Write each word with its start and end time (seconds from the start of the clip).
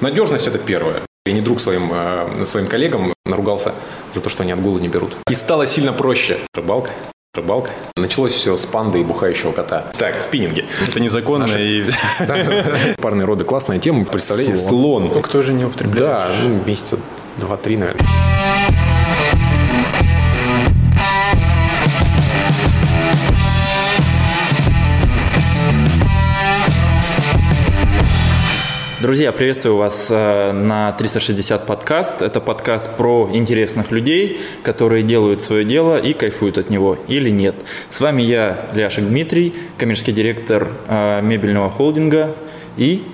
Надежность– 0.00 0.46
это 0.46 0.58
первое. 0.58 1.00
Я 1.26 1.32
не 1.32 1.40
друг 1.40 1.60
своим, 1.60 1.90
э, 1.92 2.44
своим 2.44 2.68
коллегам 2.68 3.12
наругался 3.26 3.74
за 4.12 4.20
то, 4.20 4.30
что 4.30 4.44
они 4.44 4.52
отгулы 4.52 4.80
не 4.80 4.86
берут. 4.86 5.16
И 5.28 5.34
стало 5.34 5.66
сильно 5.66 5.92
проще. 5.92 6.38
Рыбалка, 6.54 6.92
рыбалка. 7.34 7.72
Началось 7.96 8.32
все 8.32 8.56
с 8.56 8.64
панды 8.64 9.00
и 9.00 9.04
бухающего 9.04 9.50
кота. 9.50 9.90
Так, 9.98 10.20
спиннинги. 10.20 10.64
Это 10.86 11.00
незаконно 11.00 11.48
Наши- 11.48 11.80
и... 11.80 11.90
Парные 13.02 13.26
роды 13.26 13.44
классная 13.44 13.80
тема. 13.80 14.04
Представляете, 14.04 14.56
слон. 14.56 15.10
Ну, 15.12 15.20
кто 15.20 15.42
же 15.42 15.52
не 15.52 15.64
употребляет? 15.64 15.98
Да, 15.98 16.28
ну, 16.44 16.62
месяца 16.64 16.96
два-три, 17.38 17.76
наверное. 17.76 18.06
Друзья, 29.00 29.30
приветствую 29.30 29.76
вас 29.76 30.08
э, 30.10 30.50
на 30.50 30.90
360 30.90 31.66
подкаст. 31.66 32.20
Это 32.20 32.40
подкаст 32.40 32.96
про 32.96 33.30
интересных 33.32 33.92
людей, 33.92 34.40
которые 34.64 35.04
делают 35.04 35.40
свое 35.40 35.64
дело 35.64 35.96
и 35.96 36.12
кайфуют 36.14 36.58
от 36.58 36.68
него 36.68 36.98
или 37.06 37.30
нет. 37.30 37.54
С 37.90 38.00
вами 38.00 38.22
я, 38.22 38.68
Ляшек 38.74 39.04
Дмитрий, 39.04 39.54
коммерческий 39.76 40.10
директор 40.10 40.72
э, 40.88 41.20
мебельного 41.22 41.70
холдинга 41.70 42.34
и 42.76 43.04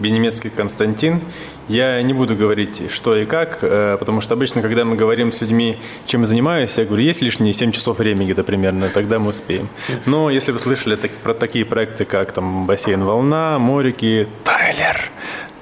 Бенемецкий 0.00 0.50
Константин. 0.50 1.20
Я 1.68 2.00
не 2.00 2.14
буду 2.14 2.34
говорить, 2.34 2.90
что 2.90 3.14
и 3.14 3.26
как, 3.26 3.58
э, 3.60 3.98
потому 3.98 4.22
что 4.22 4.32
обычно, 4.32 4.62
когда 4.62 4.86
мы 4.86 4.96
говорим 4.96 5.32
с 5.32 5.42
людьми, 5.42 5.76
чем 6.06 6.22
я 6.22 6.26
занимаюсь, 6.26 6.78
я 6.78 6.86
говорю, 6.86 7.02
есть 7.02 7.20
лишние 7.20 7.52
7 7.52 7.72
часов 7.72 7.98
времени 7.98 8.24
где-то 8.24 8.42
примерно, 8.42 8.88
тогда 8.88 9.18
мы 9.18 9.30
успеем. 9.30 9.68
Но 10.06 10.30
если 10.30 10.50
вы 10.52 10.58
слышали 10.60 10.96
так- 10.96 11.10
про 11.10 11.34
такие 11.34 11.66
проекты, 11.66 12.06
как 12.06 12.32
там 12.32 12.66
бассейн 12.66 13.04
«Волна», 13.04 13.58
«Морики», 13.58 14.28
«Тайлер», 14.44 15.10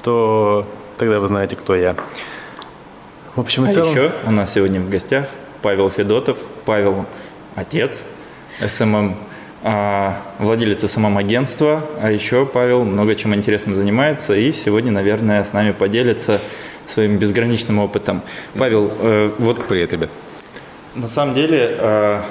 то 0.02 0.64
тогда 0.96 1.18
вы 1.18 1.26
знаете, 1.26 1.56
кто 1.56 1.74
я. 1.74 1.96
В 3.34 3.40
общем 3.40 3.66
и 3.66 3.70
а 3.70 3.72
целом... 3.72 3.90
еще 3.90 4.12
у 4.26 4.30
нас 4.30 4.54
сегодня 4.54 4.80
в 4.80 4.88
гостях 4.88 5.28
Павел 5.60 5.90
Федотов. 5.90 6.38
Павел– 6.64 7.04
отец, 7.56 8.06
SMM, 8.64 9.16
а, 9.62 10.22
владелец 10.38 10.84
SMM-агентства, 10.88 11.82
а 12.00 12.10
еще 12.10 12.46
Павел 12.46 12.84
много 12.84 13.14
чем 13.14 13.34
интересным 13.34 13.74
занимается 13.74 14.34
и 14.34 14.52
сегодня, 14.52 14.92
наверное, 14.92 15.42
с 15.42 15.52
нами 15.52 15.72
поделится 15.72 16.40
своим 16.84 17.18
безграничным 17.18 17.78
опытом. 17.78 18.22
Павел, 18.56 18.92
э, 19.00 19.30
вот 19.38 19.66
Привет, 19.66 19.92
ребят. 19.92 20.10
На 20.94 21.08
самом 21.08 21.34
деле, 21.34 21.76
э, 21.78 22.22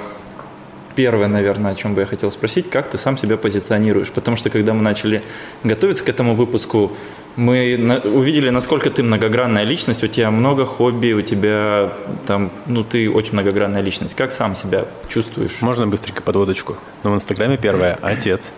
первое, 0.94 1.28
наверное, 1.28 1.72
о 1.72 1.74
чем 1.74 1.94
бы 1.94 2.00
я 2.00 2.06
хотел 2.06 2.30
спросить, 2.30 2.70
как 2.70 2.88
ты 2.88 2.98
сам 2.98 3.18
себя 3.18 3.36
позиционируешь? 3.36 4.10
Потому 4.10 4.36
что 4.36 4.50
когда 4.50 4.72
мы 4.72 4.82
начали 4.82 5.22
готовиться 5.62 6.04
к 6.04 6.08
этому 6.08 6.34
выпуску, 6.34 6.92
мы 7.36 7.76
на- 7.78 7.98
увидели, 7.98 8.50
насколько 8.50 8.90
ты 8.90 9.02
многогранная 9.02 9.64
личность, 9.64 10.02
у 10.02 10.08
тебя 10.08 10.30
много 10.30 10.64
хобби, 10.64 11.12
у 11.12 11.22
тебя 11.22 11.92
там, 12.26 12.50
ну 12.66 12.82
ты 12.82 13.10
очень 13.10 13.34
многогранная 13.34 13.82
личность. 13.82 14.14
Как 14.14 14.32
сам 14.32 14.54
себя 14.54 14.86
чувствуешь? 15.08 15.60
Можно 15.60 15.86
быстренько 15.86 16.22
подводочку? 16.22 16.76
Но 17.02 17.10
в 17.12 17.14
Инстаграме 17.14 17.56
первое– 17.58 17.98
отец. 18.02 18.52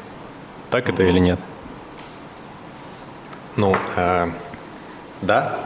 Так 0.70 0.88
это 0.88 1.02
или 1.02 1.18
нет? 1.18 1.40
Ну, 3.56 3.76
э, 3.96 4.28
да. 5.22 5.58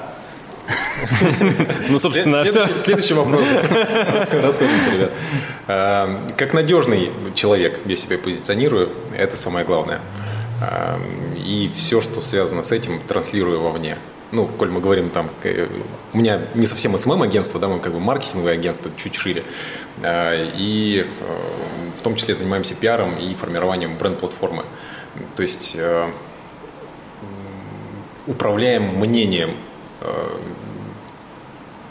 Ну, 1.89 1.99
собственно, 1.99 2.45
все. 2.45 2.53
следующий, 2.53 2.79
следующий 2.81 3.15
вопрос. 3.15 3.45
Расходимся, 4.33 4.91
ребят. 4.95 5.11
Э, 5.69 6.07
Как 6.37 6.55
надежный 6.55 7.11
человек 7.35 7.81
я 7.85 7.97
себя 7.97 8.17
позиционирую, 8.17 8.89
это 9.19 9.37
самое 9.37 9.67
главное. 9.67 10.01
Э, 10.63 10.99
И 11.37 11.71
все, 11.75 12.01
что 12.01 12.21
связано 12.21 12.63
с 12.63 12.73
этим, 12.73 13.01
транслирую 13.01 13.61
вовне. 13.61 13.97
Ну, 14.31 14.47
коль 14.47 14.71
мы 14.71 14.81
говорим 14.81 15.11
там, 15.11 15.29
э, 15.43 15.67
у 16.13 16.19
меня 16.19 16.41
не 16.55 16.67
совсем 16.67 16.97
СММ-агентство, 16.97 17.61
да, 17.61 17.69
мы 17.69 17.81
как 17.81 17.93
бы 17.93 18.01
маркетинговое 18.01 18.55
агентство, 18.55 18.91
чуть 18.97 19.15
шире. 19.15 19.45
Э, 20.03 20.47
И 20.57 21.05
э, 21.05 21.37
в 21.99 22.03
том 22.03 22.17
числе 22.17 22.35
занимаемся 22.35 22.75
пиаром 22.75 23.17
и 23.19 23.35
формированием 23.35 23.97
бренд-платформы. 23.99 24.65
То 25.37 25.43
есть 25.43 25.77
управляем 28.27 28.99
мнением 28.99 29.51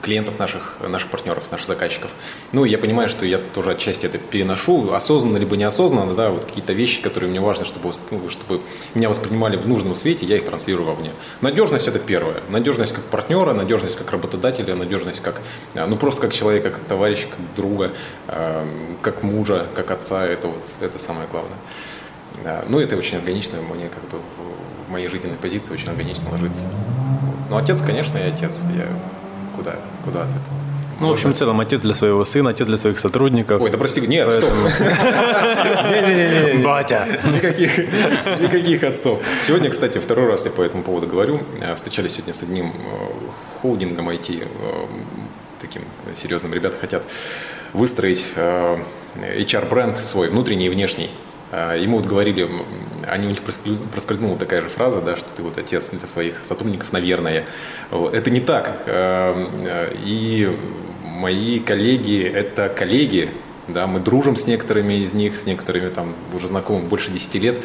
клиентов 0.01 0.39
наших, 0.39 0.77
наших 0.87 1.09
партнеров, 1.09 1.43
наших 1.51 1.67
заказчиков. 1.67 2.11
Ну, 2.51 2.65
я 2.65 2.77
понимаю, 2.77 3.07
что 3.09 3.25
я 3.25 3.37
тоже 3.37 3.71
отчасти 3.71 4.05
это 4.05 4.17
переношу, 4.17 4.91
осознанно 4.93 5.37
либо 5.37 5.55
неосознанно, 5.57 6.13
да, 6.15 6.29
вот 6.29 6.45
какие-то 6.45 6.73
вещи, 6.73 7.01
которые 7.01 7.29
мне 7.29 7.39
важно, 7.39 7.65
чтобы, 7.65 7.91
ну, 8.09 8.29
чтобы 8.29 8.61
меня 8.95 9.09
воспринимали 9.09 9.57
в 9.57 9.67
нужном 9.67 9.95
свете, 9.95 10.25
я 10.25 10.37
их 10.37 10.45
транслирую 10.45 10.87
вовне. 10.87 11.11
Надежность– 11.41 11.87
это 11.89 11.99
первое. 11.99 12.35
Надежность 12.49 12.93
как 12.93 13.03
партнера, 13.05 13.53
надежность 13.53 13.95
как 13.97 14.11
работодателя, 14.11 14.75
надежность 14.75 15.21
как, 15.21 15.41
э, 15.75 15.85
ну, 15.85 15.97
просто 15.97 16.21
как 16.21 16.33
человека, 16.33 16.71
как 16.71 16.83
товарища, 16.85 17.27
как 17.29 17.39
друга, 17.55 17.91
э, 18.27 18.65
как 19.01 19.23
мужа, 19.23 19.67
как 19.75 19.91
отца– 19.91 20.25
это 20.27 20.47
вот, 20.47 20.69
это 20.81 20.97
самое 20.97 21.27
главное. 21.31 21.57
Ну, 22.69 22.79
это 22.79 22.95
очень 22.97 23.17
органично, 23.17 23.59
мне 23.61 23.87
как 23.89 24.01
бы 24.09 24.17
в- 24.17 24.91
моей 24.91 25.07
жизненной 25.07 25.37
позиции 25.37 25.73
очень 25.73 25.89
органично 25.89 26.29
ложится. 26.31 26.67
Ну, 27.49 27.57
отец, 27.57 27.81
конечно, 27.81 28.17
и 28.17 28.21
отец. 28.23 28.63
Я 28.75 28.87
куда, 29.61 29.75
куда 30.03 30.23
от 30.23 30.29
этого? 30.29 30.43
Ну, 30.99 31.07
в 31.07 31.11
общем 31.13 31.31
и 31.31 31.33
целом, 31.33 31.59
отец 31.59 31.81
для 31.81 31.95
своего 31.95 32.23
сына, 32.25 32.51
отец 32.51 32.67
для 32.67 32.77
своих 32.77 32.99
сотрудников. 32.99 33.59
Ой, 33.61 33.71
да 33.71 33.77
прости, 33.77 34.01
нет, 34.01 34.31
стоп. 34.33 34.51
Батя! 36.63 37.07
Никаких, 37.33 37.75
никаких 38.39 38.83
отцов. 38.83 39.19
Сегодня, 39.41 39.69
кстати, 39.71 39.97
второй 39.97 40.27
раз 40.27 40.45
я 40.45 40.51
по 40.51 40.61
этому 40.61 40.83
поводу 40.83 41.07
говорю. 41.07 41.41
Э, 41.59 41.73
Встречались 41.75 42.13
сегодня 42.13 42.33
с 42.35 42.43
одним 42.43 42.67
э, 42.67 42.71
холдингом 43.61 44.09
IT, 44.09 44.43
э, 44.43 44.85
таким 45.59 45.81
серьезным. 46.15 46.53
Ребята 46.53 46.77
хотят 46.79 47.03
выстроить 47.73 48.27
HR-бренд 49.15 49.97
свой, 49.97 50.29
внутренний 50.29 50.67
и 50.67 50.69
внешний. 50.69 51.09
Э, 51.51 51.77
Ему 51.79 51.97
вот 51.97 52.05
говорили, 52.05 52.49
они, 53.07 53.27
у 53.27 53.29
них 53.29 53.41
проскользнула 53.41 54.37
такая 54.37 54.61
же 54.61 54.69
фраза, 54.69 55.01
да, 55.01 55.17
что 55.17 55.27
ты 55.35 55.43
вот 55.43 55.57
отец 55.57 55.89
для 55.89 56.07
своих 56.07 56.43
сотрудников, 56.43 56.91
наверное. 56.93 57.45
Это 57.91 58.29
не 58.29 58.41
так. 58.41 58.83
Э, 58.85 59.93
И 60.03 60.57
мои 61.03 61.59
коллеги– 61.59 62.23
это 62.33 62.69
коллеги, 62.69 63.29
да, 63.67 63.87
мы 63.87 63.99
дружим 63.99 64.35
с 64.35 64.47
некоторыми 64.47 64.95
из 64.95 65.13
них, 65.13 65.37
с 65.37 65.45
некоторыми 65.45 65.89
там 65.89 66.15
уже 66.33 66.47
знакомы 66.47 66.81
больше 66.87 67.11
10 67.11 67.35
лет, 67.35 67.57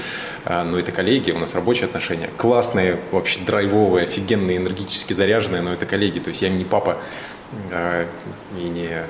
а, 0.45 0.65
но 0.65 0.79
это 0.79 0.93
коллеги, 0.93 1.31
у 1.31 1.39
нас 1.39 1.55
рабочие 1.55 1.87
отношения, 1.87 2.29
классные, 2.37 2.99
вообще 3.11 3.41
драйвовые, 3.41 4.05
офигенные, 4.05 4.59
энергически 4.59 5.15
заряженные, 5.15 5.63
но 5.63 5.73
это 5.73 5.87
коллеги, 5.87 6.19
то 6.19 6.29
есть 6.29 6.43
я 6.43 6.49
им 6.49 6.59
не 6.59 6.65
папа 6.65 6.99
а, 6.99 7.03
и 8.59 8.65
не, 8.69 8.89
а, 8.89 9.07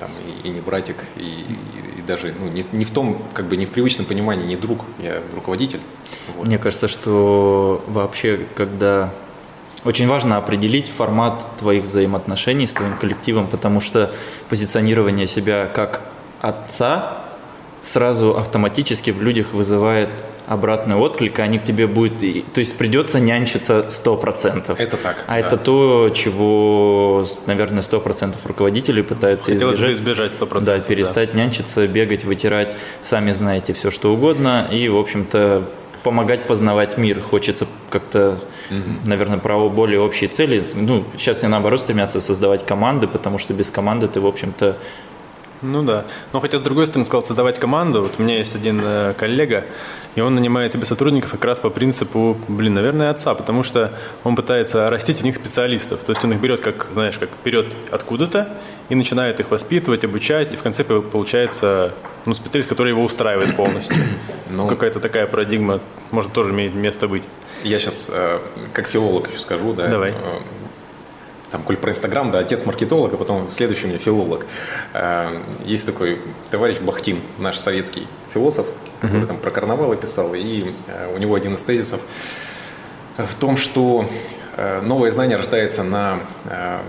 там, 0.00 0.10
и, 0.44 0.48
не 0.48 0.60
братик, 0.60 0.96
и- 1.16 1.44
и 1.98 2.02
даже 2.02 2.34
ну, 2.38 2.48
не, 2.48 2.64
не 2.72 2.84
в 2.84 2.90
том, 2.90 3.22
как 3.32 3.46
бы 3.46 3.56
не 3.56 3.66
в 3.66 3.70
привычном 3.70 4.06
понимании, 4.06 4.44
не 4.46 4.56
друг, 4.56 4.80
я 4.98 5.20
руководитель. 5.34 5.80
Вот. 6.36 6.46
Мне 6.46 6.58
кажется, 6.58 6.88
что 6.88 7.82
вообще, 7.88 8.40
когда 8.54 9.10
очень 9.84 10.06
важно 10.08 10.36
определить 10.36 10.88
формат 10.88 11.44
твоих 11.58 11.84
взаимоотношений 11.84 12.66
с 12.66 12.72
твоим 12.72 12.96
коллективом, 12.96 13.46
потому 13.46 13.80
что 13.80 14.12
позиционирование 14.48 15.26
себя 15.26 15.66
как 15.66 16.02
отца 16.40 17.24
сразу 17.82 18.36
автоматически 18.36 19.10
в 19.10 19.20
людях 19.22 19.52
вызывает 19.52 20.10
обратный 20.46 20.96
отклик, 20.96 21.38
они 21.38 21.58
к 21.58 21.64
тебе 21.64 21.86
будут... 21.86 22.18
То 22.52 22.58
есть 22.60 22.76
придется 22.76 23.20
нянчиться 23.20 23.86
100%. 23.88 24.74
Это 24.78 24.96
так, 24.96 25.24
А 25.26 25.32
да. 25.32 25.38
это 25.38 25.56
то, 25.56 26.10
чего, 26.14 27.24
наверное, 27.46 27.82
100% 27.82 28.34
руководителей 28.44 29.02
пытаются 29.02 29.52
Хотелось 29.52 29.76
избежать. 29.76 29.96
избежать 29.96 30.32
100%. 30.32 30.64
Да, 30.64 30.78
перестать 30.80 31.34
нянчиться, 31.34 31.86
бегать, 31.86 32.24
вытирать, 32.24 32.76
сами 33.02 33.32
знаете, 33.32 33.72
все 33.72 33.90
что 33.90 34.12
угодно. 34.12 34.66
И, 34.70 34.88
в 34.88 34.96
общем-то, 34.98 35.68
помогать 36.02 36.46
познавать 36.46 36.98
мир. 36.98 37.20
Хочется 37.20 37.66
как-то, 37.90 38.38
наверное, 39.04 39.38
про 39.38 39.68
более 39.68 40.00
общие 40.00 40.28
цели. 40.28 40.64
Ну, 40.74 41.04
сейчас 41.16 41.38
все 41.38 41.48
наоборот 41.48 41.80
стремятся 41.80 42.20
создавать 42.20 42.66
команды, 42.66 43.06
потому 43.06 43.38
что 43.38 43.54
без 43.54 43.70
команды 43.70 44.08
ты, 44.08 44.20
в 44.20 44.26
общем-то, 44.26 44.76
Ну 45.62 45.82
да. 45.84 46.04
Но 46.32 46.40
хотя, 46.40 46.58
с 46.58 46.62
другой 46.62 46.86
стороны, 46.86 47.04
сказал, 47.04 47.22
создавать 47.22 47.58
команду. 47.58 48.02
Вот 48.02 48.16
у 48.18 48.22
меня 48.22 48.36
есть 48.38 48.54
один 48.56 48.80
э, 48.84 49.14
коллега, 49.16 49.64
и 50.16 50.20
он 50.20 50.34
нанимает 50.34 50.72
себе 50.72 50.84
сотрудников 50.84 51.30
как 51.30 51.44
раз 51.44 51.60
по 51.60 51.70
принципу, 51.70 52.36
блин, 52.48 52.74
наверное, 52.74 53.10
отца, 53.10 53.34
потому 53.34 53.62
что 53.62 53.92
он 54.24 54.34
пытается 54.34 54.90
растить 54.90 55.18
из 55.18 55.22
них 55.24 55.36
специалистов. 55.36 56.02
То 56.04 56.10
есть 56.12 56.24
он 56.24 56.32
их 56.32 56.40
берет, 56.40 56.60
как, 56.60 56.88
знаешь, 56.92 57.16
как 57.16 57.30
берет 57.44 57.74
откуда-то 57.90 58.48
и 58.88 58.94
начинает 58.94 59.38
их 59.40 59.50
воспитывать, 59.50 60.04
обучать, 60.04 60.52
и 60.52 60.56
в 60.56 60.62
конце 60.62 60.82
пол- 60.82 61.02
получается 61.02 61.94
ну, 62.26 62.34
специалист, 62.34 62.68
который 62.68 62.88
его 62.90 63.02
устраивает 63.04 63.56
полностью. 63.56 63.96
Ну. 64.50 64.68
Какая-то 64.68 65.00
такая 65.00 65.26
парадигма 65.26 65.80
может 66.10 66.34
тоже 66.34 66.52
имеет 66.52 66.74
место 66.74 67.08
быть. 67.08 67.22
Я 67.64 67.78
сейчас 67.78 68.10
как 68.74 68.86
филолог 68.86 69.30
еще 69.30 69.40
скажу, 69.40 69.72
да. 69.72 69.88
Давай. 69.88 70.10
э, 70.10 70.14
Там, 71.52 71.62
коль 71.64 71.76
про 71.76 71.90
Инстаграм, 71.90 72.30
да, 72.30 72.38
отец 72.38 72.64
маркетолог, 72.64 73.12
а 73.12 73.16
потом 73.18 73.50
следующий 73.50 73.84
у 73.84 73.88
меня 73.88 73.98
филолог. 73.98 74.46
Э, 74.94 75.42
Есть 75.66 75.84
такой 75.84 76.18
товарищ 76.50 76.78
Бахтин, 76.78 77.20
наш 77.38 77.58
советский 77.58 78.06
философ, 78.32 78.66
который 79.02 79.26
там 79.26 79.36
про 79.36 79.50
карнавалы 79.50 79.96
писал, 79.96 80.32
и 80.34 80.74
э, 80.86 81.14
у 81.14 81.18
него 81.18 81.34
один 81.34 81.52
из 81.52 81.62
тезисов 81.62 82.00
в 83.18 83.34
том, 83.34 83.58
что 83.58 84.08
э, 84.56 84.80
новое 84.80 85.12
знание 85.12 85.36
рождается 85.36 85.84
на 85.84 86.20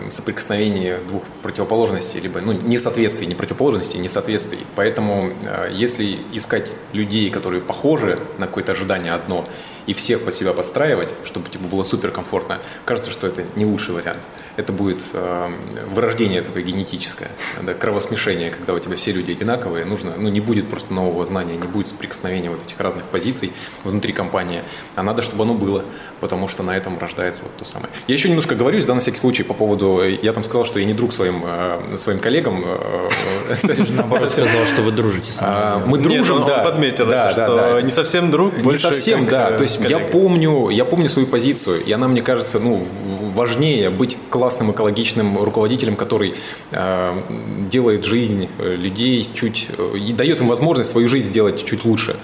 соприкосновении 0.10 0.96
двух 1.10 1.24
противоположностей, 1.42 2.22
либо 2.22 2.40
ну, 2.40 2.54
несоответствий, 2.54 3.28
не 3.28 3.36
противоположностей, 3.36 4.00
несоответствий. 4.00 4.60
Поэтому 4.76 5.30
если 5.72 6.18
искать 6.32 6.70
людей, 6.94 7.30
которые 7.30 7.62
похожи 7.62 8.18
на 8.38 8.48
какое-то 8.48 8.72
ожидание 8.72 9.12
одно, 9.12 9.46
и 9.86 9.94
всех 9.94 10.24
под 10.24 10.34
себя 10.34 10.54
подстраивать, 10.54 11.14
чтобы 11.26 11.50
типа, 11.50 11.66
было 11.66 11.84
суперкомфортно, 11.84 12.60
кажется, 12.86 13.12
что 13.12 13.28
это 13.28 13.44
не 13.56 13.66
лучший 13.66 13.94
вариант. 13.94 14.22
Это 14.56 14.72
будет 14.72 15.02
э, 15.14 15.52
вырождение 15.92 16.42
такое 16.42 16.62
генетическое, 16.62 17.30
да, 17.62 17.74
кровосмешение, 17.74 18.52
когда 18.52 18.74
у 18.74 18.80
тебя 18.80 18.96
все 18.96 19.12
люди 19.12 19.32
одинаковые, 19.32 19.86
нужно, 19.86 20.14
ну, 20.18 20.30
не 20.30 20.42
будет 20.42 20.70
просто 20.70 20.94
нового 20.94 21.26
знания, 21.26 21.56
не 21.56 21.68
будет 21.68 21.88
соприкосновения 21.88 22.50
вот 22.50 22.60
этих 22.66 22.80
разных 22.80 23.04
позиций 23.06 23.52
внутри 23.84 24.14
компании, 24.14 24.62
а 24.96 25.02
надо, 25.02 25.24
чтобы 25.24 25.44
оно 25.44 25.56
было, 25.56 25.84
потому 26.20 26.48
что 26.48 26.62
на 26.62 26.78
этом 26.78 27.00
рождается 27.00 27.44
вот 27.44 27.58
то 27.58 27.66
самое. 27.66 27.92
Я 28.08 28.14
еще 28.14 28.30
немножко 28.30 28.54
говорюсь, 28.54 28.86
да, 28.86 28.94
на 28.94 29.02
всякий 29.02 29.18
случай, 29.18 29.44
по 29.44 29.54
поводу, 29.54 30.04
я 30.04 30.34
там 30.34 30.44
сказал, 30.44 30.66
что 30.66 30.80
я 30.80 30.86
не 30.86 30.94
друг 30.94 31.14
своим, 31.14 31.44
э, 31.46 31.98
своим 31.98 32.20
коллегам. 32.20 32.64
Э, 32.66 33.56
Ты 33.62 33.86
же 33.86 33.94
наоборот 33.94 34.32
сказал, 34.32 34.66
что 34.66 34.82
вы 34.84 34.92
дружите 34.92 35.32
с 35.32 35.38
а, 35.40 35.84
Мы 35.86 35.98
дружим, 35.98 36.46
да. 36.46 36.60
подметил, 36.60 37.06
что 37.06 37.82
не 37.82 37.92
совсем 37.92 38.30
друг, 38.30 38.56
Не 38.58 38.78
совсем, 38.78 39.26
да, 39.26 39.52
то 39.52 39.64
есть 39.64 39.80
я 39.82 40.00
помню, 40.00 40.70
я 40.70 40.86
помню 40.86 41.10
свою 41.10 41.28
позицию, 41.28 41.84
и 41.84 41.92
она, 41.92 42.08
мне 42.08 42.22
кажется, 42.22 42.60
ну, 42.60 42.86
важнее 43.34 43.90
быть 43.90 44.18
классным 44.30 44.72
экологичным 44.72 45.44
руководителем, 45.44 45.96
который 45.96 46.36
э, 46.72 47.22
делает 47.70 48.06
жизнь 48.06 48.48
э, 48.58 48.76
людей 48.76 49.28
чуть, 49.34 49.70
э, 49.78 50.14
дает 50.14 50.42
им 50.42 50.48
возможность 50.48 50.90
свою 50.90 51.08
жизнь 51.08 51.28
сделать 51.28 51.66
чуть 51.66 51.86
лучше 51.86 52.18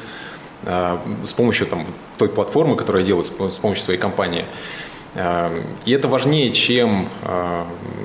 э, 0.64 0.98
с 1.26 1.34
помощью 1.34 1.68
там, 1.68 1.86
той 2.18 2.30
платформы, 2.30 2.76
которую 2.76 3.02
я 3.02 3.08
делаю, 3.08 3.26
с 3.26 3.58
помощью 3.58 3.84
своей 3.84 4.00
компании. 4.00 4.46
Эм, 5.16 5.64
и 5.86 5.92
это 5.92 6.08
важнее, 6.08 6.52
чем 6.52 7.10
э, 7.24 7.64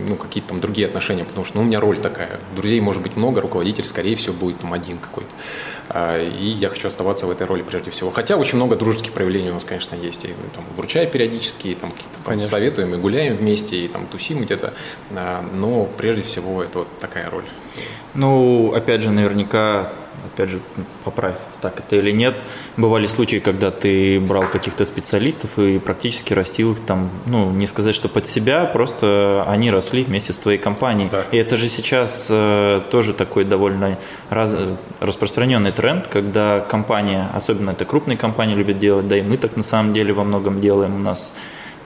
ну, 0.08 0.16
какие-то 0.16 0.50
там 0.50 0.60
другие 0.60 0.86
отношения, 0.86 1.24
потому 1.24 1.44
что 1.44 1.58
ну, 1.58 1.62
у 1.62 1.66
меня 1.66 1.80
роль 1.80 1.98
такая. 1.98 2.40
Друзей 2.56 2.80
может 2.80 3.02
быть 3.02 3.16
много, 3.16 3.40
руководитель, 3.40 3.84
скорее 3.84 4.16
всего, 4.16 4.34
будет 4.34 4.58
там 4.58 4.72
один 4.72 4.98
какой-то. 4.98 5.30
Э, 5.94 6.28
и 6.28 6.48
я 6.48 6.68
хочу 6.68 6.88
оставаться 6.88 7.26
в 7.26 7.30
этой 7.30 7.46
роли 7.46 7.62
прежде 7.62 7.90
всего. 7.90 8.10
Хотя 8.10 8.36
очень 8.36 8.56
много 8.56 8.74
дружеских 8.74 9.12
проявлений 9.12 9.50
у 9.50 9.54
нас, 9.54 9.64
конечно, 9.64 9.94
есть. 9.94 10.24
И 10.24 10.34
там, 10.52 10.64
вручаю 10.76 11.08
периодически, 11.08 11.68
и, 11.68 11.74
там, 11.74 11.92
там, 12.24 12.40
советуем, 12.40 12.94
и 12.94 12.98
гуляем 12.98 13.36
вместе, 13.36 13.76
и 13.76 13.88
там 13.88 14.06
тусим 14.06 14.42
где-то. 14.42 14.74
Э, 15.10 15.40
но 15.52 15.88
прежде 15.96 16.22
всего 16.22 16.62
это 16.62 16.80
вот 16.80 16.98
такая 16.98 17.30
роль. 17.30 17.44
Ну, 18.14 18.72
опять 18.74 19.02
же, 19.02 19.10
наверняка 19.10 19.92
опять 20.24 20.50
же, 20.50 20.60
поправь, 21.04 21.36
так 21.60 21.78
это 21.78 21.96
или 21.96 22.10
нет, 22.10 22.36
бывали 22.76 23.06
случаи, 23.06 23.36
когда 23.36 23.70
ты 23.70 24.20
брал 24.20 24.48
каких-то 24.48 24.84
специалистов 24.84 25.58
и 25.58 25.78
практически 25.78 26.32
растил 26.32 26.72
их 26.72 26.80
там, 26.80 27.10
ну, 27.26 27.50
не 27.50 27.66
сказать, 27.66 27.94
что 27.94 28.08
под 28.08 28.26
себя, 28.26 28.64
просто 28.64 29.44
они 29.46 29.70
росли 29.70 30.04
вместе 30.04 30.32
с 30.32 30.36
твоей 30.36 30.58
компанией. 30.58 31.08
Да. 31.10 31.22
И 31.32 31.36
это 31.36 31.56
же 31.56 31.68
сейчас 31.68 32.28
э, 32.30 32.80
тоже 32.90 33.14
такой 33.14 33.44
довольно 33.44 33.98
раз, 34.30 34.54
распространенный 35.00 35.72
тренд, 35.72 36.06
когда 36.08 36.60
компания, 36.60 37.28
особенно 37.34 37.70
это 37.70 37.84
крупные 37.84 38.16
компании 38.16 38.54
любят 38.54 38.78
делать, 38.78 39.08
да 39.08 39.18
и 39.18 39.22
мы 39.22 39.36
так 39.36 39.56
на 39.56 39.62
самом 39.62 39.92
деле 39.92 40.12
во 40.12 40.24
многом 40.24 40.60
делаем 40.60 40.96
у 40.96 40.98
нас 40.98 41.32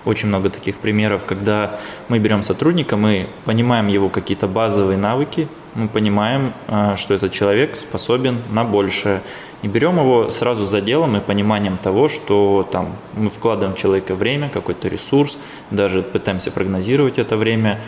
очень 0.04 0.28
много 0.28 0.48
таких 0.48 0.78
примеров, 0.78 1.24
когда 1.26 1.78
мы 2.08 2.18
берем 2.18 2.42
сотрудника, 2.42 2.96
мы 2.96 3.28
понимаем 3.44 3.88
его 3.88 4.08
какие-то 4.08 4.46
базовые 4.46 4.96
навыки, 4.96 5.48
мы 5.74 5.88
понимаем, 5.88 6.52
а, 6.66 6.96
что 6.96 7.14
этот 7.14 7.32
человек 7.32 7.76
способен 7.76 8.42
на 8.50 8.64
большее. 8.64 9.22
И 9.62 9.68
берем 9.68 9.98
его 9.98 10.30
сразу 10.30 10.64
за 10.64 10.80
делом 10.80 11.16
и 11.16 11.20
пониманием 11.20 11.78
того, 11.78 12.08
что 12.08 12.68
там 12.70 12.96
мы 13.14 13.28
вкладываем 13.28 13.74
в 13.74 13.78
человека 13.78 14.14
время, 14.14 14.48
какой-то 14.48 14.88
ресурс, 14.88 15.36
даже 15.70 16.02
пытаемся 16.02 16.50
прогнозировать 16.50 17.18
это 17.18 17.36
время, 17.36 17.80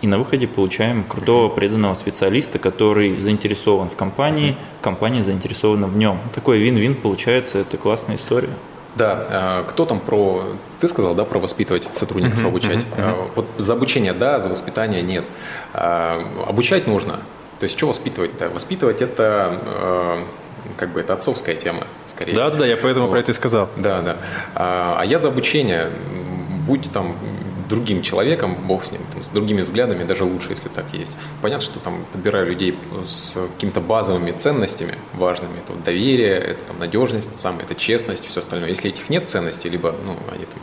и 0.00 0.06
на 0.06 0.18
выходе 0.18 0.46
получаем 0.46 1.02
крутого 1.02 1.48
преданного 1.48 1.94
специалиста, 1.94 2.60
который 2.60 3.16
заинтересован 3.16 3.88
в 3.88 3.96
компании, 3.96 4.54
компания 4.80 5.24
заинтересована 5.24 5.88
в 5.88 5.96
нем. 5.96 6.20
Такой 6.34 6.58
вин-вин 6.58 6.94
получается, 6.94 7.58
это 7.58 7.76
классная 7.76 8.14
история. 8.14 8.50
Да, 8.96 9.26
а, 9.30 9.64
кто 9.64 9.86
там 9.86 10.00
про... 10.00 10.44
Ты 10.80 10.88
сказал, 10.88 11.14
да, 11.14 11.24
про 11.24 11.38
воспитывать 11.38 11.88
сотрудников, 11.92 12.42
uh-huh, 12.42 12.48
обучать. 12.48 12.84
Uh-huh, 12.84 12.98
uh-huh. 12.98 13.30
Вот 13.36 13.46
за 13.58 13.74
обучение 13.74 14.12
да, 14.12 14.40
за 14.40 14.48
воспитание 14.48 15.02
нет. 15.02 15.24
А, 15.72 16.20
обучать 16.46 16.86
нужно. 16.86 17.20
То 17.60 17.64
есть, 17.64 17.76
что 17.76 17.88
воспитывать-то? 17.88 18.48
Воспитывать 18.50 19.02
это 19.02 20.24
как 20.76 20.92
бы 20.92 21.00
это 21.00 21.14
отцовская 21.14 21.54
тема, 21.54 21.84
скорее. 22.06 22.34
Да, 22.34 22.50
да, 22.50 22.66
я 22.66 22.76
поэтому 22.76 23.06
вот. 23.06 23.12
про 23.12 23.20
это 23.20 23.30
и 23.30 23.34
сказал. 23.34 23.68
Да, 23.76 24.02
да. 24.02 24.16
А, 24.54 25.02
я 25.02 25.18
за 25.18 25.28
обучение, 25.28 25.90
будь 26.66 26.90
там 26.92 27.16
другим 27.68 28.02
человеком, 28.02 28.54
бог 28.66 28.84
с 28.84 28.90
ним, 28.90 29.02
там, 29.12 29.22
с 29.22 29.28
другими 29.28 29.60
взглядами, 29.62 30.04
даже 30.04 30.24
лучше, 30.24 30.50
если 30.50 30.68
так 30.68 30.86
есть. 30.92 31.12
Понятно, 31.42 31.64
что 31.64 31.78
там 31.80 32.04
подбираю 32.12 32.46
людей 32.46 32.78
с 33.06 33.34
какими-то 33.54 33.80
базовыми 33.80 34.32
ценностями 34.32 34.94
важными. 35.12 35.58
Это 35.58 35.72
вот 35.72 35.82
доверие, 35.82 36.36
это 36.36 36.64
там 36.64 36.78
надежность, 36.78 37.36
самое, 37.36 37.64
это 37.64 37.74
честность, 37.74 38.26
все 38.26 38.40
остальное. 38.40 38.68
Если 38.68 38.90
этих 38.90 39.10
нет 39.10 39.28
ценностей, 39.28 39.68
либо 39.68 39.94
ну, 40.04 40.16
они 40.32 40.46
там 40.46 40.60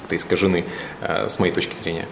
как-то 0.00 0.16
искажены 0.16 0.64
э, 1.00 1.28
с 1.28 1.38
моей 1.38 1.52
точки 1.52 1.74
зрения, 1.74 2.06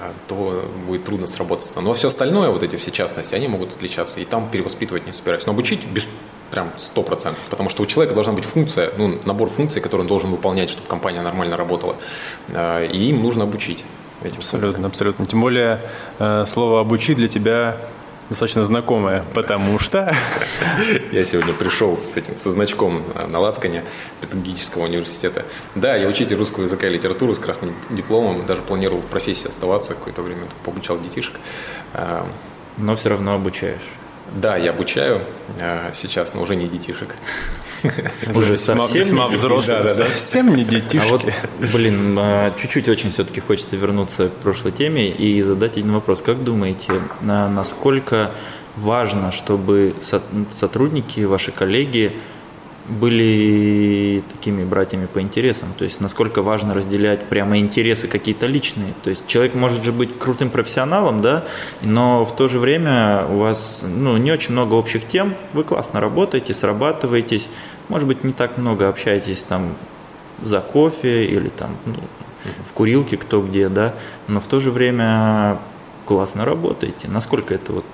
э, 0.00 0.12
то 0.28 0.70
будет 0.86 1.04
трудно 1.04 1.26
сработаться. 1.26 1.80
Но 1.80 1.92
все 1.94 2.08
остальное, 2.08 2.50
вот 2.50 2.62
эти 2.62 2.76
все 2.76 2.90
частности, 2.90 3.34
они 3.34 3.48
могут 3.48 3.72
отличаться. 3.74 4.20
И 4.20 4.24
там 4.24 4.48
перевоспитывать 4.50 5.06
не 5.06 5.12
собираюсь. 5.12 5.46
Но 5.46 5.52
обучить 5.52 5.84
без 5.86 6.06
прям 6.50 6.72
сто 6.78 7.02
процентов, 7.02 7.42
потому 7.48 7.70
что 7.70 7.82
у 7.82 7.86
человека 7.86 8.14
должна 8.14 8.32
быть 8.32 8.44
функция, 8.44 8.90
ну, 8.96 9.18
набор 9.24 9.48
функций, 9.50 9.80
который 9.80 10.02
он 10.02 10.06
должен 10.06 10.30
выполнять, 10.30 10.70
чтобы 10.70 10.88
компания 10.88 11.22
нормально 11.22 11.56
работала, 11.56 11.96
э, 12.48 12.86
и 12.92 13.10
им 13.10 13.22
нужно 13.22 13.44
обучить 13.44 13.84
этим 14.22 14.38
Абсолютно, 14.38 14.66
функциям. 14.66 14.86
абсолютно. 14.86 15.26
Тем 15.26 15.40
более 15.40 15.80
э, 16.18 16.44
слово 16.46 16.80
«обучить» 16.80 17.16
для 17.16 17.28
тебя 17.28 17.76
достаточно 18.28 18.64
знакомое, 18.64 19.24
потому 19.34 19.78
что... 19.78 20.14
Я 21.12 21.24
сегодня 21.24 21.52
пришел 21.52 21.96
с 21.98 22.16
этим, 22.16 22.38
со 22.38 22.50
значком 22.52 23.02
на 23.28 23.40
лацкане 23.40 23.82
педагогического 24.20 24.84
университета. 24.84 25.44
Да, 25.74 25.96
я 25.96 26.06
учитель 26.06 26.36
русского 26.36 26.62
языка 26.64 26.86
и 26.86 26.90
литературы 26.90 27.34
с 27.34 27.38
красным 27.40 27.74
дипломом, 27.90 28.46
даже 28.46 28.62
планировал 28.62 29.00
в 29.00 29.06
профессии 29.06 29.48
оставаться 29.48 29.94
какое-то 29.94 30.22
время, 30.22 30.42
пообучал 30.64 30.98
детишек. 31.00 31.34
Э, 31.92 32.24
Но 32.76 32.94
все 32.94 33.08
равно 33.10 33.34
обучаешь. 33.34 33.88
Да, 34.34 34.56
я 34.56 34.70
обучаю 34.70 35.22
э, 35.58 35.90
сейчас, 35.92 36.34
но 36.34 36.42
уже 36.42 36.56
не 36.56 36.68
детишек. 36.68 37.16
Уже 38.34 38.56
совсем 38.56 39.26
взрослых, 39.28 39.94
совсем 39.94 40.54
не 40.54 40.64
детишки. 40.64 41.06
А 41.06 41.10
вот, 41.10 41.24
блин, 41.72 42.16
а, 42.18 42.54
чуть-чуть 42.60 42.88
очень 42.88 43.10
все-таки 43.10 43.40
хочется 43.40 43.76
вернуться 43.76 44.28
к 44.28 44.32
прошлой 44.34 44.72
теме 44.72 45.10
и 45.10 45.40
задать 45.42 45.76
один 45.76 45.92
вопрос. 45.92 46.22
Как 46.22 46.44
думаете, 46.44 46.92
насколько 47.22 48.32
важно, 48.76 49.30
чтобы 49.32 49.94
сотрудники, 50.50 51.20
ваши 51.20 51.52
коллеги 51.52 52.18
были 52.90 54.22
такими 54.32 54.64
братьями 54.64 55.06
по 55.06 55.20
интересам. 55.20 55.72
То 55.78 55.84
есть 55.84 56.00
насколько 56.00 56.42
важно 56.42 56.74
разделять 56.74 57.28
прямо 57.28 57.58
интересы 57.58 58.08
какие-то 58.08 58.46
личные. 58.46 58.94
То 59.02 59.10
есть 59.10 59.26
человек 59.26 59.54
может 59.54 59.84
же 59.84 59.92
быть 59.92 60.18
крутым 60.18 60.50
профессионалом, 60.50 61.20
да, 61.20 61.44
но 61.82 62.24
в 62.24 62.34
то 62.34 62.48
же 62.48 62.58
время 62.58 63.24
у 63.26 63.38
вас 63.38 63.84
ну, 63.86 64.16
не 64.16 64.32
очень 64.32 64.52
много 64.52 64.74
общих 64.74 65.06
тем, 65.06 65.34
вы 65.52 65.64
классно 65.64 66.00
работаете, 66.00 66.52
срабатываетесь, 66.52 67.48
может 67.88 68.08
быть, 68.08 68.24
не 68.24 68.32
так 68.32 68.58
много 68.58 68.88
общаетесь 68.88 69.44
там 69.44 69.74
за 70.42 70.60
кофе 70.60 71.26
или 71.26 71.48
там 71.48 71.76
ну, 71.86 71.94
в 72.68 72.72
курилке 72.72 73.16
кто 73.16 73.42
где, 73.42 73.68
да, 73.68 73.94
но 74.26 74.40
в 74.40 74.46
то 74.46 74.60
же 74.60 74.70
время 74.70 75.58
классно 76.06 76.44
работаете. 76.44 77.08
Насколько 77.08 77.54
это 77.54 77.72
вот 77.72 77.84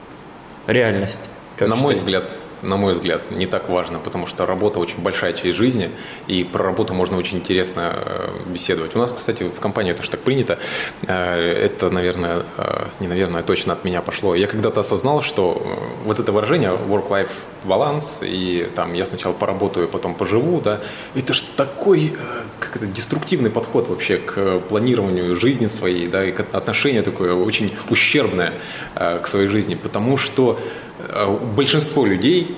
реальность? 0.66 1.28
Как 1.56 1.68
На 1.68 1.74
считаете? 1.76 1.82
мой 1.82 1.94
взгляд, 1.94 2.32
на 2.62 2.76
мой 2.76 2.94
взгляд, 2.94 3.30
не 3.30 3.46
так 3.46 3.68
важно, 3.68 3.98
потому 3.98 4.26
что 4.26 4.46
работа 4.46 4.78
очень 4.78 4.98
большая 4.98 5.32
часть 5.32 5.56
жизни, 5.56 5.90
и 6.26 6.44
про 6.44 6.64
работу 6.64 6.94
можно 6.94 7.16
очень 7.16 7.38
интересно 7.38 7.94
э, 7.94 8.28
беседовать. 8.46 8.96
У 8.96 8.98
нас, 8.98 9.12
кстати, 9.12 9.44
в 9.44 9.60
компании 9.60 9.92
это 9.92 10.02
же 10.02 10.10
так 10.10 10.20
принято. 10.20 10.58
Э, 11.06 11.36
это, 11.36 11.90
наверное, 11.90 12.42
э, 12.56 12.86
не 13.00 13.08
наверное, 13.08 13.42
точно 13.42 13.74
от 13.74 13.84
меня 13.84 14.00
пошло. 14.00 14.34
Я 14.34 14.46
когда-то 14.46 14.80
осознал, 14.80 15.22
что 15.22 15.62
вот 16.04 16.18
это 16.18 16.32
выражение 16.32 16.70
work-life 16.70 17.30
баланс, 17.64 18.20
и 18.22 18.68
там 18.74 18.94
я 18.94 19.04
сначала 19.04 19.32
поработаю, 19.32 19.88
потом 19.88 20.14
поживу, 20.14 20.60
да, 20.60 20.80
это 21.14 21.34
ж 21.34 21.42
такой 21.56 22.12
как 22.60 22.76
это, 22.76 22.86
деструктивный 22.86 23.50
подход 23.50 23.88
вообще 23.88 24.18
к 24.18 24.60
планированию 24.68 25.36
жизни 25.36 25.66
своей, 25.66 26.06
да, 26.06 26.24
и 26.24 26.32
отношение 26.52 27.02
такое 27.02 27.34
очень 27.34 27.74
ущербное 27.90 28.52
к 28.94 29.26
своей 29.26 29.48
жизни, 29.48 29.74
потому 29.74 30.16
что 30.16 30.58
большинство 31.56 32.06
людей 32.06 32.56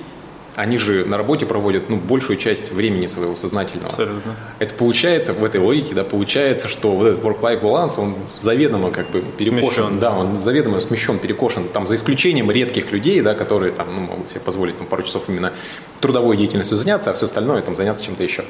они 0.55 0.77
же 0.77 1.05
на 1.05 1.17
работе 1.17 1.45
проводят 1.45 1.89
ну, 1.89 1.97
большую 1.97 2.37
часть 2.37 2.71
времени 2.71 3.07
своего 3.07 3.35
сознательного. 3.35 3.89
Абсолютно. 3.89 4.35
Это 4.59 4.73
получается, 4.75 5.33
в 5.33 5.43
этой 5.43 5.59
логике, 5.59 5.95
да, 5.95 6.03
получается, 6.03 6.67
что 6.67 6.91
вот 6.91 7.07
этот 7.07 7.23
work-life 7.23 7.61
баланс, 7.61 7.97
он 7.97 8.15
заведомо 8.37 8.91
как 8.91 9.09
бы 9.11 9.21
перекошен. 9.21 9.69
Смещен. 9.69 9.99
Да, 9.99 10.11
он 10.11 10.39
заведомо 10.39 10.79
смещен, 10.79 11.19
перекошен. 11.19 11.67
Там 11.69 11.87
за 11.87 11.95
исключением 11.95 12.51
редких 12.51 12.91
людей, 12.91 13.21
да, 13.21 13.35
которые 13.35 13.71
там, 13.71 13.87
ну, 13.93 14.01
могут 14.01 14.29
себе 14.29 14.39
позволить 14.41 14.77
там, 14.77 14.87
пару 14.87 15.03
часов 15.03 15.23
именно 15.27 15.51
трудовой 15.99 16.37
деятельностью 16.37 16.77
заняться, 16.77 17.11
а 17.11 17.13
все 17.13 17.25
остальное 17.25 17.61
там 17.61 17.75
заняться 17.75 18.03
чем-то 18.03 18.23
еще. 18.23 18.43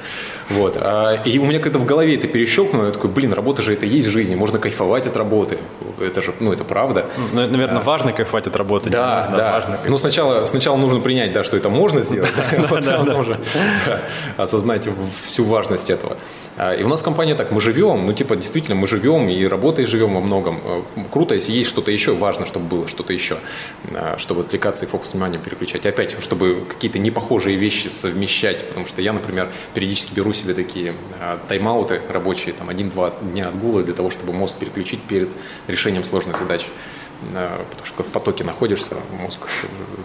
Вот. 0.50 0.78
А, 0.80 1.16
И 1.26 1.38
у 1.40 1.46
меня 1.46 1.60
когда 1.60 1.80
в 1.80 1.86
голове 1.86 2.16
это 2.16 2.28
перещелкнуло, 2.28 2.86
я 2.86 2.92
такой, 2.92 3.10
блин, 3.10 3.34
работа 3.34 3.62
же 3.62 3.74
это 3.74 3.86
и 3.86 3.90
есть 3.90 4.08
жизнь, 4.08 4.32
и 4.32 4.36
можно 4.36 4.60
кайфовать 4.60 5.08
от 5.08 5.18
работы. 5.18 5.58
Это 6.00 6.22
же, 6.22 6.34
ну, 6.40 6.54
это 6.54 6.64
правда. 6.64 7.08
Ну, 7.34 7.48
наверное, 7.48 7.82
важно 7.82 8.14
кайфовать 8.14 8.48
от 8.48 8.56
работы. 8.56 8.90
Да, 8.90 9.22
Важно, 9.22 9.38
да. 9.38 9.52
важно 9.52 9.80
Ну, 9.88 9.98
сначала, 9.98 10.46
сначала 10.46 10.78
нужно 10.78 11.00
принять, 11.00 11.34
да, 11.34 11.44
что 11.44 11.58
это 11.58 11.70
можно 11.70 11.89
сделать, 12.04 12.32
а 12.36 13.20
уже 13.20 13.40
да, 13.86 14.02
осознать 14.38 14.88
всю 15.26 15.44
важность 15.46 15.90
этого. 15.90 16.18
А, 16.60 16.74
И 16.74 16.84
у 16.84 16.90
нас 16.90 17.02
компания 17.02 17.36
так, 17.36 17.52
мы 17.52 17.62
живем, 17.62 18.06
ну, 18.06 18.14
типа, 18.14 18.36
действительно, 18.36 18.76
мы 18.76 18.86
живем 18.86 19.30
и 19.30 19.46
работой 19.46 19.86
живем 19.86 20.16
во 20.16 20.20
многом. 20.20 20.60
Э, 20.66 20.82
Круто, 21.10 21.34
если 21.34 21.54
есть 21.54 21.70
что-то 21.70 21.90
еще, 21.90 22.14
важно, 22.14 22.46
чтобы 22.46 22.66
было 22.66 22.88
что-то 22.88 23.14
еще, 23.14 23.38
а, 23.96 24.18
чтобы 24.18 24.42
отвлекаться 24.42 24.86
и 24.86 24.88
фокус 24.90 25.14
внимания 25.14 25.38
переключать. 25.38 25.86
Опять, 25.86 26.18
чтобы 26.22 26.58
какие-то 26.68 27.00
непохожие 27.00 27.56
вещи 27.56 27.88
совмещать, 27.88 28.68
потому 28.68 28.88
что 28.88 29.02
я, 29.02 29.14
например, 29.14 29.50
периодически 29.74 30.14
беру 30.14 30.34
себе 30.34 30.54
такие 30.54 30.94
а, 31.22 31.40
тайм-ауты 31.48 32.02
рабочие, 32.10 32.54
там, 32.54 32.68
один-два 32.68 33.14
дня 33.22 33.48
отгула 33.48 33.82
для 33.82 33.94
того, 33.94 34.12
чтобы 34.12 34.34
мозг 34.34 34.56
переключить 34.58 35.02
перед 35.04 35.30
решением 35.68 36.04
сложных 36.04 36.38
задач. 36.38 36.66
А, 37.34 37.66
Потому 37.70 37.86
что 37.86 38.04
в 38.04 38.12
потоке 38.12 38.44
находишься, 38.44 38.96
мозг 39.20 39.40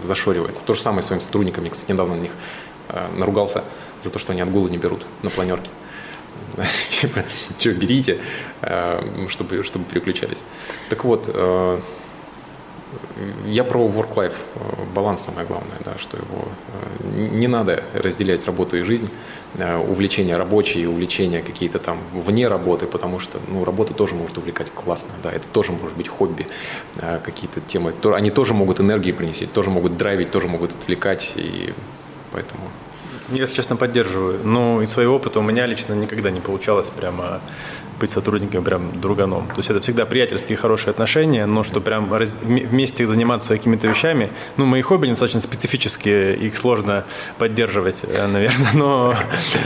зашоривается. 0.03 0.65
То 0.65 0.73
же 0.73 0.81
самое 0.81 1.03
с 1.03 1.07
своими 1.07 1.21
сотрудниками. 1.21 1.69
Кстати, 1.69 1.91
недавно 1.91 2.15
на 2.15 2.21
них 2.21 2.31
а, 2.89 3.09
наругался 3.15 3.63
за 4.01 4.09
то, 4.09 4.19
что 4.19 4.33
они 4.33 4.41
отгулы 4.41 4.69
не 4.69 4.77
берут 4.77 5.05
на 5.23 5.29
планерке. 5.29 5.69
Типа, 6.89 7.23
что, 7.57 7.71
берите, 7.71 8.19
а, 8.61 9.03
чтобы, 9.29 9.63
чтобы 9.63 9.85
переключались. 9.85 10.43
Так 10.89 11.03
вот, 11.03 11.29
я 13.45 13.63
про 13.63 13.79
work-life 13.79 14.35
э, 14.55 14.59
баланс 14.93 15.23
самое 15.23 15.45
главное, 15.45 15.77
да, 15.83 15.97
что 15.97 16.17
его 16.17 16.47
э, 17.03 17.29
не 17.31 17.47
надо 17.47 17.83
разделять 17.93 18.45
работу 18.45 18.77
и 18.77 18.81
жизнь, 18.81 19.09
увлечения 19.87 20.35
рабочие, 20.35 20.89
увлечения 20.89 21.41
какие-то 21.41 21.79
там 21.79 21.99
вне 22.11 22.47
работы, 22.47 22.87
потому 22.87 23.19
что 23.19 23.39
ну, 23.47 23.63
работа 23.63 23.93
тоже 23.93 24.13
может 24.15 24.37
увлекать 24.37 24.69
классно, 24.71 25.13
да, 25.23 25.31
это 25.31 25.47
тоже 25.47 25.71
может 25.71 25.95
быть 25.95 26.07
хобби, 26.07 26.47
э, 26.95 27.19
какие-то 27.23 27.61
темы, 27.61 27.93
они 28.13 28.31
тоже 28.31 28.53
могут 28.53 28.79
энергии 28.79 29.11
принести, 29.11 29.45
тоже 29.45 29.69
могут 29.69 29.97
драйвить, 29.97 30.31
тоже 30.31 30.47
могут 30.47 30.71
отвлекать, 30.71 31.33
и 31.35 31.73
поэтому 32.31 32.69
Я, 33.31 33.41
если 33.41 33.55
честно, 33.55 33.75
поддерживаю. 33.75 34.39
Ну, 34.43 34.81
из 34.81 34.91
своего 34.91 35.15
опыта 35.15 35.39
у 35.39 35.41
меня 35.41 35.65
лично 35.65 35.93
никогда 35.93 36.29
не 36.29 36.41
получалось 36.41 36.89
прямо 36.89 37.41
быть 37.99 38.11
сотрудником, 38.11 38.63
прям 38.63 38.99
друганом. 39.01 39.47
То 39.47 39.57
есть 39.57 39.69
это 39.69 39.79
всегда 39.79 40.05
приятельские, 40.05 40.57
хорошие 40.57 40.91
отношения, 40.91 41.45
но 41.45 41.63
что 41.63 41.81
прям 41.81 42.13
раз- 42.13 42.35
вме- 42.43 42.67
вместе 42.67 43.05
заниматься 43.07 43.55
какими-то 43.57 43.87
вещами. 43.87 44.31
Ну, 44.57 44.65
мои 44.65 44.81
хобби 44.81 45.07
достаточно 45.07 45.41
специфические, 45.41 46.35
их 46.35 46.57
сложно 46.57 47.03
поддерживать, 47.37 47.99
э, 48.03 48.27
наверное, 48.27 48.69
но, 48.73 49.15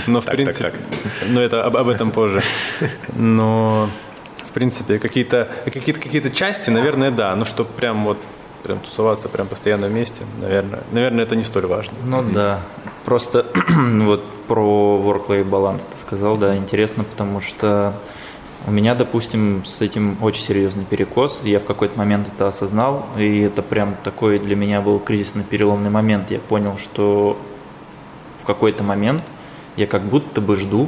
но 0.07 0.21
в 0.21 0.25
Так, 0.25 0.35
принципе... 0.35 0.63
так. 0.71 0.73
Но 1.27 1.41
это 1.41 1.63
об, 1.63 1.75
об 1.77 1.87
этом 1.89 2.11
позже. 2.11 2.41
Но, 3.15 3.89
в 4.47 4.51
принципе, 4.51 4.99
какие-то 4.99 5.47
какие-то 5.65 5.99
какие 5.99 6.21
части, 6.29 6.69
наверное, 6.69 7.11
да. 7.11 7.35
Ну, 7.35 7.45
что 7.45 7.63
прям 7.65 8.03
вот 8.03 8.17
прям 8.63 8.79
тусоваться 8.79 9.29
прям 9.29 9.47
постоянно 9.47 9.87
вместе, 9.87 10.23
наверное, 10.41 10.81
наверное, 10.91 11.23
это 11.25 11.35
не 11.35 11.43
столь 11.43 11.65
важно. 11.65 11.93
Ну 12.03 12.23
да. 12.23 12.61
Просто 13.05 13.45
вот 13.95 14.23
про 14.47 15.01
work-life 15.03 15.45
баланс 15.45 15.85
ты 15.85 15.97
сказал, 15.97 16.37
да, 16.37 16.55
интересно, 16.55 17.03
потому 17.03 17.39
что 17.41 17.93
у 18.69 18.71
меня, 18.71 18.93
допустим, 18.93 19.63
с 19.65 19.81
этим 19.81 20.15
очень 20.21 20.43
серьезный 20.45 20.85
перекос. 20.85 21.41
Я 21.43 21.59
в 21.59 21.65
какой-то 21.65 21.97
момент 21.97 22.27
это 22.27 22.47
осознал, 22.47 23.07
и 23.17 23.39
это 23.41 23.63
прям 23.63 23.95
такой 24.03 24.37
для 24.37 24.55
меня 24.55 24.79
был 24.79 24.99
кризисно-переломный 24.99 25.89
момент. 25.89 26.29
Я 26.29 26.37
понял, 26.37 26.77
что 26.77 27.35
в 28.37 28.45
какой-то 28.45 28.83
момент 28.83 29.23
я 29.75 29.87
как 29.87 30.03
будто 30.03 30.39
бы 30.39 30.55
жду 30.55 30.87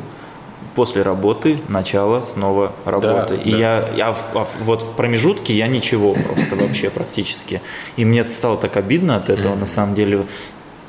после 0.75 1.01
работы 1.01 1.59
начала 1.69 2.21
снова 2.21 2.73
работы. 2.85 3.35
и 3.35 3.51
да. 3.51 3.57
я, 3.57 3.89
я 3.95 4.13
в- 4.13 4.37
а 4.37 4.47
вот 4.59 4.83
в 4.83 4.91
промежутке 4.91 5.55
я 5.55 5.67
ничего 5.67 6.13
просто 6.13 6.55
вообще 6.55 6.91
практически. 6.91 7.61
И 7.97 8.05
мне 8.05 8.23
стало 8.27 8.57
так 8.57 8.77
обидно 8.77 9.15
от 9.15 9.29
этого, 9.29 9.55
на 9.55 9.65
самом 9.65 9.95
деле. 9.95 10.27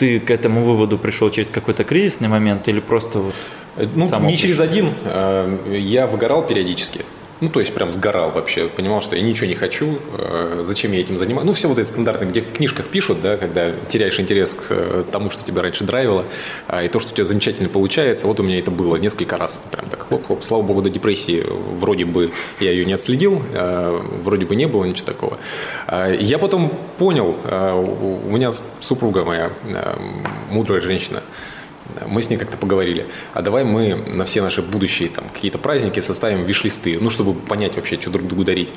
Ты 0.02 0.18
к 0.18 0.32
этому 0.32 0.62
выводу 0.62 0.98
пришел 0.98 1.30
через 1.30 1.48
какой-то 1.48 1.84
кризисный 1.84 2.26
момент 2.26 2.66
или 2.66 2.80
просто 2.80 3.20
вот 3.20 3.34
Ну, 3.94 4.04
не 4.26 4.36
через 4.36 4.56
пришло? 4.56 4.64
один. 4.64 4.88
э, 5.04 5.76
Я 5.78 6.08
выгорал 6.08 6.44
периодически. 6.44 7.02
Ну, 7.42 7.48
то 7.48 7.58
есть 7.58 7.74
прям 7.74 7.90
сгорал 7.90 8.30
вообще. 8.30 8.68
Понимал, 8.68 9.02
что 9.02 9.16
я 9.16 9.22
ничего 9.22 9.48
не 9.48 9.56
хочу, 9.56 9.98
э, 10.16 10.60
зачем 10.62 10.92
я 10.92 11.00
этим 11.00 11.18
занимаюсь. 11.18 11.44
Ну, 11.44 11.52
все 11.52 11.66
вот 11.66 11.76
это 11.76 11.88
стандартно, 11.88 12.26
где 12.26 12.40
в 12.40 12.52
книжках 12.52 12.86
пишут, 12.86 13.20
да, 13.20 13.36
когда 13.36 13.72
теряешь 13.88 14.20
интерес 14.20 14.54
к 14.54 14.66
э, 14.70 15.04
тому, 15.10 15.28
что 15.28 15.44
тебя 15.44 15.60
раньше 15.60 15.82
драйвило, 15.82 16.24
а, 16.68 16.84
и 16.84 16.88
то, 16.88 17.00
что 17.00 17.10
у 17.10 17.14
тебя 17.16 17.24
замечательно 17.24 17.68
получается. 17.68 18.28
Вот 18.28 18.38
у 18.38 18.44
меня 18.44 18.60
это 18.60 18.70
было 18.70 18.94
несколько 18.94 19.36
раз. 19.38 19.60
Прям 19.72 19.86
так 19.86 20.06
хлоп-хлоп. 20.06 20.44
Слава 20.44 20.62
богу, 20.62 20.82
до 20.82 20.90
депрессии 20.90 21.44
вроде 21.80 22.04
бы 22.04 22.30
я 22.60 22.70
ее 22.70 22.84
не 22.84 22.92
отследил, 22.92 23.42
э, 23.52 24.00
вроде 24.22 24.46
бы 24.46 24.54
не 24.54 24.66
было 24.66 24.84
ничего 24.84 25.06
такого. 25.06 25.38
А, 25.88 26.12
Я 26.12 26.38
потом 26.38 26.72
понял, 26.96 27.36
у 27.42 28.30
меня 28.30 28.52
супруга 28.78 29.24
моя, 29.24 29.50
мудрая 30.48 30.80
женщина, 30.80 31.24
мы 32.06 32.22
с 32.22 32.30
ней 32.30 32.36
как-то 32.36 32.56
поговорили, 32.56 33.06
а 33.34 33.42
давай 33.42 33.64
мы 33.64 33.94
на 33.94 34.24
все 34.24 34.42
наши 34.42 34.62
будущие 34.62 35.08
там 35.08 35.28
какие-то 35.28 35.58
праздники 35.58 36.00
составим 36.00 36.44
виш-листы, 36.44 36.98
ну, 37.00 37.10
чтобы 37.10 37.34
понять 37.34 37.76
вообще, 37.76 38.00
что 38.00 38.10
друг 38.10 38.26
другу 38.26 38.44
дарить. 38.44 38.72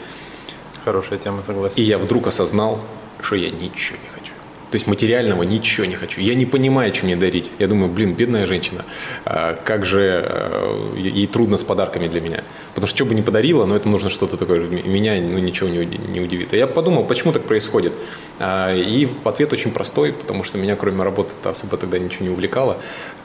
Хорошая 0.84 1.19
тема, 1.19 1.43
согласен. 1.43 1.81
И 1.81 1.84
я 1.84 1.98
вдруг 1.98 2.27
осознал, 2.27 2.81
что 3.22 3.36
я 3.36 3.50
ничего 3.50 3.98
не 4.03 4.10
хочу. 4.13 4.25
То 4.72 4.75
есть 4.75 4.88
материального 4.88 5.43
ничего 5.43 5.86
не 5.86 5.95
хочу. 5.95 6.19
Я 6.22 6.34
не 6.34 6.45
понимаю, 6.45 6.93
что 6.93 7.05
мне 7.05 7.15
дарить. 7.15 7.51
Я 7.60 7.67
думаю, 7.67 7.91
блин, 7.91 8.13
бедная 8.13 8.45
женщина, 8.45 8.84
а, 9.24 9.53
как 9.63 9.86
же 9.86 10.24
а, 10.25 10.95
ей 10.98 11.27
трудно 11.27 11.57
с 11.57 11.63
подарками 11.63 12.07
для 12.07 12.19
меня. 12.19 12.43
Потому 12.74 12.88
что 12.88 12.98
что 12.98 13.05
бы 13.05 13.13
ни 13.13 13.22
подарила, 13.22 13.65
но 13.65 13.75
это 13.75 13.88
нужно 13.89 14.10
что-то 14.10 14.38
такое, 14.38 14.62
меня 14.62 15.22
ну, 15.22 15.38
ничего 15.38 15.69
не 15.69 15.79
уди- 15.79 15.98
не 16.12 16.19
удивит. 16.19 16.53
И 16.53 16.57
я 16.57 16.67
подумал, 16.67 17.05
почему 17.05 17.31
так 17.31 17.43
происходит. 17.43 17.93
А, 18.39 18.74
И 18.75 19.07
ответ 19.24 19.53
очень 19.53 19.72
простой, 19.72 20.12
потому 20.13 20.43
что 20.43 20.57
меня 20.57 20.75
кроме 20.75 21.03
работы 21.03 21.34
особо 21.43 21.77
тогда 21.77 22.00
ничего 22.00 22.25
не 22.25 22.31
увлекало. 22.31 22.77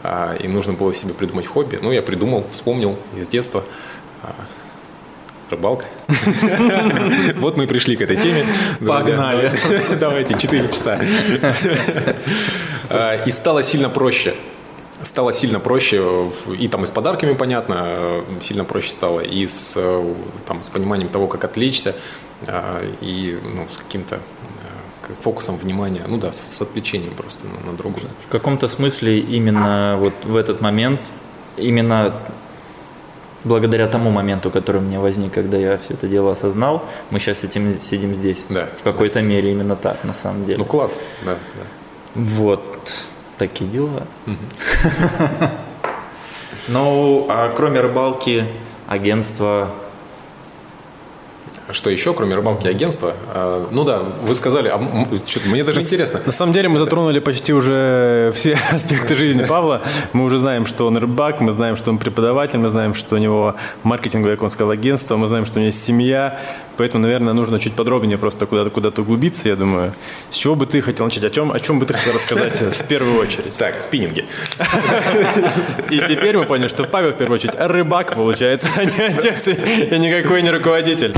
а, 0.02 0.37
И 0.37 0.47
нужно 0.47 0.75
было 0.75 0.92
себе 0.92 1.14
придумать 1.14 1.47
хобби. 1.47 1.78
Ну, 1.82 1.90
я 1.90 2.02
придумал, 2.02 2.44
вспомнил 2.52 2.97
из 3.16 3.28
детства. 3.28 3.64
А, 5.50 5.54
Рыбалка. 5.57 5.87
Вот 7.37 7.57
мы 7.57 7.66
пришли 7.66 7.97
к 7.97 8.02
этой 8.02 8.16
теме. 8.16 8.45
Погнали. 8.87 9.50
Давайте, 10.00 10.38
4 10.38 10.69
часа. 10.69 10.99
А, 12.88 13.23
И 13.25 13.30
стало 13.30 13.62
сильно 13.62 13.88
проще. 13.88 14.35
Стало 15.02 15.33
сильно 15.33 15.61
проще, 15.61 16.30
и 16.59 16.69
там 16.69 16.85
и 16.85 16.87
с 16.87 16.90
подарками, 16.90 17.33
понятно, 17.33 18.23
сильно 18.40 18.64
проще 18.64 18.90
стало, 18.90 19.21
и 19.21 19.47
с, 19.47 19.73
там, 20.47 20.62
с 20.62 20.69
пониманием 20.69 21.09
того, 21.09 21.26
как 21.26 21.42
отвлечься, 21.45 21.95
а, 22.47 22.83
и 23.00 23.38
ну, 23.42 23.66
с 23.66 23.78
каким-то 23.78 24.21
к- 25.00 25.23
фокусом 25.23 25.57
внимания, 25.57 26.02
ну 26.07 26.19
да, 26.19 26.33
с, 26.33 26.42
с 26.47 26.61
отвлечением 26.61 27.14
просто 27.14 27.47
на, 27.47 27.71
на 27.71 27.78
другое. 27.78 28.04
В 28.19 28.28
каком-то 28.28 28.69
смысле 28.69 29.21
именно 29.21 29.97
вот 29.99 30.12
в 30.25 30.37
этот 30.37 30.61
момент, 30.61 31.00
именно 31.57 32.12
благодаря 33.44 33.87
тому 33.87 34.11
моменту, 34.11 34.50
который 34.50 34.78
у 34.78 34.85
меня 34.85 35.00
возник, 35.00 35.32
когда 35.32 35.56
я 35.59 35.76
все 35.76 35.94
это 35.94 36.06
дело 36.06 36.32
осознал, 36.32 36.85
мы 37.11 37.18
сейчас 37.18 37.44
этим 37.44 37.73
сидим 37.80 38.14
здесь. 38.14 38.47
Да. 38.49 38.68
В 38.76 38.82
какой-то 38.82 39.23
мере 39.23 39.50
именно 39.50 39.76
так, 39.76 40.04
на 40.04 40.12
самом 40.12 40.44
деле. 40.44 40.59
Ну 40.59 40.64
класс, 40.64 41.04
да, 41.25 41.35
да. 41.54 41.62
Вот 42.14 42.61
такие 43.38 43.70
дела. 43.70 44.06
Ну, 46.68 47.26
а 47.28 47.50
кроме 47.50 47.80
рыбалки, 47.80 48.47
агентства, 48.87 49.75
Что 51.72 51.90
еще, 51.90 52.14
кроме 52.14 52.34
рыбалки 52.34 52.66
и 52.66 52.70
агентства? 52.70 53.14
А, 53.28 53.68
Ну 53.70 53.84
да, 53.84 54.00
вы 54.22 54.34
сказали, 54.34 54.68
а 54.68 54.78
мне 55.46 55.64
даже 55.64 55.80
интересно. 55.80 56.20
На 56.24 56.32
самом 56.32 56.52
деле 56.52 56.68
мы 56.68 56.78
затронули 56.78 57.20
почти 57.20 57.52
уже 57.52 58.32
все 58.34 58.58
аспекты 58.70 59.16
жизни 59.16 59.44
Павла. 59.44 59.82
Мы 60.12 60.24
уже 60.24 60.38
знаем, 60.38 60.66
что 60.66 60.86
он 60.86 60.96
рыбак, 60.96 61.40
мы 61.40 61.52
знаем, 61.52 61.76
что 61.76 61.90
он 61.90 61.98
преподаватель, 61.98 62.58
мы 62.58 62.68
знаем, 62.68 62.94
что 62.94 63.14
у 63.16 63.18
него 63.18 63.54
маркетинговое, 63.82 64.36
как 64.36 64.44
он 64.44 64.50
сказал, 64.50 64.70
агентство, 64.70 65.16
мы 65.16 65.28
знаем, 65.28 65.44
что 65.44 65.58
у 65.58 65.60
него 65.60 65.66
есть 65.66 65.82
семья. 65.82 66.40
Поэтому, 66.76 67.02
наверное, 67.02 67.34
нужно 67.34 67.58
чуть 67.60 67.74
подробнее 67.74 68.18
просто 68.18 68.46
куда-то 68.46 68.70
куда 68.70 68.88
углубиться, 68.88 69.48
я 69.48 69.56
думаю. 69.56 69.92
С 70.30 70.36
чего 70.36 70.54
бы 70.54 70.66
ты 70.66 70.80
хотел 70.80 71.04
начать? 71.04 71.24
О 71.24 71.30
чем, 71.30 71.52
о 71.52 71.60
чем 71.60 71.78
бы 71.78 71.86
ты 71.86 71.94
хотел 71.94 72.14
рассказать 72.14 72.60
в 72.78 72.84
первую 72.84 73.20
очередь? 73.20 73.56
Так, 73.56 73.80
спиннинги. 73.80 74.24
И 75.90 75.98
теперь 76.08 76.36
мы 76.36 76.44
поняли, 76.44 76.68
что 76.68 76.84
Павел 76.84 77.10
в 77.12 77.16
первую 77.16 77.38
очередь 77.38 77.54
рыбак, 77.58 78.14
получается, 78.14 78.68
а 78.76 78.84
не 78.84 79.00
отец 79.00 79.46
и 79.46 79.98
никакой 79.98 80.42
не 80.42 80.50
руководитель. 80.50 81.14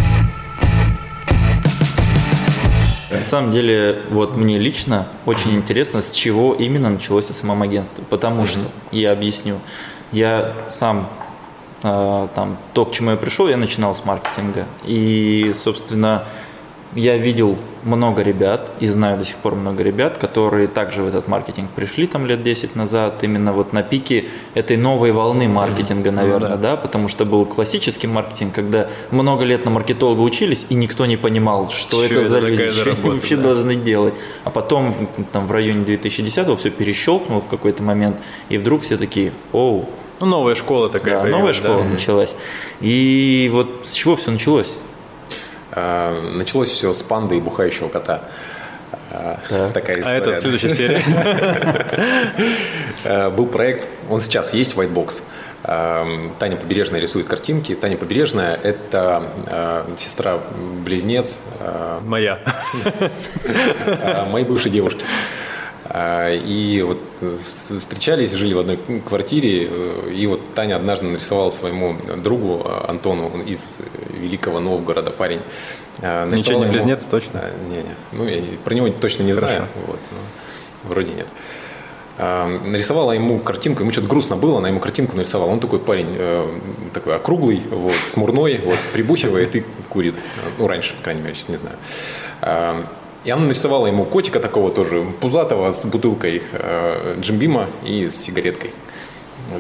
На 3.13 3.23
самом 3.23 3.53
деле, 3.53 4.03
вот 4.11 4.37
мне 4.37 4.59
лично 4.59 5.07
очень 5.27 5.55
интересно, 5.55 6.01
с 6.01 6.13
чего 6.13 6.55
именно 6.55 6.89
началось 6.89 7.27
СММ-агентство. 7.27 8.03
Потому 8.09 8.47
что, 8.47 8.61
я 8.91 9.13
объясню, 9.13 9.61
я 10.13 10.53
сам 10.71 11.09
э, 11.83 12.29
там, 12.35 12.57
то, 12.73 12.87
к 12.87 12.93
чему 12.93 13.11
я 13.11 13.17
пришел, 13.17 13.49
я 13.49 13.59
начинал 13.59 13.95
с 13.95 14.05
маркетинга. 14.05 14.67
И, 14.85 15.53
собственно, 15.55 16.25
я 16.95 17.19
видел 17.19 17.59
много 17.83 18.23
ребят 18.23 18.71
и 18.81 18.87
знаю 18.87 19.19
до 19.19 19.25
сих 19.25 19.37
пор 19.37 19.55
много 19.55 19.83
ребят, 19.83 20.19
которые 20.19 20.69
также 20.69 21.03
в 21.03 21.09
этот 21.09 21.29
маркетинг 21.29 21.71
пришли 21.71 22.07
там 22.07 22.27
лет 22.27 22.43
10 22.43 22.77
назад, 22.77 23.23
именно 23.23 23.53
вот 23.53 23.73
на 23.73 23.83
пике 23.83 24.27
этой 24.55 24.77
новой 24.77 25.13
волны 25.13 25.49
маркетинга, 25.49 26.11
mm-hmm. 26.11 26.15
наверное, 26.15 26.57
ну, 26.57 26.63
да. 26.63 26.77
потому 26.77 27.09
что 27.09 27.25
был 27.25 27.45
классический 27.45 28.07
маркетинг, 28.07 28.55
когда 28.55 28.89
много 29.11 29.45
лет 29.45 29.65
на 29.65 29.71
маркетолога 29.71 30.21
учились 30.21 30.67
и 30.69 30.75
никто 30.75 31.07
не 31.07 31.17
понимал, 31.17 31.71
что, 31.71 32.05
что 32.05 32.21
это, 32.21 32.29
за 32.29 32.39
люди, 32.39 32.71
что 32.73 32.91
они 32.91 33.11
вообще 33.11 33.37
да. 33.37 33.43
должны 33.43 33.77
делать. 33.77 34.15
А 34.45 34.51
потом 34.51 34.95
там 35.33 35.47
в 35.47 35.53
районе 35.53 35.85
2010-го 35.85 36.57
все 36.57 36.71
перещелкнуло 36.71 37.41
в 37.41 37.49
какой-то 37.49 37.83
момент, 37.83 38.21
и 38.49 38.59
вдруг 38.59 38.83
все 38.83 38.97
такие, 38.97 39.33
оу, 39.53 39.89
ну, 40.21 40.27
новая 40.27 40.55
школа 40.55 40.89
такая. 40.89 41.23
Да, 41.25 41.29
новая 41.29 41.53
школа 41.53 41.83
да? 41.83 41.89
началась. 41.89 42.35
И 42.81 43.51
вот 43.53 43.83
с 43.85 43.93
чего 43.93 44.15
все 44.15 44.31
началось? 44.31 44.73
А, 45.73 46.21
началось 46.21 46.71
все 46.71 46.93
с 46.93 47.03
панды 47.03 47.39
и 47.39 47.41
бухающего 47.41 47.89
кота. 47.89 48.23
А, 49.11 49.39
так. 49.49 49.73
Такая 49.73 50.01
история. 50.01 50.17
А 50.17 50.19
это 50.19 50.41
следующая 50.41 50.71
серия. 50.71 51.03
А, 53.05 53.31
был 53.37 53.47
проект, 53.47 53.89
он 54.09 54.21
сейчас 54.21 54.53
есть, 54.55 54.75
White 54.77 54.93
Box. 54.93 55.23
Таня 56.41 56.57
Побережная 56.57 57.01
рисует 57.01 57.29
картинки. 57.29 57.77
Таня 57.77 57.97
Побережная– 57.97 58.59
это 58.65 59.23
сестра-близнец. 59.97 61.41
Моя. 62.03 62.41
Моей 64.29 64.45
бывшей 64.45 64.73
девушки. 64.73 65.05
А, 65.85 66.33
и 66.33 66.81
вот 66.83 67.01
э, 67.21 67.39
встречались, 67.45 68.33
жили 68.33 68.55
в 68.55 68.61
одной 68.61 68.79
квартире, 69.07 69.69
э, 69.69 70.13
и 70.15 70.27
вот 70.29 70.53
Таня 70.55 70.77
однажды 70.77 71.07
нарисовала 71.07 71.51
своему 71.51 71.97
другу 72.19 72.63
э, 72.65 72.85
Антону 72.89 73.43
из 73.43 73.79
Великого 74.11 74.61
Новгорода 74.61 75.11
парень. 75.11 75.41
Ничего 76.01 76.65
не 76.65 76.71
близнец, 76.71 77.03
ему... 77.03 77.11
точно? 77.11 77.43
Не, 77.67 77.79
не. 77.79 77.95
Ну, 78.13 78.27
я 78.27 78.43
про 78.65 78.75
него 78.75 78.89
точно 78.91 79.25
не 79.25 79.33
Хорошо. 79.33 79.55
знаю. 79.55 79.69
Вот, 79.87 79.99
вроде 80.85 81.13
нет. 81.13 81.27
Нарисовала 82.19 83.13
ему 83.13 83.41
картинку, 83.41 83.83
ему 83.83 83.91
что-то 83.91 84.07
грустно 84.07 84.37
было, 84.37 84.59
она 84.59 84.69
ему 84.69 84.81
картинку 84.81 85.17
нарисовала. 85.17 85.51
Он 85.51 85.61
такой 85.61 85.81
парень, 85.81 86.91
такой 86.93 87.17
округлый, 87.17 87.63
вот, 87.71 87.95
смурной, 87.95 88.61
вот, 88.65 88.79
прибухивает 88.93 89.57
и 89.57 89.65
курит. 89.89 90.15
Ну, 90.59 90.67
раньше, 90.69 90.95
по 90.95 91.03
крайней 91.03 91.23
мере, 91.23 91.35
сейчас 91.35 91.49
не 91.49 91.57
знаю. 91.57 92.87
И 93.25 93.31
она 93.31 93.45
нарисовала 93.45 93.87
ему 93.87 94.05
котика 94.05 94.41
такого 94.41 94.71
тоже, 94.71 95.05
пузатого, 95.21 95.73
с 95.73 95.85
бутылкой 95.87 96.43
э, 96.53 97.17
джимбима 97.21 97.69
и 97.85 98.09
с 98.09 98.17
сигареткой. 98.17 98.71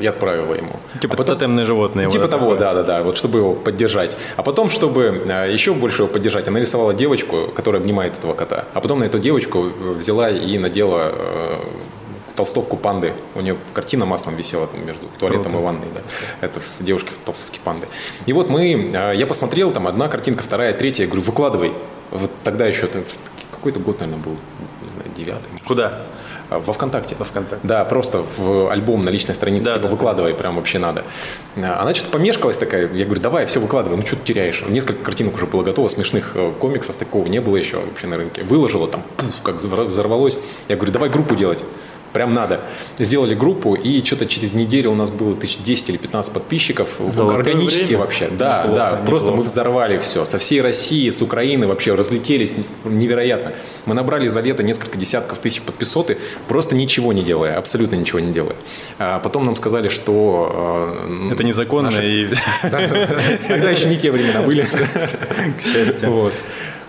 Я 0.00 0.10
отправила 0.10 0.54
ему. 0.54 0.72
Типа 1.00 1.14
а 1.14 1.16
потом, 1.16 1.36
тотемное 1.36 1.66
животное. 1.66 2.08
Типа 2.08 2.28
того, 2.28 2.56
да-да-да, 2.56 3.02
вот 3.02 3.16
чтобы 3.16 3.40
его 3.40 3.54
поддержать. 3.54 4.16
А 4.36 4.42
потом, 4.42 4.70
чтобы 4.70 5.22
э, 5.26 5.52
еще 5.52 5.74
больше 5.74 6.02
его 6.02 6.12
поддержать, 6.12 6.48
она 6.48 6.60
рисовала 6.60 6.94
девочку, 6.94 7.48
которая 7.54 7.80
обнимает 7.80 8.14
этого 8.18 8.34
кота. 8.34 8.64
А 8.74 8.80
потом 8.80 9.00
на 9.00 9.04
эту 9.04 9.18
девочку 9.18 9.70
взяла 9.96 10.30
и 10.30 10.58
надела 10.58 11.12
э, 11.12 11.56
толстовку 12.34 12.76
панды. 12.76 13.12
У 13.34 13.40
нее 13.40 13.56
картина 13.74 14.06
маслом 14.06 14.36
висела 14.36 14.66
там, 14.66 14.84
между 14.86 15.08
туалетом 15.18 15.52
Круто. 15.52 15.58
и 15.58 15.64
ванной. 15.64 15.86
Да. 15.94 16.00
Это 16.40 16.60
девушка 16.80 17.10
в 17.10 17.16
толстовке 17.24 17.60
панды. 17.62 17.86
И 18.26 18.32
вот 18.32 18.48
мы, 18.48 18.92
э, 18.94 19.12
я 19.14 19.26
посмотрел, 19.26 19.70
там 19.70 19.86
одна 19.86 20.08
картинка, 20.08 20.42
вторая, 20.42 20.72
третья. 20.72 21.04
Я 21.04 21.08
говорю, 21.08 21.22
выкладывай. 21.22 21.72
Вот 22.10 22.30
тогда 22.42 22.66
еще 22.66 22.86
какой-то 23.62 23.78
год, 23.78 24.00
наверное, 24.00 24.20
был, 24.24 24.32
не 24.82 24.88
знаю, 24.88 25.10
девятый. 25.16 25.48
Куда? 25.64 26.02
А, 26.50 26.58
во 26.58 26.72
ВКонтакте. 26.72 27.14
Во 27.16 27.24
ВКонтакте. 27.24 27.64
Да, 27.64 27.84
просто 27.84 28.24
в 28.36 28.72
альбом 28.72 29.04
на 29.04 29.10
личной 29.10 29.36
странице, 29.36 29.64
да, 29.64 29.74
типа, 29.74 29.84
да, 29.84 29.88
выкладывай, 29.88 30.32
да. 30.32 30.38
прям 30.38 30.56
вообще 30.56 30.80
надо. 30.80 31.04
А, 31.56 31.80
она 31.80 31.94
что-то 31.94 32.10
помешкалась 32.10 32.58
такая, 32.58 32.92
я 32.92 33.04
говорю, 33.04 33.22
давай, 33.22 33.46
все 33.46 33.60
выкладывай, 33.60 33.96
ну 33.96 34.04
что 34.04 34.16
ты 34.16 34.24
теряешь? 34.24 34.64
Несколько 34.68 35.04
картинок 35.04 35.36
уже 35.36 35.46
было 35.46 35.62
готово, 35.62 35.86
смешных 35.86 36.32
э, 36.34 36.52
комиксов, 36.58 36.96
такого 36.96 37.24
не 37.28 37.40
было 37.40 37.56
еще 37.56 37.76
вообще 37.76 38.08
на 38.08 38.16
рынке. 38.16 38.42
Выложила 38.42 38.88
там, 38.88 39.04
пуф, 39.16 39.42
как 39.44 39.56
взорвалось. 39.56 40.38
Я 40.68 40.74
говорю, 40.74 40.92
давай 40.92 41.08
группу 41.08 41.36
делать 41.36 41.64
прям 42.12 42.34
надо. 42.34 42.60
Сделали 42.98 43.34
группу, 43.34 43.74
и 43.74 44.04
что-то 44.04 44.26
через 44.26 44.54
неделю 44.54 44.90
у 44.92 44.94
нас 44.94 45.10
было 45.10 45.34
тысяч 45.34 45.58
10 45.58 45.90
или 45.90 45.96
15 45.96 46.32
подписчиков. 46.32 46.88
Золотое 47.08 47.38
органически 47.38 47.84
время. 47.84 47.98
вообще. 47.98 48.28
Да, 48.28 48.58
неплохо, 48.58 48.76
да. 48.76 48.86
Неплохо. 48.90 49.06
Просто 49.06 49.30
мы 49.32 49.42
взорвали 49.42 49.98
все. 49.98 50.24
Со 50.24 50.38
всей 50.38 50.60
России, 50.60 51.08
с 51.10 51.22
Украины 51.22 51.66
вообще 51.66 51.94
разлетелись 51.94 52.52
невероятно. 52.84 53.52
Мы 53.86 53.94
набрали 53.94 54.28
за 54.28 54.40
лето 54.40 54.62
несколько 54.62 54.96
десятков 54.98 55.38
тысяч 55.38 55.60
подписоты, 55.62 56.18
просто 56.48 56.74
ничего 56.74 57.12
не 57.12 57.22
делая, 57.22 57.56
абсолютно 57.56 57.96
ничего 57.96 58.20
не 58.20 58.32
делая. 58.32 58.56
А 58.98 59.18
потом 59.18 59.44
нам 59.44 59.56
сказали, 59.56 59.88
что... 59.88 60.94
Э, 61.08 61.32
Это 61.32 61.44
незаконно. 61.44 61.90
Наши... 61.90 62.22
И... 62.22 62.28
Тогда 62.62 63.70
еще 63.70 63.86
не 63.88 63.96
те 63.96 64.10
времена 64.10 64.42
были. 64.42 64.62
К 65.58 65.62
счастью. 65.62 66.30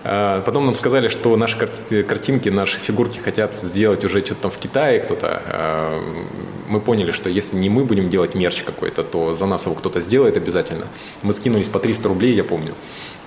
Потом 0.04 0.66
нам 0.66 0.76
сказали, 0.76 1.08
что 1.08 1.36
наши 1.38 1.58
картинки, 2.04 2.50
наши 2.50 2.78
фигурки 2.80 3.20
хотят 3.20 3.56
сделать 3.56 4.04
уже 4.04 4.20
что-то 4.26 4.42
там 4.42 4.52
в 4.52 4.58
Китае 4.58 5.00
кто-то. 5.00 5.42
А, 5.46 6.04
мы 6.68 6.82
поняли, 6.82 7.12
что 7.12 7.30
если 7.30 7.56
не 7.58 7.70
мы 7.70 7.86
будем 7.86 8.10
делать 8.10 8.36
мерч 8.36 8.64
какой-то, 8.64 9.04
то 9.04 9.36
за 9.36 9.46
нас 9.46 9.66
его 9.66 9.76
кто-то 9.76 10.02
сделает 10.02 10.36
обязательно. 10.36 10.88
Мы 11.22 11.32
скинулись 11.32 11.70
по 11.70 11.80
300 11.80 12.10
рублей, 12.10 12.36
я 12.36 12.44
помню. 12.44 12.74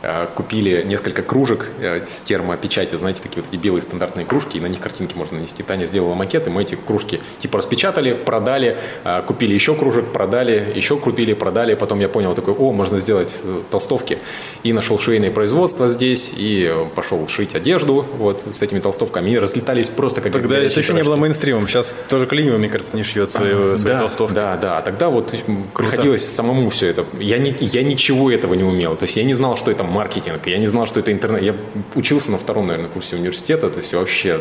Э, 0.02 0.26
купили 0.35 0.82
несколько 0.82 1.22
кружек 1.22 1.70
э, 1.80 2.04
с 2.04 2.20
термопечатью, 2.20 2.98
знаете, 2.98 3.22
такие 3.22 3.42
вот 3.42 3.52
эти 3.52 3.59
белые 3.61 3.80
стандартные 3.80 4.26
кружки, 4.26 4.59
и 4.59 4.61
на 4.61 4.66
них 4.66 4.80
картинки 4.80 5.16
можно 5.16 5.38
нанести. 5.38 5.62
Таня 5.62 5.87
сделала 5.87 6.14
макет, 6.14 6.46
и 6.46 6.50
мы 6.50 6.62
эти 6.62 6.74
кружки 6.74 7.20
типа 7.40 7.59
распечатали, 7.59 8.12
продали, 8.12 8.76
э, 9.04 9.22
купили 9.26 9.54
еще 9.54 9.74
кружек, 9.74 10.12
продали, 10.12 10.70
еще 10.74 10.98
купили, 10.98 11.32
продали. 11.32 11.74
Потом 11.74 12.00
я 12.00 12.11
понял 12.11 12.35
такой, 12.35 12.52
о, 12.52 12.72
можно 12.72 13.00
сделать 13.00 13.30
толстовки. 13.70 14.18
И 14.62 14.72
нашел 14.74 14.98
швейное 14.98 15.30
производство 15.30 15.88
здесь, 15.88 16.32
и 16.37 16.70
пошел 16.94 17.26
шить 17.26 17.54
одежду 17.54 18.04
вот 18.18 18.44
с 18.52 18.61
этими 18.61 18.80
толстовками. 18.80 19.30
И 19.30 19.38
разлетались 19.38 19.88
просто 19.88 20.20
как 20.20 20.32
Тогда 20.32 20.59
это 20.59 20.78
еще 20.78 20.92
не 20.92 21.02
было 21.04 21.16
мейнстримом. 21.16 21.66
Сейчас 21.68 21.96
тоже 22.09 22.26
Климова, 22.26 22.59
мне 22.59 22.68
кажется, 22.68 22.96
не 22.96 23.02
шьет 23.02 23.30
свои, 23.30 23.52
а, 23.52 23.78
свои 23.78 23.92
да, 23.94 23.98
толстовки. 24.00 24.35
Да, 24.35 24.56
да. 24.59 24.80
Тогда 24.82 25.09
вот 25.09 25.35
Круто. 25.72 25.90
приходилось 25.90 26.28
самому 26.28 26.68
все 26.68 26.88
это. 26.88 27.06
Я, 27.18 27.38
не, 27.38 27.54
я 27.61 27.82
ничего 27.82 28.30
этого 28.30 28.52
не 28.52 28.64
умел. 28.64 28.96
То 28.96 29.04
есть 29.04 29.16
я 29.16 29.24
не 29.24 29.32
знал, 29.32 29.56
что 29.56 29.70
это 29.70 29.86
маркетинг. 29.87 30.46
Я 30.46 30.59
не 30.59 30.66
знал, 30.66 30.87
что 30.87 31.01
это 31.01 31.12
интернет. 31.12 31.42
Я 31.42 31.55
учился 31.94 32.31
на 32.31 32.38
втором, 32.38 32.66
наверное, 32.66 32.90
курсе 32.90 33.16
университета, 33.16 33.70
то 33.70 33.79
есть 33.79 33.92
вообще 33.94 34.40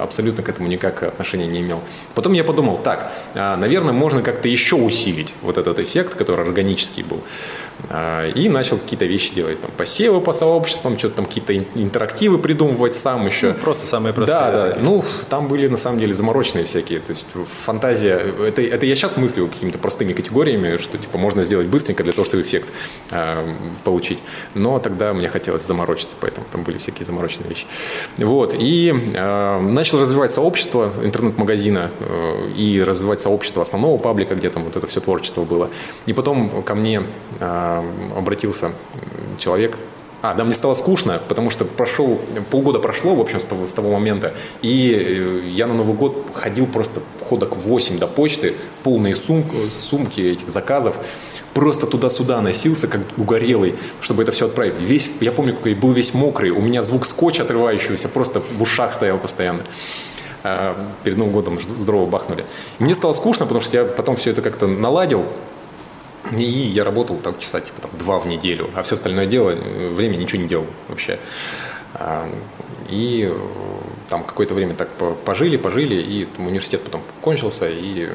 абсолютно 0.00 0.42
к 0.42 0.48
этому 0.48 0.68
никак 0.68 1.02
отношения 1.02 1.46
не 1.46 1.60
имел. 1.60 1.80
Потом 2.14 2.32
я 2.32 2.44
подумал, 2.44 2.78
так, 2.78 3.12
а, 3.34 3.56
наверное, 3.56 3.92
можно 3.92 4.22
как-то 4.22 4.48
еще 4.48 4.76
усилить 4.76 5.34
вот 5.42 5.58
этот 5.58 5.78
эффект, 5.78 6.14
который 6.14 6.44
органический 6.46 7.02
был. 7.02 7.20
А, 7.90 8.28
и 8.28 8.48
начал 8.48 8.78
какие-то 8.78 9.04
вещи 9.04 9.34
делать, 9.34 9.60
там, 9.60 9.70
посевы 9.76 10.20
по 10.20 10.32
сообществам, 10.32 10.98
что-то 10.98 11.16
там 11.16 11.26
какие-то 11.26 11.54
интерактивы 11.56 12.38
придумывать 12.38 12.94
сам 12.94 13.26
еще. 13.26 13.48
Ну, 13.48 13.54
просто 13.54 13.86
самые 13.86 14.12
простые. 14.12 14.38
Да, 14.38 14.72
да. 14.72 14.78
Ну, 14.80 15.04
там 15.28 15.48
были 15.48 15.66
на 15.66 15.76
самом 15.76 15.98
деле 16.00 16.14
замороченные 16.14 16.64
всякие. 16.64 17.00
То 17.00 17.10
есть 17.10 17.26
фантазия, 17.64 18.20
это, 18.46 18.62
это 18.62 18.86
я 18.86 18.96
сейчас 18.96 19.16
мыслю 19.16 19.48
какими-то 19.48 19.78
простыми 19.78 20.12
категориями, 20.12 20.78
что 20.78 20.98
типа 20.98 21.18
можно 21.18 21.44
сделать 21.44 21.66
быстренько 21.66 22.02
для 22.02 22.12
того, 22.12 22.24
чтобы 22.24 22.42
эффект 22.42 22.68
э, 23.10 23.44
получить. 23.84 24.22
Но 24.56 24.78
тогда 24.78 25.12
мне 25.12 25.28
хотелось 25.28 25.64
заморочиться, 25.64 26.16
поэтому 26.20 26.46
там 26.50 26.62
были 26.62 26.78
всякие 26.78 27.04
замороченные 27.04 27.50
вещи. 27.50 27.66
Вот. 28.16 28.54
И 28.58 28.90
э, 28.90 29.60
начал 29.60 30.00
развивать 30.00 30.32
сообщество 30.32 30.92
интернет-магазина 31.02 31.90
э, 32.00 32.50
и 32.56 32.82
развивать 32.82 33.20
сообщество 33.20 33.62
основного 33.62 33.98
паблика, 33.98 34.34
где 34.34 34.50
там 34.50 34.64
вот 34.64 34.76
это 34.76 34.86
все 34.86 35.00
творчество 35.00 35.44
было. 35.44 35.70
И 36.06 36.12
потом 36.12 36.62
ко 36.62 36.74
мне 36.74 37.02
э, 37.38 37.82
обратился 38.16 38.72
человек, 39.38 39.76
а, 40.22 40.34
да, 40.34 40.44
мне 40.44 40.54
стало 40.54 40.74
скучно, 40.74 41.20
потому 41.28 41.50
что 41.50 41.64
прошел, 41.64 42.18
полгода 42.50 42.78
прошло, 42.78 43.14
в 43.14 43.20
общем, 43.20 43.38
с 43.38 43.44
того, 43.44 43.66
с 43.66 43.72
того 43.72 43.92
момента, 43.92 44.34
и 44.62 44.92
э, 44.92 45.48
я 45.50 45.66
на 45.66 45.74
Новый 45.74 45.94
год 45.94 46.26
ходил 46.34 46.66
просто 46.66 47.00
ходок 47.28 47.56
8 47.56 47.98
до 47.98 48.06
почты, 48.06 48.54
полные 48.82 49.14
сумки, 49.14 49.54
сумки 49.70 50.20
этих 50.20 50.48
заказов, 50.48 50.96
просто 51.56 51.86
туда-сюда 51.86 52.42
носился, 52.42 52.86
как 52.86 53.00
угорелый, 53.16 53.76
чтобы 54.02 54.22
это 54.22 54.30
все 54.30 54.44
отправить. 54.44 54.74
Весь, 54.78 55.10
я 55.20 55.32
помню, 55.32 55.54
какой 55.54 55.74
был 55.74 55.90
весь 55.92 56.12
мокрый, 56.12 56.50
у 56.50 56.60
меня 56.60 56.82
звук 56.82 57.06
скотча 57.06 57.44
отрывающегося 57.44 58.10
просто 58.10 58.40
в 58.40 58.60
ушах 58.60 58.92
стоял 58.92 59.16
постоянно 59.16 59.62
а, 60.44 60.76
перед 61.02 61.16
Новым 61.16 61.32
годом 61.32 61.58
здорово 61.58 62.04
бахнули. 62.04 62.44
Мне 62.78 62.94
стало 62.94 63.14
скучно, 63.14 63.46
потому 63.46 63.62
что 63.62 63.74
я 63.74 63.84
потом 63.86 64.16
все 64.16 64.32
это 64.32 64.42
как-то 64.42 64.66
наладил, 64.66 65.24
и 66.36 66.42
я 66.42 66.84
работал 66.84 67.16
так 67.16 67.38
часа 67.38 67.62
типа 67.62 67.80
там, 67.80 67.90
два 67.98 68.18
в 68.18 68.26
неделю, 68.26 68.68
а 68.74 68.82
все 68.82 68.96
остальное 68.96 69.24
дело, 69.24 69.52
э, 69.52 69.88
время 69.88 70.16
ничего 70.16 70.42
не 70.42 70.48
делал 70.48 70.66
вообще. 70.88 71.18
А, 71.94 72.28
и 72.90 73.30
э, 73.32 73.38
там 74.10 74.24
какое-то 74.24 74.52
время 74.52 74.74
так 74.74 74.90
пожили, 75.24 75.56
пожили, 75.56 75.94
и 75.94 76.28
университет 76.36 76.82
потом 76.82 77.02
кончился, 77.22 77.66
и 77.66 78.10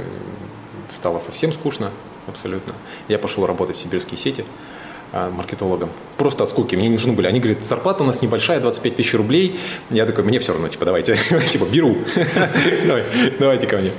стало 0.92 1.20
совсем 1.20 1.52
скучно 1.54 1.90
абсолютно. 2.28 2.74
Я 3.08 3.20
пошел 3.20 3.46
работать 3.46 3.78
в 3.78 3.80
сибирские 3.80 4.18
сети, 4.18 4.46
а, 5.14 5.30
маркетологом. 5.30 5.90
Просто 6.18 6.44
от 6.44 6.50
скуки. 6.50 6.76
Мне 6.76 6.88
не 6.88 6.94
нужны 6.94 7.12
были. 7.12 7.28
Они 7.28 7.40
говорят, 7.40 7.66
зарплата 7.66 8.04
у 8.04 8.06
нас 8.06 8.22
небольшая, 8.22 8.62
25 8.62 8.96
тысяч 8.96 9.14
рублей. 9.14 9.60
Я 9.90 10.06
такой, 10.06 10.24
мне 10.24 10.40
все 10.40 10.54
равно, 10.54 10.70
типа, 10.70 10.86
давайте. 10.86 11.16
Типа, 11.50 11.66
беру. 11.66 11.98
Давайте 13.40 13.68
ко 13.68 13.78
мне. 13.78 13.92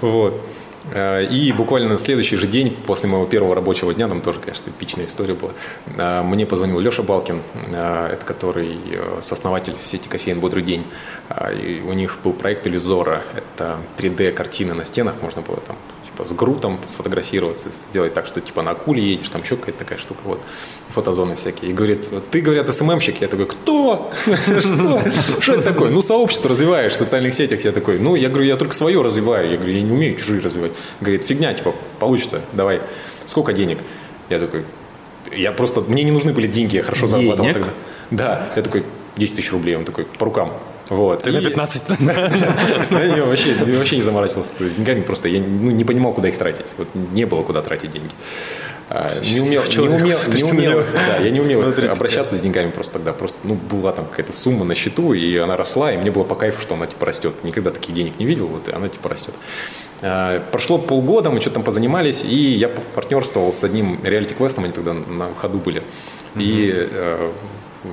Вот. 0.00 0.40
А, 0.92 1.20
и 1.20 1.52
буквально 1.52 1.90
на 1.90 1.98
следующий 1.98 2.36
же 2.36 2.48
день, 2.48 2.76
после 2.86 3.08
моего 3.08 3.26
первого 3.26 3.54
рабочего 3.54 3.94
дня, 3.94 4.08
там 4.08 4.20
тоже, 4.20 4.40
конечно, 4.40 4.70
эпичная 4.70 5.06
история 5.06 5.34
была, 5.34 5.52
а, 5.96 6.22
мне 6.24 6.46
позвонил 6.46 6.80
Леша 6.80 7.02
Балкин, 7.02 7.42
это 7.72 8.24
который 8.24 8.76
э, 8.90 9.20
сооснователь 9.22 9.78
сети 9.78 10.08
«Кофеин 10.08 10.40
Бодрый 10.40 10.62
день». 10.62 10.84
И 11.62 11.82
у 11.86 11.92
них 11.92 12.18
был 12.24 12.32
проект 12.32 12.66
«Иллюзора». 12.66 13.22
Это 13.36 13.78
3D-картины 13.98 14.74
на 14.74 14.84
стенах, 14.84 15.14
можно 15.22 15.42
было 15.42 15.58
там 15.58 15.76
типа 16.20 16.24
с 16.24 16.32
грутом 16.32 16.78
сфотографироваться, 16.86 17.70
сделать 17.70 18.14
так, 18.14 18.26
что 18.26 18.40
типа 18.40 18.62
на 18.62 18.72
акуле 18.72 19.02
едешь, 19.02 19.28
там 19.28 19.42
еще 19.42 19.56
какая-то 19.56 19.78
такая 19.78 19.98
штука, 19.98 20.20
вот, 20.24 20.40
фотозоны 20.88 21.36
всякие. 21.36 21.70
И 21.70 21.74
говорит, 21.74 22.08
ты, 22.30 22.40
говорят, 22.40 22.72
СММщик? 22.72 23.20
Я 23.20 23.28
такой, 23.28 23.46
кто? 23.46 24.10
Что? 24.26 25.02
Что 25.40 25.52
это 25.52 25.62
такое? 25.62 25.90
Ну, 25.90 26.02
сообщество 26.02 26.50
развиваешь 26.50 26.92
в 26.92 26.96
социальных 26.96 27.34
сетях. 27.34 27.64
Я 27.64 27.72
такой, 27.72 27.98
ну, 27.98 28.14
я 28.14 28.28
говорю, 28.28 28.44
я 28.44 28.56
только 28.56 28.74
свое 28.74 29.00
развиваю. 29.02 29.50
Я 29.50 29.56
говорю, 29.56 29.72
я 29.72 29.82
не 29.82 29.92
умею 29.92 30.16
чужие 30.16 30.40
развивать. 30.40 30.72
Говорит, 31.00 31.24
фигня, 31.24 31.52
типа, 31.54 31.74
получится, 31.98 32.40
давай. 32.52 32.80
Сколько 33.26 33.52
денег? 33.52 33.78
Я 34.28 34.38
такой, 34.38 34.64
я 35.32 35.52
просто, 35.52 35.80
мне 35.82 36.02
не 36.02 36.10
нужны 36.10 36.32
были 36.32 36.46
деньги, 36.46 36.76
я 36.76 36.82
хорошо 36.82 37.06
зарабатывал 37.06 37.52
тогда. 37.52 37.68
Да, 38.10 38.48
я 38.56 38.62
такой, 38.62 38.84
10 39.16 39.36
тысяч 39.36 39.52
рублей. 39.52 39.76
Он 39.76 39.84
такой, 39.84 40.04
по 40.04 40.24
рукам. 40.24 40.52
Вот. 40.90 41.22
Тогда 41.22 41.40
15. 41.40 41.82
Я 42.90 43.24
вообще, 43.24 43.54
вообще 43.54 43.96
не 43.96 44.02
заморачивался 44.02 44.50
с 44.58 44.72
деньгами, 44.72 45.02
просто 45.02 45.28
я 45.28 45.40
ну, 45.40 45.70
не 45.70 45.84
понимал, 45.84 46.12
куда 46.12 46.28
их 46.28 46.36
тратить. 46.36 46.66
Вот 46.76 46.88
не 46.94 47.24
было 47.24 47.44
куда 47.44 47.62
тратить 47.62 47.92
деньги. 47.92 48.10
А, 48.88 49.08
не 49.22 49.40
умел, 49.40 49.62
не 49.68 49.78
умел, 49.78 50.18
не 50.34 50.42
умел, 50.42 50.84
да, 50.92 51.18
я 51.18 51.30
не 51.30 51.40
умел 51.40 51.62
обращаться 51.88 52.36
с 52.36 52.40
деньгами 52.40 52.70
просто 52.70 52.94
тогда. 52.94 53.12
Просто, 53.12 53.38
ну, 53.44 53.54
была 53.54 53.92
там 53.92 54.06
какая-то 54.06 54.32
сумма 54.32 54.64
на 54.64 54.74
счету, 54.74 55.12
и 55.12 55.36
она 55.36 55.56
росла, 55.56 55.92
и 55.92 55.96
мне 55.96 56.10
было 56.10 56.24
по 56.24 56.34
кайфу, 56.34 56.60
что 56.60 56.74
она 56.74 56.88
типа 56.88 57.06
растет. 57.06 57.34
Никогда 57.44 57.70
таких 57.70 57.94
денег 57.94 58.18
не 58.18 58.26
видел, 58.26 58.48
вот, 58.48 58.66
и 58.66 58.72
она 58.72 58.88
типа 58.88 59.08
растет. 59.08 59.34
А, 60.02 60.42
прошло 60.50 60.76
полгода, 60.76 61.30
мы 61.30 61.40
что-то 61.40 61.54
там 61.54 61.62
позанимались, 61.62 62.24
и 62.24 62.34
я 62.34 62.68
партнерствовал 62.68 63.52
с 63.52 63.62
одним 63.62 64.00
реалити-квестом, 64.02 64.64
они 64.64 64.72
тогда 64.72 64.92
на 64.92 65.32
ходу 65.36 65.58
были. 65.58 65.84
И 66.34 66.88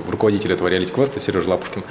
руководитель 0.08 0.52
этого 0.52 0.68
реалити-квеста 0.68 1.20
Сережа 1.20 1.50
Лапушкин. 1.50 1.82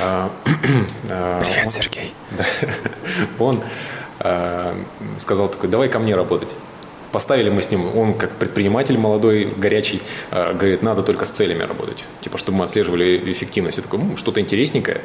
А, 0.00 0.30
а, 1.10 1.42
Привет, 1.42 1.70
Сергей. 1.70 2.12
Он 3.38 3.62
а, 4.20 4.76
сказал 5.18 5.48
такой, 5.48 5.68
давай 5.68 5.88
ко 5.88 5.98
мне 5.98 6.14
работать. 6.14 6.54
Поставили 7.10 7.50
мы 7.50 7.60
с 7.60 7.70
ним, 7.70 7.94
он 7.94 8.14
как 8.14 8.30
предприниматель 8.30 8.96
молодой, 8.96 9.44
горячий, 9.44 10.00
говорит, 10.30 10.82
надо 10.82 11.02
только 11.02 11.26
с 11.26 11.28
целями 11.28 11.62
работать. 11.62 12.04
Типа, 12.22 12.38
чтобы 12.38 12.56
мы 12.56 12.64
отслеживали 12.64 13.30
эффективность. 13.30 13.76
Я 13.76 13.82
такой, 13.82 13.98
ну, 13.98 14.16
что-то 14.16 14.40
интересненькое. 14.40 15.02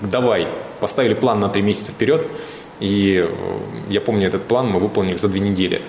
Давай. 0.00 0.46
Поставили 0.78 1.14
план 1.14 1.40
на 1.40 1.48
три 1.48 1.62
месяца 1.62 1.90
вперед. 1.90 2.30
И 2.78 3.28
я 3.88 4.00
помню, 4.00 4.28
этот 4.28 4.44
план 4.44 4.68
мы 4.68 4.78
выполнили 4.78 5.16
за 5.16 5.28
две 5.28 5.40
недели. 5.40 5.82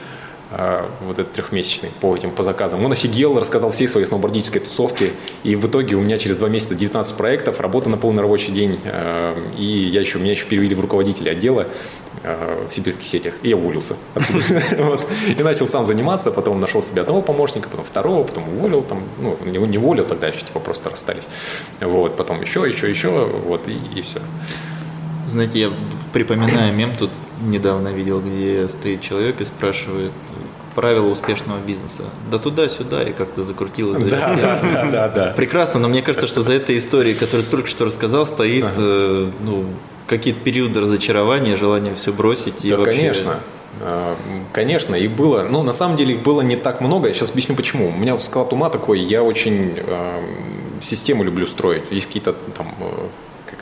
А, 0.49 0.89
вот 1.01 1.19
этот 1.19 1.33
трехмесячный 1.33 1.89
по 1.99 2.15
этим 2.15 2.31
по 2.31 2.41
заказам. 2.41 2.83
Он 2.85 2.93
офигел, 2.93 3.37
рассказал 3.37 3.71
всей 3.71 3.87
своей 3.89 4.07
сноубордической 4.07 4.61
тусовке, 4.61 5.11
и 5.43 5.55
в 5.57 5.67
итоге 5.67 5.95
у 5.95 6.01
меня 6.01 6.17
через 6.17 6.37
два 6.37 6.47
месяца 6.47 6.73
19 6.73 7.17
проектов, 7.17 7.59
работа 7.59 7.89
на 7.89 7.97
полный 7.97 8.21
рабочий 8.21 8.53
день, 8.53 8.79
а, 8.85 9.37
и 9.57 9.65
я 9.65 9.99
еще, 9.99 10.19
меня 10.19 10.31
еще 10.31 10.45
перевели 10.45 10.73
в 10.73 10.79
руководителя 10.79 11.31
отдела 11.31 11.67
а, 12.23 12.65
в 12.65 12.71
сибирских 12.71 13.07
сетях, 13.07 13.33
и 13.43 13.49
я 13.49 13.57
уволился. 13.57 13.97
И 15.37 15.43
начал 15.43 15.67
сам 15.67 15.83
заниматься, 15.83 16.31
потом 16.31 16.61
нашел 16.61 16.81
себе 16.81 17.01
одного 17.01 17.21
помощника, 17.21 17.67
потом 17.67 17.83
второго, 17.83 18.23
потом 18.23 18.47
уволил, 18.47 18.83
там, 18.83 19.03
ну, 19.17 19.37
не, 19.43 19.77
уволил 19.77 20.05
тогда 20.05 20.27
еще, 20.27 20.39
типа 20.39 20.59
просто 20.61 20.89
расстались. 20.89 21.27
Вот, 21.81 22.15
потом 22.15 22.41
еще, 22.41 22.65
еще, 22.65 22.89
еще, 22.89 23.09
вот, 23.25 23.67
и 23.67 24.01
все. 24.01 24.21
Знаете, 25.27 25.59
я 25.59 25.71
припоминаю 26.13 26.73
мем, 26.73 26.91
тут 26.97 27.11
недавно 27.41 27.89
видел, 27.89 28.21
где 28.21 28.67
стоит 28.69 29.01
человек 29.01 29.41
и 29.41 29.45
спрашивает 29.45 30.11
правила 30.73 31.07
успешного 31.07 31.59
бизнеса. 31.59 32.03
Да 32.31 32.37
туда-сюда 32.37 33.03
и 33.03 33.11
как-то 33.11 33.43
закрутилось. 33.43 34.03
Да, 34.03 34.35
да, 34.35 34.89
да, 34.91 35.07
да. 35.09 35.33
Прекрасно, 35.35 35.79
но 35.79 35.89
мне 35.89 36.01
кажется, 36.01 36.27
что 36.27 36.41
за 36.41 36.53
этой 36.53 36.77
историей, 36.77 37.15
которую 37.15 37.47
только 37.47 37.67
что 37.67 37.85
рассказал, 37.85 38.25
стоит 38.25 38.65
э, 38.77 39.29
ну, 39.41 39.65
какие-то 40.07 40.39
периоды 40.39 40.79
разочарования, 40.79 41.55
желание 41.55 41.93
все 41.93 42.13
бросить. 42.13 42.63
И 42.63 42.69
да, 42.69 42.77
вообще... 42.77 42.97
конечно. 42.97 43.35
А, 43.81 44.15
конечно, 44.53 44.95
их 44.95 45.11
было, 45.11 45.43
ну, 45.49 45.63
на 45.63 45.73
самом 45.73 45.97
деле 45.97 46.15
их 46.15 46.23
было 46.23 46.41
не 46.41 46.55
так 46.55 46.79
много. 46.79 47.07
Я 47.07 47.13
сейчас 47.13 47.31
объясню 47.31 47.55
почему. 47.55 47.89
У 47.89 47.97
меня 47.97 48.17
склад 48.19 48.53
ума 48.53 48.69
такой, 48.69 48.99
я 48.99 49.23
очень 49.23 49.73
э, 49.77 50.21
систему 50.81 51.23
люблю 51.23 51.47
строить. 51.47 51.83
Есть 51.91 52.07
какие-то 52.07 52.33
там 52.33 52.67
э, 52.79 52.85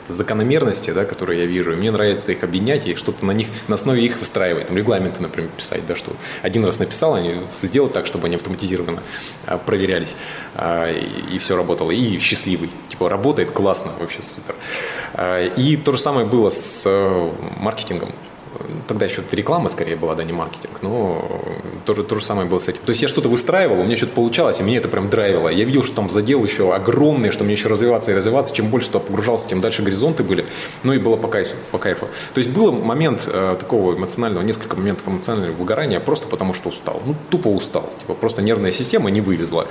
закономерности, 0.08 0.90
да, 0.90 1.04
которые 1.04 1.40
я 1.40 1.46
вижу, 1.46 1.72
и 1.72 1.76
мне 1.76 1.90
нравится 1.90 2.32
их 2.32 2.42
объединять 2.44 2.86
и 2.86 2.94
что-то 2.94 3.24
на 3.24 3.32
них, 3.32 3.48
на 3.68 3.74
основе 3.74 4.04
их 4.04 4.18
выстраивать, 4.18 4.68
там, 4.68 4.76
регламенты, 4.76 5.20
например, 5.20 5.50
писать, 5.50 5.86
да, 5.86 5.96
что 5.96 6.12
один 6.42 6.64
раз 6.64 6.78
написал, 6.78 7.14
они 7.14 7.36
сделать 7.62 7.92
так, 7.92 8.06
чтобы 8.06 8.26
они 8.26 8.36
автоматизированно 8.36 9.02
а, 9.46 9.58
проверялись, 9.58 10.16
а, 10.54 10.90
и, 10.92 11.38
все 11.38 11.56
работало, 11.56 11.90
и 11.90 12.18
счастливый, 12.18 12.70
типа, 12.88 13.08
работает 13.08 13.50
классно, 13.50 13.92
вообще 13.98 14.22
супер. 14.22 14.54
А, 15.14 15.44
и 15.44 15.76
то 15.76 15.92
же 15.92 15.98
самое 15.98 16.26
было 16.26 16.50
с 16.50 16.84
а, 16.86 17.32
маркетингом, 17.58 18.10
тогда 18.86 19.06
еще 19.06 19.22
реклама 19.30 19.68
скорее 19.68 19.96
была, 19.96 20.14
да, 20.14 20.24
не 20.24 20.32
маркетинг, 20.32 20.78
но 20.82 21.40
то, 21.84 21.94
то 21.94 22.18
же 22.18 22.24
самое 22.24 22.48
было 22.48 22.58
с 22.58 22.68
этим. 22.68 22.80
То 22.84 22.90
есть 22.90 23.02
я 23.02 23.08
что-то 23.08 23.28
выстраивал, 23.28 23.80
у 23.80 23.84
меня 23.84 23.96
что-то 23.96 24.12
получалось, 24.12 24.60
и 24.60 24.62
мне 24.62 24.78
это 24.78 24.88
прям 24.88 25.08
драйвило. 25.08 25.48
Я 25.48 25.64
видел, 25.64 25.84
что 25.84 25.96
там 25.96 26.10
задел 26.10 26.44
еще 26.44 26.74
огромный, 26.74 27.30
что 27.30 27.44
мне 27.44 27.54
еще 27.54 27.68
развиваться 27.68 28.12
и 28.12 28.14
развиваться. 28.14 28.54
Чем 28.54 28.68
больше 28.68 28.88
туда 28.88 29.00
погружался, 29.00 29.48
тем 29.48 29.60
дальше 29.60 29.82
горизонты 29.82 30.22
были. 30.22 30.46
Ну 30.82 30.92
и 30.92 30.98
было 30.98 31.16
по 31.16 31.28
кайфу. 31.28 31.54
По 31.70 31.78
кайфу. 31.78 32.08
То 32.34 32.38
есть 32.38 32.50
был 32.50 32.72
момент 32.72 33.24
э, 33.26 33.56
такого 33.58 33.94
эмоционального, 33.94 34.42
несколько 34.42 34.76
моментов 34.76 35.08
эмоционального 35.08 35.56
выгорания 35.56 36.00
просто 36.00 36.28
потому, 36.28 36.54
что 36.54 36.68
устал. 36.68 37.02
Ну, 37.04 37.14
тупо 37.30 37.48
устал. 37.48 37.90
Типа 38.00 38.14
просто 38.14 38.42
нервная 38.42 38.72
система 38.72 39.10
не 39.10 39.20
вывезла. 39.20 39.68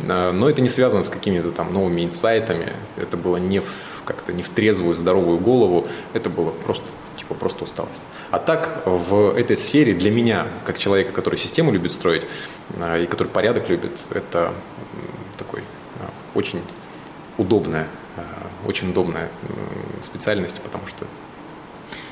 Э, 0.00 0.30
но 0.32 0.48
это 0.48 0.60
не 0.62 0.68
связано 0.68 1.04
с 1.04 1.08
какими-то 1.08 1.50
там 1.50 1.72
новыми 1.72 2.04
инсайтами. 2.04 2.72
Это 2.96 3.16
было 3.16 3.36
не 3.36 3.60
в, 3.60 3.66
как-то 4.04 4.32
не 4.32 4.42
в 4.42 4.48
трезвую, 4.48 4.94
здоровую 4.94 5.38
голову. 5.38 5.86
Это 6.12 6.30
было 6.30 6.50
просто 6.50 6.84
типа 7.26 7.34
просто 7.34 7.64
усталость. 7.64 8.02
А 8.30 8.38
так 8.38 8.82
в 8.86 9.36
этой 9.36 9.56
сфере 9.56 9.94
для 9.94 10.10
меня, 10.10 10.46
как 10.64 10.78
человека, 10.78 11.12
который 11.12 11.38
систему 11.38 11.72
любит 11.72 11.92
строить 11.92 12.22
а, 12.80 12.98
и 12.98 13.06
который 13.06 13.28
порядок 13.28 13.68
любит, 13.68 13.92
это 14.10 14.52
такой 15.36 15.62
а, 16.00 16.10
очень 16.34 16.62
удобная, 17.38 17.88
а, 18.16 18.22
очень 18.66 18.90
удобная 18.90 19.28
специальность, 20.02 20.60
потому 20.60 20.86
что 20.86 21.06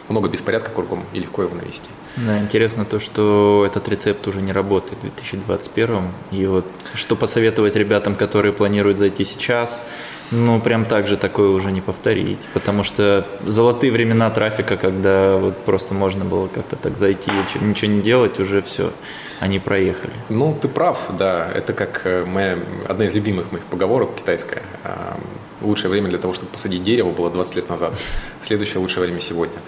много 0.09 0.29
беспорядка 0.29 0.71
кругом 0.71 1.05
и 1.15 1.21
легко 1.21 1.43
его 1.43 1.55
навести. 1.55 1.89
Да, 2.17 2.39
интересно 2.39 2.85
то, 2.85 3.01
что 3.01 3.65
этот 3.67 3.89
рецепт 3.89 4.27
уже 4.27 4.43
не 4.43 4.53
работает 4.53 4.99
в 4.99 5.01
2021. 5.01 6.13
И 6.31 6.47
вот 6.47 6.67
что 6.95 7.17
посоветовать 7.17 7.75
ребятам, 7.75 8.15
которые 8.15 8.53
планируют 8.53 8.99
зайти 8.99 9.25
сейчас, 9.25 9.87
ну, 10.35 10.61
прям 10.61 10.85
так 10.85 11.07
же 11.07 11.17
такое 11.17 11.51
уже 11.51 11.73
не 11.73 11.81
повторить, 11.81 12.49
потому 12.53 12.83
что 12.83 13.27
золотые 13.45 13.93
времена 13.93 14.31
трафика, 14.31 14.77
когда 14.77 15.37
вот 15.37 15.57
просто 15.65 15.95
можно 15.95 16.25
было 16.25 16.49
как-то 16.49 16.77
так 16.77 16.97
зайти, 16.97 17.31
ничего 17.61 17.91
не 17.91 18.03
делать, 18.03 18.41
уже 18.41 18.61
все, 18.61 18.93
они 19.41 19.59
проехали. 19.59 20.13
Ну, 20.29 20.57
ты 20.61 20.69
прав, 20.69 20.99
да, 21.19 21.49
это 21.55 21.73
как 21.73 22.03
э, 22.05 22.25
моя, 22.25 22.59
одна 22.89 23.07
из 23.07 23.15
любимых 23.15 23.53
моих 23.53 23.65
поговорок 23.65 24.17
китайская. 24.17 24.63
А, 24.83 25.19
лучшее 25.61 25.91
время 25.91 26.09
для 26.09 26.19
того, 26.19 26.35
чтобы 26.35 26.53
посадить 26.53 26.83
дерево, 26.83 27.11
было 27.11 27.31
20 27.31 27.57
лет 27.57 27.69
назад. 27.69 27.95
Следующее 28.43 28.81
лучшее 28.81 29.05
время 29.05 29.21
сегодня. 29.21 29.59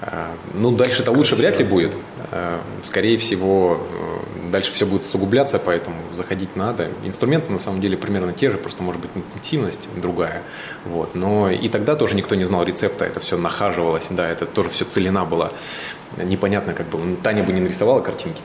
А, 0.00 0.34
ну, 0.54 0.72
дальше 0.72 1.02
это 1.02 1.12
лучше 1.12 1.34
вряд 1.36 1.58
ли 1.58 1.64
будет. 1.64 1.92
А, 2.30 2.60
скорее 2.82 3.18
всего, 3.18 3.86
э, 3.92 4.11
дальше 4.52 4.72
все 4.72 4.86
будет 4.86 5.02
усугубляться, 5.02 5.58
поэтому 5.58 5.96
заходить 6.12 6.54
надо. 6.54 6.90
Инструменты 7.04 7.50
на 7.50 7.58
самом 7.58 7.80
деле 7.80 7.96
примерно 7.96 8.32
те 8.32 8.50
же, 8.50 8.58
просто 8.58 8.82
может 8.82 9.00
быть 9.00 9.10
интенсивность 9.14 9.88
другая. 9.96 10.42
Вот. 10.84 11.14
Но 11.14 11.50
и 11.50 11.68
тогда 11.68 11.96
тоже 11.96 12.14
никто 12.14 12.36
не 12.36 12.44
знал 12.44 12.62
рецепта, 12.62 13.04
это 13.04 13.18
все 13.18 13.36
нахаживалось, 13.36 14.06
да, 14.10 14.28
это 14.28 14.46
тоже 14.46 14.68
все 14.68 14.84
целина 14.84 15.24
была. 15.24 15.50
Непонятно 16.22 16.74
как 16.74 16.86
было. 16.88 17.02
Таня 17.22 17.42
бы 17.42 17.52
не 17.52 17.60
нарисовала 17.60 18.00
картинки 18.00 18.42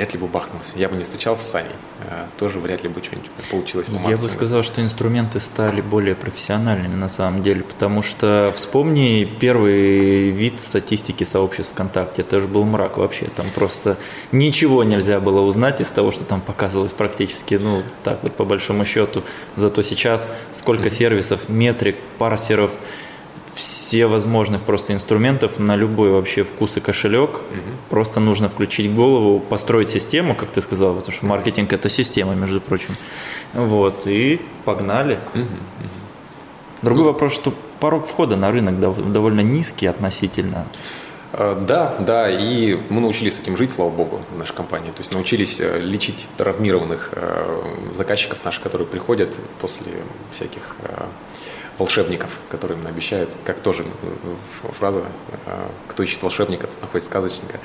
вряд 0.00 0.14
ли 0.14 0.18
бы 0.18 0.28
бахнулся. 0.28 0.78
Я 0.78 0.88
бы 0.88 0.96
не 0.96 1.04
встречался 1.04 1.44
с 1.44 1.50
Саней, 1.50 1.68
а 2.00 2.28
тоже 2.38 2.58
вряд 2.58 2.82
ли 2.82 2.88
бы 2.88 3.02
что-нибудь 3.02 3.30
получилось 3.50 3.86
по 3.88 4.08
Я 4.08 4.16
бы 4.16 4.30
сказал, 4.30 4.62
что 4.62 4.80
инструменты 4.80 5.40
стали 5.40 5.82
более 5.82 6.14
профессиональными 6.14 6.94
на 6.94 7.10
самом 7.10 7.42
деле, 7.42 7.62
потому 7.62 8.02
что 8.02 8.50
вспомни 8.56 9.28
первый 9.38 10.30
вид 10.30 10.62
статистики 10.62 11.24
сообществ 11.24 11.72
ВКонтакте, 11.72 12.22
это 12.22 12.40
же 12.40 12.48
был 12.48 12.64
мрак 12.64 12.96
вообще, 12.96 13.26
там 13.36 13.44
просто 13.54 13.98
ничего 14.32 14.84
нельзя 14.84 15.20
было 15.20 15.42
узнать 15.42 15.82
из 15.82 15.90
того, 15.90 16.10
что 16.10 16.24
там 16.24 16.40
показывалось 16.40 16.94
практически, 16.94 17.56
ну, 17.56 17.82
так 18.02 18.22
вот 18.22 18.34
по 18.34 18.46
большому 18.46 18.86
счету. 18.86 19.22
Зато 19.56 19.82
сейчас 19.82 20.30
сколько 20.52 20.88
mm-hmm. 20.88 20.90
сервисов, 20.90 21.48
метрик, 21.50 21.96
парсеров, 22.16 22.72
все 23.60 24.06
возможных 24.06 24.62
просто 24.62 24.94
инструментов 24.94 25.58
на 25.58 25.76
любой 25.76 26.10
вообще 26.10 26.44
вкус 26.44 26.78
и 26.78 26.80
кошелек. 26.80 27.30
Угу. 27.30 27.42
Просто 27.90 28.20
нужно 28.20 28.48
включить 28.48 28.94
голову, 28.94 29.38
построить 29.38 29.90
систему, 29.90 30.34
как 30.34 30.50
ты 30.50 30.62
сказал, 30.62 30.94
потому 30.94 31.12
что 31.12 31.26
маркетинг 31.26 31.72
это 31.72 31.88
система, 31.90 32.34
между 32.34 32.60
прочим. 32.60 32.96
Вот, 33.52 34.06
и 34.06 34.40
погнали. 34.64 35.18
Угу. 35.34 35.44
Другой 36.82 37.04
ну, 37.04 37.12
вопрос, 37.12 37.34
что 37.34 37.52
порог 37.80 38.06
входа 38.06 38.36
на 38.36 38.50
рынок 38.50 38.80
довольно 38.80 39.42
низкий 39.42 39.86
относительно. 39.86 40.66
Э, 41.34 41.54
да, 41.60 41.96
да, 41.98 42.30
и 42.30 42.80
мы 42.88 43.02
научились 43.02 43.36
с 43.36 43.40
этим 43.40 43.58
жить, 43.58 43.72
слава 43.72 43.90
богу, 43.90 44.22
в 44.34 44.38
нашей 44.38 44.54
компании. 44.54 44.88
То 44.88 45.00
есть 45.00 45.12
научились 45.12 45.60
э, 45.60 45.80
лечить 45.80 46.26
травмированных 46.38 47.10
э, 47.12 47.62
заказчиков 47.92 48.42
наших, 48.42 48.62
которые 48.62 48.88
приходят 48.88 49.36
после 49.60 49.92
всяких 50.32 50.76
волшебников, 51.80 52.38
которые 52.50 52.78
нам 52.78 52.86
обещают, 52.86 53.36
как 53.44 53.60
тоже 53.60 53.84
фраза 54.78 55.04
«кто 55.88 56.02
ищет 56.02 56.22
волшебника, 56.22 56.66
тот 56.68 56.80
находит 56.80 57.04
сказочника». 57.04 57.58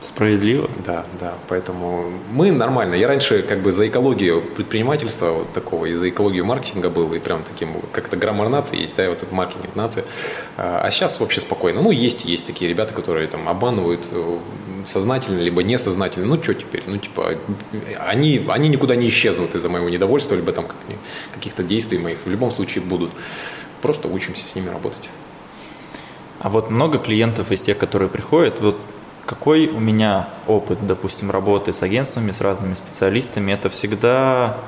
Справедливо. 0.00 0.68
Да, 0.84 1.06
да. 1.20 1.34
Поэтому 1.48 2.10
мы 2.32 2.50
нормально. 2.50 2.94
Я 2.94 3.06
раньше 3.06 3.42
как 3.42 3.60
бы 3.60 3.70
за 3.70 3.86
экологию 3.86 4.42
предпринимательства 4.42 5.30
вот 5.30 5.52
такого 5.52 5.86
и 5.86 5.94
за 5.94 6.08
экологию 6.08 6.44
маркетинга 6.44 6.90
был, 6.90 7.14
и 7.14 7.20
прям 7.20 7.44
таким, 7.44 7.80
как 7.92 8.08
это 8.08 8.16
граммар 8.16 8.48
нации 8.48 8.80
есть, 8.80 8.96
да, 8.96 9.04
и 9.04 9.08
вот 9.08 9.18
этот 9.18 9.30
маркетинг 9.30 9.76
нации. 9.76 10.04
А 10.56 10.90
сейчас 10.90 11.20
вообще 11.20 11.40
спокойно. 11.40 11.82
Ну, 11.82 11.92
есть, 11.92 12.24
есть 12.24 12.46
такие 12.46 12.68
ребята, 12.68 12.92
которые 12.92 13.28
там 13.28 13.48
обманывают 13.48 14.00
э, 14.10 14.38
сознательно, 14.86 15.40
либо 15.40 15.62
несознательно. 15.62 16.26
Ну, 16.26 16.42
что 16.42 16.54
теперь? 16.54 16.84
Ну, 16.86 16.96
типа, 16.98 17.34
они, 17.98 18.44
они 18.48 18.68
никуда 18.68 18.96
не 18.96 19.08
исчезнут 19.08 19.54
из-за 19.54 19.68
моего 19.68 19.88
недовольства, 19.88 20.34
либо 20.34 20.52
там 20.52 20.66
каких-то 21.32 21.62
действий 21.62 21.98
моих. 21.98 22.18
В 22.24 22.30
любом 22.30 22.50
случае 22.50 22.84
будут. 22.84 23.10
Просто 23.80 24.08
учимся 24.08 24.48
с 24.48 24.54
ними 24.54 24.68
работать. 24.68 25.10
А 26.38 26.48
вот 26.48 26.70
много 26.70 26.98
клиентов 26.98 27.50
из 27.52 27.62
тех, 27.62 27.78
которые 27.78 28.08
приходят, 28.08 28.60
вот 28.60 28.76
какой 29.26 29.68
у 29.68 29.78
меня 29.78 30.28
опыт, 30.46 30.84
допустим, 30.84 31.30
работы 31.30 31.72
с 31.72 31.82
агентствами, 31.82 32.32
с 32.32 32.40
разными 32.40 32.74
специалистами, 32.74 33.52
это 33.52 33.68
всегда 33.68 34.58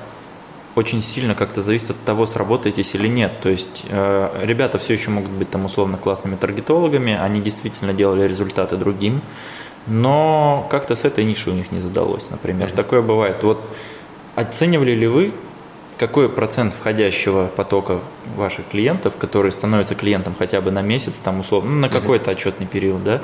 очень 0.74 1.03
сильно 1.03 1.35
как-то 1.35 1.62
зависит 1.62 1.90
от 1.90 2.05
того, 2.05 2.27
сработаетесь 2.27 2.94
или 2.94 3.09
нет. 3.09 3.40
То 3.40 3.48
есть 3.48 3.85
э, 3.88 4.40
ребята 4.42 4.79
все 4.79 4.94
еще 4.94 5.11
могут 5.11 5.31
быть 5.31 5.50
там 5.50 5.64
условно 5.64 5.96
классными 5.96 6.37
таргетологами, 6.37 7.16
они 7.16 7.40
действительно 7.40 7.92
делали 7.92 8.27
результаты 8.27 8.77
другим, 8.77 9.22
но 9.87 10.66
как-то 10.70 10.97
с 10.97 11.05
этой 11.05 11.25
нишей 11.25 11.53
у 11.53 11.57
них 11.57 11.73
не 11.73 11.81
задалось, 11.81 12.31
например. 12.31 12.68
Mm-hmm. 12.68 12.77
Такое 12.77 13.03
бывает. 13.03 13.42
Вот 13.42 13.61
оценивали 14.35 14.92
ли 14.92 15.07
вы, 15.07 15.33
какой 15.99 16.29
процент 16.29 16.75
входящего 16.75 17.47
потока 17.55 18.01
ваших 18.37 18.68
клиентов, 18.68 19.16
которые 19.16 19.53
становятся 19.53 19.94
клиентом 19.94 20.35
хотя 20.38 20.61
бы 20.61 20.70
на 20.70 20.83
месяц, 20.83 21.20
там 21.20 21.40
условно, 21.40 21.70
ну, 21.70 21.81
на 21.81 21.88
какой-то 21.88 22.31
отчетный 22.31 22.66
период, 22.66 23.05
да, 23.05 23.20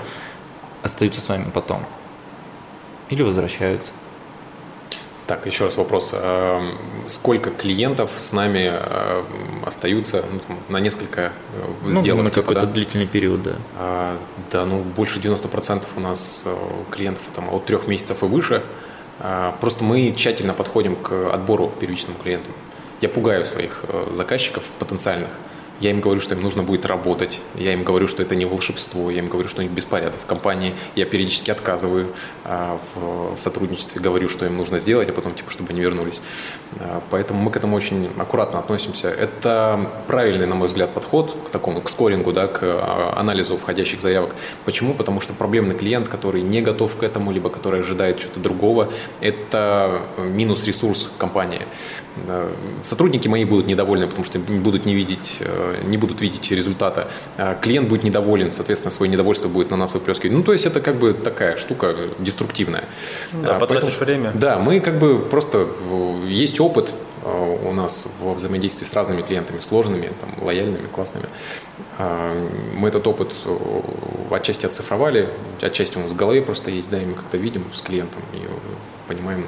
остаются 0.82 1.20
с 1.20 1.28
вами 1.28 1.50
потом? 1.52 1.84
Или 3.08 3.22
возвращаются? 3.22 3.92
Так, 5.30 5.46
еще 5.46 5.66
раз 5.66 5.76
вопрос. 5.76 6.12
Эм, 6.12 6.72
сколько 7.06 7.50
клиентов 7.50 8.10
с 8.16 8.32
нами 8.32 8.72
э, 8.72 9.22
остаются 9.64 10.24
ну, 10.28 10.40
там, 10.40 10.58
на 10.68 10.80
несколько 10.80 11.32
э, 11.54 11.72
ну, 11.84 12.02
сделок? 12.02 12.24
на 12.24 12.30
типа, 12.30 12.40
какой-то 12.42 12.66
да? 12.66 12.72
длительный 12.72 13.06
период, 13.06 13.40
да. 13.44 13.52
А, 13.78 14.18
да, 14.50 14.66
ну 14.66 14.82
больше 14.82 15.20
90% 15.20 15.84
у 15.94 16.00
нас 16.00 16.42
э, 16.46 16.56
клиентов 16.90 17.22
там, 17.32 17.48
от 17.48 17.64
трех 17.64 17.86
месяцев 17.86 18.24
и 18.24 18.26
выше. 18.26 18.64
А, 19.20 19.56
просто 19.60 19.84
мы 19.84 20.12
тщательно 20.16 20.52
подходим 20.52 20.96
к 20.96 21.32
отбору 21.32 21.72
первичным 21.78 22.16
клиентам. 22.20 22.52
Я 23.00 23.08
пугаю 23.08 23.46
своих 23.46 23.84
заказчиков 24.12 24.64
потенциальных– 24.80 25.28
я 25.80 25.90
им 25.90 26.00
говорю, 26.00 26.20
что 26.20 26.34
им 26.34 26.42
нужно 26.42 26.62
будет 26.62 26.84
работать. 26.84 27.40
Я 27.54 27.72
им 27.72 27.84
говорю, 27.84 28.06
что 28.06 28.22
это 28.22 28.36
не 28.36 28.44
волшебство. 28.44 29.10
Я 29.10 29.20
им 29.20 29.28
говорю, 29.28 29.48
что 29.48 29.60
у 29.60 29.64
них 29.64 29.72
беспорядок 29.72 30.20
в 30.20 30.26
компании. 30.26 30.74
Я 30.94 31.06
периодически 31.06 31.50
отказываю 31.50 32.12
а, 32.44 32.78
в, 32.94 33.38
сотрудничестве, 33.38 34.00
говорю, 34.00 34.28
что 34.28 34.44
им 34.44 34.58
нужно 34.58 34.78
сделать, 34.78 35.08
а 35.08 35.12
потом, 35.12 35.34
типа, 35.34 35.50
чтобы 35.50 35.70
они 35.70 35.80
вернулись. 35.80 36.20
А, 36.78 37.02
поэтому 37.08 37.40
мы 37.40 37.50
к 37.50 37.56
этому 37.56 37.76
очень 37.76 38.10
аккуратно 38.18 38.58
относимся. 38.58 39.08
Это 39.08 39.90
правильный, 40.06 40.46
на 40.46 40.54
мой 40.54 40.68
взгляд, 40.68 40.92
подход 40.92 41.34
к 41.46 41.50
такому, 41.50 41.80
к 41.80 41.88
скорингу, 41.88 42.32
да, 42.34 42.46
к 42.46 42.60
а, 42.62 43.14
анализу 43.16 43.56
входящих 43.56 44.02
заявок. 44.02 44.34
Почему? 44.66 44.92
Потому 44.92 45.22
что 45.22 45.32
проблемный 45.32 45.74
клиент, 45.74 46.08
который 46.08 46.42
не 46.42 46.60
готов 46.60 46.94
к 46.96 47.02
этому, 47.02 47.32
либо 47.32 47.48
который 47.48 47.80
ожидает 47.80 48.18
чего-то 48.18 48.40
другого, 48.40 48.92
это 49.22 50.02
минус 50.18 50.64
ресурс 50.64 51.10
компании. 51.16 51.62
Сотрудники 52.82 53.28
мои 53.28 53.44
будут 53.44 53.66
недовольны, 53.66 54.06
потому 54.06 54.24
что 54.24 54.38
будут 54.38 54.86
не 54.86 54.94
видеть, 54.94 55.36
э, 55.40 55.82
не 55.84 55.96
будут 55.96 56.20
видеть 56.20 56.50
результата. 56.50 57.08
А 57.36 57.54
клиент 57.54 57.88
будет 57.88 58.02
недоволен, 58.02 58.52
соответственно, 58.52 58.90
свое 58.90 59.10
недовольство 59.12 59.48
будет 59.48 59.70
на 59.70 59.76
нас 59.76 59.94
выплескивать. 59.94 60.32
Ну, 60.32 60.42
то 60.42 60.52
есть 60.52 60.66
это 60.66 60.80
как 60.80 60.96
бы 60.96 61.12
такая 61.12 61.56
штука 61.56 61.94
деструктивная. 62.18 62.84
Да, 63.32 63.58
потратишь 63.58 63.96
Поэтому, 63.98 64.22
время. 64.22 64.32
Да, 64.34 64.58
мы 64.58 64.80
как 64.80 64.98
бы 64.98 65.18
просто 65.18 65.68
э, 65.68 66.26
есть 66.26 66.60
опыт 66.60 66.90
э, 67.24 67.58
у 67.64 67.72
нас 67.72 68.06
во 68.20 68.34
взаимодействии 68.34 68.84
с 68.84 68.94
разными 68.94 69.22
клиентами, 69.22 69.60
сложными, 69.60 70.10
там, 70.20 70.44
лояльными, 70.44 70.86
классными. 70.86 71.26
Мы 72.76 72.88
этот 72.88 73.06
опыт 73.06 73.32
отчасти 74.30 74.64
оцифровали, 74.64 75.28
отчасти 75.60 75.98
он 75.98 76.04
в 76.04 76.16
голове 76.16 76.40
просто 76.40 76.70
есть, 76.70 76.90
да, 76.90 76.98
и 77.00 77.04
мы 77.04 77.14
как-то 77.14 77.36
видим 77.36 77.64
с 77.74 77.82
клиентом 77.82 78.22
и 78.32 78.40
понимаем, 79.06 79.46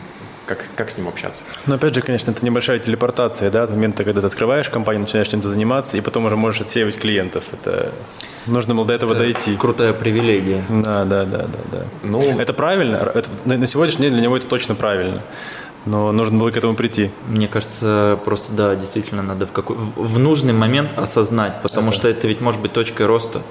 как, 0.55 0.71
как 0.77 0.91
с 0.91 0.99
ним 0.99 1.09
общаться. 1.09 1.43
Но 1.67 1.75
опять 1.75 1.95
же, 1.95 2.03
конечно, 2.03 2.31
это 2.31 2.45
небольшая 2.45 2.79
телепортация, 2.79 3.51
да, 3.51 3.65
от 3.65 3.71
момента, 3.71 4.05
когда 4.05 4.21
ты 4.21 4.27
открываешь 4.27 4.69
компанию, 4.69 5.03
начинаешь 5.03 5.29
чем-то 5.29 5.49
заниматься, 5.49 5.97
и 5.97 6.01
потом 6.01 6.27
уже 6.27 6.37
можешь 6.37 6.61
отсеивать 6.61 6.99
клиентов. 6.99 7.45
Это 7.53 7.93
нужно 8.47 8.75
было 8.75 8.87
до 8.87 8.95
этого 8.95 9.13
это 9.13 9.21
дойти. 9.21 9.57
Крутая 9.57 9.93
привилегия. 9.93 10.65
Да, 10.69 11.05
да, 11.05 11.25
да, 11.25 11.39
да, 11.39 11.59
да. 11.71 11.85
Ну, 12.03 12.39
это 12.39 12.53
правильно. 12.53 12.97
Это, 13.15 13.29
на 13.45 13.67
сегодняшний 13.67 14.07
день 14.07 14.15
для 14.15 14.23
него 14.23 14.37
это 14.37 14.47
точно 14.47 14.75
правильно. 14.75 15.23
Но 15.85 16.13
нужно 16.13 16.39
было 16.39 16.51
к 16.51 16.57
этому 16.57 16.75
прийти. 16.75 17.11
Мне 17.27 17.49
кажется, 17.49 18.19
просто 18.25 18.53
да, 18.53 18.77
действительно 18.77 19.23
надо 19.23 19.47
в 19.47 19.53
какой 19.53 19.77
в 19.77 20.19
нужный 20.19 20.53
момент 20.53 20.97
осознать, 20.97 21.61
потому 21.63 21.89
это... 21.89 21.97
что 21.97 22.09
это 22.09 22.29
ведь 22.29 22.41
может 22.41 22.61
быть 22.61 22.73
точкой 22.73 23.07
роста. 23.07 23.43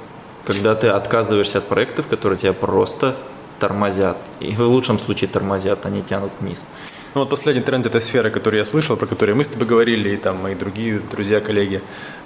Когда 0.46 0.74
ты 0.76 0.88
отказываешься 0.88 1.58
от 1.58 1.68
проектов, 1.68 2.08
которые 2.08 2.40
тебя 2.40 2.54
просто 2.54 3.16
тормозят. 3.62 4.17
И 4.39 4.54
в 4.56 4.62
лучшем 4.62 5.00
случае 5.00 5.30
тормозят, 5.30 5.86
они 5.86 6.02
тянут 6.02 6.32
вниз. 6.39 6.67
Ну 7.13 7.21
вот 7.21 7.30
последний 7.30 7.62
тренд 7.62 7.86
этой 7.86 8.00
сферы, 8.00 8.32
который 8.32 8.58
я 8.60 8.65
слышал, 8.65 8.95
про 8.95 9.06
который 9.06 9.36
мы 9.36 9.43
с 9.43 9.50
тобой 9.50 9.67
говорили, 9.67 10.10
и 10.10 10.17
там 10.17 10.38
мои 10.41 10.56
другие 10.56 11.00
друзья, 11.12 11.41
коллеги, 11.41 11.82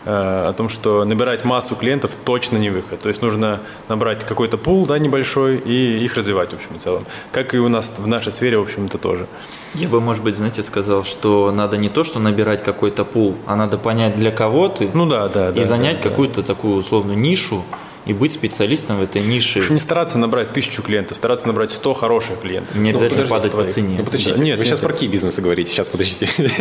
э, 0.06 0.50
о 0.50 0.54
том, 0.54 0.70
что 0.70 1.04
набирать 1.06 1.44
массу 1.44 1.76
клиентов 1.76 2.12
точно 2.24 2.58
не 2.58 2.70
выход. 2.70 3.02
То 3.02 3.10
есть 3.10 3.24
нужно 3.24 3.60
набрать 3.90 4.24
какой-то 4.24 4.58
пул, 4.58 4.86
да, 4.86 5.00
небольшой, 5.00 5.58
и 5.58 6.06
их 6.06 6.16
развивать, 6.16 6.52
в 6.52 6.54
общем 6.54 6.76
и 6.76 6.80
целом. 6.80 7.06
Как 7.32 7.56
и 7.56 7.58
у 7.58 7.68
нас 7.68 7.94
в 7.98 8.08
нашей 8.08 8.32
сфере, 8.32 8.58
в 8.58 8.62
общем-то, 8.62 8.98
тоже. 9.00 9.26
Я 9.74 9.90
бы, 9.90 10.00
может 10.00 10.24
быть, 10.24 10.36
знаете, 10.36 10.62
сказал, 10.64 11.04
что 11.04 11.52
надо 11.52 11.78
не 11.78 11.90
то, 11.90 12.04
что 12.04 12.20
набирать 12.20 12.64
какой-то 12.64 13.06
пул, 13.06 13.36
а 13.48 13.56
надо 13.56 13.78
понять, 13.78 14.16
для 14.16 14.32
кого 14.32 14.70
ты, 14.70 14.90
ну, 14.94 15.08
да, 15.08 15.28
да, 15.30 15.50
и 15.50 15.54
да, 15.54 15.64
занять 15.64 16.02
да, 16.02 16.10
какую-то 16.10 16.42
да. 16.42 16.48
такую 16.48 16.76
условную 16.78 17.18
нишу, 17.18 17.64
и 18.06 18.14
быть 18.14 18.34
специалистом 18.34 19.00
в 19.00 19.04
этой 19.04 19.22
нише. 19.22 19.62
В 19.62 19.70
не 19.72 19.80
стараться 19.80 20.18
набрать 20.18 20.54
тысячу 20.54 20.82
клиентов, 20.82 21.18
стараться 21.18 21.48
набрать 21.48 21.72
100 21.72 21.94
хороших 21.94 22.42
клиентов. 22.42 22.76
Не 22.76 22.92
ну, 22.92 22.98
обязательно 22.98 23.28
падать 23.28 23.52
по 23.52 23.64
цене. 23.66 23.98
Ну, 24.00 24.06
подождите, 24.06 24.38
да. 24.38 24.44
нет, 24.44 24.58
вы 24.58 24.64
нет, 24.64 24.68
сейчас 24.68 24.80
нет. 24.80 24.88
про 24.88 24.94
какие 24.94 25.10
бизнесы 25.10 25.42
говорите? 25.42 25.72
Сейчас, 25.72 25.90
подождите. 25.90 26.28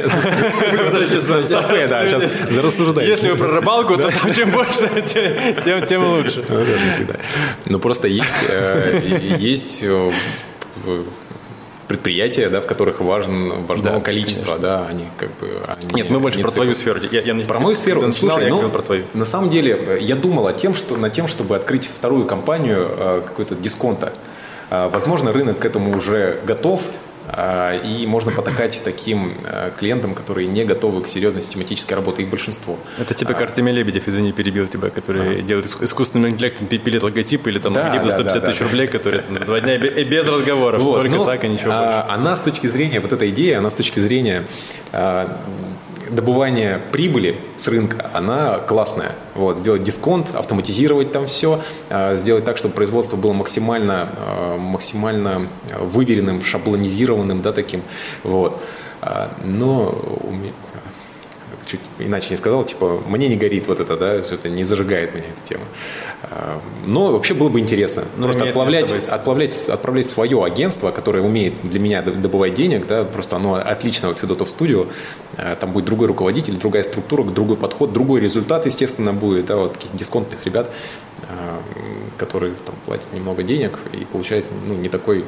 Да, 1.88 2.09
сейчас 2.09 2.40
зарассуждаете. 2.50 3.11
Если 3.11 3.30
вы 3.30 3.37
про 3.37 3.48
рыбалку, 3.48 3.96
то 3.96 4.11
чем 4.35 4.50
больше, 4.50 4.88
тем 5.87 6.04
лучше. 6.04 6.44
Ну, 7.66 7.78
просто 7.78 8.09
есть 8.09 8.35
есть 9.38 9.80
э, 9.83 10.12
предприятия, 11.94 12.48
да, 12.48 12.61
в 12.61 12.66
которых 12.66 13.00
важен, 13.00 13.66
важно 13.66 13.92
да, 13.92 14.00
количество, 14.00 14.57
конечно. 14.57 14.68
да, 14.68 14.87
они 14.88 15.04
как 15.16 15.30
бы... 15.38 15.61
Они, 15.66 15.94
Нет, 15.94 16.11
мы 16.11 16.18
больше 16.18 16.40
про 16.40 16.50
цикл. 16.50 16.62
твою 16.62 16.74
сферу. 16.74 17.00
Я, 17.11 17.20
я 17.22 17.35
про 17.46 17.61
мою 17.61 17.76
сферу, 17.76 18.02
начинал, 18.02 18.37
слушай, 18.37 18.48
я 18.48 18.62
ну, 18.62 18.68
про 18.68 18.83
твою. 18.83 19.04
На 19.14 19.24
самом 19.24 19.50
деле, 19.50 19.98
я 20.00 20.16
думал 20.16 20.46
о 20.46 20.52
тем, 20.52 20.74
что, 20.74 20.96
над 20.96 21.12
тем, 21.12 21.28
чтобы 21.28 21.54
открыть 21.57 21.87
вторую 21.87 22.26
компанию 22.26 22.88
э, 22.90 23.22
какой-то 23.24 23.54
дисконта. 23.54 24.12
Э, 24.70 24.88
возможно, 24.88 25.33
рынок 25.33 25.61
к 25.61 25.64
этому 25.64 25.96
уже 25.96 26.40
готов, 26.44 26.83
и 27.84 28.06
можно 28.06 28.32
потакать 28.32 28.82
таким 28.84 29.34
а, 29.44 29.70
клиентам, 29.70 30.14
которые 30.14 30.46
не 30.46 30.64
готовы 30.64 31.02
к 31.02 31.08
серьезной 31.08 31.42
систематической 31.42 31.96
работе, 31.96 32.22
их 32.22 32.28
большинство. 32.28 32.78
Это 32.98 33.14
типа 33.14 33.32
как 33.32 33.42
Артемий 33.42 33.72
Лебедев, 33.72 34.06
извини, 34.06 34.32
перебил 34.32 34.66
тебя, 34.68 34.90
который 34.90 35.40
а. 35.40 35.42
делает 35.42 35.66
искусственным 35.66 36.30
интеллектом, 36.30 36.66
пилит 36.66 37.02
логотипы 37.02 37.50
или 37.50 37.58
там 37.58 37.72
да, 37.72 37.84
логотип 37.84 38.04
за 38.04 38.10
150 38.10 38.42
да, 38.42 38.48
тысяч 38.48 38.58
да. 38.58 38.64
рублей, 38.66 38.87
которые 38.88 39.22
там, 39.22 39.37
два 39.37 39.60
дня 39.60 39.78
без 39.78 40.26
разговоров, 40.26 40.82
вот, 40.82 40.94
только 40.94 41.16
ну, 41.16 41.24
так 41.24 41.44
и 41.44 41.48
ничего 41.48 41.70
а, 41.72 42.02
больше. 42.02 42.14
Она 42.14 42.37
с 42.37 42.42
точки 42.42 42.66
зрения, 42.66 43.00
вот 43.00 43.12
эта 43.12 43.30
идея, 43.30 43.58
она 43.58 43.70
с 43.70 43.74
точки 43.74 44.00
зрения 44.00 44.44
добывания 46.14 46.81
прибыли 46.92 47.37
с 47.57 47.68
рынка, 47.68 48.11
она 48.14 48.59
классная. 48.59 49.12
Вот, 49.35 49.57
сделать 49.57 49.83
дисконт, 49.83 50.35
автоматизировать 50.35 51.12
там 51.12 51.27
все, 51.27 51.61
а, 51.90 52.16
сделать 52.16 52.44
так, 52.44 52.57
чтобы 52.57 52.74
производство 52.74 53.16
было 53.16 53.33
максимально, 53.33 54.09
а, 54.16 54.59
максимально 54.59 55.48
выверенным, 55.79 56.42
шаблонизированным, 56.42 57.42
да, 57.42 57.53
таким. 57.53 57.83
Вот. 58.22 58.62
А, 59.00 59.37
но 59.44 59.94
чуть 61.66 61.81
иначе 61.98 62.29
не 62.31 62.37
сказал, 62.37 62.64
типа, 62.64 63.03
мне 63.07 63.29
не 63.29 63.37
горит 63.37 63.66
вот 63.66 63.81
это, 63.81 63.96
да, 63.96 64.22
что-то 64.22 64.48
не 64.48 64.64
зажигает 64.64 65.14
меня 65.14 65.24
эта 65.37 65.46
тема. 65.46 65.64
А, 66.22 66.61
но 66.87 67.12
вообще 67.12 67.35
было 67.35 67.48
бы 67.48 67.61
интересно. 67.61 68.05
Ну, 68.16 68.24
просто 68.24 68.44
место 68.44 68.94
быть. 68.94 69.09
отправлять, 69.09 70.07
свое 70.07 70.44
агентство, 70.44 70.90
которое 70.90 71.22
умеет 71.22 71.55
для 71.62 71.81
меня 71.81 72.03
добывать 72.03 72.55
денег, 72.55 72.87
да, 72.87 73.05
просто 73.05 73.37
оно 73.37 73.55
отлично 73.55 74.11
от 74.11 74.18
Федотов 74.18 74.50
студио, 74.50 74.87
А, 75.37 75.57
там 75.57 75.72
будет 75.72 75.85
другой 75.85 76.09
руководитель, 76.09 76.57
другая 76.57 76.83
структура, 76.83 77.24
другой 77.24 77.57
подход, 77.57 77.92
другой 77.92 78.20
результат, 78.20 78.66
естественно, 78.66 79.12
будет, 79.12 79.46
да, 79.46 79.57
вот 79.57 79.74
таких 79.74 79.94
дисконтных 79.94 80.44
ребят, 80.44 80.70
а, 81.28 81.62
которые 82.18 82.54
там 82.54 82.74
платят 82.84 83.12
немного 83.12 83.42
денег 83.42 83.78
и 83.92 84.04
получают 84.04 84.46
ну, 84.66 84.74
не 84.74 84.88
такой 84.88 85.20
э, 85.20 85.24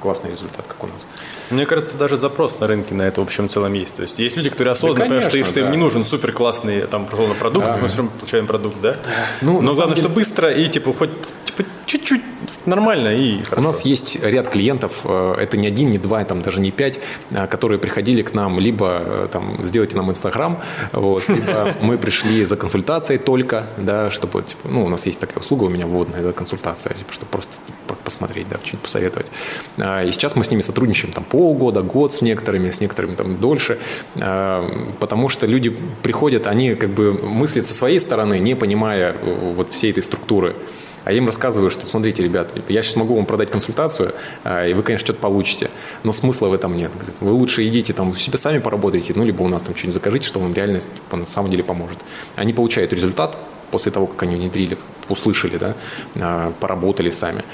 классный 0.00 0.30
результат, 0.32 0.66
как 0.66 0.82
у 0.84 0.86
нас. 0.86 1.06
Мне 1.50 1.66
кажется, 1.66 1.96
даже 1.96 2.16
запрос 2.16 2.58
на 2.60 2.66
рынке 2.66 2.94
на 2.94 3.02
это 3.02 3.20
в 3.20 3.24
общем 3.24 3.48
целом 3.48 3.72
есть. 3.72 3.94
То 3.96 4.02
есть 4.02 4.18
есть 4.18 4.36
люди, 4.36 4.50
которые 4.50 4.72
осознанно 4.72 4.98
Да, 4.98 5.04
понимают, 5.04 5.24
что, 5.24 5.32
конечно, 5.32 5.50
что 5.50 5.60
им 5.60 5.66
да. 5.66 5.72
не 5.72 5.78
нужен 5.78 6.04
супер 6.04 6.32
классный 6.32 6.82
там 6.82 7.06
продукт, 7.06 7.66
Да. 7.66 7.78
мы 7.80 7.88
все 7.88 7.98
равно 7.98 8.12
получаем 8.18 8.46
продукт, 8.46 8.76
да? 8.80 8.96
Ну, 9.40 9.60
на 9.60 9.66
Но 9.70 9.72
главное, 9.72 9.96
деле- 9.96 10.08
что 10.08 10.14
быстро 10.14 10.52
и 10.52 10.68
типа 10.68 10.92
хоть 10.92 11.10
типа, 11.44 11.64
чуть-чуть 11.86 12.22
нормально 12.66 13.08
и 13.08 13.42
хорошо. 13.42 13.60
У 13.60 13.64
нас 13.64 13.84
есть 13.84 14.22
ряд 14.22 14.48
клиентов, 14.48 15.00
э, 15.04 15.34
это 15.40 15.56
не 15.56 15.66
один, 15.66 15.90
не 15.90 15.98
два, 15.98 16.24
там 16.24 16.42
даже 16.42 16.60
не 16.60 16.70
пять, 16.70 16.98
э, 17.30 17.46
которые 17.46 17.78
приходили 17.78 18.22
к 18.22 18.34
нам 18.34 18.58
либо 18.60 19.02
э, 19.04 19.28
там 19.32 19.58
сделайте 19.64 19.96
нам 19.96 20.10
Инстаграм, 20.10 20.58
вот, 20.92 21.28
либо 21.28 21.74
мы 21.80 21.98
пришли 21.98 22.44
за 22.44 22.56
консультацией 22.56 23.18
только, 23.18 23.66
да, 23.76 24.10
чтобы, 24.10 24.42
типа, 24.42 24.68
ну, 24.68 24.84
у 24.84 24.88
нас 24.88 25.06
есть 25.06 25.20
такая 25.20 25.38
услуга 25.38 25.64
у 25.64 25.68
меня 25.68 25.86
вводная, 25.86 26.22
да, 26.22 26.32
консультация, 26.32 26.94
типа, 26.94 27.12
чтобы 27.12 27.30
просто 27.30 27.52
по- 27.86 27.94
посмотреть, 27.94 28.48
да, 28.48 28.56
что-нибудь 28.62 28.82
посоветовать. 28.82 29.26
А, 29.78 30.04
И 30.04 30.12
сейчас 30.12 30.36
мы 30.36 30.44
с 30.44 30.50
ними 30.50 30.62
сотрудничаем 30.62 31.12
там 31.12 31.24
полгода, 31.24 31.82
год 31.82 32.12
с 32.12 32.22
некоторыми, 32.22 32.70
с 32.70 32.80
некоторыми 32.80 33.14
там 33.14 33.36
дольше, 33.38 33.78
потому 34.14 35.28
что 35.28 35.46
люди 35.46 35.76
приходят, 36.02 36.46
они 36.46 36.74
как 36.74 36.90
бы 36.90 37.12
мыслят 37.12 37.66
со 37.66 37.74
своей 37.74 38.00
стороны, 38.00 38.38
не 38.38 38.54
понимая 38.54 39.14
вот 39.54 39.72
всей 39.72 39.90
этой 39.90 40.02
структуры. 40.02 40.56
А 41.06 41.12
я 41.12 41.18
им 41.18 41.26
рассказываю, 41.26 41.70
что 41.70 41.86
смотрите, 41.86 42.24
ребят, 42.24 42.52
я 42.68 42.82
сейчас 42.82 42.96
могу 42.96 43.14
вам 43.14 43.26
продать 43.26 43.48
консультацию, 43.48 44.12
а, 44.42 44.66
и 44.66 44.74
вы, 44.74 44.82
конечно, 44.82 45.06
что-то 45.06 45.20
получите, 45.20 45.70
но 46.02 46.12
смысла 46.12 46.48
в 46.48 46.52
этом 46.52 46.76
нет. 46.76 46.90
Вы 47.20 47.30
лучше 47.30 47.64
идите 47.64 47.92
там 47.92 48.10
у 48.10 48.16
себя 48.16 48.38
сами 48.38 48.58
поработайте, 48.58 49.12
ну, 49.14 49.24
либо 49.24 49.42
у 49.42 49.48
нас 49.48 49.62
там 49.62 49.76
что-нибудь 49.76 49.94
закажите, 49.94 50.26
что 50.26 50.40
вам 50.40 50.52
реально 50.52 50.80
на 51.12 51.24
самом 51.24 51.52
деле 51.52 51.62
поможет. 51.62 51.98
Они 52.34 52.52
получают 52.52 52.92
результат 52.92 53.38
после 53.70 53.92
того, 53.92 54.08
как 54.08 54.24
они 54.24 54.34
внедрили, 54.34 54.78
услышали, 55.08 55.58
да, 55.58 55.76
а, 56.16 56.52
поработали 56.58 57.10
сами, 57.10 57.44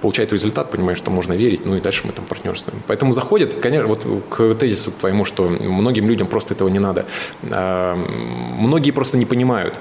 получают 0.00 0.32
результат, 0.32 0.70
понимают, 0.70 0.96
что 0.96 1.10
можно 1.10 1.32
верить, 1.32 1.66
ну 1.66 1.74
и 1.74 1.80
дальше 1.80 2.02
мы 2.04 2.12
там 2.12 2.24
партнерствуем. 2.24 2.84
Поэтому 2.86 3.10
заходят, 3.10 3.54
конечно, 3.54 3.88
вот 3.88 4.06
к 4.30 4.54
тезису 4.54 4.92
твоему, 4.92 5.24
что 5.24 5.48
многим 5.48 6.06
людям 6.06 6.28
просто 6.28 6.54
этого 6.54 6.68
не 6.68 6.78
надо. 6.78 7.06
А, 7.50 7.98
Многие 8.58 8.92
просто 8.92 9.16
не 9.16 9.24
понимают, 9.24 9.74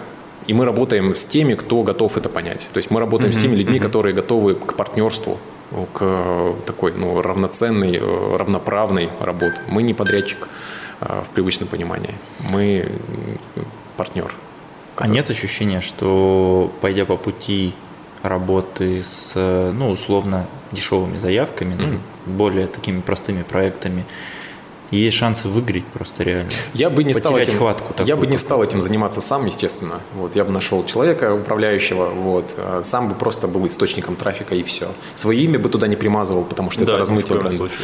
и 0.51 0.53
мы 0.53 0.65
работаем 0.65 1.15
с 1.15 1.23
теми, 1.23 1.55
кто 1.55 1.81
готов 1.81 2.17
это 2.17 2.27
понять. 2.27 2.67
То 2.73 2.77
есть 2.79 2.91
мы 2.91 2.99
работаем 2.99 3.31
с 3.31 3.37
теми 3.37 3.55
людьми, 3.55 3.79
которые 3.79 4.13
готовы 4.13 4.55
к 4.55 4.73
партнерству, 4.75 5.37
к 5.93 6.01
э, 6.01 6.53
такой 6.65 6.91
ну, 6.91 7.21
равноценной, 7.21 7.95
э, 7.95 8.35
равноправной 8.35 9.09
работе. 9.21 9.55
Мы 9.69 9.81
не 9.81 9.93
подрядчик 9.93 10.49
э, 10.99 11.21
в 11.23 11.29
привычном 11.29 11.69
понимании. 11.69 12.15
Мы 12.49 12.91
партнер. 13.95 14.33
А 14.97 15.07
нет 15.07 15.29
ощущения, 15.29 15.79
что 15.79 16.69
пойдя 16.81 17.05
по 17.05 17.15
пути 17.15 17.73
работы 18.21 19.01
с, 19.01 19.33
ну, 19.73 19.89
условно, 19.89 20.47
дешевыми 20.73 21.15
заявками, 21.15 21.75
ну, 21.75 21.99
более 22.25 22.67
такими 22.67 22.99
простыми 22.99 23.43
проектами, 23.43 24.03
есть 24.97 25.17
шансы 25.17 25.47
выиграть 25.47 25.85
просто 25.85 26.23
реально? 26.23 26.51
Я 26.73 26.89
бы 26.89 27.03
не 27.03 27.13
стал 27.13 27.37
этим, 27.37 27.57
хватку 27.57 27.93
я 27.99 28.15
бы 28.15 28.21
такую 28.21 28.29
не 28.29 28.37
стал 28.37 28.63
этим 28.63 28.81
заниматься 28.81 29.21
сам, 29.21 29.45
естественно. 29.45 30.01
Вот 30.15 30.35
я 30.35 30.43
бы 30.43 30.51
нашел 30.51 30.85
человека 30.85 31.33
управляющего, 31.33 32.09
вот 32.09 32.53
а 32.57 32.81
сам 32.83 33.09
бы 33.09 33.15
просто 33.15 33.47
был 33.47 33.65
источником 33.67 34.15
трафика 34.15 34.55
и 34.55 34.63
все. 34.63 34.87
Свое 35.15 35.41
имя 35.43 35.59
бы 35.59 35.69
туда 35.69 35.87
не 35.87 35.95
примазывал, 35.95 36.43
потому 36.43 36.71
что 36.71 36.85
да, 36.85 36.93
это 36.93 36.99
размытие 36.99 37.39
бренда. 37.39 37.57
случае, 37.57 37.79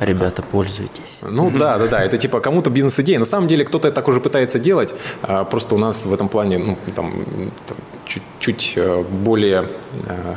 100%. 0.00 0.06
Ребята, 0.06 0.42
пользуйтесь. 0.42 1.18
Ну 1.22 1.50
да, 1.50 1.78
да, 1.78 1.86
да, 1.86 2.00
это 2.02 2.18
типа 2.18 2.40
кому-то 2.40 2.70
бизнес-идея. 2.70 3.18
На 3.18 3.24
самом 3.24 3.48
деле 3.48 3.64
кто-то 3.64 3.92
так 3.92 4.08
уже 4.08 4.20
пытается 4.20 4.58
делать, 4.58 4.94
а 5.22 5.44
просто 5.44 5.74
у 5.74 5.78
нас 5.78 6.06
в 6.06 6.14
этом 6.14 6.28
плане 6.28 6.58
ну, 6.58 6.78
там, 6.94 7.24
там, 7.66 7.76
чуть-чуть 8.06 8.74
э, 8.76 9.02
более 9.02 9.68
э, 10.06 10.34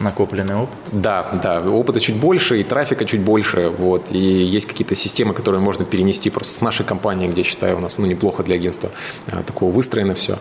Накопленный 0.00 0.56
опыт. 0.56 0.78
да, 0.92 1.30
да, 1.42 1.60
опыта 1.60 2.00
чуть 2.00 2.16
больше 2.16 2.60
и 2.60 2.64
трафика 2.64 3.04
чуть 3.04 3.20
больше, 3.20 3.68
вот, 3.68 4.08
и 4.10 4.18
есть 4.18 4.66
какие-то 4.66 4.94
системы, 4.94 5.34
которые 5.34 5.60
можно 5.60 5.84
перенести 5.84 6.30
просто 6.30 6.54
с 6.54 6.60
нашей 6.62 6.86
компании, 6.86 7.28
где, 7.28 7.42
считаю, 7.42 7.76
у 7.76 7.80
нас, 7.80 7.98
ну, 7.98 8.06
неплохо 8.06 8.42
для 8.42 8.54
агентства 8.54 8.90
а, 9.30 9.42
такого 9.42 9.70
выстроено 9.70 10.14
все, 10.14 10.38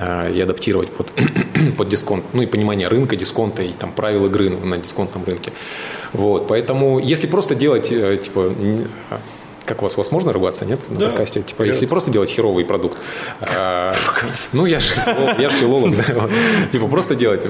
а, 0.00 0.30
и 0.30 0.40
адаптировать 0.40 0.90
под, 0.90 1.12
под 1.76 1.88
дисконт, 1.90 2.24
ну, 2.32 2.42
и 2.42 2.46
понимание 2.46 2.88
рынка, 2.88 3.14
дисконта, 3.16 3.62
и 3.62 3.72
там 3.72 3.92
правил 3.92 4.26
игры 4.26 4.48
на 4.48 4.78
дисконтном 4.78 5.24
рынке, 5.24 5.52
вот, 6.12 6.48
поэтому, 6.48 6.98
если 6.98 7.26
просто 7.26 7.54
делать, 7.54 7.92
э, 7.92 8.16
типа, 8.16 8.54
как 9.64 9.80
у 9.82 9.84
вас, 9.84 9.94
у 9.94 9.98
вас 9.98 10.10
можно 10.10 10.32
ругаться, 10.32 10.64
нет? 10.64 10.80
На 10.90 10.96
Да. 10.96 11.06
подкасте? 11.06 11.42
Типа, 11.42 11.62
если 11.62 11.86
просто 11.86 12.10
делать 12.10 12.30
херовый 12.30 12.64
продукт. 12.64 12.98
а, 13.40 13.94
ну, 14.52 14.66
я 14.66 14.80
же 14.80 14.94
я 15.38 15.50
ж 15.50 15.52
филолог. 15.52 15.94
Типа, 16.72 16.86
просто 16.88 17.14
делать 17.14 17.46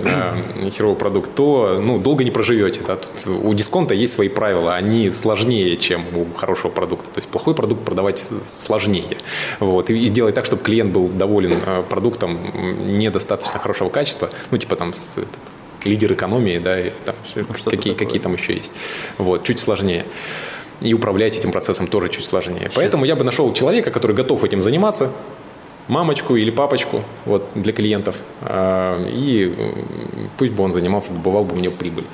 херовый 0.77 0.97
продукт, 0.97 1.35
то, 1.35 1.79
ну, 1.81 1.99
долго 1.99 2.25
не 2.25 2.31
проживете. 2.31 2.81
У 3.27 3.55
дисконта 3.55 3.95
есть 3.95 4.13
свои 4.13 4.29
правила, 4.29 4.75
они 4.75 5.11
сложнее, 5.11 5.77
чем 5.77 6.05
у 6.17 6.27
хорошего 6.37 6.71
продукта. 6.71 7.11
То 7.11 7.19
есть, 7.21 7.29
плохой 7.29 7.55
продукт 7.55 7.85
продавать 7.85 8.25
сложнее. 8.45 9.17
Вот. 9.61 9.91
И, 9.91 10.07
сделать 10.07 10.35
так, 10.35 10.47
чтобы 10.47 10.63
клиент 10.63 10.93
был 10.93 11.09
доволен 11.09 11.61
а, 11.65 11.83
продуктом 11.83 12.39
недостаточно 12.87 13.59
хорошего 13.59 13.89
качества, 13.89 14.31
ну, 14.51 14.59
типа, 14.59 14.77
там, 14.77 14.93
лидер 15.85 16.13
экономии, 16.13 16.59
да, 16.59 16.81
и 16.81 16.91
там 17.05 17.15
что-то 17.57 17.71
какие, 17.77 17.95
какие 17.95 18.21
там 18.21 18.35
еще 18.35 18.55
есть. 18.55 18.73
Вот, 19.19 19.45
чуть 19.45 19.59
сложнее. 19.61 20.05
И 20.83 20.93
управлять 20.95 21.37
этим 21.37 21.53
процессом 21.53 21.87
тоже 21.87 22.09
чуть 22.09 22.25
сложнее. 22.25 22.71
Поэтому 22.75 23.05
я 23.05 23.17
бы 23.17 23.25
нашел 23.25 23.53
человека, 23.53 23.91
который 23.91 24.17
готов 24.17 24.45
этим 24.45 24.63
заниматься, 24.63 25.13
мамочку 25.89 26.37
или 26.37 26.51
папочку 26.51 27.03
вот, 27.25 27.49
для 27.55 27.73
клиентов, 27.73 28.17
а, 28.41 29.05
и 29.09 29.55
пусть 30.39 30.53
бы 30.53 30.63
он 30.63 30.73
занимался, 30.73 31.13
добывал 31.13 31.45
бы 31.45 31.55
мне 31.55 31.71
прибыль. 31.71 32.05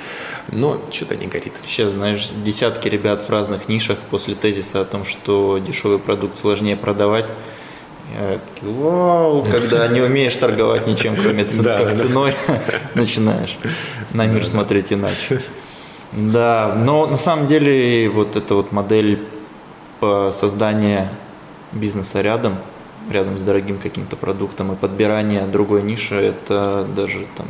Но 0.50 0.80
что-то 0.90 1.16
не 1.16 1.26
горит. 1.26 1.52
Сейчас, 1.66 1.90
знаешь, 1.90 2.30
десятки 2.44 2.88
ребят 2.88 3.22
в 3.22 3.30
разных 3.30 3.68
нишах 3.68 3.98
после 4.10 4.34
тезиса 4.34 4.80
о 4.80 4.84
том, 4.84 5.04
что 5.04 5.58
дешевый 5.58 5.98
продукт 5.98 6.34
сложнее 6.34 6.76
продавать, 6.76 7.26
я 8.18 8.38
такие, 8.54 8.72
вау, 8.72 9.42
когда 9.44 9.86
не 9.88 10.00
умеешь 10.00 10.36
торговать 10.36 10.86
ничем, 10.86 11.14
кроме 11.14 11.44
цен, 11.44 11.62
Да, 11.64 11.76
как 11.78 11.90
да. 11.90 11.96
ценой, 11.96 12.34
начинаешь 12.94 13.58
на 14.12 14.26
мир 14.26 14.46
смотреть 14.46 14.92
иначе. 14.92 15.42
Да, 16.12 16.74
но 16.76 17.06
на 17.06 17.16
самом 17.16 17.46
деле 17.46 18.08
вот 18.08 18.36
эта 18.36 18.54
вот 18.54 18.72
модель 18.72 19.22
по 20.00 20.30
создания 20.32 21.10
бизнеса 21.72 22.22
рядом, 22.22 22.56
рядом 23.10 23.38
с 23.38 23.42
дорогим 23.42 23.78
каким-то 23.78 24.16
продуктом 24.16 24.72
и 24.72 24.76
подбирание 24.76 25.46
другой 25.46 25.82
ниши, 25.82 26.14
это 26.14 26.86
даже 26.96 27.26
там 27.36 27.46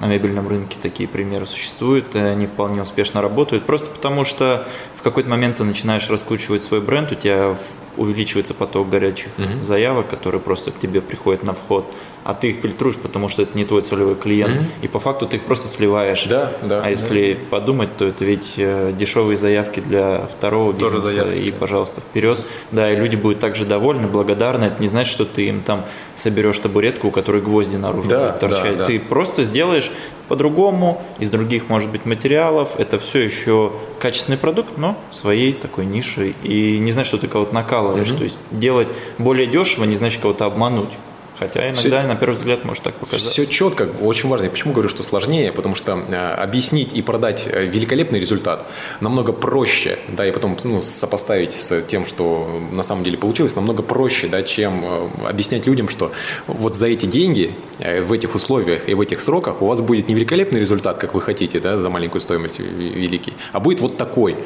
на 0.00 0.06
мебельном 0.06 0.48
рынке 0.48 0.76
такие 0.82 1.08
примеры 1.08 1.46
существуют, 1.46 2.16
и 2.16 2.18
они 2.18 2.46
вполне 2.46 2.82
успешно 2.82 3.22
работают, 3.22 3.64
просто 3.64 3.88
потому 3.88 4.24
что 4.24 4.66
в 5.02 5.04
какой-то 5.04 5.28
момент 5.28 5.56
ты 5.56 5.64
начинаешь 5.64 6.08
раскручивать 6.08 6.62
свой 6.62 6.80
бренд, 6.80 7.10
у 7.10 7.16
тебя 7.16 7.56
увеличивается 7.96 8.54
поток 8.54 8.88
горячих 8.88 9.30
заявок, 9.60 10.08
которые 10.08 10.40
просто 10.40 10.70
к 10.70 10.78
тебе 10.78 11.00
приходят 11.00 11.42
на 11.42 11.54
вход, 11.54 11.92
а 12.22 12.34
ты 12.34 12.50
их 12.50 12.56
фильтруешь, 12.58 12.96
потому 12.96 13.28
что 13.28 13.42
это 13.42 13.58
не 13.58 13.64
твой 13.64 13.82
целевой 13.82 14.14
клиент, 14.14 14.62
и 14.80 14.86
по 14.86 15.00
факту 15.00 15.26
ты 15.26 15.38
их 15.38 15.42
просто 15.42 15.66
сливаешь. 15.66 16.24
Да, 16.26 16.52
да, 16.62 16.82
А 16.84 16.88
если 16.90 17.36
подумать, 17.50 17.96
то 17.96 18.04
это 18.04 18.24
ведь 18.24 18.54
э, 18.58 18.92
дешевые 18.96 19.36
заявки 19.36 19.80
для 19.80 20.28
второго 20.28 20.72
Тоже 20.72 20.98
бизнеса, 20.98 21.16
заявки, 21.16 21.38
и, 21.40 21.50
да. 21.50 21.56
пожалуйста, 21.58 22.00
вперед. 22.00 22.38
Да, 22.70 22.92
и 22.92 22.94
люди 22.96 23.16
будут 23.16 23.40
также 23.40 23.64
довольны, 23.64 24.06
благодарны. 24.06 24.66
Это 24.66 24.80
не 24.80 24.86
значит, 24.86 25.12
что 25.12 25.24
ты 25.24 25.48
им 25.48 25.62
там 25.62 25.84
соберешь 26.14 26.60
табуретку, 26.60 27.08
у 27.08 27.10
которой 27.10 27.42
гвозди 27.42 27.74
наружу 27.74 28.08
Да, 28.08 28.26
будут 28.26 28.38
торчать. 28.38 28.72
да, 28.74 28.78
да. 28.78 28.84
Ты 28.86 29.00
просто 29.00 29.42
сделаешь 29.42 29.90
по-другому, 30.28 31.02
из 31.18 31.30
других, 31.30 31.68
может 31.68 31.90
быть, 31.90 32.04
материалов. 32.06 32.78
Это 32.78 32.98
все 32.98 33.20
еще 33.20 33.72
качественный 33.98 34.38
продукт, 34.38 34.76
но 34.76 34.96
своей 35.10 35.52
такой 35.52 35.86
нишей. 35.86 36.34
И 36.42 36.78
не 36.78 36.92
значит, 36.92 37.08
что 37.08 37.18
ты 37.18 37.28
кого-то 37.28 37.54
накалываешь. 37.54 38.10
То 38.10 38.24
есть 38.24 38.38
делать 38.50 38.88
более 39.18 39.46
дешево 39.46 39.84
не 39.84 39.94
значит 39.94 40.20
кого-то 40.22 40.46
обмануть. 40.46 40.90
Хотя 41.38 41.60
иногда, 41.70 41.80
все, 41.80 42.02
на 42.02 42.14
первый 42.14 42.34
взгляд, 42.34 42.64
может 42.64 42.82
так 42.82 42.94
показаться. 42.94 43.30
Все 43.30 43.46
четко, 43.46 43.88
очень 44.00 44.28
важно. 44.28 44.44
Я 44.44 44.50
почему 44.50 44.72
говорю, 44.72 44.88
что 44.88 45.02
сложнее? 45.02 45.50
Потому 45.52 45.74
что 45.74 45.92
э, 45.92 46.34
объяснить 46.34 46.92
и 46.92 47.02
продать 47.02 47.48
э, 47.50 47.64
великолепный 47.64 48.20
результат 48.20 48.66
намного 49.00 49.32
проще, 49.32 49.98
да, 50.08 50.26
и 50.26 50.30
потом 50.30 50.58
ну, 50.64 50.82
сопоставить 50.82 51.54
с 51.54 51.82
тем, 51.82 52.06
что 52.06 52.60
на 52.70 52.82
самом 52.82 53.04
деле 53.04 53.16
получилось, 53.16 53.56
намного 53.56 53.82
проще, 53.82 54.28
да, 54.28 54.42
чем 54.42 54.84
э, 54.84 55.28
объяснять 55.28 55.66
людям, 55.66 55.88
что 55.88 56.12
вот 56.46 56.76
за 56.76 56.88
эти 56.88 57.06
деньги, 57.06 57.54
в 57.78 58.12
этих 58.12 58.34
условиях 58.34 58.88
и 58.88 58.94
в 58.94 59.00
этих 59.00 59.20
сроках 59.20 59.62
у 59.62 59.66
вас 59.66 59.80
будет 59.80 60.08
не 60.08 60.14
великолепный 60.14 60.60
результат, 60.60 60.98
как 60.98 61.14
вы 61.14 61.20
хотите, 61.20 61.58
да, 61.60 61.78
за 61.78 61.88
маленькую 61.88 62.20
стоимость 62.20 62.58
великий, 62.58 63.32
а 63.52 63.60
будет 63.60 63.80
вот 63.80 63.96
такой. 63.96 64.36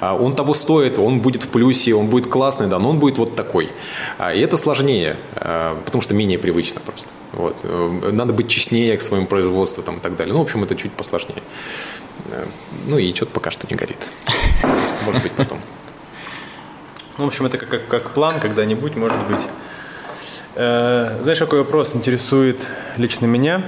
А 0.00 0.14
он 0.14 0.34
того 0.34 0.54
стоит, 0.54 0.98
он 0.98 1.20
будет 1.20 1.42
в 1.42 1.48
плюсе, 1.48 1.94
он 1.94 2.06
будет 2.06 2.28
классный, 2.28 2.68
да, 2.68 2.78
но 2.78 2.90
он 2.90 2.98
будет 2.98 3.18
вот 3.18 3.36
такой. 3.36 3.70
А, 4.18 4.32
и 4.32 4.40
это 4.40 4.56
сложнее, 4.56 5.16
потому 5.34 6.00
что 6.00 6.14
менее 6.14 6.38
привычно 6.46 6.80
просто. 6.80 7.08
Вот. 7.32 7.56
Э, 7.64 8.10
надо 8.12 8.32
быть 8.32 8.48
честнее 8.48 8.96
к 8.96 9.02
своему 9.02 9.26
производству 9.26 9.82
там, 9.82 9.96
и 9.96 10.00
так 10.00 10.14
далее. 10.14 10.32
Ну, 10.32 10.38
в 10.38 10.42
общем, 10.42 10.62
это 10.62 10.76
чуть 10.76 10.92
посложнее. 10.92 11.42
Э, 12.30 12.46
ну 12.86 12.98
и 12.98 13.12
что-то 13.12 13.32
пока 13.32 13.50
что 13.50 13.66
не 13.68 13.74
горит. 13.74 13.98
Может 15.04 15.22
быть, 15.24 15.32
потом. 15.32 15.58
Ну, 17.18 17.24
в 17.24 17.26
общем, 17.26 17.46
это 17.46 17.58
как, 17.58 17.68
как, 17.68 17.88
как 17.88 18.10
план 18.10 18.38
когда-нибудь, 18.40 18.94
может 18.94 19.18
быть. 19.26 19.40
Э, 20.54 21.18
знаешь, 21.20 21.38
какой 21.38 21.58
вопрос 21.58 21.96
интересует 21.96 22.62
лично 22.96 23.26
меня? 23.26 23.62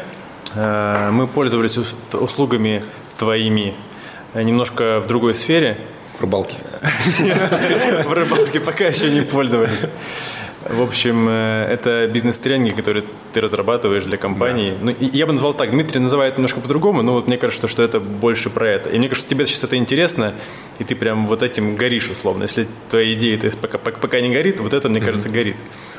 Э, 0.54 1.10
мы 1.10 1.26
пользовались 1.26 1.78
услугами 2.12 2.84
твоими 3.16 3.74
э, 4.34 4.42
немножко 4.42 5.00
в 5.00 5.08
другой 5.08 5.34
сфере. 5.34 5.78
В 6.18 6.20
рыбалке. 6.20 6.56
В 8.06 8.12
рыбалке 8.12 8.60
пока 8.60 8.84
еще 8.84 9.10
не 9.10 9.22
пользовались. 9.22 9.88
В 10.64 10.82
общем, 10.82 11.28
э, 11.28 11.66
это 11.70 12.08
бизнес-тренинги, 12.08 12.72
которые 12.72 13.04
ты 13.32 13.40
разрабатываешь 13.40 14.04
для 14.04 14.16
компании. 14.16 14.72
Да. 14.72 14.78
Ну, 14.86 14.94
я 15.00 15.26
бы 15.26 15.32
назвал 15.32 15.54
так. 15.54 15.70
Дмитрий 15.70 16.00
называет 16.00 16.36
немножко 16.36 16.60
по-другому, 16.60 17.02
но 17.02 17.12
вот 17.12 17.28
мне 17.28 17.36
кажется, 17.36 17.68
что 17.68 17.82
это 17.82 18.00
больше 18.00 18.50
про 18.50 18.68
это. 18.68 18.90
И 18.90 18.98
мне 18.98 19.08
кажется, 19.08 19.28
тебе 19.28 19.46
сейчас 19.46 19.64
это 19.64 19.76
интересно, 19.76 20.34
и 20.78 20.84
ты 20.84 20.96
прям 20.96 21.26
вот 21.26 21.42
этим 21.42 21.76
горишь 21.76 22.10
условно. 22.10 22.42
Если 22.42 22.66
твоя 22.88 23.12
идея 23.14 23.38
то 23.38 23.56
пока, 23.56 23.78
пока 23.78 24.20
не 24.20 24.30
горит, 24.30 24.58
вот 24.60 24.72
это, 24.72 24.88
мне 24.88 25.00
кажется, 25.00 25.28
mm-hmm. 25.28 25.32
горит. 25.32 25.56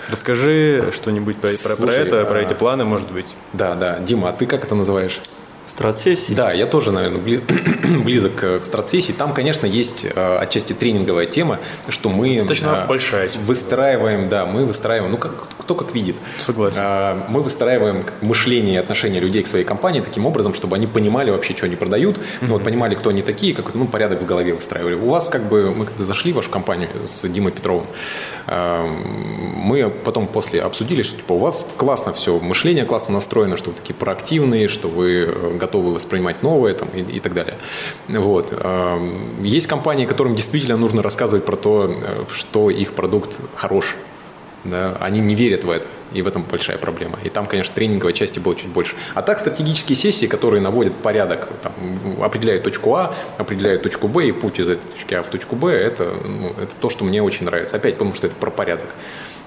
Расскажи 0.10 0.92
что-нибудь 0.94 1.38
про, 1.38 1.50
про, 1.50 1.86
про 1.86 1.94
это, 1.94 2.22
а... 2.22 2.26
про 2.26 2.42
эти 2.42 2.54
планы, 2.54 2.84
может 2.84 3.12
быть. 3.12 3.28
Да, 3.54 3.76
да. 3.76 4.00
Дима, 4.00 4.30
а 4.30 4.34
ты 4.34 4.46
как 4.46 4.66
это 4.66 4.76
называешь? 4.76 5.20
Стратсессии? 5.70 6.34
Да, 6.34 6.52
я 6.52 6.66
тоже, 6.66 6.92
наверное, 6.92 7.20
близок 8.04 8.36
к 8.36 8.64
стратсессии. 8.64 9.12
Там, 9.12 9.34
конечно, 9.34 9.68
есть 9.68 10.04
э, 10.04 10.38
отчасти 10.38 10.74
тренинговая 10.74 11.28
тема, 11.28 11.60
что 11.90 12.10
мы 12.10 12.34
Достаточно 12.34 12.82
э, 12.86 12.88
большая 12.88 13.30
выстраиваем, 13.44 14.30
да, 14.30 14.48
мы 14.48 14.66
выстраиваем, 14.66 15.12
ну, 15.12 15.18
как, 15.18 15.48
кто 15.60 15.76
как 15.76 15.94
видит. 15.94 16.16
Согласен. 16.40 16.82
Э, 16.82 17.18
мы 17.30 17.44
выстраиваем 17.44 18.04
мышление 18.22 18.76
и 18.76 18.78
отношение 18.78 19.22
людей 19.22 19.44
к 19.44 19.48
своей 19.48 19.64
компании 19.64 20.02
таким 20.02 20.26
образом, 20.26 20.56
чтобы 20.56 20.76
они 20.76 20.88
понимали 20.88 21.30
вообще, 21.30 21.56
что 21.56 21.68
они 21.68 21.76
продают, 21.76 22.18
mm-hmm. 22.18 22.22
ну, 22.42 22.48
вот 22.48 22.64
понимали, 22.64 22.96
кто 22.96 23.12
они 23.12 23.22
такие, 23.22 23.54
как 23.54 23.76
ну, 23.76 23.86
порядок 23.86 24.24
в 24.24 24.26
голове 24.26 24.56
выстраивали. 24.56 24.96
У 24.96 25.10
вас 25.10 25.30
как 25.30 25.48
бы, 25.48 25.72
мы 25.72 25.86
когда 25.86 26.04
зашли 26.04 26.34
в 26.34 26.38
вашу 26.38 26.50
компанию 26.50 26.90
с 27.06 27.28
Димой 27.28 27.52
Петровым, 27.52 27.86
мы 28.48 29.90
потом 29.90 30.26
после 30.26 30.62
обсудили, 30.62 31.04
что 31.04 31.18
типа 31.18 31.34
у 31.34 31.38
вас 31.38 31.66
классно 31.78 32.14
все, 32.14 32.40
мышление 32.40 32.86
классно 32.86 33.14
настроено, 33.14 33.58
что 33.58 33.70
вы 33.70 33.76
такие 33.76 33.94
проактивные, 33.94 34.68
что 34.68 34.88
вы 34.88 35.59
готовы 35.60 35.94
воспринимать 35.94 36.42
новое 36.42 36.74
там, 36.74 36.90
и, 36.90 37.02
и 37.02 37.20
так 37.20 37.34
далее. 37.34 37.58
Вот. 38.08 38.54
Есть 39.42 39.68
компании, 39.68 40.06
которым 40.06 40.36
действительно 40.36 40.78
нужно 40.78 41.04
рассказывать 41.04 41.46
про 41.46 41.56
то, 41.56 41.96
э, 41.96 42.24
что 42.34 42.70
их 42.70 42.94
продукт 42.94 43.40
хорош. 43.56 43.96
Да, 44.66 44.98
они 45.00 45.22
не 45.22 45.36
верят 45.36 45.64
в 45.64 45.70
это, 45.70 45.88
и 46.12 46.22
в 46.22 46.28
этом 46.28 46.44
большая 46.44 46.78
проблема. 46.78 47.18
И 47.24 47.30
там, 47.30 47.46
конечно, 47.46 47.74
тренинговой 47.74 48.12
части 48.12 48.40
было 48.40 48.56
чуть 48.56 48.68
больше. 48.68 48.96
А 49.14 49.22
так 49.22 49.40
стратегические 49.40 49.96
сессии, 49.96 50.26
которые 50.26 50.62
наводят 50.62 50.94
порядок, 50.96 51.48
там, 51.64 51.72
определяют 52.22 52.64
точку 52.64 52.94
А, 52.96 53.16
определяют 53.38 53.84
точку 53.84 54.10
Б, 54.10 54.28
и 54.28 54.32
путь 54.34 54.60
из 54.60 54.68
этой 54.68 54.86
точки 54.92 55.14
А 55.14 55.24
в 55.24 55.28
точку 55.28 55.56
Б, 55.56 55.72
это, 55.72 56.14
ну, 56.26 56.50
это 56.62 56.76
то, 56.78 56.90
что 56.90 57.06
мне 57.06 57.24
очень 57.24 57.46
нравится. 57.46 57.78
Опять, 57.78 57.94
потому 57.94 58.14
что 58.14 58.28
это 58.28 58.36
про 58.36 58.52
порядок 58.52 58.88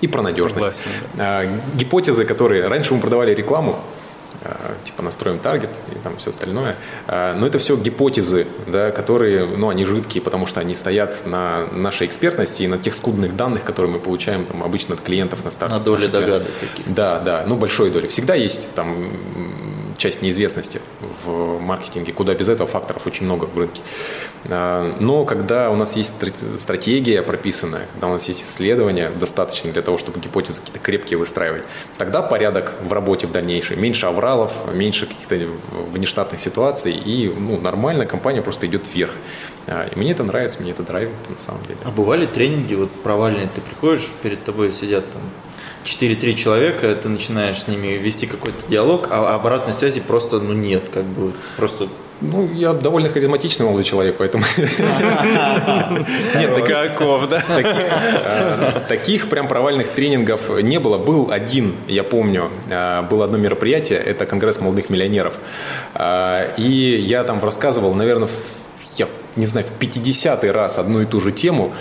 и 0.01 0.09
про 0.09 0.23
надежность. 0.23 0.55
Согласен, 0.55 0.91
да. 1.15 1.41
а, 1.41 1.59
гипотезы, 1.75 2.25
которые... 2.25 2.67
Раньше 2.67 2.95
мы 2.95 3.01
продавали 3.01 3.35
рекламу, 3.35 3.81
типа 4.84 5.03
настроим 5.03 5.38
таргет 5.38 5.70
и 5.93 5.95
там 5.97 6.16
все 6.16 6.30
остальное. 6.30 6.76
Э, 7.07 7.34
но 7.34 7.47
это 7.47 7.59
все 7.59 7.76
гипотезы, 7.76 8.47
да, 8.66 8.90
которые, 8.90 9.47
ну, 9.47 9.68
они 9.68 9.84
жидкие, 9.84 10.22
потому 10.22 10.47
что 10.47 10.61
они 10.61 10.74
стоят 10.74 11.26
на 11.26 11.66
нашей 11.72 12.07
экспертности 12.07 12.62
и 12.62 12.66
на 12.66 12.78
тех 12.78 12.95
скудных 12.95 13.36
данных, 13.36 13.64
которые 13.64 13.93
мы 13.93 13.99
получаем 13.99 14.45
там 14.45 14.62
обычно 14.62 14.95
от 14.95 15.01
клиентов 15.01 15.45
на 15.45 15.51
старте. 15.51 15.74
На 15.74 15.80
доле 15.80 16.09
догадок 16.09 16.49
каких-то. 16.61 16.90
Да, 16.90 17.20
да, 17.20 17.45
ну, 17.47 17.57
большой 17.57 17.90
доли. 17.90 18.07
Всегда 18.07 18.34
есть 18.34 18.74
там 18.74 19.12
часть 20.03 20.20
неизвестности 20.20 20.80
в 21.24 21.61
маркетинге, 21.61 22.12
куда 22.12 22.34
без 22.34 22.48
этого 22.48 22.68
факторов 22.68 23.07
очень 23.07 23.24
много 23.24 23.44
в 23.44 23.57
рынке. 23.57 23.82
А, 24.46 24.96
но 24.98 25.24
когда 25.24 25.70
у 25.70 25.76
нас 25.76 25.96
есть 25.96 26.14
стратегия 26.59 27.22
прописанная, 27.22 27.86
когда 27.92 28.09
у 28.09 28.11
нас 28.11 28.26
есть 28.26 28.42
исследования 28.42 29.11
достаточно 29.11 29.70
для 29.70 29.82
того, 29.82 29.98
чтобы 29.98 30.18
гипотезы 30.18 30.59
какие-то 30.61 30.80
крепкие 30.80 31.18
выстраивать, 31.18 31.62
тогда 31.98 32.20
порядок 32.20 32.72
в 32.82 32.92
работе 32.92 33.28
в 33.28 33.30
дальнейшем, 33.30 33.80
меньше 33.80 34.07
авралов, 34.07 34.53
меньше 34.74 35.07
каких-то 35.07 35.38
внештатных 35.92 36.40
ситуаций, 36.40 36.92
и 36.92 37.32
ну, 37.32 37.61
нормально 37.61 38.05
компания 38.05 38.42
просто 38.42 38.66
идет 38.66 38.82
вверх. 38.92 39.12
А, 39.68 39.86
и 39.86 39.96
мне 39.96 40.11
это 40.11 40.24
нравится, 40.24 40.61
мне 40.61 40.72
это 40.72 40.82
драйвит 40.82 41.14
на 41.30 41.38
самом 41.38 41.62
деле. 41.66 41.78
А 41.84 41.90
бывали 41.92 42.26
тренинги 42.26 42.74
вот 42.74 42.90
провальные, 42.90 43.48
ты 43.55 43.61
приходишь, 43.61 44.09
перед 44.20 44.42
тобой 44.42 44.72
сидят 44.72 45.09
там 45.12 45.22
4-3 45.85 46.35
человека, 46.35 46.95
ты 46.95 47.09
начинаешь 47.09 47.62
с 47.62 47.68
ними 47.68 47.99
вести 47.99 48.26
какой-то 48.26 48.68
диалог, 48.68 49.09
а 49.11 49.35
обратной 49.35 49.74
связи 49.74 50.01
просто 50.01 50.39
ну 50.41 50.53
нет, 50.53 50.89
как 50.93 51.05
бы 51.05 51.33
просто 51.57 51.89
ну, 52.22 52.49
я 52.55 52.72
довольно 52.72 53.09
харизматичный 53.09 53.66
молодой 53.66 53.83
человек, 53.85 54.14
поэтому... 54.16 54.45
Нет, 56.37 56.64
каков, 56.68 57.28
да? 57.28 57.43
Э, 57.49 58.80
таких 58.89 59.28
прям 59.28 59.49
провальных 59.49 59.89
тренингов 59.89 60.49
не 60.62 60.78
было. 60.78 60.99
Был 60.99 61.33
один, 61.33 61.74
я 61.89 62.05
помню, 62.05 62.49
э, 62.70 63.03
было 63.03 63.24
одно 63.24 63.39
мероприятие, 63.39 63.99
это 63.99 64.24
Конгресс 64.24 64.61
молодых 64.61 64.89
миллионеров. 64.89 65.35
Э, 65.95 66.55
и 66.57 66.97
я 67.01 67.24
там 67.24 67.41
рассказывал, 67.41 67.93
наверное, 67.95 68.28
я 68.97 69.09
не 69.37 69.47
знаю, 69.47 69.66
в 69.66 69.83
50-й 69.83 70.51
раз 70.51 70.78
одну 70.78 71.01
и 71.03 71.07
ту 71.07 71.20
же 71.20 71.33
тему, 71.33 71.72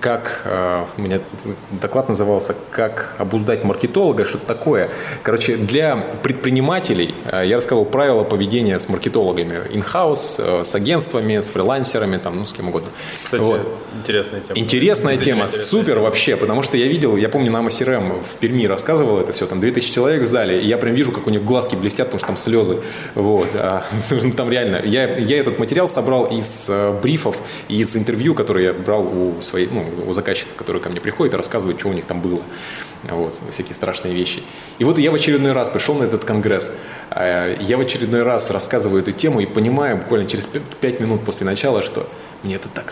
как, 0.00 0.42
э, 0.44 0.84
у 0.96 1.02
меня 1.02 1.20
доклад 1.70 2.08
назывался 2.08 2.56
«Как 2.70 3.14
обуздать 3.18 3.64
маркетолога», 3.64 4.24
что-то 4.24 4.46
такое. 4.46 4.90
Короче, 5.22 5.56
для 5.56 5.96
предпринимателей 6.22 7.14
э, 7.30 7.42
я 7.46 7.56
рассказывал 7.56 7.84
правила 7.84 8.24
поведения 8.24 8.78
с 8.78 8.88
маркетологами 8.88 9.60
in-house, 9.70 10.36
э, 10.38 10.64
с 10.64 10.74
агентствами, 10.74 11.40
с 11.40 11.50
фрилансерами, 11.50 12.16
там, 12.16 12.38
ну, 12.38 12.44
с 12.46 12.52
кем 12.52 12.68
угодно. 12.68 12.88
Кстати, 13.22 13.42
вот. 13.42 13.60
интересная 13.94 14.40
тема. 14.40 14.58
Интересная 14.58 15.16
тема, 15.16 15.44
интересная. 15.44 15.66
супер 15.66 15.98
вообще, 15.98 16.36
потому 16.36 16.62
что 16.62 16.78
я 16.78 16.86
видел, 16.86 17.16
я 17.16 17.28
помню, 17.28 17.52
на 17.52 17.60
CRM 17.60 18.24
в 18.24 18.36
Перми 18.36 18.66
рассказывал 18.66 19.20
это 19.20 19.32
все, 19.32 19.46
там 19.46 19.60
2000 19.60 19.92
человек 19.92 20.22
в 20.22 20.26
зале, 20.26 20.62
и 20.62 20.66
я 20.66 20.78
прям 20.78 20.94
вижу, 20.94 21.12
как 21.12 21.26
у 21.26 21.30
них 21.30 21.44
глазки 21.44 21.76
блестят, 21.76 22.06
потому 22.06 22.18
что 22.18 22.26
там 22.28 22.36
слезы. 22.38 22.78
Вот. 23.14 23.48
А, 23.54 23.84
там 24.36 24.50
реально, 24.50 24.80
я, 24.84 25.14
я 25.16 25.38
этот 25.38 25.58
материал 25.58 25.88
собрал 26.00 26.24
из 26.24 26.66
э, 26.70 26.98
брифов, 27.02 27.36
из 27.68 27.94
интервью, 27.94 28.34
которые 28.34 28.68
я 28.68 28.72
брал 28.72 29.02
у, 29.02 29.42
своей, 29.42 29.68
ну, 29.70 29.84
у 30.06 30.12
заказчиков, 30.14 30.54
которые 30.56 30.82
ко 30.82 30.88
мне 30.88 31.00
приходят 31.00 31.34
и 31.34 31.36
рассказывают, 31.36 31.78
что 31.78 31.88
у 31.88 31.92
них 31.92 32.06
там 32.06 32.22
было. 32.22 32.40
Вот, 33.02 33.38
всякие 33.50 33.74
страшные 33.74 34.14
вещи. 34.14 34.42
И 34.78 34.84
вот 34.84 34.98
я 34.98 35.10
в 35.10 35.14
очередной 35.14 35.52
раз 35.52 35.68
пришел 35.68 35.94
на 35.94 36.04
этот 36.04 36.24
конгресс. 36.24 36.72
Э, 37.10 37.54
я 37.60 37.76
в 37.76 37.80
очередной 37.80 38.22
раз 38.22 38.50
рассказываю 38.50 39.02
эту 39.02 39.12
тему 39.12 39.40
и 39.40 39.46
понимаю 39.46 39.98
буквально 39.98 40.26
через 40.26 40.46
5 40.46 41.00
минут 41.00 41.24
после 41.24 41.44
начала, 41.44 41.82
что 41.82 42.08
мне 42.42 42.54
это 42.54 42.68
так 42.68 42.90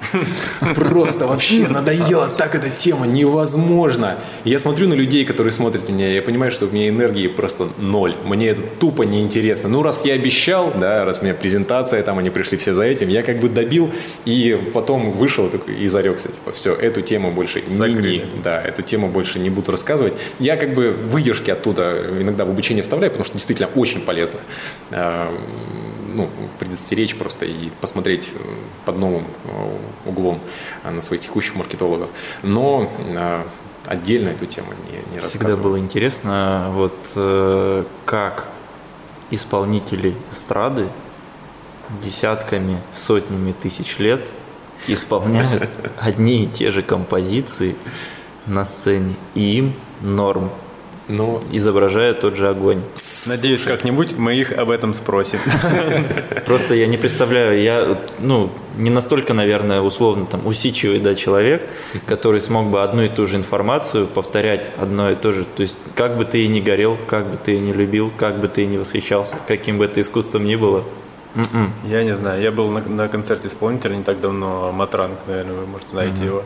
Просто 0.74 1.26
вообще 1.26 1.68
надоела 1.68 2.28
так 2.28 2.54
эта 2.54 2.70
тема, 2.70 3.06
невозможно. 3.06 4.18
Я 4.44 4.58
смотрю 4.58 4.88
на 4.88 4.94
людей, 4.94 5.24
которые 5.24 5.52
смотрят 5.52 5.88
меня, 5.88 6.08
я 6.08 6.22
понимаю, 6.22 6.52
что 6.52 6.66
у 6.66 6.70
меня 6.70 6.88
энергии 6.88 7.28
просто 7.28 7.68
ноль. 7.78 8.14
Мне 8.24 8.48
это 8.48 8.62
тупо 8.62 9.02
неинтересно. 9.02 9.68
Ну, 9.68 9.82
раз 9.82 10.04
я 10.04 10.14
обещал, 10.14 10.72
да, 10.78 11.04
раз 11.04 11.20
у 11.20 11.24
меня 11.24 11.34
презентация, 11.34 12.02
там 12.02 12.18
они 12.18 12.30
пришли 12.30 12.58
все 12.58 12.74
за 12.74 12.84
этим, 12.84 13.08
я 13.08 13.22
как 13.22 13.38
бы 13.38 13.48
добил 13.48 13.90
и 14.24 14.58
потом 14.74 15.12
вышел 15.12 15.48
такой, 15.48 15.74
и 15.74 15.88
зарекся. 15.88 16.28
Типа, 16.28 16.52
все, 16.52 16.74
эту 16.74 17.02
тему 17.02 17.30
больше 17.30 17.62
не, 17.62 18.24
да, 18.42 18.60
эту 18.60 18.82
тему 18.82 19.08
больше 19.08 19.38
не 19.38 19.50
буду 19.50 19.70
рассказывать. 19.70 20.14
Я 20.38 20.56
как 20.56 20.74
бы 20.74 20.90
выдержки 20.90 21.50
оттуда 21.50 22.06
иногда 22.20 22.44
в 22.44 22.50
обучение 22.50 22.82
вставляю, 22.82 23.10
потому 23.10 23.24
что 23.24 23.34
действительно 23.34 23.68
очень 23.74 24.00
полезно 24.00 24.40
ну, 26.14 26.28
предостеречь 26.58 27.16
просто 27.16 27.46
и 27.46 27.70
посмотреть 27.80 28.32
э, 28.34 28.38
под 28.84 28.98
новым 28.98 29.24
э, 29.44 29.78
углом 30.06 30.40
э, 30.84 30.90
на 30.90 31.00
своих 31.00 31.22
текущих 31.22 31.54
маркетологов. 31.54 32.10
Но 32.42 32.90
отдельно 33.86 34.30
эту 34.30 34.46
тему 34.46 34.72
не, 34.90 35.14
не 35.14 35.20
Всегда 35.20 35.56
было 35.56 35.78
интересно, 35.78 36.70
вот 36.72 37.90
как 38.04 38.48
исполнители 39.30 40.14
эстрады 40.30 40.88
десятками, 42.02 42.80
сотнями 42.92 43.52
тысяч 43.52 43.98
лет 43.98 44.28
исполняют 44.86 45.70
одни 45.98 46.44
и 46.44 46.46
те 46.46 46.70
же 46.70 46.82
композиции 46.82 47.76
на 48.46 48.64
сцене, 48.64 49.14
и 49.34 49.58
им 49.58 49.74
норм, 50.00 50.50
Но 51.10 51.40
изображая 51.50 52.14
тот 52.14 52.36
же 52.36 52.48
огонь. 52.48 52.82
Надеюсь, 53.26 53.62
как-нибудь 53.64 54.16
мы 54.16 54.36
их 54.36 54.52
об 54.52 54.70
этом 54.70 54.94
спросим. 54.94 55.38
Просто 56.46 56.74
я 56.74 56.86
не 56.86 56.96
представляю, 56.96 57.60
я, 57.60 57.98
ну, 58.20 58.50
не 58.76 58.90
настолько, 58.90 59.34
наверное, 59.34 59.80
условно 59.80 60.26
там 60.26 60.46
усидчивый, 60.46 61.00
да, 61.00 61.14
человек, 61.14 61.68
который 62.06 62.40
смог 62.40 62.66
бы 62.66 62.82
одну 62.82 63.02
и 63.02 63.08
ту 63.08 63.26
же 63.26 63.36
информацию 63.36 64.06
повторять 64.06 64.70
одно 64.78 65.10
и 65.10 65.16
то 65.16 65.32
же. 65.32 65.44
То 65.44 65.62
есть, 65.62 65.78
как 65.96 66.16
бы 66.16 66.24
ты 66.24 66.44
и 66.44 66.48
не 66.48 66.60
горел, 66.60 66.96
как 67.08 67.30
бы 67.30 67.36
ты 67.36 67.54
и 67.54 67.58
не 67.58 67.72
любил, 67.72 68.12
как 68.16 68.40
бы 68.40 68.48
ты 68.48 68.62
и 68.62 68.66
не 68.66 68.78
восхищался, 68.78 69.36
каким 69.48 69.78
бы 69.78 69.86
это 69.86 70.00
искусством 70.00 70.44
ни 70.44 70.56
было. 70.56 70.84
м-м. 71.34 71.72
Я 71.84 72.04
не 72.04 72.14
знаю, 72.14 72.40
я 72.40 72.52
был 72.52 72.68
на, 72.68 72.80
на 72.80 73.08
концерте 73.08 73.48
исполнителя 73.48 73.96
не 73.96 74.04
так 74.04 74.20
давно, 74.20 74.70
Матранг, 74.72 75.18
наверное, 75.26 75.56
вы, 75.56 75.66
может, 75.66 75.88
знаете 75.88 76.24
его. 76.24 76.44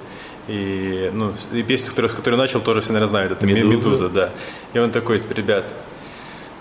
И, 0.48 1.10
ну, 1.12 1.32
и 1.52 1.62
песню, 1.62 1.90
которую, 1.90 2.10
с 2.10 2.14
которой 2.14 2.36
начал, 2.36 2.60
тоже 2.60 2.80
все, 2.80 2.92
наверное, 2.92 3.10
знают. 3.10 3.32
Это 3.32 3.46
«Медуза». 3.46 3.76
«Медуза», 3.76 4.08
да. 4.08 4.30
И 4.72 4.78
он 4.78 4.90
такой, 4.90 5.22
ребят, 5.34 5.72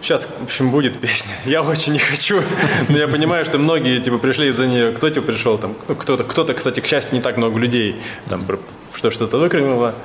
Сейчас, 0.04 0.26
в 0.26 0.44
общем, 0.44 0.70
будет 0.70 1.00
песня. 1.00 1.32
Я 1.46 1.62
очень 1.62 1.94
не 1.94 2.00
хочу. 2.00 2.42
Но 2.90 2.98
я 2.98 3.08
понимаю, 3.08 3.46
что 3.46 3.58
многие, 3.58 4.02
типа, 4.02 4.18
пришли 4.18 4.50
из-за 4.50 4.68
нее. 4.68 4.92
Кто, 4.92 5.10
типа, 5.10 5.28
пришел 5.28 5.58
там? 5.58 5.78
Ну, 5.88 5.96
кто-то, 5.96 6.26
кто-то, 6.26 6.54
кстати, 6.54 6.82
к 6.82 6.86
счастью, 6.86 7.16
не 7.16 7.22
так 7.22 7.38
много 7.38 7.58
людей. 7.58 8.02
Там, 8.28 8.46
что 8.94 9.12
что-то 9.12 9.38
выкрикнуло. 9.38 9.96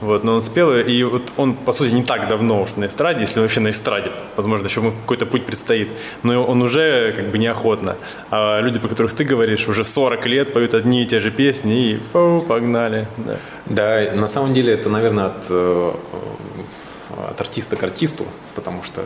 Вот, 0.00 0.24
но 0.24 0.34
он 0.34 0.40
спел, 0.40 0.74
и 0.74 1.02
вот 1.02 1.32
он, 1.36 1.54
по 1.54 1.72
сути, 1.72 1.90
не 1.90 2.02
так 2.02 2.28
давно 2.28 2.62
уж 2.62 2.76
на 2.76 2.86
эстраде, 2.86 3.20
если 3.20 3.40
вообще 3.40 3.60
на 3.60 3.68
эстраде, 3.68 4.10
возможно, 4.34 4.66
еще 4.66 4.80
ему 4.80 4.92
какой-то 4.92 5.26
путь 5.26 5.44
предстоит, 5.44 5.90
но 6.22 6.42
он 6.42 6.62
уже 6.62 7.12
как 7.12 7.26
бы 7.26 7.36
неохотно. 7.36 7.96
А 8.30 8.60
люди, 8.60 8.78
про 8.78 8.88
которых 8.88 9.12
ты 9.12 9.24
говоришь, 9.24 9.68
уже 9.68 9.84
40 9.84 10.26
лет 10.26 10.52
поют 10.54 10.72
одни 10.72 11.02
и 11.02 11.06
те 11.06 11.20
же 11.20 11.30
песни, 11.30 11.92
и 11.92 11.96
фу, 11.96 12.44
погнали. 12.48 13.08
Да. 13.18 13.38
Да, 13.66 14.12
на 14.14 14.26
самом 14.26 14.54
деле 14.54 14.72
это, 14.72 14.88
наверное, 14.88 15.26
от, 15.26 15.44
э, 15.50 15.92
э, 17.10 17.30
от 17.30 17.40
артиста 17.40 17.76
к 17.76 17.82
артисту, 17.82 18.24
потому 18.54 18.82
что 18.82 19.04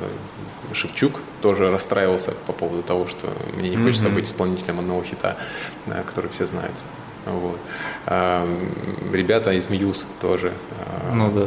Шевчук 0.73 1.21
тоже 1.43 1.71
расстраивался 1.71 2.33
по 2.47 2.53
поводу 2.53 2.83
того, 2.83 3.07
что 3.07 3.33
мне 3.57 3.69
не 3.69 3.77
хочется 3.77 4.09
быть 4.09 4.27
исполнителем 4.27 4.79
одного 4.79 5.03
хита, 5.03 5.37
э, 5.87 6.03
который 6.07 6.31
все 6.31 6.47
знают. 6.47 6.75
Вот. 7.27 7.59
А, 8.07 8.45
м, 8.45 9.13
Ребята 9.15 9.53
из 9.53 9.69
Мьюз 9.69 10.07
тоже. 10.21 10.53
э, 10.71 11.13
Ну 11.15 11.31
да. 11.33 11.47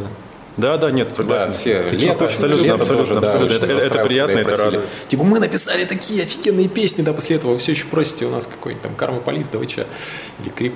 Да, 0.57 0.77
да, 0.77 0.89
нет, 0.89 1.13
согласен. 1.15 1.47
Да, 1.51 1.53
все. 1.53 1.83
Такие 1.83 2.09
Лето, 2.13 2.25
абсолютно, 2.25 2.63
лето 2.63 2.75
абсолютно, 2.81 3.05
тоже, 3.05 3.21
да, 3.21 3.27
абсолютно. 3.27 3.57
очень 3.57 3.75
Это, 3.77 3.85
это 3.95 4.03
приятно, 4.03 4.39
это 4.39 4.57
радует. 4.57 4.85
Типа, 5.07 5.23
мы 5.23 5.37
написали 5.39 5.85
такие 5.85 6.23
офигенные 6.23 6.67
песни, 6.67 7.03
да, 7.03 7.13
после 7.13 7.35
этого 7.35 7.51
вы 7.53 7.59
все 7.59 7.73
еще 7.73 7.85
просите 7.85 8.25
у 8.25 8.31
нас 8.31 8.47
какой-нибудь 8.47 8.81
там 8.81 8.95
Карма 8.95 9.19
Полис, 9.19 9.49
да 9.49 9.59
вы 9.59 9.67
че? 9.67 9.85
Или 10.41 10.49
Крип. 10.49 10.73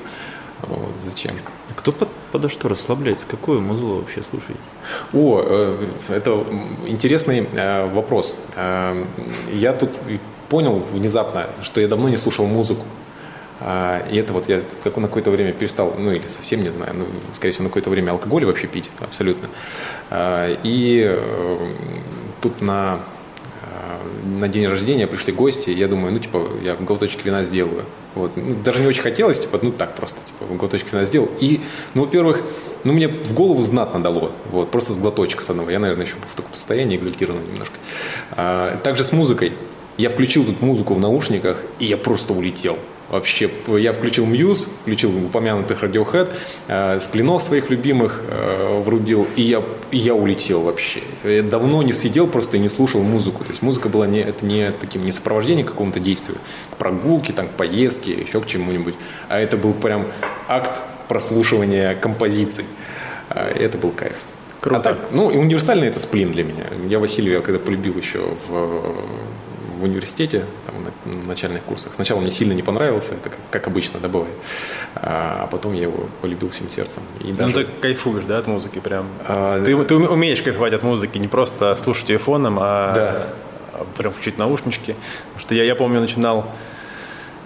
Вот, 0.61 0.91
зачем? 1.03 1.35
А 1.71 1.73
кто 1.75 1.91
под, 1.91 2.09
подо 2.31 2.47
что 2.47 2.67
расслабляется? 2.67 3.25
Какое 3.27 3.59
музло 3.59 3.95
вообще 3.95 4.21
слушаете? 4.21 4.61
О, 5.13 5.41
э, 5.43 5.77
это 6.09 6.45
интересный 6.85 7.47
э, 7.51 7.87
вопрос. 7.91 8.37
Э, 8.55 9.03
Я 9.51 9.73
тут 9.73 9.99
понял 10.49 10.83
внезапно, 10.93 11.47
что 11.63 11.81
я 11.81 11.87
давно 11.87 12.07
не 12.09 12.17
слушал 12.17 12.45
музыку. 12.45 12.85
А, 13.63 14.01
И 14.11 14.17
это 14.17 14.33
вот 14.33 14.49
я 14.49 14.61
как 14.83 14.97
на 14.97 15.07
какое-то 15.07 15.29
время 15.29 15.53
перестал, 15.53 15.93
ну 15.97 16.11
или 16.11 16.27
совсем 16.27 16.63
не 16.63 16.69
знаю, 16.69 16.93
ну, 16.95 17.05
скорее 17.33 17.53
всего, 17.53 17.63
на 17.63 17.69
какое-то 17.69 17.91
время 17.91 18.11
алкоголь 18.11 18.43
вообще 18.45 18.67
пить, 18.67 18.89
абсолютно. 18.99 19.49
А, 20.09 20.49
И 20.63 21.03
э, 21.05 21.67
тут 22.41 22.61
на, 22.61 23.01
э, 23.61 24.39
на 24.39 24.47
день 24.47 24.67
рождения 24.67 25.05
пришли 25.05 25.31
гости, 25.31 25.69
я 25.69 25.87
думаю, 25.87 26.11
ну 26.11 26.19
типа, 26.19 26.47
я 26.63 26.75
глоточек 26.75 27.23
вина 27.23 27.43
сделаю. 27.43 27.85
Вот. 28.15 28.35
Ну, 28.35 28.55
даже 28.55 28.79
не 28.79 28.87
очень 28.87 29.03
хотелось, 29.03 29.39
типа, 29.39 29.59
ну 29.61 29.71
так 29.71 29.95
просто, 29.95 30.17
типа, 30.27 30.53
глоточек 30.55 30.91
вина 30.91 31.05
сделал. 31.05 31.29
И, 31.39 31.61
ну, 31.93 32.01
во-первых, 32.01 32.41
ну, 32.83 32.93
мне 32.93 33.07
в 33.07 33.33
голову 33.33 33.63
знатно 33.63 34.01
дало, 34.01 34.31
вот, 34.51 34.71
просто 34.71 34.91
с 34.91 34.97
глоточка 34.97 35.43
с 35.43 35.49
одного. 35.51 35.69
Я, 35.69 35.77
наверное, 35.79 36.05
еще 36.07 36.15
был 36.15 36.27
в 36.27 36.35
таком 36.35 36.55
состоянии, 36.55 36.97
экзальтированном 36.97 37.47
немножко. 37.47 37.75
А, 38.31 38.77
также 38.77 39.03
с 39.03 39.11
музыкой. 39.11 39.53
Я 39.97 40.09
включил 40.09 40.45
тут 40.45 40.61
музыку 40.61 40.95
в 40.95 40.99
наушниках, 40.99 41.57
и 41.77 41.85
я 41.85 41.95
просто 41.97 42.33
улетел. 42.33 42.79
Вообще, 43.11 43.51
я 43.67 43.91
включил 43.91 44.25
Мьюз, 44.25 44.69
включил 44.83 45.13
упомянутых 45.25 45.83
Radiohead, 45.83 46.29
э, 46.69 46.99
сплинов 47.01 47.43
своих 47.43 47.69
любимых 47.69 48.21
э, 48.25 48.81
врубил, 48.85 49.27
и 49.35 49.41
я, 49.41 49.61
и 49.91 49.97
я 49.97 50.15
улетел 50.15 50.61
вообще. 50.61 51.01
Я 51.25 51.43
давно 51.43 51.83
не 51.83 51.91
сидел 51.91 52.27
просто 52.27 52.55
и 52.55 52.59
не 52.61 52.69
слушал 52.69 53.01
музыку. 53.01 53.43
То 53.43 53.49
есть 53.49 53.61
музыка 53.61 53.89
была 53.89 54.07
не, 54.07 54.21
это 54.21 54.45
не 54.45 54.71
таким 54.71 55.03
не 55.03 55.11
сопровождением 55.11 55.67
какому-то 55.67 55.99
действию, 55.99 56.37
к 56.71 56.77
прогулке, 56.77 57.33
там, 57.33 57.49
к 57.49 57.51
поездке, 57.51 58.13
еще 58.13 58.39
к 58.39 58.45
чему-нибудь, 58.45 58.95
а 59.27 59.37
это 59.37 59.57
был 59.57 59.73
прям 59.73 60.07
акт 60.47 60.81
прослушивания 61.09 61.95
композиций. 61.95 62.63
Э, 63.29 63.51
Это 63.59 63.77
был 63.77 63.91
кайф. 63.91 64.15
Круто. 64.61 64.77
А 64.77 64.83
так, 64.83 65.11
ну, 65.11 65.31
и 65.31 65.37
универсальный 65.37 65.87
это 65.87 65.99
сплин 65.99 66.31
для 66.31 66.45
меня. 66.45 66.65
Я 66.87 66.99
Василия, 66.99 67.33
я 67.33 67.41
когда 67.41 67.59
полюбил 67.59 67.97
еще 67.97 68.37
в, 68.47 68.95
в 69.81 69.83
университете, 69.83 70.45
там, 70.65 70.75
на, 70.83 71.19
на 71.21 71.27
начальных 71.27 71.63
курсах. 71.63 71.93
Сначала 71.95 72.19
мне 72.21 72.31
сильно 72.31 72.53
не 72.53 72.61
понравился, 72.61 73.15
это 73.15 73.29
как, 73.29 73.39
как 73.49 73.67
обычно, 73.67 73.99
да, 73.99 74.07
бывает. 74.07 74.33
А, 74.95 75.47
потом 75.51 75.73
я 75.73 75.83
его 75.83 76.07
полюбил 76.21 76.49
всем 76.49 76.69
сердцем. 76.69 77.01
И 77.19 77.31
Ну, 77.31 77.35
даже... 77.35 77.53
ты 77.53 77.63
кайфуешь, 77.81 78.23
да, 78.23 78.37
от 78.37 78.47
музыки 78.47 78.79
прям? 78.79 79.07
А, 79.27 79.59
ты, 79.63 79.75
ты 79.83 79.95
уме- 79.95 80.07
умеешь 80.07 80.41
кайфовать 80.41 80.73
от 80.73 80.83
музыки, 80.83 81.17
не 81.17 81.27
просто 81.27 81.75
слушать 81.75 82.09
ее 82.09 82.19
фоном, 82.19 82.57
а, 82.61 82.93
Да. 82.93 83.27
а 83.73 83.85
прям 83.97 84.13
включить 84.13 84.37
наушнички. 84.37 84.95
Потому 85.25 85.39
что 85.39 85.55
я, 85.55 85.63
я 85.63 85.75
помню, 85.75 85.99
начинал 85.99 86.51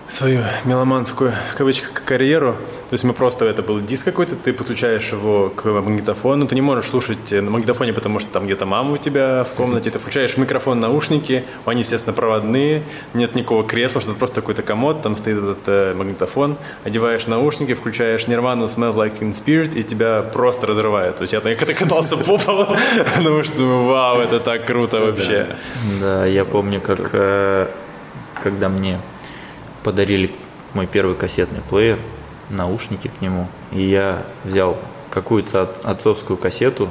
свою 0.08 0.42
меломанскую, 0.66 1.34
в 1.54 1.56
кавычках, 1.56 2.04
карьеру. 2.04 2.58
То 2.90 2.94
есть 2.94 3.04
мы 3.04 3.14
просто, 3.14 3.46
это 3.46 3.64
был 3.64 3.82
диск 3.82 4.06
какой-то, 4.06 4.36
ты 4.36 4.54
подключаешь 4.54 5.12
его 5.12 5.50
к 5.50 5.66
магнитофону, 5.66 6.46
ты 6.48 6.54
не 6.54 6.62
можешь 6.62 6.90
слушать 6.90 7.32
на 7.32 7.50
магнитофоне, 7.50 7.94
потому 7.94 8.20
что 8.20 8.32
там 8.32 8.46
где-то 8.46 8.66
мама 8.66 8.94
у 8.94 8.98
тебя 8.98 9.44
в 9.44 9.56
комнате, 9.56 9.90
ты 9.90 9.98
включаешь 9.98 10.38
микрофон 10.38 10.80
наушники, 10.80 11.44
они, 11.66 11.82
естественно, 11.82 12.14
проводные, 12.14 12.84
нет 13.14 13.34
никакого 13.34 13.68
кресла, 13.68 14.02
что 14.02 14.12
это 14.12 14.20
просто 14.20 14.42
какой-то 14.42 14.62
комод, 14.62 15.02
там 15.02 15.18
стоит 15.18 15.38
этот 15.38 15.68
э, 15.68 15.94
магнитофон, 15.96 16.58
одеваешь 16.84 17.26
наушники, 17.26 17.74
включаешь 17.74 18.26
Nirvana 18.28 18.66
Smell 18.66 18.94
Like 18.94 19.20
Teen 19.20 19.32
Spirit, 19.32 19.76
и 19.76 19.84
тебя 19.84 20.22
просто 20.22 20.68
разрывает. 20.68 21.16
То 21.16 21.24
есть 21.24 21.34
я 21.34 21.42
так 21.42 21.58
когда 21.60 21.74
катался 21.74 22.18
по 22.18 22.38
полу, 22.38 22.68
потому 23.16 23.44
что 23.44 23.58
думаю, 23.58 23.86
вау, 23.86 24.20
это 24.20 24.40
так 24.40 24.68
круто 24.68 25.00
вообще. 25.00 25.56
Да, 26.00 26.26
я 26.26 26.46
помню, 26.46 26.80
как 26.80 27.10
э, 27.14 27.68
когда 28.44 28.70
мне 28.70 29.00
подарили 29.86 30.32
мой 30.74 30.88
первый 30.88 31.16
кассетный 31.16 31.62
плеер, 31.62 32.00
наушники 32.50 33.08
к 33.08 33.22
нему, 33.22 33.48
и 33.72 33.84
я 33.84 34.26
взял 34.44 34.80
какую-то 35.12 35.62
от- 35.62 35.86
отцовскую 35.86 36.38
кассету, 36.38 36.90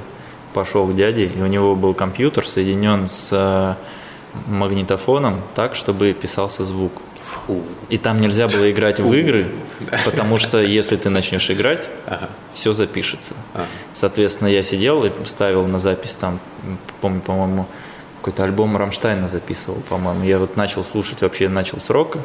пошел 0.55 0.87
к 0.87 0.95
дяде, 0.95 1.27
и 1.27 1.43
у 1.43 1.47
него 1.47 1.75
был 1.75 1.93
компьютер, 1.93 2.47
соединен 2.47 3.09
с 3.09 3.31
э, 3.33 3.75
магнитофоном 4.47 5.41
так, 5.57 5.75
чтобы 5.75 6.13
писался 6.13 6.65
звук. 6.65 6.93
Фу. 7.21 7.63
И 7.89 7.99
там 7.99 8.21
нельзя 8.21 8.47
было 8.47 8.71
играть 8.71 9.01
в 9.01 9.13
игры, 9.13 9.51
потому 10.05 10.39
что 10.39 10.63
если 10.63 10.97
ты 10.97 11.11
начнешь 11.11 11.51
играть, 11.51 11.89
все 12.53 12.73
запишется. 12.73 13.35
Соответственно, 13.93 14.49
я 14.49 14.63
сидел 14.63 15.05
и 15.05 15.11
ставил 15.25 15.67
на 15.67 15.81
запись 15.81 16.15
там, 16.15 16.39
помню, 17.01 17.23
по-моему, 17.23 17.67
какой-то 18.21 18.45
альбом 18.45 18.77
Рамштайна 18.77 19.27
записывал, 19.27 19.81
по-моему. 19.89 20.23
Я 20.25 20.39
вот 20.39 20.57
начал 20.57 20.85
слушать, 20.85 21.23
вообще 21.23 21.49
начал 21.49 21.81
с 21.81 21.91
рока. 21.91 22.21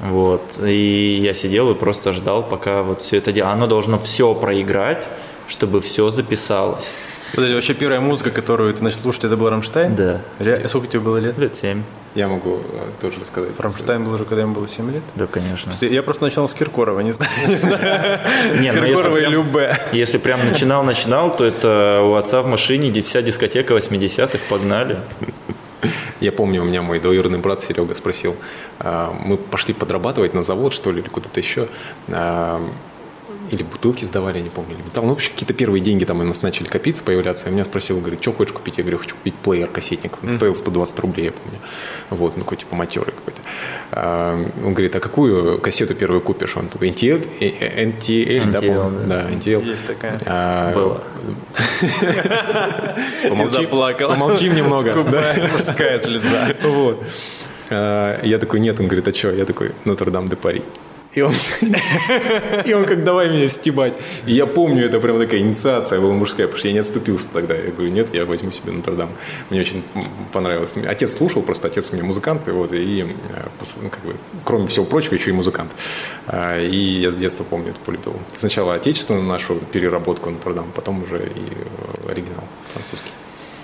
Вот. 0.00 0.60
И 0.64 1.18
я 1.22 1.34
сидел 1.34 1.70
и 1.70 1.74
просто 1.74 2.12
ждал, 2.12 2.42
пока 2.48 2.82
вот 2.82 3.02
все 3.02 3.16
это 3.18 3.32
дело. 3.32 3.50
Оно 3.50 3.66
должно 3.66 3.98
все 3.98 4.34
проиграть, 4.34 5.08
чтобы 5.48 5.80
все 5.80 6.08
записалось. 6.10 6.92
Подожди, 7.34 7.54
вообще 7.54 7.74
первая 7.74 8.00
музыка, 8.00 8.30
которую 8.30 8.72
ты 8.72 8.82
начал 8.82 9.00
слушать, 9.00 9.24
это 9.24 9.36
был 9.36 9.50
Рамштайн? 9.50 9.94
Да. 9.94 10.20
Ре- 10.38 10.66
Сколько 10.68 10.86
тебе 10.86 11.00
было 11.00 11.18
лет? 11.18 11.36
Лет 11.36 11.54
семь. 11.54 11.82
Я 12.14 12.26
могу 12.26 12.56
э, 12.56 12.60
тоже 13.02 13.20
рассказать. 13.20 13.50
Рамштайн 13.58 14.02
был 14.02 14.14
уже, 14.14 14.24
когда 14.24 14.40
ему 14.42 14.54
было 14.54 14.66
7 14.66 14.90
лет? 14.92 15.02
Да, 15.14 15.26
конечно. 15.26 15.72
Я 15.84 16.02
просто 16.02 16.24
начал 16.24 16.48
с 16.48 16.54
Киркорова, 16.54 17.00
не 17.00 17.12
знаю. 17.12 17.30
Ну, 18.54 18.62
если 18.62 18.70
Киркорова 18.86 19.16
и 19.18 19.20
прям- 19.20 19.32
Любе. 19.32 19.76
Если 19.92 20.16
прям 20.18 20.40
начинал-начинал, 20.48 21.36
то 21.36 21.44
это 21.44 22.00
у 22.02 22.14
отца 22.14 22.40
в 22.40 22.46
машине 22.46 23.02
вся 23.02 23.20
дискотека 23.20 23.74
80-х, 23.74 24.38
погнали. 24.48 24.96
Я 26.20 26.32
помню, 26.32 26.62
у 26.62 26.64
меня 26.64 26.82
мой 26.82 26.98
двоюродный 27.00 27.38
брат 27.38 27.60
Серега 27.60 27.94
спросил, 27.94 28.36
а, 28.78 29.14
мы 29.24 29.36
пошли 29.36 29.74
подрабатывать 29.74 30.34
на 30.34 30.42
завод, 30.42 30.72
что 30.72 30.90
ли, 30.92 31.00
или 31.00 31.08
куда-то 31.08 31.40
еще, 31.40 31.68
а, 32.08 32.62
или 33.50 33.62
бутылки 33.62 34.04
сдавали, 34.04 34.38
я 34.38 34.42
не 34.44 34.50
помню, 34.50 34.74
или 34.74 34.82
металл. 34.82 35.04
Ну, 35.04 35.10
вообще, 35.10 35.30
какие-то 35.30 35.54
первые 35.54 35.80
деньги 35.80 36.04
там 36.04 36.20
у 36.20 36.22
нас 36.24 36.42
начали 36.42 36.66
копиться, 36.66 37.02
появляться. 37.02 37.48
И 37.48 37.52
меня 37.52 37.64
спросил, 37.64 37.98
говорит, 38.00 38.20
что 38.22 38.32
хочешь 38.32 38.52
купить? 38.52 38.78
Я 38.78 38.84
говорю, 38.84 38.98
хочу 38.98 39.14
купить 39.16 39.34
плеер 39.36 39.68
кассетник. 39.68 40.12
Он 40.22 40.28
стоил 40.28 40.54
120 40.56 40.98
рублей, 41.00 41.26
я 41.26 41.32
помню. 41.32 41.58
Вот, 42.10 42.36
ну, 42.36 42.44
какой 42.44 42.56
типа 42.58 42.74
матерый 42.76 43.12
какой-то. 43.14 43.40
А, 43.92 44.34
Он 44.64 44.72
говорит, 44.74 44.94
а 44.96 45.00
какую 45.00 45.58
кассету 45.60 45.94
первую 45.94 46.20
купишь? 46.20 46.56
Он 46.56 46.68
такой, 46.68 46.90
NTL, 46.90 47.26
э, 47.40 47.84
NTL, 47.84 48.50
да, 48.50 48.58
NTL, 48.58 48.74
по-моему? 48.74 48.96
да. 49.08 49.22
Да, 49.22 49.30
NTL. 49.30 49.64
Есть 49.64 49.86
такая. 49.86 50.18
А, 50.26 50.74
Было. 50.74 51.02
Помолчи, 53.28 53.62
заплакал. 53.62 54.08
помолчим 54.08 54.54
немного. 54.54 54.92
Скупая 54.92 55.48
морская 55.52 55.98
слеза. 56.00 56.48
Вот. 56.62 57.02
А, 57.70 58.20
Я 58.22 58.38
такой, 58.38 58.60
нет, 58.60 58.78
он 58.80 58.86
говорит, 58.86 59.08
а 59.08 59.14
что? 59.14 59.30
Я 59.32 59.44
такой, 59.44 59.72
Нотр-Дам 59.84 60.28
де 60.28 60.36
Пари. 60.36 60.62
И 61.14 61.22
он, 61.22 61.32
и 62.66 62.72
он 62.74 62.84
как 62.84 63.02
давай 63.02 63.30
меня 63.30 63.48
стебать. 63.48 63.98
И 64.26 64.32
я 64.34 64.46
помню, 64.46 64.84
это 64.86 65.00
прям 65.00 65.18
такая 65.18 65.40
инициация 65.40 66.00
была 66.00 66.12
мужская, 66.12 66.46
потому 66.46 66.58
что 66.58 66.68
я 66.68 66.74
не 66.74 66.80
отступился 66.80 67.32
тогда. 67.32 67.54
Я 67.54 67.70
говорю, 67.70 67.90
нет, 67.90 68.14
я 68.14 68.26
возьму 68.26 68.50
себе 68.50 68.72
Нотр-Дам. 68.72 69.10
Мне 69.48 69.60
очень 69.60 69.82
понравилось. 70.32 70.74
Отец 70.86 71.16
слушал, 71.16 71.42
просто 71.42 71.68
отец 71.68 71.90
у 71.90 71.94
меня 71.96 72.04
музыкант, 72.04 72.46
и 72.48 72.50
вот, 72.50 72.72
и 72.72 73.02
э, 73.02 73.66
ну, 73.82 73.88
как 73.88 74.04
бы, 74.04 74.16
кроме 74.44 74.66
всего 74.66 74.84
прочего, 74.84 75.14
еще 75.14 75.30
и 75.30 75.32
музыкант. 75.32 75.72
А, 76.26 76.58
и 76.60 76.76
я 76.76 77.10
с 77.10 77.16
детства 77.16 77.44
помню 77.44 77.70
это 77.70 77.80
полюбил. 77.80 78.14
Сначала 78.36 78.74
отечественную 78.74 79.24
нашу 79.24 79.56
переработку 79.56 80.30
Нотр-Дам, 80.30 80.72
потом 80.74 81.04
уже 81.04 81.18
и 81.18 82.06
э, 82.06 82.10
оригинал 82.10 82.44
французский. 82.72 83.10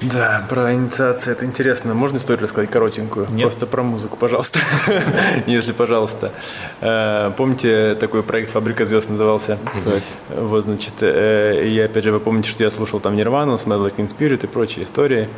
Да, 0.01 0.45
про 0.49 0.75
инициацию 0.75 1.35
это 1.35 1.45
интересно. 1.45 1.95
Можно 1.95 2.19
историю 2.19 2.43
рассказать 2.43 2.71
коротенькую? 2.71 3.27
Нет. 3.31 3.43
Просто 3.43 3.67
про 3.67 3.83
музыку, 3.83 4.17
пожалуйста. 4.17 4.59
Если, 5.47 5.73
пожалуйста. 5.73 6.33
Э, 6.81 7.33
Помните, 7.37 7.95
такой 7.95 8.23
проект 8.23 8.51
«Фабрика 8.51 8.85
звезд» 8.85 9.11
назывался? 9.11 9.59
Вот, 10.29 10.65
значит, 10.65 10.95
э, 11.01 11.67
и 11.67 11.79
опять 11.81 12.05
же, 12.05 12.13
вы 12.13 12.21
помните, 12.21 12.49
что 12.51 12.65
я 12.65 12.71
слушал 12.71 13.01
там 13.01 13.17
Нирвану, 13.17 13.55
Smell 13.55 13.87
Like 13.87 13.97
Spirit 14.07 14.45
и 14.45 14.47
прочие 14.47 14.85
истории. 14.85 15.29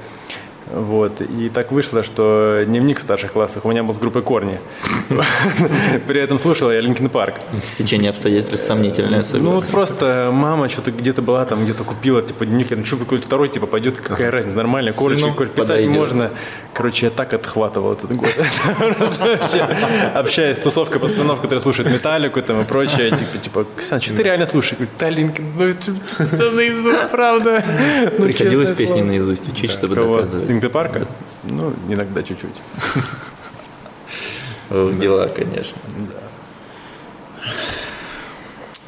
Вот. 0.72 1.20
И 1.20 1.48
так 1.48 1.70
вышло, 1.70 2.02
что 2.02 2.62
дневник 2.66 2.98
в 2.98 3.00
старших 3.00 3.32
классах 3.32 3.64
у 3.64 3.70
меня 3.70 3.82
был 3.82 3.94
с 3.94 3.98
группой 3.98 4.22
Корни. 4.22 4.58
При 6.06 6.20
этом 6.20 6.38
слушал 6.38 6.70
я 6.72 6.80
Linkin 6.80 7.08
Park. 7.08 7.36
Стечение 7.74 8.10
обстоятельств 8.10 8.66
сомнительное, 8.66 9.24
Ну 9.34 9.52
вот 9.52 9.66
просто 9.68 10.30
мама 10.32 10.68
что-то 10.68 10.90
где-то 10.90 11.22
была 11.22 11.44
там, 11.44 11.64
где-то 11.64 11.84
купила, 11.84 12.20
типа 12.22 12.46
дневник, 12.46 12.70
ну 12.76 12.84
что 12.84 12.96
какой-то 12.96 13.26
второй 13.26 13.48
типа 13.48 13.66
пойдет, 13.66 14.00
какая 14.00 14.30
разница, 14.30 14.56
нормально, 14.56 14.92
короче, 14.92 15.32
писать 15.54 15.86
можно. 15.86 16.30
Короче, 16.72 17.06
я 17.06 17.10
так 17.10 17.32
отхватывал 17.32 17.92
этот 17.92 18.14
год. 18.14 18.28
Общаясь 20.14 20.56
с 20.56 20.60
тусовкой 20.60 21.00
пацанов, 21.00 21.40
которые 21.40 21.60
слушают 21.60 21.90
металлику 21.92 22.42
там 22.42 22.62
и 22.62 22.64
прочее, 22.64 23.10
типа, 23.10 23.38
типа, 23.38 23.66
Ксан, 23.76 24.00
что 24.00 24.14
ты 24.16 24.22
реально 24.24 24.46
слушаешь? 24.46 24.86
Да, 24.98 25.08
Linkin, 25.08 25.46
ну 25.56 25.72
пацаны, 26.18 26.70
ну 26.70 27.08
правда. 27.10 27.64
Ну, 28.18 28.24
Приходилось 28.24 28.76
песни 28.76 29.02
наизусть 29.02 29.48
учить, 29.48 29.70
чтобы 29.70 29.94
Кого? 29.94 30.26
Линкен 30.56 30.70
Парка? 30.70 31.06
Ну, 31.44 31.74
иногда 31.90 32.22
чуть-чуть. 32.22 32.56
О, 34.70 34.90
Дела, 34.98 35.28
конечно. 35.28 35.78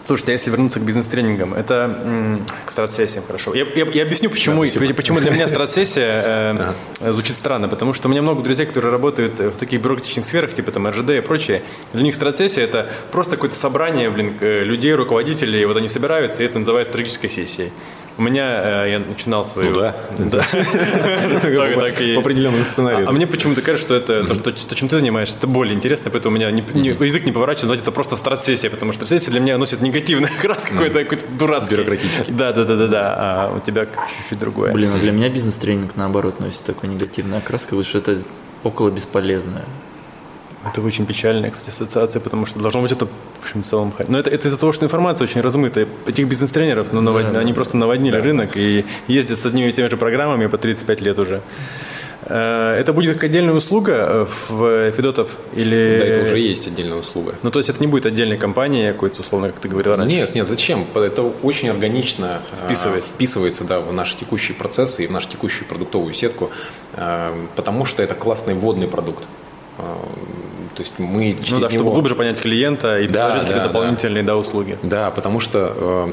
Слушайте, 0.03 0.33
а 0.33 0.37
если 0.37 0.51
вернуться 0.51 0.81
к 0.81 0.85
бизнес-тренингам, 0.85 1.53
это 1.53 2.41
к 2.64 2.71
стратсессиям 2.71 3.25
хорошо. 3.27 3.55
Я, 3.55 3.66
я- 3.75 3.85
я 3.85 4.03
объясню, 4.05 4.31
почему, 4.31 4.62
почему 4.95 5.21
для 5.21 5.31
меня 5.31 5.47
стратсессия 5.49 6.73
э, 7.01 7.12
звучит 7.12 7.37
странно. 7.37 7.69
Потому 7.69 7.93
что 7.93 8.09
у 8.09 8.11
меня 8.11 8.23
много 8.23 8.43
друзей, 8.43 8.64
которые 8.64 8.91
работают 8.91 9.39
в 9.39 9.59
таких 9.59 9.83
бюрократичных 9.83 10.25
сферах, 10.25 10.55
типа 10.55 10.73
там 10.73 10.89
РЖД 10.89 11.11
и 11.11 11.21
прочее. 11.21 11.62
Для 11.93 12.03
них 12.03 12.14
стратсессия– 12.14 12.64
это 12.64 12.91
просто 13.12 13.33
какое-то 13.37 13.57
собрание 13.57 14.09
блин, 14.09 14.39
э, 14.41 14.62
людей, 14.64 14.95
руководителей. 14.95 15.66
Вот 15.66 15.77
они 15.77 15.89
собираются, 15.89 16.43
и 16.43 16.47
это 16.47 16.59
называется 16.59 16.95
стратегической 16.95 17.29
сессией. 17.29 17.71
У 18.19 18.23
меня, 18.23 18.85
э, 18.85 18.91
я 18.91 18.99
начинал 18.99 19.47
свою... 19.47 19.71
Ну 19.71 19.79
да. 19.81 19.95
Да. 20.19 20.45
Так- 21.43 21.75
так 21.81 22.01
и 22.01 22.05
есть. 22.05 22.14
По 22.16 22.21
определенному 22.21 22.64
сценарию. 22.64 23.07
А, 23.07 23.11
а 23.11 23.12
мне 23.12 23.27
почему-то 23.27 23.62
кажется, 23.62 23.87
что 23.87 23.95
это 23.95 24.25
то, 24.27 24.35
что, 24.35 24.51
то, 24.69 24.75
чем 24.75 24.89
ты 24.89 24.99
занимаешься, 24.99 25.37
это 25.39 25.47
более 25.47 25.75
интересно, 25.75 26.11
поэтому 26.11 26.35
у 26.35 26.39
меня 26.39 26.51
не- 26.51 26.64
не- 26.75 26.89
язык 27.07 27.25
не 27.25 27.33
поворачивается 27.33 27.66
назвать 27.66 27.83
это 27.83 27.93
просто 27.93 28.16
стратсессия, 28.16 28.71
потому 28.71 28.93
что 28.93 29.07
стратсессия 29.07 29.31
для 29.31 29.41
меня 29.41 29.57
носит 29.57 29.81
негативный 29.83 30.29
окрас 30.39 30.62
какой-то, 30.62 31.05
какой-то 31.05 31.25
дурацкий. 31.39 31.77
Бюрократический. 31.77 32.33
Да, 32.33 32.53
да, 32.53 32.64
да, 32.64 32.77
да, 32.77 32.87
да. 32.89 33.14
А 33.19 33.55
у 33.57 33.61
тебя 33.61 33.87
чуть-чуть 33.87 34.39
другое. 34.39 34.73
Блин, 34.73 34.91
а 34.95 34.99
для 34.99 35.12
меня 35.12 35.29
бизнес-тренинг 35.29 35.95
наоборот 35.97 36.41
носит 36.41 36.64
такой 36.64 36.89
негативный 36.89 37.39
окрас, 37.39 37.62
как 37.62 37.75
будто 37.75 37.89
что 37.89 37.99
это 37.99 38.19
около 38.64 38.91
бесполезное. 38.91 39.64
Это 40.73 40.83
очень 40.83 41.07
печальная, 41.07 41.51
кстати, 41.51 41.71
ассоциация, 41.71 42.21
потому 42.21 42.47
что 42.47 42.61
должно 42.61 42.83
быть 42.83 42.93
это 42.93 43.07
в 43.07 43.43
общем 43.43 43.62
в 43.62 43.66
целом. 43.66 43.93
Но 44.09 44.19
это, 44.19 44.31
это 44.31 44.49
из-за 44.49 44.59
того, 44.59 44.73
что 44.73 44.85
информация 44.85 45.27
очень 45.27 45.41
размытая. 45.41 45.87
Этих 46.07 46.29
бизнес-тренеров, 46.29 46.89
ну, 46.93 47.01
навод- 47.01 47.33
да, 47.33 47.41
они 47.41 47.53
да. 47.53 47.55
просто 47.55 47.77
наводнили 47.77 48.16
рынок 48.16 48.57
и 48.57 48.85
ездят 49.07 49.39
с 49.39 49.47
одними 49.47 49.71
и 49.71 49.73
теми 49.73 49.89
же 49.89 49.97
программами 49.97 50.47
по 50.47 50.59
35 50.59 51.01
лет 51.01 51.19
уже. 51.19 51.43
Э, 52.29 52.77
Это 52.79 52.93
будет 52.93 53.14
как 53.14 53.25
отдельная 53.25 53.55
услуга 53.55 53.93
э, 53.93 54.27
в 54.49 54.93
Федотов 54.93 55.37
или... 55.55 55.99
Да, 55.99 56.05
это 56.05 56.23
уже 56.25 56.39
есть 56.39 56.66
отдельная 56.66 56.99
услуга. 56.99 57.35
Ну, 57.43 57.51
то 57.51 57.59
есть 57.59 57.71
это 57.71 57.81
не 57.81 57.87
будет 57.87 58.07
отдельной 58.07 58.37
компании 58.37 58.91
какой-то, 58.93 59.23
условно, 59.23 59.49
как 59.49 59.61
ты 59.61 59.69
говорил 59.69 59.97
раньше? 59.97 60.16
Нет, 60.16 60.35
нет, 60.35 60.47
зачем? 60.47 60.85
Это 60.95 61.23
очень 61.23 61.71
органично 61.71 62.43
э, 62.61 62.64
Вписывается. 62.66 63.09
вписывается 63.11 63.64
да, 63.64 63.81
в 63.81 63.93
наши 63.93 64.16
текущие 64.16 64.57
процессы 64.57 65.05
и 65.05 65.07
в 65.07 65.11
нашу 65.11 65.29
текущую 65.29 65.66
продуктовую 65.69 66.12
сетку, 66.12 66.51
э, 66.95 67.33
потому 67.57 67.85
что 67.85 68.03
это 68.03 68.14
классный 68.14 68.55
вводный 68.55 68.89
продукт. 68.89 69.25
Э, 69.79 69.83
То 70.74 70.83
есть 70.83 70.95
мы 70.99 71.33
через 71.35 71.51
Ну 71.51 71.61
да, 71.61 71.68
чтобы 71.70 71.85
него- 71.85 71.93
глубже 71.95 72.14
понять 72.14 72.41
клиента 72.41 72.99
и 73.01 73.09
Да, 73.09 73.26
предложить 73.26 73.49
да, 73.49 73.55
какие-то 73.55 73.61
да. 73.61 73.68
дополнительные 73.68 74.22
да, 74.22 74.37
услуги. 74.37 74.79
Да, 74.83 75.11
потому 75.11 75.41
что 75.41 75.72
э, 75.76 76.12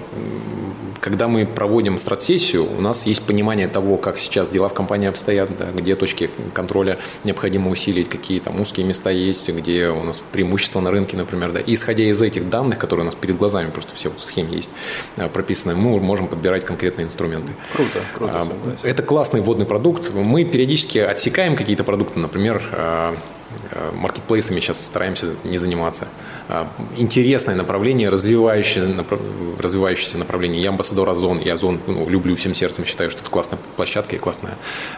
когда 1.01 1.27
мы 1.27 1.45
проводим 1.45 1.99
стратсессию, 1.99 2.65
у 2.77 2.81
нас 2.81 3.05
есть 3.05 3.23
понимание 3.27 3.67
того, 3.67 3.97
как 3.97 4.17
сейчас 4.17 4.49
дела 4.49 4.69
в 4.69 4.73
компании 4.73 5.07
обстоят, 5.07 5.55
да, 5.57 5.65
где 5.71 5.95
точки 5.95 6.31
контроля 6.53 6.97
необходимо 7.23 7.69
усилить, 7.69 8.09
какие 8.09 8.39
там 8.39 8.59
узкие 8.59 8.87
места 8.87 9.11
есть, 9.11 9.49
где 9.49 9.89
у 9.89 10.01
нас 10.03 10.23
преимущества 10.31 10.79
на 10.79 10.89
рынке, 10.89 11.15
например. 11.15 11.51
Да. 11.51 11.59
И 11.59 11.75
исходя 11.75 12.03
из 12.05 12.19
этих 12.23 12.49
данных, 12.49 12.79
которые 12.79 13.03
у 13.03 13.05
нас 13.05 13.13
перед 13.15 13.37
глазами 13.37 13.69
просто 13.69 13.93
все 13.93 14.09
в 14.09 14.19
схеме 14.23 14.55
есть 14.55 14.71
э, 15.17 15.27
прописаны, 15.29 15.75
мы 15.75 15.99
можем 15.99 16.27
подбирать 16.27 16.65
конкретные 16.65 17.05
инструменты. 17.05 17.51
Круто, 17.75 17.99
круто, 18.15 18.33
А, 18.39 18.45
согласен. 18.45 18.79
Это 18.89 19.03
классный 19.03 19.41
вводный 19.41 19.67
продукт. 19.67 20.11
Мы 20.11 20.43
периодически 20.43 20.97
отсекаем 20.97 21.55
какие-то 21.55 21.83
продукты, 21.83 22.19
например, 22.19 22.63
э, 22.71 23.11
маркетплейсами 23.93 24.59
сейчас 24.59 24.85
стараемся 24.85 25.35
не 25.43 25.57
заниматься. 25.57 26.07
А, 26.47 26.71
Интересное 26.97 27.55
направление, 27.55 28.09
развивающее, 28.09 28.85
напра- 28.85 29.19
развивающееся 29.59 30.17
направление. 30.17 30.61
Я 30.61 30.69
амбассадор 30.69 31.09
Озон, 31.09 31.39
и 31.39 31.49
Озон 31.49 31.79
ну, 31.87 32.07
люблю 32.09 32.35
всем 32.35 32.53
сердцем, 32.55 32.85
считаю, 32.85 33.11
что 33.11 33.21
это 33.21 33.29
классная 33.29 33.59
площадка 33.75 34.15
и 34.15 34.19
классная 34.19 34.55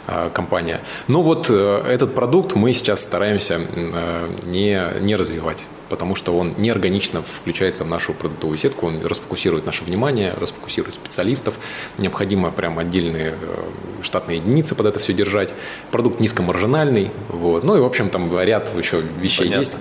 э, 0.08 0.30
компания. 0.34 0.82
Но 1.08 1.22
вот 1.22 1.48
э, 1.50 1.82
этот 1.88 2.14
продукт 2.14 2.56
мы 2.56 2.74
сейчас 2.74 3.04
стараемся 3.04 3.60
э, 3.76 4.30
не, 4.46 4.82
не 5.02 5.16
развивать 5.16 5.64
потому 5.90 6.16
что 6.16 6.38
он 6.38 6.54
неорганично 6.58 7.22
включается 7.22 7.84
в 7.84 7.88
нашу 7.88 8.14
продуктовую 8.14 8.58
сетку, 8.58 8.88
он 8.88 9.06
расфокусирует 9.06 9.66
наше 9.66 9.84
внимание, 9.84 10.34
расфокусирует 10.40 10.96
специалистов, 10.96 11.58
необходимо 11.98 12.52
прям 12.52 12.80
отдельные 12.80 13.34
э, 13.40 13.64
штатные 14.02 14.38
единицы 14.38 14.76
под 14.76 14.88
это 14.88 15.00
все 15.00 15.14
держать. 15.14 15.54
Продукт 15.92 16.20
низкомаржинальный, 16.20 17.12
вот. 17.30 17.64
ну 17.64 17.78
и 17.78 17.80
в 17.80 17.86
общем 17.86 18.10
там 18.10 18.38
ряд 18.40 18.70
еще 18.78 19.02
вещей 19.20 19.50
Понятно. 19.50 19.60
есть, 19.60 19.78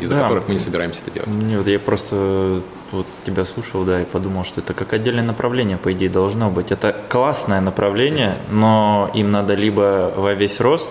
из-за 0.00 0.14
Да. 0.14 0.22
которых 0.22 0.48
мы 0.48 0.54
не 0.54 0.60
собираемся 0.60 1.02
это 1.06 1.09
делать. 1.14 1.28
Не, 1.28 1.56
вот 1.56 1.66
я 1.66 1.78
просто 1.78 2.62
вот 2.92 3.06
тебя 3.24 3.44
слушал, 3.44 3.84
да, 3.84 4.02
и 4.02 4.04
подумал, 4.04 4.44
что 4.44 4.60
это 4.60 4.74
как 4.74 4.92
отдельное 4.92 5.24
направление, 5.24 5.76
по 5.76 5.92
идее, 5.92 6.10
должно 6.10 6.50
быть. 6.50 6.72
Это 6.72 6.96
классное 7.08 7.60
направление, 7.60 8.38
но 8.50 9.10
им 9.14 9.30
надо 9.30 9.54
либо 9.54 10.12
во 10.16 10.34
весь 10.34 10.60
рост, 10.60 10.90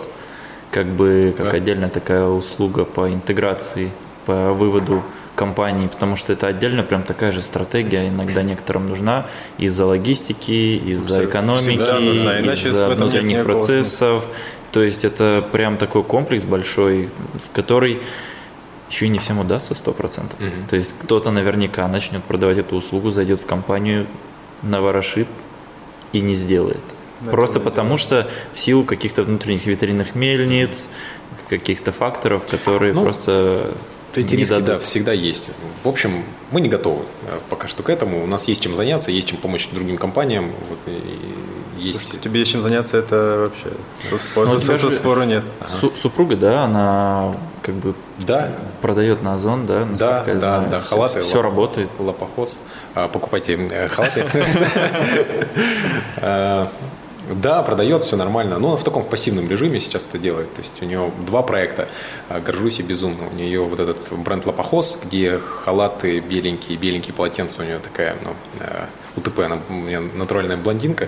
как 0.71 0.87
бы 0.87 1.33
как 1.37 1.51
Да. 1.51 1.57
отдельная 1.57 1.89
такая 1.89 2.25
услуга 2.25 2.85
по 2.85 3.11
интеграции, 3.11 3.91
по 4.25 4.53
выводу 4.53 5.03
компании, 5.35 5.87
потому 5.87 6.17
что 6.17 6.33
это 6.33 6.47
отдельно 6.47 6.83
прям 6.83 7.03
такая 7.03 7.31
же 7.31 7.41
стратегия 7.41 8.09
иногда 8.09 8.43
некоторым 8.43 8.87
нужна 8.87 9.25
из-за 9.57 9.85
логистики, 9.85 10.77
из-за 10.91 11.25
экономики, 11.25 11.79
из-за 12.59 12.87
нет 12.87 12.97
внутренних 12.97 13.43
процессов. 13.45 14.25
То 14.71 14.83
есть 14.83 15.05
это 15.05 15.43
прям 15.51 15.77
такой 15.77 16.03
комплекс 16.03 16.43
большой, 16.43 17.09
в 17.33 17.51
который 17.51 18.01
еще 18.89 19.05
и 19.05 19.09
не 19.09 19.19
всем 19.19 19.39
удастся 19.39 19.73
100%. 19.73 20.67
То 20.67 20.75
есть 20.75 20.95
кто-то 20.99 21.31
наверняка 21.31 21.87
начнет 21.87 22.23
продавать 22.23 22.57
эту 22.57 22.75
услугу, 22.75 23.09
зайдет 23.11 23.39
в 23.39 23.45
компанию, 23.45 24.07
наворошит 24.63 25.27
и 26.11 26.21
не 26.21 26.35
сделает. 26.35 26.83
Да, 27.21 27.31
Просто 27.31 27.59
потому 27.59 27.97
что 27.97 28.27
в 28.51 28.57
силу 28.57 28.83
каких-то 28.83 29.23
внутренних 29.23 29.65
ветряных 29.65 30.15
мельниц, 30.15 30.89
каких-то 31.49 31.91
факторов, 31.91 32.45
которые 32.45 32.93
Ну, 32.93 33.03
просто 33.03 33.71
Эти 34.15 34.31
не 34.31 34.37
риски, 34.37 34.51
дадут. 34.51 34.65
да, 34.65 34.79
всегда 34.79 35.11
есть. 35.13 35.51
В 35.83 35.87
общем, 35.89 36.23
мы 36.51 36.61
не 36.61 36.69
готовы 36.69 37.03
э, 37.27 37.37
пока 37.49 37.67
что 37.67 37.83
к 37.83 37.89
этому. 37.89 38.23
У 38.23 38.27
нас 38.27 38.47
есть 38.47 38.63
чем 38.63 38.75
заняться, 38.75 39.11
есть 39.11 39.27
чем 39.27 39.37
помочь 39.37 39.67
другим 39.71 39.97
компаниям. 39.97 40.51
Вот, 40.69 40.79
и 40.87 41.81
есть... 41.83 41.97
Слушайте, 41.99 42.17
тебе 42.23 42.39
есть 42.39 42.51
чем 42.51 42.61
заняться, 42.61 42.97
это 42.97 43.49
вообще... 43.49 43.77
Тут 44.09 44.21
спор- 44.21 44.47
Ну, 44.47 44.53
тут 44.55 44.63
скажи- 44.63 44.91
спора 44.91 45.23
нет. 45.23 45.43
Су- 45.67 45.91
супруга, 45.95 46.35
да, 46.37 46.63
она 46.63 47.35
как 47.61 47.75
бы 47.75 47.93
Да, 48.19 48.49
продает 48.81 49.21
на 49.23 49.33
Озон, 49.35 49.65
да, 49.65 49.85
Да, 49.97 50.23
да, 50.25 50.39
знаю. 50.39 50.69
да, 50.69 50.79
Все- 50.79 50.89
халаты. 50.95 51.21
Все 51.21 51.37
лап- 51.37 51.43
работает. 51.43 51.89
Лапохоз. 51.99 52.57
А, 52.95 53.07
Покупайте 53.07 53.53
э, 53.55 53.87
халаты. 53.87 54.25
А, 56.21 56.71
Да, 57.31 57.61
продает, 57.61 58.03
все 58.03 58.15
нормально. 58.15 58.57
Но 58.57 58.69
она 58.69 58.77
в 58.77 58.83
таком 58.83 59.03
в 59.03 59.07
пассивном 59.07 59.47
режиме 59.47 59.79
сейчас 59.79 60.07
это 60.07 60.17
делает. 60.17 60.51
То 60.55 60.61
есть 60.61 60.81
у 60.81 60.85
нее 60.85 61.11
два 61.27 61.43
проекта. 61.43 61.87
А, 62.27 62.39
Горжусь 62.39 62.79
и 62.79 62.83
безумно. 62.83 63.27
У 63.31 63.35
нее 63.35 63.61
вот 63.63 63.79
этот 63.79 64.11
бренд 64.13 64.45
Лапохоз, 64.47 64.99
где 65.03 65.37
халаты 65.37 66.19
беленькие, 66.21 66.77
беленькие 66.77 67.13
полотенца. 67.13 67.61
У 67.61 67.65
нее 67.65 67.79
такая, 67.79 68.15
ну, 68.23 68.31
УТП, 69.15 69.39
она 69.41 69.59
у 69.69 69.73
меня 69.73 69.99
натуральная 70.01 70.57
блондинка. 70.57 71.07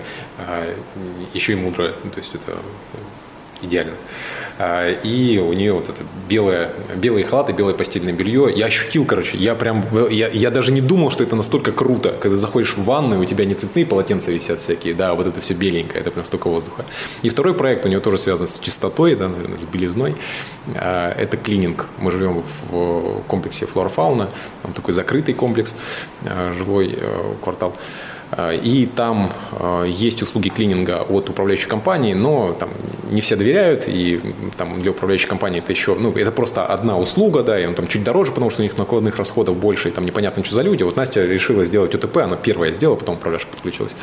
Еще 1.34 1.52
и 1.54 1.56
мудрая. 1.56 1.92
То 1.92 2.18
есть 2.18 2.34
это 2.36 2.56
идеально. 3.62 3.94
А, 4.58 4.90
и 4.90 5.38
у 5.38 5.52
нее 5.52 5.72
вот 5.72 5.88
это 5.88 6.02
белое, 6.28 6.72
белые 6.96 7.24
халаты, 7.24 7.52
белое 7.52 7.74
постельное 7.74 8.12
белье. 8.12 8.52
Я 8.54 8.66
ощутил, 8.66 9.04
короче, 9.04 9.36
я 9.36 9.54
прям, 9.54 9.84
я, 10.10 10.28
я 10.28 10.50
даже 10.50 10.72
не 10.72 10.80
думал, 10.80 11.10
что 11.10 11.24
это 11.24 11.36
настолько 11.36 11.72
круто, 11.72 12.14
когда 12.20 12.36
заходишь 12.36 12.76
в 12.76 12.84
ванну, 12.84 13.20
у 13.20 13.24
тебя 13.24 13.44
не 13.44 13.54
цветные 13.54 13.86
полотенца 13.86 14.30
висят 14.30 14.60
всякие, 14.60 14.94
да, 14.94 15.10
а 15.10 15.14
вот 15.14 15.26
это 15.26 15.40
все 15.40 15.54
беленькое, 15.54 16.00
это 16.00 16.10
прям 16.10 16.24
столько 16.24 16.48
воздуха. 16.48 16.84
И 17.22 17.28
второй 17.28 17.54
проект 17.54 17.86
у 17.86 17.88
него 17.88 18.00
тоже 18.00 18.18
связан 18.18 18.46
с 18.46 18.58
чистотой, 18.58 19.16
да, 19.16 19.28
наверное, 19.28 19.58
с 19.58 19.64
белизной. 19.64 20.16
А, 20.76 21.12
это 21.12 21.36
клининг. 21.36 21.86
Мы 21.98 22.10
живем 22.10 22.44
в 22.70 23.22
комплексе 23.26 23.66
флора-фауна, 23.66 24.28
он 24.62 24.72
такой 24.72 24.94
закрытый 24.94 25.34
комплекс, 25.34 25.74
жилой 26.56 26.94
э, 26.96 27.34
квартал. 27.42 27.74
А, 28.32 28.52
и 28.52 28.86
там 28.86 29.30
а, 29.52 29.84
есть 29.84 30.22
услуги 30.22 30.48
клининга 30.48 31.02
от 31.02 31.28
управляющей 31.28 31.68
компании, 31.68 32.14
но 32.14 32.54
там 32.54 32.70
не 33.10 33.20
все 33.20 33.36
доверяют, 33.36 33.84
и 33.86 34.20
там 34.56 34.80
для 34.80 34.90
управляющей 34.90 35.28
компании 35.28 35.58
это 35.58 35.70
еще, 35.70 35.94
ну, 35.94 36.12
это 36.12 36.32
просто 36.32 36.64
одна 36.64 36.98
услуга, 36.98 37.42
да, 37.42 37.60
и 37.60 37.66
он 37.66 37.74
там 37.74 37.86
чуть 37.86 38.02
дороже, 38.02 38.32
потому 38.32 38.50
что 38.50 38.62
у 38.62 38.64
них 38.64 38.78
накладных 38.78 39.16
расходов 39.16 39.56
больше, 39.56 39.88
и 39.88 39.92
там 39.92 40.06
непонятно, 40.06 40.42
что 40.44 40.54
за 40.54 40.62
люди. 40.62 40.82
Вот 40.82 40.96
Настя 40.96 41.26
решила 41.26 41.64
сделать 41.66 41.94
УТП, 41.94 42.18
она 42.18 42.36
первая 42.36 42.72
сделала, 42.72 42.96
потом 42.96 43.16
управляющая 43.16 43.50
подключилась. 43.50 43.96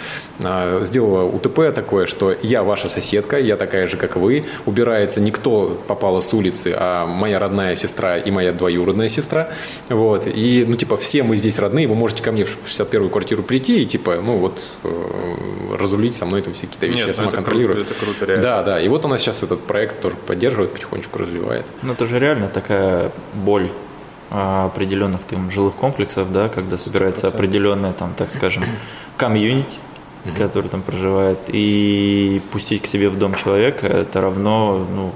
А, 0.44 0.84
сделала 0.84 1.24
УТП 1.24 1.74
такое, 1.74 2.06
что 2.06 2.36
я 2.44 2.62
ваша 2.62 2.88
соседка, 2.88 3.40
я 3.40 3.58
такая 3.58 3.88
же, 3.88 3.98
как 3.98 4.16
вы, 4.16 4.46
убирается 4.68 5.22
никто 5.22 5.82
попала 5.88 6.20
с 6.20 6.32
улицы, 6.36 6.76
а 6.78 7.08
моя 7.08 7.40
родная 7.40 7.76
сестра 7.76 8.18
и 8.18 8.30
моя 8.30 8.52
двоюродная 8.52 9.10
сестра, 9.10 9.50
вот, 9.90 10.28
и, 10.28 10.66
ну, 10.68 10.76
типа, 10.76 10.98
все 10.98 11.24
мы 11.24 11.36
здесь 11.36 11.58
родные, 11.58 11.88
вы 11.88 11.96
можете 11.96 12.22
ко 12.22 12.32
мне 12.32 12.46
в 12.46 12.58
61-ю 12.68 13.10
квартиру 13.10 13.42
прийти 13.42 13.82
и, 13.82 13.86
типа, 13.88 14.18
ну 14.22 14.38
вот 14.38 14.61
э, 14.84 15.76
разрулить 15.78 16.15
со 16.15 16.26
мной 16.26 16.41
там 16.41 16.53
все 16.53 16.67
какие-то 16.67 16.88
вещи, 16.88 16.97
Нет, 16.97 17.07
я 17.07 17.13
сама 17.13 17.28
это 17.30 17.38
контролирую. 17.38 17.78
Круто, 17.78 17.93
это 17.93 18.05
круто, 18.05 18.26
реально. 18.26 18.43
Да, 18.43 18.63
да, 18.63 18.82
и 18.82 18.88
вот 18.88 19.05
у 19.05 19.07
нас 19.07 19.22
сейчас 19.22 19.43
этот 19.43 19.61
проект 19.61 20.01
тоже 20.01 20.15
поддерживает, 20.15 20.74
потихонечку 20.74 21.20
развивает. 21.20 21.65
Ну 21.82 21.93
это 21.93 22.07
же 22.07 22.20
реально 22.20 22.47
такая 22.47 23.11
боль 23.34 23.70
определенных 24.30 25.24
там 25.24 25.49
жилых 25.49 25.76
комплексов, 25.76 26.32
да, 26.32 26.49
когда 26.49 26.78
собирается 26.78 27.28
100%. 27.28 27.30
определенная 27.34 27.93
там, 27.93 28.13
так 28.13 28.30
скажем, 28.30 28.63
комьюнити, 29.17 29.78
mm-hmm. 30.26 30.38
который 30.38 30.70
там 30.70 30.82
проживает, 30.82 31.39
и 31.47 32.41
пустить 32.51 32.84
к 32.84 32.86
себе 32.86 33.09
в 33.09 33.17
дом 33.17 33.34
человека, 33.36 33.88
это 33.88 34.22
равно, 34.22 34.86
ну, 34.89 35.13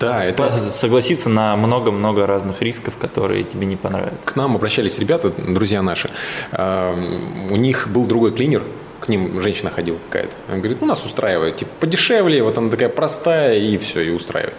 да, 0.00 0.24
это... 0.24 0.58
Согласиться 0.58 1.28
на 1.28 1.56
много-много 1.56 2.26
разных 2.26 2.62
рисков, 2.62 2.96
которые 2.96 3.44
тебе 3.44 3.66
не 3.66 3.76
понравятся. 3.76 4.30
К 4.30 4.36
нам 4.36 4.56
обращались 4.56 4.98
ребята, 4.98 5.30
друзья 5.30 5.82
наши. 5.82 6.10
У 6.52 7.56
них 7.56 7.88
был 7.88 8.04
другой 8.04 8.32
клинер, 8.32 8.62
к 9.00 9.08
ним 9.08 9.40
женщина 9.40 9.70
ходила 9.70 9.98
какая-то. 10.08 10.34
Она 10.48 10.58
говорит, 10.58 10.80
ну, 10.80 10.86
нас 10.86 11.04
устраивает, 11.04 11.56
типа, 11.56 11.70
подешевле, 11.80 12.42
вот 12.42 12.58
она 12.58 12.70
такая 12.70 12.88
простая, 12.88 13.56
и 13.56 13.78
все, 13.78 14.00
и 14.00 14.10
устраивает. 14.10 14.56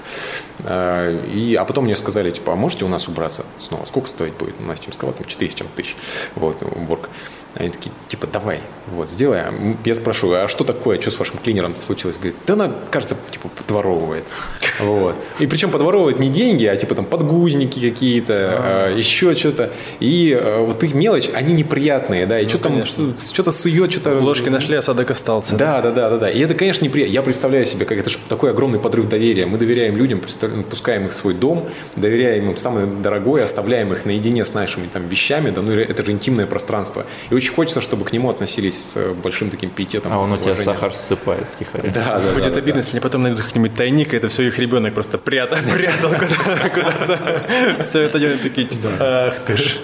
А, 0.63 1.11
и, 1.27 1.55
а 1.55 1.65
потом 1.65 1.85
мне 1.85 1.95
сказали, 1.95 2.31
типа, 2.31 2.53
а 2.53 2.55
можете 2.55 2.85
у 2.85 2.87
нас 2.87 3.07
убраться 3.07 3.45
снова? 3.59 3.85
Сколько 3.85 4.09
стоить 4.09 4.33
будет? 4.33 4.55
У 4.59 4.63
нас 4.63 4.79
им 4.85 4.93
сказала, 4.93 5.13
там, 5.13 5.25
4 5.27 5.51
с 5.51 5.53
чем 5.53 5.67
тысяч, 5.75 5.95
вот, 6.35 6.61
уборка. 6.61 7.09
Они 7.55 7.69
такие, 7.69 7.91
типа, 8.07 8.27
давай, 8.27 8.61
вот, 8.87 9.09
сделай. 9.09 9.41
Я 9.83 9.95
спрашиваю, 9.95 10.45
а 10.45 10.47
что 10.47 10.63
такое, 10.63 10.99
что 11.01 11.11
с 11.11 11.19
вашим 11.19 11.37
клинером-то 11.37 11.81
случилось? 11.81 12.15
Говорит, 12.15 12.35
да 12.47 12.53
она, 12.53 12.71
кажется, 12.89 13.17
типа, 13.31 13.49
подворовывает. 13.49 14.23
Вот. 14.79 15.15
И 15.39 15.45
причем 15.45 15.69
подворовывает 15.69 16.17
не 16.17 16.29
деньги, 16.29 16.65
а 16.65 16.75
типа 16.75 16.95
там 16.95 17.05
подгузники 17.05 17.79
какие-то, 17.79 18.33
а, 18.33 18.95
еще 18.95 19.35
что-то. 19.35 19.71
И 19.99 20.35
а, 20.39 20.65
вот 20.65 20.81
их 20.83 20.95
мелочь, 20.95 21.29
они 21.35 21.53
неприятные, 21.53 22.25
да, 22.25 22.39
и 22.39 22.45
ну, 22.45 22.49
что 22.49 22.57
там, 22.57 22.83
что-то 22.85 23.51
сует, 23.51 23.91
что-то... 23.91 24.15
Ложки 24.19 24.49
нашли, 24.49 24.75
осадок 24.75 25.11
остался. 25.11 25.55
Да, 25.55 25.81
да, 25.81 25.91
да, 25.91 26.09
да, 26.09 26.17
да. 26.17 26.31
И 26.31 26.39
это, 26.39 26.55
конечно, 26.55 26.83
неприятно. 26.83 27.13
Я 27.13 27.21
представляю 27.21 27.65
себе, 27.67 27.85
как 27.85 27.99
это 27.99 28.09
же 28.09 28.17
такой 28.27 28.51
огромный 28.51 28.79
подрыв 28.79 29.07
доверия. 29.07 29.45
Мы 29.45 29.59
доверяем 29.59 29.97
людям, 29.97 30.21
пускаем 30.67 31.05
их 31.05 31.11
в 31.11 31.15
свой 31.15 31.35
дом, 31.35 31.69
доверяем 31.95 32.49
им 32.49 32.57
самое 32.57 32.87
дорогое, 32.87 33.43
оставляем 33.43 33.93
их 33.93 34.05
наедине 34.05 34.45
с 34.45 34.55
нашими 34.55 34.87
там 34.87 35.07
вещами, 35.07 35.51
да, 35.51 35.61
ну 35.61 35.73
это 35.73 36.03
же 36.03 36.11
интимное 36.11 36.47
пространство. 36.47 37.05
И 37.29 37.35
очень 37.41 37.53
хочется, 37.53 37.81
чтобы 37.81 38.05
к 38.05 38.13
нему 38.13 38.29
относились 38.29 38.91
с 38.91 38.97
э, 38.97 39.13
большим 39.13 39.49
таким 39.49 39.71
пиететом. 39.71 40.13
А 40.13 40.19
он 40.19 40.31
у 40.31 40.37
тебя 40.37 40.55
сахар 40.55 40.93
ссыпает 40.93 41.47
втихаря. 41.47 41.91
Да, 41.91 42.19
да, 42.19 42.33
Будет 42.33 42.53
да, 42.53 42.59
обидно, 42.59 42.73
да. 42.73 42.77
если 42.77 42.91
они 42.91 42.99
потом 42.99 43.23
найдут 43.23 43.41
какой-нибудь 43.41 43.75
тайник, 43.75 44.13
и 44.13 44.17
это 44.17 44.29
все 44.29 44.43
их 44.43 44.59
ребенок 44.59 44.93
просто 44.93 45.17
прятал, 45.17 45.57
прятал 45.73 46.13
куда-то. 46.13 47.79
Все 47.79 48.01
это 48.01 48.19
делают 48.19 48.43
такие, 48.43 48.67
типа, 48.67 48.89
ах 48.99 49.39
ты 49.39 49.57
ж. 49.57 49.79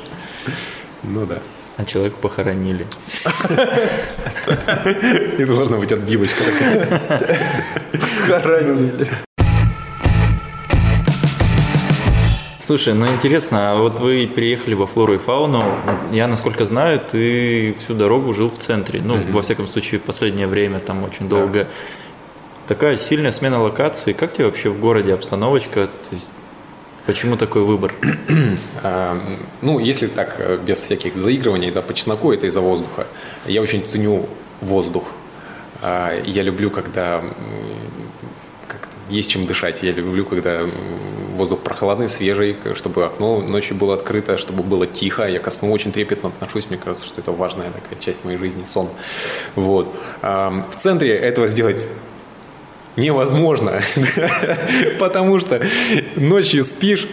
Ну 1.01 1.25
да. 1.25 1.39
А 1.77 1.85
человека 1.85 2.17
похоронили. 2.21 2.85
И 5.39 5.45
должна 5.45 5.77
быть 5.77 5.91
отбивочка 5.91 6.43
такая. 6.43 7.01
Похоронили. 8.27 9.09
Слушай, 12.67 12.95
ну 12.95 13.07
интересно, 13.07 13.71
а 13.71 13.75
вот 13.77 13.99
вы 13.99 14.25
переехали 14.27 14.73
во 14.73 14.87
флору 14.87 15.13
и 15.13 15.17
фауну. 15.17 15.63
Я, 16.11 16.27
насколько 16.27 16.65
знаю, 16.65 16.99
ты 16.99 17.73
всю 17.79 17.93
дорогу 17.93 18.33
жил 18.33 18.49
в 18.49 18.57
центре. 18.57 19.01
Ну, 19.01 19.15
mm-hmm. 19.15 19.31
во 19.31 19.41
всяком 19.41 19.67
случае, 19.69 20.01
последнее 20.01 20.47
время 20.47 20.81
там 20.81 21.05
очень 21.05 21.29
долго. 21.29 21.63
Да. 21.63 21.69
Такая 22.67 22.97
сильная 22.97 23.31
смена 23.31 23.63
локации. 23.63 24.11
Как 24.11 24.33
тебе 24.33 24.47
вообще 24.47 24.67
в 24.69 24.81
городе 24.81 25.13
обстановочка? 25.13 25.87
То 25.87 26.09
есть 26.11 26.29
Почему 27.05 27.37
такой 27.37 27.63
выбор? 27.63 27.93
А, 28.83 29.17
ну, 29.61 29.79
если 29.79 30.07
так, 30.07 30.35
э, 30.37 30.57
без 30.57 30.79
всяких 30.79 31.15
заигрываний, 31.15 31.71
да, 31.71 31.81
по 31.81 31.93
чесноку, 31.93 32.33
это 32.33 32.47
из-за 32.47 32.59
воздуха. 32.59 33.07
Я 33.45 33.61
очень 33.61 33.87
ценю 33.87 34.27
воздух. 34.59 35.05
А, 35.81 36.21
я 36.21 36.43
люблю, 36.43 36.69
когда 36.69 37.23
есть 39.09 39.29
чем 39.29 39.45
дышать. 39.45 39.83
Я 39.83 39.93
люблю, 39.93 40.25
когда 40.25 40.67
воздух 41.37 41.59
прохладный, 41.59 42.09
свежий, 42.09 42.57
чтобы 42.75 43.05
окно 43.05 43.39
ночью 43.39 43.77
было 43.77 43.93
открыто, 43.93 44.37
чтобы 44.37 44.63
было 44.63 44.87
тихо. 44.87 45.25
Я 45.27 45.39
ко 45.39 45.51
сну 45.51 45.71
очень 45.71 45.91
трепетно 45.91 46.29
отношусь. 46.29 46.69
Мне 46.69 46.77
кажется, 46.77 47.05
что 47.05 47.21
это 47.21 47.31
важная 47.31 47.71
такая 47.71 47.99
часть 47.99 48.25
моей 48.25 48.37
жизни, 48.37 48.65
сон. 48.65 48.89
Вот. 49.55 49.93
В 50.21 50.75
центре 50.77 51.15
этого 51.15 51.47
сделать 51.47 51.87
невозможно, 52.97 53.79
потому 54.99 55.39
что 55.39 55.61
ночью 56.15 56.63
спишь 56.63 57.07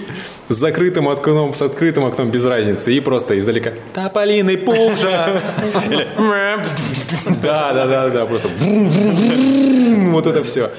с 0.49 0.55
закрытым 0.55 1.09
окном, 1.09 1.55
с 1.55 1.63
открытым 1.63 2.07
окном 2.07 2.31
без 2.31 2.45
разницы, 2.45 2.93
и 2.93 3.01
просто 3.01 3.39
издалека 3.39 3.73
«Тополиный 3.93 4.59
пужа!» 4.59 5.41
Да, 7.43 7.73
да, 7.73 7.87
да, 7.87 8.09
да, 8.09 8.27
просто 8.27 8.49
вот 8.49 10.27
это 10.27 10.43
все. 10.45 10.71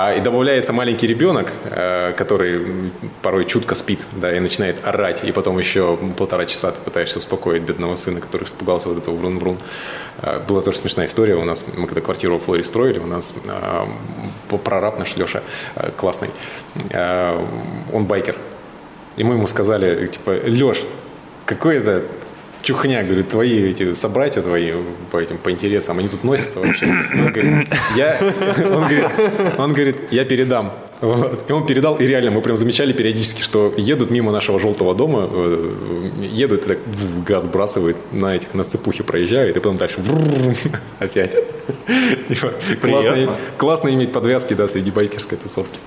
А, 0.00 0.12
и 0.14 0.20
добавляется 0.20 0.72
маленький 0.72 1.08
ребенок, 1.08 1.52
э, 1.64 2.12
который 2.12 2.92
порой 3.20 3.46
чутко 3.46 3.74
спит, 3.74 3.98
да, 4.12 4.32
и 4.32 4.38
начинает 4.38 4.86
орать, 4.86 5.24
и 5.24 5.32
потом 5.32 5.58
еще 5.58 5.98
полтора 6.16 6.44
часа 6.44 6.70
ты 6.70 6.80
пытаешься 6.84 7.18
успокоить 7.18 7.62
бедного 7.62 7.96
сына, 7.96 8.20
который 8.20 8.44
испугался 8.44 8.90
вот 8.90 8.98
этого 8.98 9.16
врун-врун. 9.16 9.58
А, 10.18 10.38
была 10.38 10.62
тоже 10.62 10.78
смешная 10.78 11.06
история 11.06 11.34
у 11.34 11.42
нас, 11.42 11.64
мы 11.76 11.88
когда 11.88 12.00
квартиру 12.00 12.38
в 12.38 12.44
Флоре 12.44 12.62
строили, 12.62 13.00
у 13.00 13.06
нас 13.06 13.34
а, 13.48 13.88
прораб 14.62 15.00
наш 15.00 15.16
Леша, 15.16 15.42
классный, 15.96 16.30
он 17.92 18.04
байкер, 18.04 18.36
и 19.16 19.24
мы 19.24 19.34
ему 19.34 19.48
сказали, 19.48 20.06
типа, 20.06 20.30
Леш, 20.46 20.84
какой 21.44 21.78
это 21.78 22.04
чухня, 22.62 23.02
говорю, 23.02 23.24
твои 23.24 23.70
эти 23.70 23.94
собратья 23.94 24.42
твои 24.42 24.72
по 25.10 25.16
этим 25.16 25.38
по 25.38 25.50
интересам, 25.50 25.98
они 25.98 26.08
тут 26.08 26.24
носятся 26.24 26.60
вообще. 26.60 26.86
Он 26.86 27.32
говорит, 27.32 27.68
я, 27.96 28.18
он 28.74 28.82
говорит, 28.82 29.06
он 29.58 29.72
говорит, 29.72 29.96
я 30.10 30.24
передам. 30.24 30.72
Вот. 31.00 31.48
И 31.48 31.52
он 31.52 31.64
передал, 31.64 31.96
и 31.96 32.06
реально 32.06 32.32
мы 32.32 32.40
прям 32.40 32.56
замечали 32.56 32.92
периодически, 32.92 33.42
что 33.42 33.72
едут 33.76 34.10
мимо 34.10 34.32
нашего 34.32 34.58
желтого 34.58 34.94
дома, 34.94 35.28
э, 35.30 35.72
едут 36.32 36.64
и 36.64 36.68
так 36.68 36.78
газ 37.24 37.46
бросают 37.46 37.96
на 38.12 38.34
этих, 38.34 38.52
на 38.54 38.64
цепухе 38.64 39.04
проезжают, 39.04 39.56
и 39.56 39.60
потом 39.60 39.76
дальше 39.76 40.02
опять. 40.98 41.36
Классно, 42.80 43.36
классно 43.56 43.88
иметь 43.90 44.12
подвязки 44.12 44.54
да, 44.54 44.66
среди 44.68 44.90
байкерской 44.90 45.38
тусовки. 45.38 45.78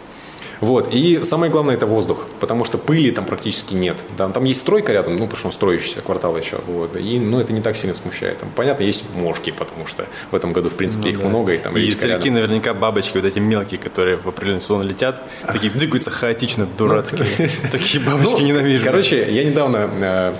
Вот. 0.62 0.94
И 0.94 1.24
самое 1.24 1.52
главное 1.52 1.76
это 1.76 1.88
воздух, 1.88 2.26
потому 2.40 2.64
что 2.64 2.78
пыли 2.78 3.12
там 3.12 3.26
практически 3.26 3.74
нет. 3.74 3.98
Да, 4.18 4.30
там 4.30 4.44
есть 4.46 4.62
стройка 4.62 4.94
рядом, 4.94 5.18
ну, 5.18 5.24
потому 5.26 5.38
что 5.38 5.48
он 5.48 5.54
строящийся 5.54 6.02
квартал 6.02 6.38
еще. 6.38 6.60
Вот. 6.68 6.96
И, 6.96 7.20
ну, 7.20 7.40
это 7.40 7.52
не 7.52 7.62
так 7.62 7.76
сильно 7.76 7.96
смущает. 7.96 8.40
Там, 8.40 8.50
понятно, 8.56 8.84
есть 8.84 9.04
мошки, 9.16 9.52
потому 9.52 9.88
что 9.88 10.06
в 10.30 10.36
этом 10.36 10.54
году, 10.54 10.70
в 10.70 10.76
принципе, 10.76 11.06
ну, 11.06 11.10
их 11.10 11.20
да. 11.20 11.28
много. 11.28 11.54
И, 11.54 11.58
там, 11.58 11.76
и 11.76 11.90
сальки 11.92 12.30
наверняка 12.30 12.74
бабочки, 12.74 13.18
вот 13.18 13.26
эти 13.26 13.40
мелкие, 13.40 13.80
которые 13.80 14.18
в 14.18 14.28
определенный 14.28 14.62
сезон 14.62 14.84
летят, 14.84 15.22
такие 15.46 15.72
двигаются 15.72 16.12
хаотично, 16.12 16.68
дурацкие. 16.78 17.50
Такие 17.72 18.04
бабочки 18.04 18.42
ну, 18.42 18.48
ненавижу. 18.48 18.86
Короче, 18.86 19.34
я 19.34 19.44
недавно 19.44 19.90
э, 20.00 20.34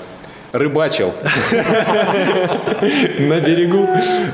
рыбачил 0.52 1.14
на 3.20 3.40
берегу. 3.40 3.88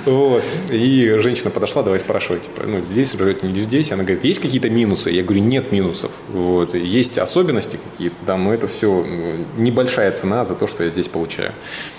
Вот. 0.05 0.43
И 0.71 1.17
женщина 1.19 1.49
подошла, 1.49 1.83
давай 1.83 1.99
спрашивать, 1.99 2.43
типа, 2.43 2.63
ну, 2.65 2.81
здесь 2.81 3.13
живете, 3.13 3.47
не 3.47 3.59
здесь. 3.59 3.91
Она 3.91 4.03
говорит, 4.03 4.23
есть 4.23 4.41
какие-то 4.41 4.69
минусы? 4.69 5.11
Я 5.11 5.23
говорю, 5.23 5.41
нет 5.41 5.71
минусов. 5.71 6.11
Вот. 6.29 6.73
Есть 6.73 7.17
особенности 7.17 7.79
какие-то, 7.91 8.15
да, 8.25 8.37
но 8.37 8.53
это 8.53 8.67
все 8.67 9.03
ну, 9.03 9.45
небольшая 9.57 10.11
цена 10.11 10.45
за 10.45 10.55
то, 10.55 10.67
что 10.67 10.83
я 10.83 10.89
здесь 10.89 11.07
получаю. 11.07 11.53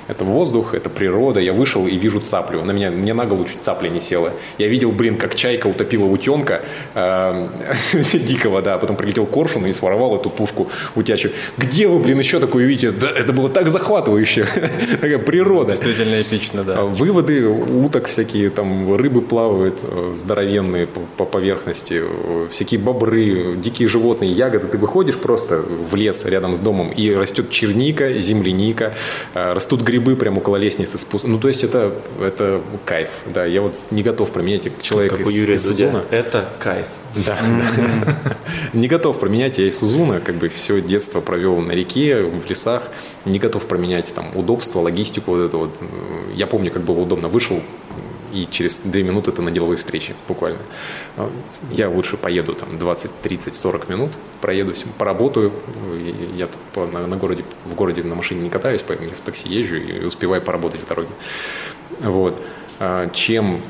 Это 0.09 0.25
воздух, 0.25 0.75
это 0.75 0.89
природа. 0.89 1.39
Я 1.39 1.53
вышел 1.53 1.87
и 1.87 1.97
вижу 1.97 2.21
цаплю. 2.21 2.65
На 2.65 2.73
меня, 2.73 2.91
мне 2.91 3.13
на 3.13 3.27
голову 3.27 3.45
чуть 3.45 3.61
цапля 3.61 3.89
не 3.89 4.01
села. 4.01 4.33
Я 4.57 4.69
видел, 4.69 4.91
блин, 4.91 5.17
как 5.17 5.35
чайка 5.35 5.67
утопила 5.67 6.07
утенка 6.07 6.63
э, 6.95 7.49
дикого, 8.15 8.63
да, 8.63 8.75
а 8.75 8.79
потом 8.79 8.97
прилетел 8.97 9.27
коршун 9.27 9.67
и 9.67 9.73
своровал 9.75 10.17
эту 10.17 10.31
тушку 10.31 10.69
утячую. 10.95 11.35
Где 11.59 11.89
вы, 11.89 11.99
блин, 11.99 12.19
еще 12.19 12.41
такое 12.41 12.65
видите? 12.65 12.91
Да, 12.91 13.11
это 13.11 13.35
было 13.35 13.51
так 13.51 13.69
захватывающе. 13.69 14.49
Такая 15.01 15.19
природа. 15.19 15.73
Действительно 15.73 16.23
эпично, 16.23 16.65
да. 16.65 16.83
Выводы 16.83 17.47
уток 17.47 18.07
всякие, 18.07 18.49
там 18.49 18.97
рыбы 18.97 19.21
плавают 19.21 19.81
э, 19.83 20.15
здоровенные 20.17 20.87
по, 20.87 21.01
по 21.19 21.25
поверхности, 21.27 22.03
э, 22.03 22.49
всякие 22.51 22.81
бобры, 22.81 23.57
дикие 23.57 23.89
животные, 23.89 24.33
ягоды. 24.33 24.69
Ты 24.69 24.79
выходишь 24.79 25.19
просто 25.19 25.59
в 25.59 25.95
лес 25.95 26.25
рядом 26.25 26.57
с 26.57 26.61
домом, 26.61 26.93
и 26.93 27.13
растет 27.13 27.51
черника, 27.51 28.15
земляника, 28.15 28.95
э, 29.35 29.53
растут 29.53 29.83
грибы 29.83 29.98
прямо 30.01 30.39
около 30.39 30.57
лестницы. 30.57 30.99
Ну, 31.25 31.39
то 31.39 31.49
есть 31.49 31.65
это, 31.65 31.93
это 32.21 32.61
кайф. 32.85 33.09
Да, 33.27 33.45
я 33.45 33.63
вот 33.63 33.81
не 33.91 34.03
готов 34.03 34.31
променять 34.31 34.71
человека 34.83 35.17
как 35.17 35.27
у 35.27 35.31
Юрия 35.31 35.55
из, 35.55 35.67
Дудя. 35.67 36.05
Это 36.11 36.49
кайф. 36.59 36.87
Да. 37.27 37.37
Не 38.73 38.89
готов 38.89 39.19
променять. 39.19 39.59
Я 39.59 39.67
из 39.67 39.79
Сузуна 39.79 40.21
как 40.21 40.37
бы 40.37 40.49
все 40.49 40.81
детство 40.81 41.21
провел 41.21 41.61
на 41.61 41.73
реке, 41.73 42.23
в 42.23 42.49
лесах. 42.49 42.83
Не 43.25 43.39
готов 43.39 43.67
променять 43.67 44.13
там 44.15 44.37
удобство, 44.37 44.81
логистику 44.81 45.33
вот 45.33 45.41
это 45.41 45.57
вот. 45.57 45.71
Я 46.35 46.47
помню, 46.47 46.71
как 46.71 46.83
было 46.83 47.01
удобно. 47.01 47.29
Вышел, 47.29 47.63
и 48.39 48.49
через 48.51 48.81
две 48.81 49.03
минуты 49.03 49.33
ты 49.33 49.43
на 49.43 49.51
деловой 49.51 49.77
встрече 49.77 50.15
буквально. 50.29 50.61
Я 51.71 51.89
лучше 51.89 52.17
поеду 52.17 52.55
там 52.55 52.79
20, 52.79 53.21
30, 53.23 53.57
40 53.57 53.89
минут, 53.89 54.13
проедусь, 54.41 54.85
поработаю. 54.97 55.53
Я 56.37 56.47
тут 56.47 56.61
по, 56.73 56.87
на, 56.87 57.07
на 57.07 57.17
городе, 57.17 57.45
в 57.65 57.75
городе 57.75 58.03
на 58.03 58.15
машине 58.15 58.43
не 58.43 58.51
катаюсь, 58.51 58.83
поэтому 58.87 59.09
я 59.11 59.15
в 59.15 59.21
такси 59.21 59.49
езжу 59.49 59.77
и 59.77 60.05
успеваю 60.05 60.41
поработать 60.43 60.83
в 60.83 60.87
дороге. 60.87 61.11
Вот. 62.01 62.41
А, 62.79 63.11
чем 63.11 63.61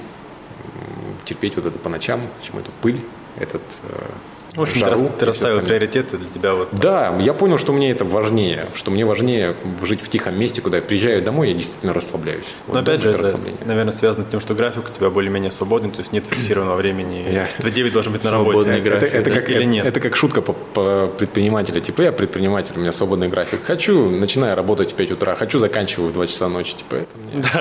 терпеть 1.25 1.57
вот 1.57 1.64
это 1.64 1.79
по 1.79 1.89
ночам, 1.89 2.21
чем 2.43 2.59
эту 2.59 2.71
пыль, 2.83 3.01
этот 3.37 3.62
э, 3.85 4.11
в 4.59 4.63
общем, 4.63 4.81
жару, 4.81 5.11
ты 5.19 5.25
расставил 5.25 5.61
приоритеты 5.61 6.19
для 6.19 6.29
тебя. 6.29 6.55
Вот. 6.55 6.69
Да, 6.73 7.17
я 7.19 7.33
понял, 7.33 7.59
что 7.59 7.73
мне 7.73 7.91
это 7.91 8.05
важнее, 8.05 8.67
что 8.75 8.91
мне 8.91 9.05
важнее 9.05 9.55
жить 9.83 10.03
в 10.03 10.09
тихом 10.09 10.39
месте, 10.39 10.61
куда 10.61 10.79
я 10.79 10.83
приезжаю 10.83 11.23
домой, 11.23 11.49
я 11.49 11.55
действительно 11.55 11.93
расслабляюсь. 11.93 12.47
Вот 12.67 12.75
Но 12.75 12.81
опять 12.81 13.03
же, 13.03 13.11
это, 13.11 13.39
наверное, 13.65 13.93
связано 13.93 14.25
с 14.25 14.29
тем, 14.29 14.41
что 14.41 14.55
график 14.55 14.85
у 14.91 14.93
тебя 14.93 15.11
более-менее 15.11 15.51
свободный, 15.51 15.91
то 15.91 16.01
есть 16.01 16.13
нет 16.13 16.27
фиксированного 16.27 16.77
времени. 16.77 17.25
Я... 17.33 17.47
Твой 17.59 17.73
9 17.73 17.93
должен 17.93 18.13
быть 18.13 18.25
на 18.25 18.31
работе. 18.31 18.81
График, 18.81 19.09
это, 19.09 19.19
это, 19.19 19.31
как, 19.31 19.51
или 19.51 19.65
нет? 19.65 19.87
Это 19.87 20.01
как 20.01 20.17
шутка 20.17 20.43
по, 20.43 20.53
по 20.53 21.07
предпринимателю. 21.19 21.81
Типа, 21.81 22.03
я 22.03 22.13
предприниматель, 22.13 22.73
у 22.77 22.81
меня 22.81 22.93
свободный 22.93 23.29
график. 23.29 23.63
Хочу, 23.65 24.11
начинаю 24.11 24.57
работать 24.57 24.93
в 24.93 24.95
5 24.95 25.13
утра, 25.13 25.37
хочу, 25.37 25.59
заканчиваю 25.59 26.11
в 26.11 26.13
2 26.13 26.27
часа 26.27 26.49
ночи. 26.49 26.75
Типа, 26.77 26.97
это 26.97 27.19
мне... 27.19 27.45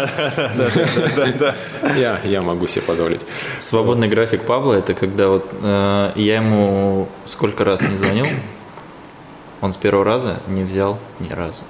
Да, 0.58 1.34
да, 1.40 1.56
да. 1.84 2.20
Я 2.24 2.42
могу 2.42 2.68
себе 2.68 2.82
позволить. 2.82 3.22
Свободный 3.60 4.08
график 4.08 4.44
Павла, 4.44 4.76
это 4.76 4.94
когда 4.94 5.28
вот 5.28 5.46
э, 5.62 6.12
я 6.16 6.38
ему 6.38 6.87
сколько 7.26 7.64
раз 7.64 7.82
не 7.82 7.96
звонил, 7.98 8.28
он 9.62 9.72
с 9.72 9.78
первого 9.78 10.06
раза 10.06 10.42
не 10.48 10.64
взял 10.64 11.00
ни 11.20 11.30
разу. 11.30 11.64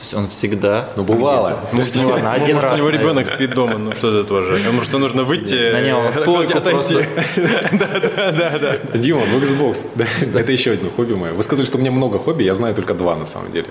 То 0.00 0.04
есть 0.04 0.14
он 0.14 0.28
всегда... 0.28 0.88
Ну, 0.96 1.04
бывало. 1.04 1.60
Ну, 1.72 1.82
ну, 1.94 2.08
ладно, 2.08 2.32
один 2.32 2.54
может, 2.54 2.70
раз, 2.70 2.72
у 2.72 2.76
него 2.78 2.86
наверное. 2.86 3.10
ребенок 3.10 3.26
спит 3.26 3.54
дома, 3.54 3.76
ну 3.76 3.92
что 3.92 4.08
это 4.08 4.26
тоже? 4.26 4.56
Потому 4.56 4.82
что 4.82 4.98
нужно 4.98 5.24
выйти... 5.24 5.72
На 5.72 5.82
нем 5.82 6.10
в 6.10 6.24
плойку 6.24 6.58
просто... 6.62 7.06
Да, 7.72 8.00
да, 8.16 8.32
да, 8.32 8.58
да. 8.92 8.98
Дима, 8.98 9.20
в 9.20 9.42
Xbox. 9.42 9.88
Это 10.34 10.52
еще 10.52 10.72
одно 10.72 10.88
хобби 10.88 11.12
мое. 11.12 11.32
Вы 11.34 11.42
сказали, 11.42 11.66
что 11.66 11.76
у 11.76 11.80
меня 11.80 11.90
много 11.90 12.18
хобби, 12.18 12.44
я 12.44 12.54
знаю 12.54 12.74
только 12.74 12.94
два 12.94 13.14
на 13.14 13.26
самом 13.26 13.52
деле. 13.52 13.68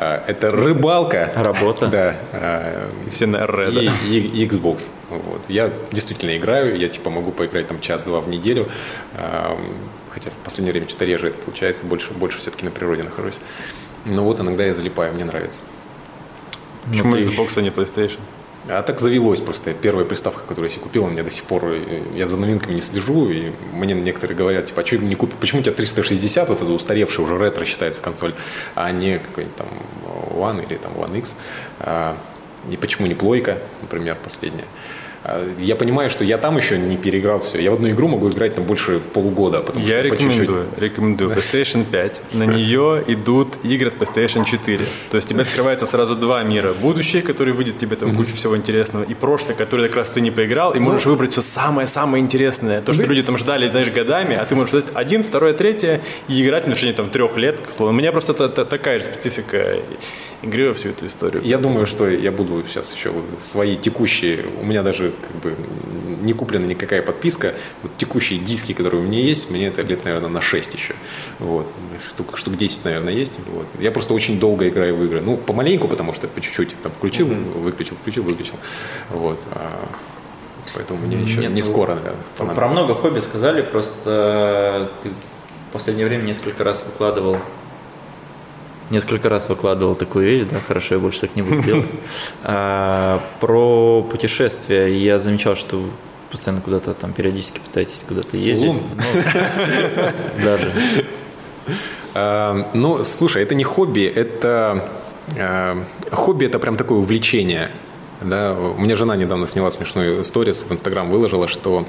А, 0.00 0.22
это 0.28 0.52
рыбалка. 0.52 1.32
Работа. 1.34 1.88
Да. 1.88 2.16
А, 2.32 2.88
все 3.10 3.26
на 3.26 3.44
РР, 3.46 3.70
и, 3.70 3.90
и, 4.08 4.44
и 4.44 4.46
Xbox. 4.46 4.90
Вот. 5.10 5.42
Я 5.48 5.72
действительно 5.90 6.36
играю, 6.36 6.78
я 6.78 6.88
типа 6.88 7.10
могу 7.10 7.32
поиграть 7.32 7.66
там 7.66 7.80
час-два 7.80 8.20
в 8.20 8.28
неделю. 8.28 8.68
Хотя 10.10 10.30
в 10.30 10.34
последнее 10.44 10.72
время 10.72 10.88
что-то 10.88 11.04
реже 11.04 11.28
это 11.28 11.38
получается, 11.42 11.84
больше, 11.84 12.12
больше 12.12 12.38
все-таки 12.38 12.64
на 12.64 12.70
природе 12.70 13.02
нахожусь. 13.02 13.40
Но 14.04 14.22
вот 14.22 14.40
иногда 14.40 14.64
я 14.64 14.72
залипаю, 14.72 15.12
мне 15.14 15.24
нравится. 15.24 15.62
Почему 16.86 17.16
ну, 17.16 17.18
Xbox, 17.18 17.50
а 17.56 17.60
не 17.60 17.70
PlayStation? 17.70 18.20
А 18.70 18.82
так 18.82 19.00
завелось 19.00 19.40
просто. 19.40 19.72
Первая 19.72 20.04
приставка, 20.04 20.42
которую 20.42 20.66
я 20.66 20.70
себе 20.70 20.82
купил, 20.82 21.04
у 21.04 21.08
меня 21.08 21.22
до 21.22 21.30
сих 21.30 21.44
пор... 21.44 21.64
Э, 21.64 22.02
я 22.14 22.28
за 22.28 22.36
новинками 22.36 22.74
не 22.74 22.82
слежу, 22.82 23.30
и 23.30 23.52
мне 23.72 23.94
некоторые 23.94 24.36
говорят, 24.36 24.66
типа, 24.66 24.82
а 24.82 24.86
что 24.86 24.98
не 24.98 25.14
купить? 25.14 25.38
Почему 25.38 25.60
у 25.60 25.64
тебя 25.64 25.74
360, 25.74 26.48
вот 26.48 26.60
это 26.60 26.70
устаревшая 26.70 27.24
уже 27.24 27.38
ретро 27.38 27.64
считается 27.64 28.02
консоль, 28.02 28.34
а 28.74 28.90
не 28.92 29.18
какой-нибудь 29.18 29.56
там 29.56 29.68
One 30.30 30.64
или 30.66 30.76
там 30.76 30.92
One 30.92 31.18
X? 31.18 31.36
А, 31.80 32.18
и 32.70 32.76
почему 32.76 33.06
не 33.06 33.14
плойка, 33.14 33.62
например, 33.80 34.16
последняя? 34.22 34.66
А, 35.24 35.46
я 35.58 35.76
понимаю, 35.76 36.10
что 36.10 36.24
я 36.24 36.38
там 36.38 36.56
еще 36.56 36.78
не 36.78 36.96
переиграл 36.96 37.40
все. 37.40 37.60
Я 37.60 37.70
в 37.70 37.74
одну 37.74 37.90
игру 37.90 38.08
могу 38.08 38.28
играть 38.30 38.54
там 38.54 38.64
больше 38.64 39.00
полугода. 39.00 39.60
Потому 39.60 39.84
я 39.84 40.00
что 40.00 40.08
рекомендую, 40.08 40.66
рекомендую. 40.76 41.30
PlayStation 41.30 41.84
5. 41.84 42.22
На 42.34 42.44
нее 42.44 43.02
идут 43.06 43.58
игры 43.64 43.88
от 43.88 43.94
PlayStation 43.94 44.44
4. 44.44 44.84
То 45.10 45.16
есть 45.16 45.28
тебе 45.28 45.42
открывается 45.42 45.86
сразу 45.86 46.14
два 46.14 46.42
мира. 46.42 46.72
Будущее, 46.72 47.22
который 47.22 47.52
выйдет 47.52 47.78
тебе 47.78 47.96
там 47.96 48.16
кучу 48.16 48.34
всего 48.34 48.56
интересного, 48.56 49.04
и 49.04 49.14
прошлое, 49.14 49.54
которое 49.54 49.88
как 49.88 49.96
раз 49.96 50.10
ты 50.10 50.20
не 50.20 50.30
поиграл, 50.30 50.72
и 50.72 50.78
можешь 50.78 51.04
ну. 51.04 51.12
выбрать 51.12 51.32
все 51.32 51.42
самое-самое 51.42 52.22
интересное. 52.22 52.80
То, 52.80 52.92
что 52.92 53.02
люди 53.02 53.22
там 53.22 53.38
ждали 53.38 53.68
даже 53.68 53.90
годами, 53.90 54.36
а 54.36 54.44
ты 54.44 54.54
можешь 54.54 54.72
взять 54.72 54.86
один, 54.94 55.22
второе, 55.24 55.52
третье 55.52 56.00
и 56.28 56.42
играть 56.42 56.66
в 56.66 56.72
течение 56.72 56.94
там 56.94 57.10
трех 57.10 57.36
лет. 57.36 57.58
Словно. 57.70 57.94
У 57.94 57.98
меня 57.98 58.12
просто 58.12 58.34
такая 58.48 59.00
же 59.00 59.06
специфика 59.06 59.78
игры 60.42 60.68
во 60.68 60.74
всю 60.74 60.90
эту 60.90 61.06
историю. 61.06 61.42
Я 61.44 61.58
думаю, 61.58 61.86
что 61.86 62.08
я 62.08 62.30
буду 62.30 62.62
сейчас 62.68 62.94
еще 62.94 63.12
свои 63.40 63.76
текущие, 63.76 64.44
у 64.60 64.64
меня 64.64 64.82
даже 64.82 65.07
как 65.12 65.36
бы 65.42 65.56
не 66.22 66.32
куплена 66.32 66.66
никакая 66.66 67.02
подписка, 67.02 67.54
вот 67.82 67.96
текущие 67.96 68.38
диски, 68.38 68.72
которые 68.72 69.02
у 69.02 69.04
меня 69.04 69.20
есть, 69.20 69.50
мне 69.50 69.66
это 69.66 69.82
лет, 69.82 70.04
наверное, 70.04 70.30
на 70.30 70.40
6 70.40 70.74
еще. 70.74 70.94
Вот. 71.38 71.66
Штук, 72.08 72.36
штук 72.36 72.56
10, 72.56 72.84
наверное, 72.84 73.12
есть. 73.12 73.40
Вот. 73.52 73.66
Я 73.78 73.90
просто 73.90 74.14
очень 74.14 74.38
долго 74.38 74.68
играю 74.68 74.96
в 74.96 75.04
игры. 75.04 75.20
Ну, 75.20 75.36
помаленьку, 75.36 75.88
потому 75.88 76.14
что 76.14 76.28
по 76.28 76.40
чуть-чуть 76.40 76.80
там 76.82 76.92
включил, 76.92 77.28
mm-hmm. 77.28 77.60
выключил, 77.60 77.96
включил, 77.96 78.22
выключил. 78.22 78.54
Вот. 79.10 79.40
А, 79.52 79.88
поэтому 80.74 81.00
мне 81.00 81.22
еще 81.22 81.40
Нет, 81.40 81.52
не 81.52 81.62
ну, 81.62 81.68
скоро, 81.68 81.94
наверное, 81.94 82.54
Про 82.54 82.68
много 82.68 82.94
хобби 82.94 83.20
сказали, 83.20 83.62
просто 83.62 84.90
ты 85.02 85.10
в 85.10 85.72
последнее 85.72 86.06
время 86.06 86.22
несколько 86.22 86.64
раз 86.64 86.84
выкладывал 86.86 87.38
несколько 88.90 89.28
раз 89.28 89.48
выкладывал 89.48 89.94
такую 89.94 90.24
вещь, 90.26 90.44
да, 90.50 90.60
хорошо, 90.60 90.94
я 90.94 91.00
больше 91.00 91.22
так 91.22 91.36
не 91.36 91.42
буду 91.42 91.62
делать. 91.62 91.86
А, 92.42 93.20
про 93.40 94.02
путешествия. 94.02 94.86
Я 94.86 95.18
замечал, 95.18 95.56
что 95.56 95.76
вы 95.76 95.90
постоянно 96.30 96.62
куда-то 96.62 96.94
там 96.94 97.12
периодически 97.12 97.60
пытаетесь 97.60 98.04
куда-то 98.06 98.36
ездить. 98.36 98.70
Ну, 98.70 98.82
даже. 100.44 100.72
А, 102.14 102.70
ну, 102.74 103.04
слушай, 103.04 103.42
это 103.42 103.54
не 103.54 103.64
хобби, 103.64 104.02
это 104.02 104.84
а, 105.36 105.84
хобби 106.10 106.46
это 106.46 106.58
прям 106.58 106.76
такое 106.76 106.98
увлечение. 106.98 107.70
Да, 108.20 108.54
у 108.54 108.80
меня 108.80 108.96
жена 108.96 109.14
недавно 109.16 109.46
сняла 109.46 109.70
смешную 109.70 110.24
сторис, 110.24 110.64
в 110.68 110.72
Инстаграм 110.72 111.08
выложила, 111.08 111.46
что 111.46 111.86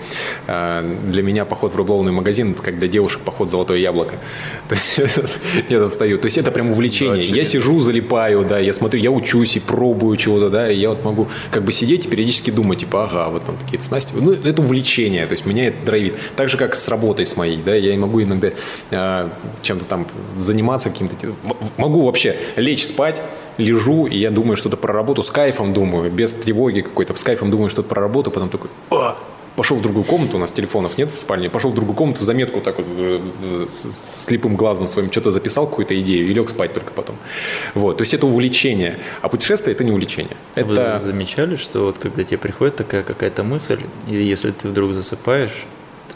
э, 0.48 0.96
для 1.06 1.24
меня 1.24 1.44
поход 1.44 1.74
в 1.74 1.76
рыболовный 1.76 2.12
магазин, 2.12 2.54
как 2.54 2.78
для 2.78 2.88
девушек 2.88 3.22
поход 3.22 3.48
в 3.48 3.52
золотое 3.52 3.80
яблоко. 3.80 4.16
То 4.70 4.76
есть 4.76 5.00
я 5.70 5.80
там 5.80 5.90
стою. 5.90 6.20
То 6.20 6.26
есть 6.26 6.38
это 6.38 6.52
прям 6.52 6.72
увлечение. 6.72 7.26
Я 7.26 7.46
сижу, 7.46 7.80
залипаю, 7.80 8.46
да, 8.46 8.60
я 8.60 8.74
смотрю, 8.74 9.00
я 9.00 9.10
учусь 9.10 9.56
и 9.56 9.60
пробую 9.60 10.18
чего-то, 10.18 10.50
да, 10.50 10.72
и 10.72 10.78
я 10.78 10.90
вот 10.90 11.04
могу 11.04 11.28
как 11.52 11.64
бы 11.64 11.72
сидеть 11.72 12.06
и 12.06 12.08
периодически 12.08 12.52
думать, 12.52 12.80
типа, 12.80 13.06
ага, 13.06 13.30
вот 13.30 13.46
там 13.46 13.58
такие-то 13.58 13.86
снасти. 13.86 14.14
Ну, 14.14 14.32
это 14.32 14.62
увлечение, 14.62 15.26
то 15.26 15.34
есть 15.34 15.46
меня 15.46 15.68
это 15.68 15.86
драйвит. 15.86 16.16
Так 16.36 16.50
же, 16.50 16.58
как 16.58 16.76
с 16.76 16.88
работой 16.90 17.26
с 17.26 17.36
моей, 17.36 17.58
да, 17.58 17.74
я 17.74 17.98
могу 17.98 18.22
иногда 18.22 18.52
э, 18.92 19.30
чем-то 19.64 19.86
там 19.86 20.08
заниматься 20.38 20.90
каким-то... 20.90 21.16
Могу 21.78 22.06
вообще 22.06 22.38
лечь 22.56 22.86
спать, 22.86 23.22
лежу, 23.60 24.08
и 24.08 24.18
я 24.18 24.32
думаю 24.32 24.58
что-то 24.58 24.78
про 24.78 24.94
работу 24.94 25.22
с 25.22 25.30
кайфом 25.30 25.74
думаю, 25.74 26.12
без 26.12 26.34
тревоги 26.34 26.82
какой-то, 26.82 27.16
с 27.16 27.24
кайфом 27.24 27.52
думаю 27.52 27.70
что-то 27.70 27.90
про 27.90 28.02
работу, 28.02 28.32
потом 28.32 28.50
такой, 28.50 28.70
о, 28.90 29.16
пошел 29.56 29.78
в 29.78 29.82
другую 29.82 30.06
комнату, 30.06 30.38
у 30.38 30.40
нас 30.40 30.52
телефонов 30.52 30.98
нет 30.98 31.12
в 31.12 31.20
спальне, 31.20 31.50
пошел 31.50 31.72
в 31.72 31.74
другую 31.76 31.96
комнату, 31.96 32.22
в 32.22 32.24
заметку 32.24 32.62
так 32.62 32.78
вот 32.78 32.88
э, 32.90 33.20
э, 33.44 33.68
слепым 33.92 34.56
глазом 34.56 34.88
своим 34.88 35.12
что-то 35.12 35.32
записал, 35.32 35.68
какую-то 35.68 36.00
идею 36.00 36.28
и 36.28 36.34
лег 36.34 36.50
спать 36.50 36.74
только 36.74 36.94
потом. 36.94 37.18
Вот, 37.76 37.98
то 37.98 38.04
есть 38.04 38.14
это 38.14 38.26
увлечение, 38.26 38.98
а 39.22 39.28
путешествие 39.28 39.76
это 39.76 39.84
не 39.84 39.92
увлечение. 39.92 40.38
Это... 40.56 40.94
Вы 40.94 41.06
замечали, 41.06 41.58
что 41.58 41.80
вот 41.80 42.00
когда 42.00 42.24
тебе 42.24 42.38
приходит 42.38 42.78
такая 42.78 43.04
какая-то 43.04 43.44
мысль, 43.44 43.82
и 44.08 44.16
если 44.16 44.52
ты 44.52 44.70
вдруг 44.70 44.94
засыпаешь, 44.94 45.66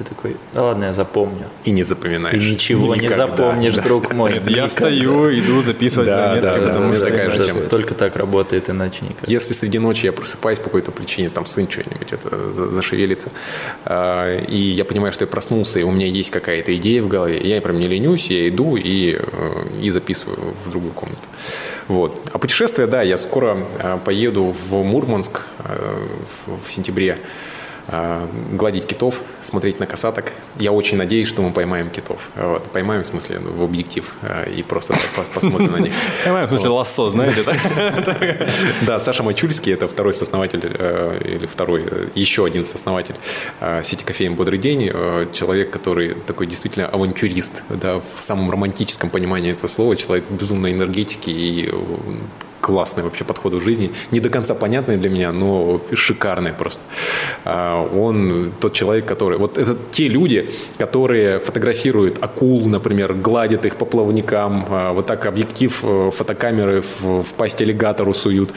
ты 0.03 0.09
такой, 0.09 0.37
да 0.53 0.63
ладно, 0.63 0.85
я 0.85 0.93
запомню. 0.93 1.45
И 1.63 1.71
не 1.71 1.83
запоминаешь. 1.83 2.31
Ты 2.37 2.49
ничего 2.51 2.95
Никогда. 2.95 3.15
не 3.15 3.31
запомнишь, 3.31 3.75
Да. 3.75 3.81
друг 3.81 4.13
мой. 4.13 4.33
Я 4.33 4.39
Никогда. 4.39 4.67
встаю, 4.67 5.39
иду 5.39 5.61
записывать 5.61 6.07
Да, 6.07 6.27
заметки, 6.29 6.45
да, 6.45 6.53
да, 6.59 6.67
потому 6.67 6.85
меня 6.87 6.95
что 6.97 7.05
такая 7.07 7.29
же 7.31 7.43
тема. 7.43 7.61
Только 7.61 7.93
так 7.93 8.15
работает, 8.15 8.69
иначе 8.69 9.05
никак. 9.05 9.27
Если 9.27 9.53
среди 9.53 9.79
ночи 9.79 10.05
я 10.05 10.11
просыпаюсь 10.13 10.59
по 10.59 10.65
какой-то 10.65 10.91
причине, 10.91 11.29
там 11.29 11.45
сын 11.45 11.69
что-нибудь 11.69 12.11
это 12.13 12.51
за- 12.51 12.67
зашевелится, 12.73 13.29
а, 13.85 14.39
и 14.39 14.57
я 14.57 14.85
понимаю, 14.85 15.13
что 15.13 15.23
я 15.23 15.27
проснулся, 15.27 15.79
и 15.79 15.83
у 15.83 15.91
меня 15.91 16.05
есть 16.07 16.29
какая-то 16.29 16.75
идея 16.75 17.01
в 17.01 17.07
голове, 17.07 17.39
я 17.41 17.61
прям 17.61 17.77
не 17.77 17.87
ленюсь, 17.87 18.25
я 18.27 18.47
иду 18.47 18.75
и, 18.75 19.17
э, 19.19 19.65
и 19.81 19.89
записываю 19.89 20.53
в 20.65 20.69
другую 20.69 20.93
комнату. 20.93 21.21
Вот. 21.87 22.27
А 22.31 22.37
путешествие, 22.37 22.87
да, 22.87 23.01
я 23.01 23.17
скоро 23.17 23.57
э, 23.79 23.97
поеду 24.05 24.55
в 24.69 24.83
Мурманск 24.83 25.41
э, 25.59 26.05
в- 26.47 26.69
сентябре 26.69 27.17
гладить 28.51 28.88
китов, 28.88 29.21
смотреть 29.41 29.79
на 29.79 29.86
касаток. 29.86 30.31
Я 30.57 30.71
очень 30.71 30.97
надеюсь, 30.97 31.27
что 31.27 31.41
мы 31.41 31.51
поймаем 31.51 31.89
китов. 31.89 32.29
Вот. 32.36 32.63
Поймаем, 32.71 33.03
в 33.03 33.05
смысле, 33.05 33.39
в 33.39 33.63
объектив 33.63 34.13
э, 34.21 34.51
и 34.51 34.63
просто 34.63 34.95
посмотрим 35.34 35.71
на 35.71 35.77
них. 35.77 35.93
Понимаю, 36.23 36.47
в 36.47 36.49
смысле 36.49 36.69
лассо, 36.69 37.09
знаете, 37.09 37.43
да? 37.43 37.53
Да, 38.81 38.99
Саша 38.99 39.23
Мачульский, 39.23 39.73
это 39.73 39.88
второй 39.88 40.13
сооснователь, 40.13 40.61
э, 40.63 41.19
или 41.23 41.45
второй, 41.45 41.84
э, 41.89 42.07
еще 42.15 42.45
один 42.45 42.65
сооснователь 42.65 43.15
э, 43.59 43.81
сети 43.84 44.03
кофеин 44.03 44.36
«Бодрый 44.36 44.59
день», 44.59 44.89
человек, 45.34 45.71
который 45.71 46.15
такой 46.15 46.47
действительно 46.47 46.88
авантюрист, 46.88 47.63
да, 47.69 47.99
в 47.99 48.23
самом 48.23 48.49
романтическом 48.49 49.09
понимании 49.09 49.51
этого 49.51 49.67
слова, 49.67 49.95
человек 49.95 50.25
безумной 50.29 50.71
энергетики 50.71 51.29
и 51.29 51.69
классный 52.64 53.03
вообще 53.03 53.26
подход 53.26 53.53
в 53.53 53.59
жизни, 53.59 53.91
не 54.11 54.22
до 54.22 54.30
конца 54.30 54.55
понятный 54.55 54.95
для 54.95 55.09
меня, 55.09 55.34
но 55.34 55.82
шикарный 55.93 56.53
просто. 56.53 56.82
А, 57.43 57.86
Он 57.93 58.53
тот 58.59 58.74
человек, 58.74 59.05
который... 59.05 59.38
Вот 59.38 59.57
это 59.57 59.78
те 59.91 60.07
люди, 60.07 60.49
которые 60.78 61.39
фотографируют 61.39 62.24
акул, 62.24 62.66
например, 62.66 63.14
гладят 63.16 63.66
их 63.66 63.76
по 63.76 63.86
плавникам, 63.86 64.66
а, 64.70 64.93
вот 64.93 65.05
так 65.07 65.26
объектив 65.26 65.78
э, 65.84 66.11
фотокамеры 66.16 66.82
в, 66.82 67.24
в 67.24 67.34
пасть 67.34 67.61
аллигатору 67.61 68.14
суют, 68.14 68.53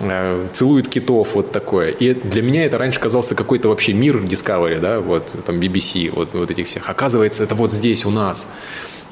э, 0.00 0.48
целуют 0.52 0.88
китов, 0.88 1.28
вот 1.34 1.52
такое. 1.52 1.90
И 1.90 2.12
для 2.14 2.42
меня 2.42 2.64
это 2.66 2.76
раньше 2.78 2.98
казался 2.98 3.36
какой-то 3.36 3.68
вообще 3.68 3.92
мир 3.92 4.16
Discovery, 4.16 4.80
да, 4.80 5.00
вот 5.00 5.32
там 5.46 5.60
BBC, 5.60 6.10
вот, 6.10 6.34
вот 6.34 6.50
этих 6.50 6.66
всех. 6.66 6.90
Оказывается, 6.90 7.44
это 7.44 7.54
вот 7.54 7.72
здесь 7.72 8.04
у 8.04 8.10
нас 8.10 8.48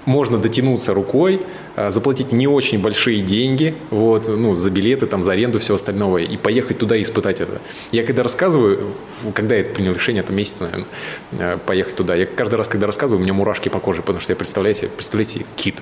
можно 0.05 0.38
дотянуться 0.38 0.94
рукой, 0.94 1.42
а, 1.76 1.90
заплатить 1.90 2.32
не 2.32 2.46
очень 2.46 2.80
большие 2.80 3.22
деньги, 3.22 3.74
вот, 3.90 4.28
ну, 4.28 4.55
за 4.55 4.70
билеты, 4.70 5.07
там, 5.07 5.22
за 5.22 5.32
аренду, 5.32 5.59
все 5.59 5.74
остальное, 5.74 6.22
и 6.22 6.36
поехать 6.36 6.78
туда 6.78 6.96
и 6.96 7.03
испытать 7.03 7.40
это. 7.40 7.61
Я 7.92 8.05
когда 8.05 8.22
рассказываю, 8.22 8.94
когда 9.34 9.55
я 9.55 9.64
принял 9.64 9.92
решение, 9.92 10.22
это 10.22 10.32
месяц, 10.32 10.61
наверное, 10.61 10.86
э, 11.32 11.59
поехать 11.64 11.96
туда, 11.96 12.14
я 12.14 12.26
каждый 12.26 12.57
раз, 12.57 12.68
когда 12.68 12.86
рассказываю, 12.86 13.20
у 13.20 13.22
меня 13.22 13.32
мурашки 13.32 13.68
по 13.68 13.80
коже, 13.80 14.03
потому 14.03 14.20
что 14.20 14.32
я 14.32 14.36
представляю 14.36 14.74
себе, 14.74 14.88
представляете, 14.88 15.46
кит. 15.57 15.76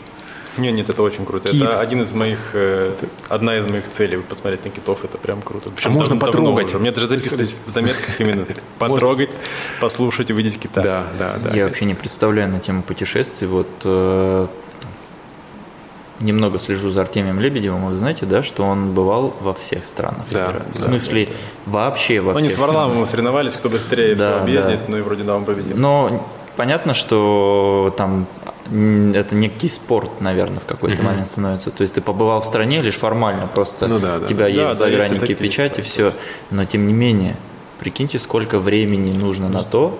Нет, 0.59 0.75
нет, 0.75 0.89
это 0.89 1.03
очень 1.03 1.25
круто. 1.25 1.49
Кит. 1.49 1.63
Это 1.63 1.79
один 1.81 2.03
из 2.03 2.13
моих, 2.13 2.39
э, 2.55 2.93
одна 3.29 3.57
из 3.57 3.67
моих 3.67 3.89
целей 3.91 4.19
посмотреть 4.19 4.65
на 4.65 4.71
китов. 4.71 5.05
Это 5.05 5.17
прям 5.19 5.43
круто. 5.43 5.71
Причем 5.71 5.93
можно 5.93 6.17
дав- 6.17 6.31
давно 6.31 6.47
потрогать. 6.49 6.67
уже. 6.69 6.79
Мне 6.79 6.91
даже 6.91 7.07
записывать 7.07 7.57
в 7.67 7.71
заметках 7.71 8.21
именно 8.21 8.47
потрогать, 8.79 9.37
послушать, 9.81 10.31
увидеть 10.31 10.59
кита. 10.59 10.83
Да, 10.83 11.07
да, 11.19 11.37
да. 11.43 11.57
Я 11.57 11.65
вообще 11.67 11.85
не 11.85 11.95
представляю 11.95 12.49
на 12.51 12.59
тему 12.61 12.83
путешествий. 12.83 13.47
Вот 13.47 13.69
э, 13.85 14.47
немного 16.21 16.59
слежу 16.59 16.91
за 16.91 17.01
Артемием 17.03 17.41
Лебедевым. 17.41 17.87
Вы 17.87 17.95
знаете, 17.95 18.27
да, 18.27 18.43
что 18.43 18.65
он 18.65 18.93
бывал 18.93 19.35
во 19.41 19.55
всех 19.55 19.85
странах. 19.85 20.25
Да. 20.31 20.49
В 20.51 20.75
да, 20.75 20.81
смысле, 20.89 21.29
вообще 21.67 22.21
во 22.21 22.33
Ну, 22.33 22.39
Они 22.39 22.49
всех. 22.49 22.59
с 22.59 22.61
Варламовым 22.61 23.07
соревновались, 23.07 23.55
кто 23.55 23.69
быстрее 23.71 24.15
Да, 24.15 24.33
все 24.35 24.43
объездит, 24.43 24.81
да. 24.81 24.85
ну 24.89 24.99
и 24.99 25.01
вроде 25.01 25.23
да, 25.23 25.35
он 25.37 25.45
победил. 25.45 25.77
Но 25.77 26.29
понятно, 26.61 26.93
что 26.93 27.95
там 27.97 28.27
это 28.67 29.35
некий 29.35 29.71
спорт, 29.71 30.21
наверное, 30.21 30.61
в 30.61 30.67
какой-то 30.67 31.03
момент 31.03 31.27
становится. 31.27 31.71
То 31.71 31.81
есть 31.81 31.95
ты 31.95 32.03
побывал 32.03 32.43
в 32.43 32.45
стране 32.45 32.83
лишь 32.83 32.97
формально, 32.97 33.47
просто 33.47 33.89
Ну 33.89 33.99
да, 33.99 34.19
да. 34.19 34.25
у 34.27 34.29
тебя 34.29 34.41
Да, 34.45 34.49
есть 34.49 34.59
да, 34.61 34.75
загранники, 34.75 35.21
такие 35.21 35.37
печать 35.37 35.79
и 35.79 35.81
истории, 35.81 36.11
все. 36.11 36.19
Но 36.51 36.67
тем 36.67 36.87
не 36.87 36.93
менее, 36.93 37.37
прикиньте, 37.79 38.19
сколько 38.19 38.59
времени 38.59 39.11
нужно 39.19 39.49
на 39.49 39.63
то, 39.63 39.99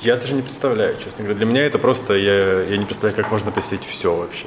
Я 0.00 0.16
даже 0.16 0.32
не 0.32 0.40
представляю, 0.40 0.96
честно 0.96 1.24
говоря. 1.24 1.36
Для 1.36 1.44
меня 1.46 1.66
это 1.66 1.78
просто, 1.78 2.14
я, 2.14 2.62
я 2.62 2.78
не 2.78 2.86
представляю, 2.86 3.14
как 3.14 3.30
можно 3.30 3.50
посетить 3.50 3.84
все 3.86 4.16
вообще. 4.16 4.46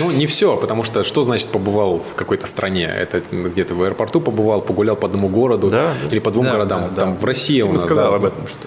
Ну, 0.00 0.10
не 0.10 0.26
все, 0.26 0.56
потому 0.56 0.82
что 0.82 1.04
что 1.04 1.22
значит 1.22 1.48
побывал 1.50 2.00
в 2.00 2.16
какой-то 2.16 2.48
стране? 2.48 2.86
Это 2.92 3.22
где-то 3.30 3.76
в 3.76 3.82
аэропорту 3.84 4.20
побывал, 4.20 4.62
погулял 4.62 4.96
по 4.96 5.06
одному 5.06 5.28
городу 5.28 5.70
Да, 5.70 5.94
или 6.10 6.18
по 6.18 6.32
двум 6.32 6.46
Да, 6.46 6.50
городам. 6.52 6.80
да, 6.80 6.88
да. 6.88 7.00
Там 7.02 7.16
в 7.16 7.24
России 7.24 7.62
Ты 7.62 7.68
у 7.68 7.72
нас, 7.72 7.82
сказал 7.82 8.10
да, 8.10 8.16
об 8.16 8.24
этом 8.24 8.48
что 8.48 8.66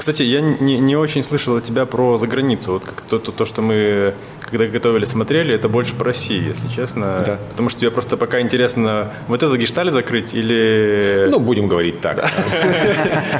Кстати, 0.00 0.22
я 0.22 0.40
не, 0.40 0.78
не 0.78 0.96
очень 0.96 1.22
слышал 1.22 1.56
от 1.56 1.64
тебя 1.64 1.84
про 1.84 2.16
заграницу. 2.16 2.72
Вот 2.72 2.86
как 2.86 3.02
то, 3.02 3.18
то, 3.18 3.32
то, 3.32 3.44
что 3.44 3.60
мы, 3.60 4.14
когда 4.50 4.66
готовили, 4.66 5.04
смотрели, 5.04 5.54
это 5.54 5.68
больше 5.68 5.94
про 5.94 6.06
Россию, 6.06 6.48
если 6.48 6.68
честно. 6.68 7.22
Да. 7.24 7.38
Потому 7.50 7.68
что 7.68 7.80
тебе 7.80 7.90
просто 7.90 8.16
пока 8.16 8.40
интересно 8.40 9.12
вот 9.28 9.42
это 9.42 9.56
гешталь 9.56 9.90
закрыть 9.90 10.34
или... 10.34 11.26
Ну, 11.30 11.38
будем 11.40 11.68
говорить 11.68 12.00
так. 12.00 12.28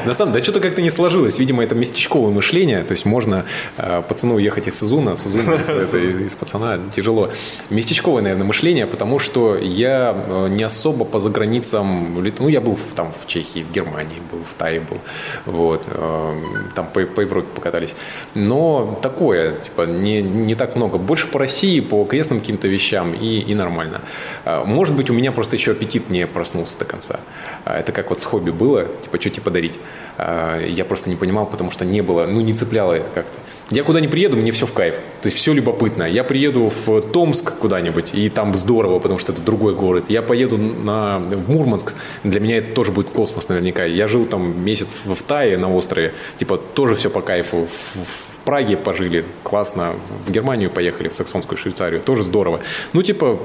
На 0.06 0.12
самом 0.14 0.32
деле, 0.32 0.42
что-то 0.44 0.60
как-то 0.60 0.82
не 0.82 0.90
сложилось. 0.90 1.38
Видимо, 1.38 1.62
это 1.62 1.74
местечковое 1.74 2.32
мышление. 2.32 2.82
То 2.84 2.92
есть 2.92 3.04
можно 3.04 3.44
э, 3.76 4.02
пацану 4.08 4.34
уехать 4.36 4.68
из 4.68 4.78
Сузуна, 4.78 5.16
Сузуна 5.16 5.54
из- 5.56 6.34
пацана 6.34 6.78
тяжело. 6.94 7.30
Местечковое, 7.70 8.22
наверное, 8.22 8.46
мышление, 8.46 8.86
потому 8.86 9.18
что 9.18 9.56
я 9.56 10.14
э, 10.28 10.48
не 10.48 10.62
особо 10.62 11.04
по 11.04 11.18
заграницам... 11.18 12.22
Ну, 12.38 12.48
я 12.48 12.60
был 12.60 12.78
там 12.94 13.12
в 13.12 13.26
Чехии, 13.26 13.64
в 13.68 13.72
Германии 13.72 14.20
был, 14.30 14.40
в 14.44 14.54
Тае 14.54 14.80
был. 14.80 14.98
Вот. 15.46 15.82
э, 15.86 16.34
Там 16.74 16.86
по 16.86 17.00
по 17.00 17.20
Европе 17.22 17.48
покатались. 17.54 17.96
Но 18.34 18.98
такое, 19.02 19.52
типа, 19.60 19.82
не, 19.82 20.22
не 20.22 20.54
так 20.54 20.76
много. 20.76 20.98
Больше 21.00 21.26
по 21.26 21.38
России, 21.38 21.80
по 21.80 22.02
окрестным 22.02 22.40
каким-то 22.40 22.68
вещам 22.68 23.12
и, 23.14 23.40
и 23.40 23.54
нормально. 23.54 24.00
А, 24.44 24.64
Может 24.64 24.96
быть, 24.96 25.10
у 25.10 25.12
меня 25.12 25.32
просто 25.32 25.56
еще 25.56 25.72
аппетит 25.72 26.10
не 26.10 26.26
проснулся 26.26 26.78
до 26.78 26.84
конца. 26.84 27.20
А, 27.64 27.78
Это 27.78 27.92
как 27.92 28.10
вот 28.10 28.20
с 28.20 28.24
хобби 28.24 28.50
было, 28.50 28.84
типа, 29.02 29.20
что 29.20 29.30
тебе 29.30 29.42
подарить. 29.42 29.78
А, 30.18 30.58
Я 30.64 30.84
просто 30.84 31.10
не 31.10 31.16
понимал, 31.16 31.46
потому 31.46 31.70
что 31.70 31.84
не 31.84 32.02
было, 32.02 32.26
ну, 32.26 32.40
не 32.40 32.54
цепляло 32.54 32.92
это 32.94 33.10
как-то. 33.10 33.38
Я 33.70 33.84
куда 33.84 34.00
не 34.00 34.08
приеду, 34.08 34.36
мне 34.36 34.50
все 34.50 34.66
в 34.66 34.72
кайф. 34.72 34.96
То 35.22 35.26
есть 35.26 35.36
все 35.36 35.52
любопытно. 35.52 36.02
Я 36.02 36.24
приеду 36.24 36.72
в 36.86 37.00
Томск 37.02 37.56
куда-нибудь, 37.58 38.14
и 38.14 38.28
там 38.28 38.56
здорово, 38.56 38.98
потому 38.98 39.20
что 39.20 39.30
это 39.32 39.42
другой 39.42 39.74
город. 39.74 40.06
Я 40.08 40.22
поеду 40.22 40.58
на, 40.58 41.20
в 41.20 41.48
Мурманск, 41.48 41.94
для 42.24 42.40
меня 42.40 42.58
это 42.58 42.74
тоже 42.74 42.90
будет 42.90 43.10
космос 43.10 43.48
наверняка. 43.48 43.84
Я 43.84 44.08
жил 44.08 44.24
там 44.24 44.64
месяц 44.64 44.98
в, 45.04 45.14
в 45.14 45.22
Тае 45.22 45.56
на 45.56 45.72
острове, 45.72 46.14
типа 46.38 46.56
тоже 46.56 46.96
все 46.96 47.10
по 47.10 47.20
кайфу. 47.20 47.66
В, 47.68 47.98
в 47.98 48.32
Праге 48.44 48.76
пожили, 48.76 49.24
классно. 49.44 49.94
В 50.26 50.32
Германию 50.32 50.70
поехали, 50.70 51.08
в 51.08 51.14
Саксонскую 51.14 51.56
Швейцарию, 51.56 52.00
тоже 52.00 52.24
здорово. 52.24 52.60
Ну, 52.92 53.02
типа, 53.02 53.38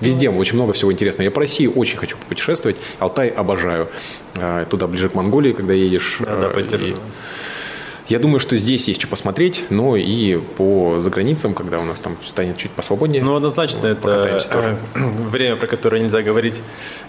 Везде 0.00 0.28
очень 0.28 0.56
много 0.56 0.74
всего 0.74 0.92
интересного. 0.92 1.24
Я 1.24 1.30
по 1.30 1.40
России 1.40 1.66
очень 1.66 1.96
хочу 1.96 2.18
попутешествовать. 2.18 2.76
Алтай 2.98 3.28
обожаю. 3.28 3.88
А, 4.34 4.66
Туда 4.66 4.86
ближе 4.86 5.08
к 5.08 5.14
Монголии, 5.14 5.52
когда 5.52 5.72
едешь. 5.72 6.18
Да, 6.20 6.36
да, 6.36 6.46
А, 6.48 6.50
поддерживаю. 6.50 6.96
и 6.96 7.00
Я 8.08 8.20
думаю, 8.20 8.38
что 8.38 8.56
здесь 8.56 8.86
есть 8.86 9.00
что 9.00 9.08
посмотреть, 9.08 9.66
но 9.70 9.96
и 9.96 10.36
по 10.38 11.00
заграницам, 11.00 11.54
когда 11.54 11.80
у 11.80 11.84
нас 11.84 11.98
там 11.98 12.16
станет 12.24 12.56
чуть 12.56 12.70
посвободнее. 12.70 13.22
Ну, 13.22 13.34
однозначно, 13.34 13.86
это 13.88 14.00
покатаемся 14.00 14.48
тоже. 14.48 14.78
э, 14.94 14.98
время, 15.28 15.56
про 15.56 15.66
которое 15.66 16.00
нельзя 16.00 16.22
говорить, 16.22 16.60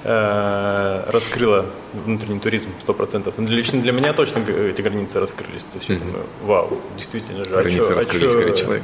э, 0.04 1.04
раскрыло 1.12 1.68
внутренний 1.94 2.40
туризм 2.40 2.70
100%. 2.86 3.32
Ну, 3.38 3.46
для- 3.48 3.56
Лично 3.58 3.80
для 3.82 3.92
меня 3.92 4.14
точно 4.14 4.40
эти 4.40 4.82
границы 4.82 5.20
раскрылись. 5.20 5.64
То 5.64 5.78
есть, 5.78 5.90
я 5.90 5.98
думаю, 5.98 6.26
вау, 6.44 6.80
действительно 6.98 7.44
же. 7.44 7.52
а 7.56 7.62
Границы 7.62 7.92
а 7.92 7.96
раскрылись, 7.96 8.32
чё- 8.32 8.38
говорит 8.38 8.56
человек. 8.56 8.84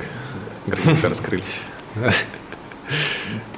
Границы 0.68 1.10
раскрылись. 1.10 1.62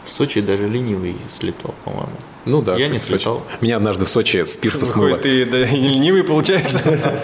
в 0.04 0.10
Сочи 0.12 0.40
даже 0.42 0.68
ленивый 0.68 1.16
слетал, 1.28 1.74
по-моему. 1.84 2.10
Ну 2.46 2.62
да, 2.62 2.76
Я 2.78 2.88
не 2.90 3.00
слетал. 3.00 3.44
Меня 3.60 3.78
однажды 3.78 4.06
в 4.06 4.10
Сочи 4.10 4.46
с 4.46 4.56
пирса 4.56 4.86
смыло. 4.86 5.18
Ты 5.18 5.46
да, 5.46 5.68
и 5.68 5.76
ленивый, 5.76 6.24
получается. 6.24 6.82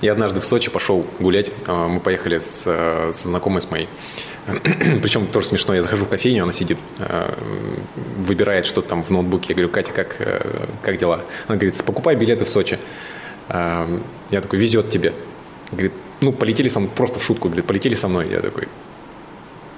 Я 0.00 0.12
однажды 0.12 0.40
в 0.40 0.44
Сочи 0.44 0.70
пошел 0.70 1.04
гулять. 1.20 1.50
А, 1.66 1.88
Мы 1.88 2.00
поехали 2.00 2.38
с, 2.38 2.64
э, 2.66 3.12
с 3.12 3.24
знакомой 3.24 3.60
с 3.62 3.70
моей. 3.70 3.88
Причем 5.02 5.26
тоже 5.26 5.46
смешно. 5.46 5.74
Я 5.74 5.82
захожу 5.82 6.04
в 6.04 6.08
кофейню, 6.08 6.42
она 6.42 6.52
сидит, 6.52 6.78
э, 6.98 7.34
выбирает 8.18 8.66
что-то 8.66 8.88
там 8.90 9.02
в 9.02 9.10
ноутбуке. 9.10 9.46
Я 9.50 9.54
говорю, 9.54 9.70
Катя, 9.70 9.92
как, 9.92 10.16
э, 10.18 10.66
как 10.82 10.98
дела? 10.98 11.24
Она 11.46 11.56
говорит, 11.56 11.82
покупай 11.84 12.16
билеты 12.16 12.44
в 12.44 12.48
Сочи. 12.48 12.78
А, 13.48 13.88
Я 14.30 14.40
такой, 14.40 14.58
везет 14.58 14.90
тебе. 14.90 15.12
Говорит, 15.70 15.92
ну, 16.20 16.32
полетели 16.32 16.68
со 16.68 16.80
мной, 16.80 16.90
просто 16.94 17.18
в 17.18 17.24
шутку, 17.24 17.48
говорит, 17.48 17.66
полетели 17.66 17.94
со 17.94 18.08
мной. 18.08 18.28
Я 18.30 18.40
такой, 18.40 18.68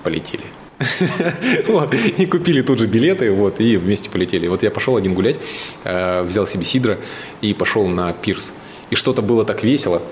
полетели. 0.03 0.45
Вот, 1.69 1.95
и 1.95 2.27
купили 2.27 2.61
тут 2.63 2.79
же 2.79 2.87
билеты, 2.87 3.31
вот, 3.33 3.61
и 3.61 3.77
вместе 3.77 4.11
полетели. 4.11 4.47
Вот 4.47 4.63
я 4.63 4.71
пошел 4.71 4.97
один 4.97 5.15
гулять, 5.15 5.37
взял 5.85 6.47
себе 6.47 6.67
сидра 6.67 6.99
и 7.41 7.55
пошел 7.55 7.87
на 7.89 8.13
пирс. 8.13 8.53
И 8.91 8.95
что-то 8.95 9.23
было 9.23 9.45
так 9.45 9.63
весело. 9.63 10.03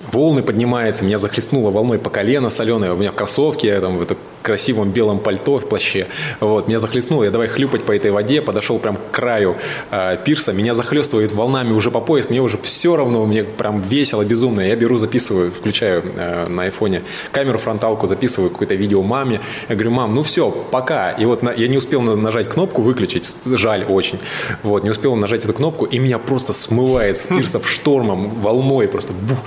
Волны 0.00 0.44
поднимаются, 0.44 1.04
меня 1.04 1.18
захлестнуло 1.18 1.70
волной 1.70 1.98
по 1.98 2.08
колено 2.08 2.50
соленое, 2.50 2.92
у 2.92 2.96
меня 2.96 3.10
кроссовки, 3.10 3.66
я 3.66 3.80
там 3.80 4.00
это 4.00 4.16
красивом 4.42 4.90
белом 4.90 5.18
пальто, 5.18 5.58
в 5.58 5.68
плаще. 5.68 6.06
Вот, 6.40 6.68
меня 6.68 6.78
захлестнуло, 6.78 7.24
я 7.24 7.30
давай 7.30 7.48
хлюпать 7.48 7.84
по 7.84 7.92
этой 7.92 8.10
воде, 8.10 8.40
подошел 8.40 8.78
прям 8.78 8.96
к 8.96 9.10
краю 9.10 9.56
э, 9.90 10.16
пирса, 10.24 10.52
меня 10.52 10.74
захлестывает 10.74 11.32
волнами 11.32 11.72
уже 11.72 11.90
по 11.90 12.00
пояс, 12.00 12.30
мне 12.30 12.40
уже 12.40 12.56
все 12.62 12.96
равно, 12.96 13.26
мне 13.26 13.44
прям 13.44 13.82
весело, 13.82 14.24
безумно. 14.24 14.60
Я 14.60 14.76
беру, 14.76 14.96
записываю, 14.96 15.50
включаю 15.50 16.02
э, 16.14 16.46
на 16.48 16.62
айфоне 16.62 17.02
камеру, 17.32 17.58
фронталку, 17.58 18.06
записываю 18.06 18.50
какое-то 18.50 18.74
видео 18.74 19.02
маме. 19.02 19.40
Я 19.68 19.74
говорю, 19.74 19.90
мам, 19.90 20.14
ну 20.14 20.22
все, 20.22 20.50
пока. 20.50 21.10
И 21.10 21.24
вот 21.26 21.42
на, 21.42 21.52
я 21.52 21.68
не 21.68 21.76
успел 21.76 22.00
нажать 22.00 22.48
кнопку 22.48 22.80
выключить, 22.80 23.36
жаль 23.44 23.84
очень. 23.84 24.18
Вот, 24.62 24.82
не 24.82 24.90
успел 24.90 25.14
нажать 25.16 25.44
эту 25.44 25.52
кнопку, 25.52 25.84
и 25.84 25.98
меня 25.98 26.18
просто 26.18 26.52
смывает 26.52 27.18
с 27.18 27.26
пирсов 27.26 27.68
штормом, 27.70 28.30
волной 28.40 28.88
просто. 28.88 29.12
Бух. 29.12 29.38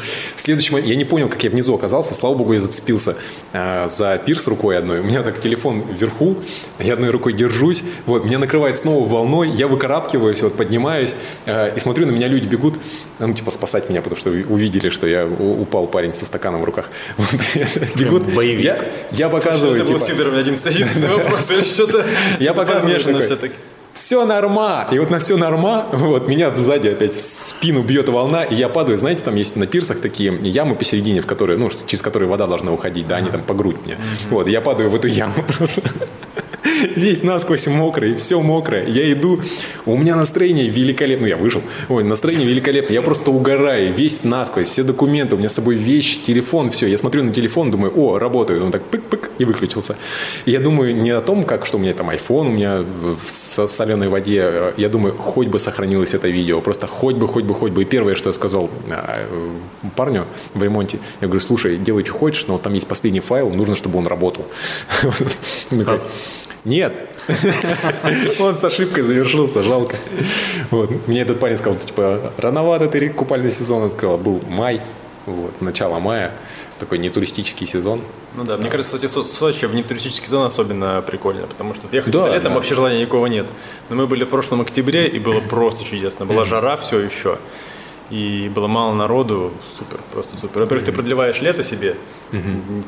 В 0.41 0.43
следующем 0.43 0.77
я 0.77 0.95
не 0.95 1.05
понял, 1.05 1.29
как 1.29 1.43
я 1.43 1.51
внизу 1.51 1.75
оказался, 1.75 2.15
слава 2.15 2.33
богу, 2.33 2.53
я 2.53 2.59
зацепился 2.59 3.15
э, 3.53 3.87
за 3.87 4.17
пирс 4.17 4.47
рукой 4.47 4.75
одной. 4.75 5.01
У 5.01 5.03
меня 5.03 5.21
так 5.21 5.39
телефон 5.39 5.83
вверху, 5.83 6.37
я 6.79 6.95
одной 6.95 7.11
рукой 7.11 7.33
держусь, 7.33 7.83
вот, 8.07 8.25
меня 8.25 8.39
накрывает 8.39 8.75
снова 8.75 9.07
волной, 9.07 9.51
я 9.51 9.67
выкарабкиваюсь, 9.67 10.41
вот, 10.41 10.57
поднимаюсь, 10.57 11.13
э, 11.45 11.75
и 11.75 11.79
смотрю, 11.79 12.07
на 12.07 12.11
меня 12.11 12.27
люди 12.27 12.47
бегут, 12.47 12.79
ну, 13.19 13.31
типа, 13.35 13.51
спасать 13.51 13.87
меня, 13.91 14.01
потому 14.01 14.19
что 14.19 14.31
увидели, 14.31 14.89
что 14.89 15.05
я 15.05 15.27
упал 15.27 15.85
парень 15.85 16.15
со 16.15 16.25
стаканом 16.25 16.61
в 16.61 16.63
руках. 16.63 16.89
Вот, 17.17 17.95
бегут. 17.95 18.33
Боевик. 18.33 18.65
Я, 18.65 18.79
я 19.11 19.29
показываю, 19.29 19.83
Это 19.83 19.93
был 19.93 19.99
типа, 19.99 20.11
Сидоров 20.11 20.33
один 20.33 20.55
вопрос 21.17 21.51
или 21.51 21.61
что-то 21.61 22.03
Я 22.39 22.55
показываю 22.55 22.99
такой, 22.99 23.21
все-таки. 23.21 23.53
Все 23.93 24.25
норма. 24.25 24.87
И 24.91 24.99
вот 24.99 25.09
на 25.09 25.19
все 25.19 25.37
норма, 25.37 25.85
вот 25.91 26.27
меня 26.27 26.55
сзади 26.55 26.89
опять 26.89 27.13
в 27.13 27.19
спину 27.19 27.83
бьет 27.83 28.09
волна, 28.09 28.43
и 28.43 28.55
я 28.55 28.69
падаю. 28.69 28.97
Знаете, 28.97 29.21
там 29.23 29.35
есть 29.35 29.55
на 29.55 29.67
пирсах 29.67 29.99
такие 29.99 30.37
ямы 30.43 30.75
посередине, 30.75 31.21
в 31.21 31.27
которые, 31.27 31.57
ну, 31.57 31.69
через 31.85 32.01
которые 32.01 32.29
вода 32.29 32.47
должна 32.47 32.71
уходить, 32.71 33.07
да, 33.07 33.17
они 33.17 33.29
там 33.29 33.41
по 33.41 33.53
грудь 33.53 33.77
мне. 33.85 33.97
Вот, 34.29 34.47
я 34.47 34.61
падаю 34.61 34.89
в 34.89 34.95
эту 34.95 35.07
яму 35.07 35.33
просто. 35.57 35.81
Весь 36.95 37.23
насквозь 37.23 37.67
мокрый, 37.67 38.15
все 38.15 38.39
мокрое. 38.41 38.85
Я 38.85 39.11
иду, 39.11 39.41
у 39.85 39.97
меня 39.97 40.15
настроение 40.15 40.69
великолепно. 40.69 41.21
Ну, 41.21 41.27
я 41.27 41.37
вышел. 41.37 41.61
Ой, 41.89 42.03
настроение 42.03 42.47
великолепно. 42.47 42.93
Я 42.93 43.01
просто 43.01 43.31
угораю, 43.31 43.93
весь 43.93 44.23
насквозь, 44.23 44.67
все 44.67 44.83
документы, 44.83 45.35
у 45.35 45.37
меня 45.37 45.49
с 45.49 45.53
собой 45.55 45.75
вещи, 45.75 46.19
телефон, 46.23 46.71
все. 46.71 46.87
Я 46.87 46.97
смотрю 46.97 47.23
на 47.23 47.33
телефон, 47.33 47.71
думаю, 47.71 47.93
о, 47.95 48.19
работаю. 48.19 48.63
Он 48.65 48.71
так 48.71 48.83
пык-пык 48.89 49.29
и 49.37 49.45
выключился. 49.45 49.97
И 50.45 50.51
я 50.51 50.59
думаю 50.59 50.95
не 50.95 51.11
о 51.11 51.21
том, 51.21 51.43
как, 51.43 51.65
что 51.65 51.77
у 51.77 51.81
меня 51.81 51.93
там 51.93 52.09
iPhone, 52.09 52.47
у 52.47 52.51
меня 52.51 52.81
в 52.81 53.29
со- 53.29 53.67
в 53.67 53.71
соленой 53.71 54.07
воде. 54.09 54.73
Я 54.77 54.89
думаю, 54.89 55.15
хоть 55.15 55.47
бы 55.47 55.59
сохранилось 55.59 56.13
это 56.13 56.27
видео. 56.27 56.61
Просто 56.61 56.87
хоть 56.87 57.15
бы, 57.15 57.27
хоть 57.27 57.43
бы, 57.45 57.53
хоть 57.53 57.71
бы. 57.71 57.81
И 57.83 57.85
первое, 57.85 58.15
что 58.15 58.29
я 58.29 58.33
сказал 58.33 58.69
а, 58.89 59.27
парню 59.95 60.25
в 60.53 60.61
ремонте, 60.63 60.99
я 61.21 61.27
говорю, 61.27 61.41
слушай, 61.41 61.77
делай, 61.77 62.03
что 62.05 62.13
хочешь, 62.13 62.45
но 62.47 62.57
там 62.57 62.73
есть 62.73 62.87
последний 62.87 63.19
файл, 63.19 63.49
нужно, 63.49 63.75
чтобы 63.75 63.97
он 63.99 64.07
работал. 64.07 64.45
Такой, 65.69 65.97
Нет. 66.63 67.09
Он 68.39 68.57
с 68.59 68.63
ошибкой 68.63 69.03
завершился, 69.03 69.63
жалко. 69.63 69.95
Вот. 70.69 71.07
Мне 71.07 71.21
этот 71.21 71.39
парень 71.39 71.57
сказал, 71.57 71.79
типа, 71.79 72.31
рановато 72.37 72.87
ты 72.87 73.09
купальный 73.09 73.51
сезон 73.51 73.83
открыл. 73.85 74.17
Был 74.17 74.41
май, 74.47 74.79
вот, 75.25 75.59
начало 75.61 75.99
мая. 75.99 76.31
Такой 76.79 76.97
не 76.97 77.09
туристический 77.09 77.67
сезон. 77.67 78.01
Ну 78.35 78.43
да, 78.43 78.57
мне 78.57 78.69
кажется, 78.69 78.95
кстати, 78.95 79.11
Со- 79.11 79.23
Сочи 79.23 79.65
в 79.65 79.75
нетуристический 79.75 80.25
сезон 80.25 80.45
особенно 80.47 81.01
прикольно, 81.01 81.45
потому 81.47 81.75
что 81.75 81.87
ехать 81.91 82.11
Да, 82.11 82.27
летом 82.27 82.51
да. 82.53 82.55
вообще 82.55 82.73
желания 82.75 83.01
никакого 83.01 83.27
нет. 83.27 83.47
Но 83.89 83.95
мы 83.95 84.07
были 84.07 84.23
в 84.23 84.29
прошлом 84.29 84.61
октябре, 84.61 85.07
и 85.07 85.19
было 85.19 85.39
просто 85.41 85.83
чудесно. 85.83 86.25
Была 86.25 86.45
жара 86.45 86.75
все 86.77 86.99
еще, 86.99 87.37
и 88.11 88.51
было 88.53 88.67
мало 88.67 88.93
народу, 88.93 89.53
супер, 89.71 89.97
просто 90.11 90.37
супер. 90.37 90.59
Во-первых, 90.61 90.85
ты 90.85 90.91
продлеваешь 90.91 91.41
лето 91.41 91.63
себе, 91.63 91.95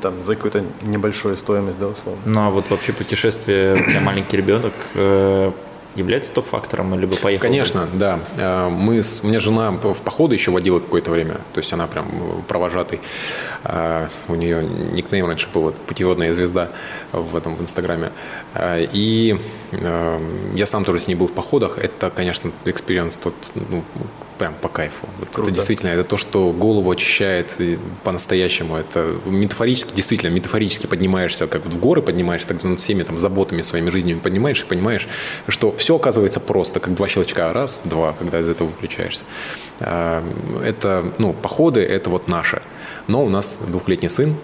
там, 0.02 0.24
за 0.24 0.36
какую-то 0.36 0.64
небольшую 0.82 1.38
стоимость, 1.38 1.80
да, 1.80 1.88
условно. 1.88 2.22
Ну 2.26 2.42
а 2.42 2.50
вот 2.50 2.70
вообще 2.70 2.92
путешествие, 2.94 3.76
у 3.76 3.90
тебя 3.90 4.02
маленький 4.02 4.36
ребенок, 4.38 4.74
э, 4.96 5.52
является 5.96 6.34
топ-фактором, 6.34 7.00
либо 7.00 7.16
поехал? 7.16 7.44
бы? 7.44 7.50
Конечно, 7.50 7.88
да. 7.94 8.20
Э, 8.38 8.68
Мы 8.70 9.02
с, 9.02 9.24
у 9.24 9.28
меня 9.28 9.40
жена 9.40 9.72
в 9.72 10.02
походы 10.02 10.36
еще 10.36 10.52
водила 10.52 10.80
какое-то 10.80 11.12
время, 11.12 11.36
то 11.54 11.60
есть 11.60 11.72
она 11.72 11.88
прям 11.88 12.44
провожатый. 12.48 13.00
Э, 13.64 14.08
У 14.28 14.36
нее 14.36 14.64
никнейм 14.64 15.26
раньше 15.26 15.48
был 15.54 15.62
вот, 15.62 15.76
«Путеводная 15.76 16.34
звезда» 16.34 16.70
в 17.14 17.36
этом 17.36 17.56
в 17.56 17.62
Инстаграме. 17.62 18.12
И 18.92 19.38
я 19.72 20.66
сам 20.66 20.84
тоже 20.84 21.00
с 21.00 21.08
ней 21.08 21.16
был 21.16 21.28
в 21.28 21.34
походах. 21.34 21.78
Это, 21.78 22.10
конечно, 22.10 22.52
experience 22.66 23.18
тот, 23.18 23.36
ну, 23.56 23.84
прям 24.38 24.54
по 24.54 24.68
кайфу. 24.70 25.08
Вот 25.18 25.30
Круто. 25.30 25.50
Это 25.50 25.56
действительно, 25.56 25.90
это 25.90 26.04
то, 26.04 26.18
что 26.18 26.52
голову 26.52 26.90
очищает 26.92 27.54
по-настоящему. 28.04 28.76
Это 28.78 29.16
метафорически, 29.26 29.94
действительно, 29.96 30.30
метафорически 30.32 30.88
поднимаешься, 30.88 31.48
как 31.48 31.66
вот 31.66 31.74
в 31.74 31.80
горы 31.80 32.02
поднимаешься, 32.02 32.48
так 32.48 32.64
над 32.64 32.80
всеми 32.80 33.04
там 33.04 33.18
заботами 33.18 33.62
своими 33.62 33.90
жизнями 33.90 34.20
поднимаешь 34.20 34.62
и 34.62 34.66
понимаешь, 34.66 35.08
что 35.48 35.72
все 35.76 35.96
оказывается 35.96 36.40
просто, 36.40 36.80
как 36.80 36.94
два 36.96 37.08
щелчка. 37.08 37.54
Раз, 37.54 37.84
два, 37.86 38.14
когда 38.14 38.40
из 38.40 38.48
этого 38.50 38.68
выключаешься. 38.68 39.24
А, 39.80 40.24
Это, 40.64 41.14
ну, 41.18 41.34
походы, 41.34 41.82
это 41.82 42.10
вот 42.10 42.28
наше. 42.28 42.62
Но 43.08 43.24
у 43.26 43.30
нас 43.30 43.60
двухлетний 43.68 44.10
сын, 44.10 44.36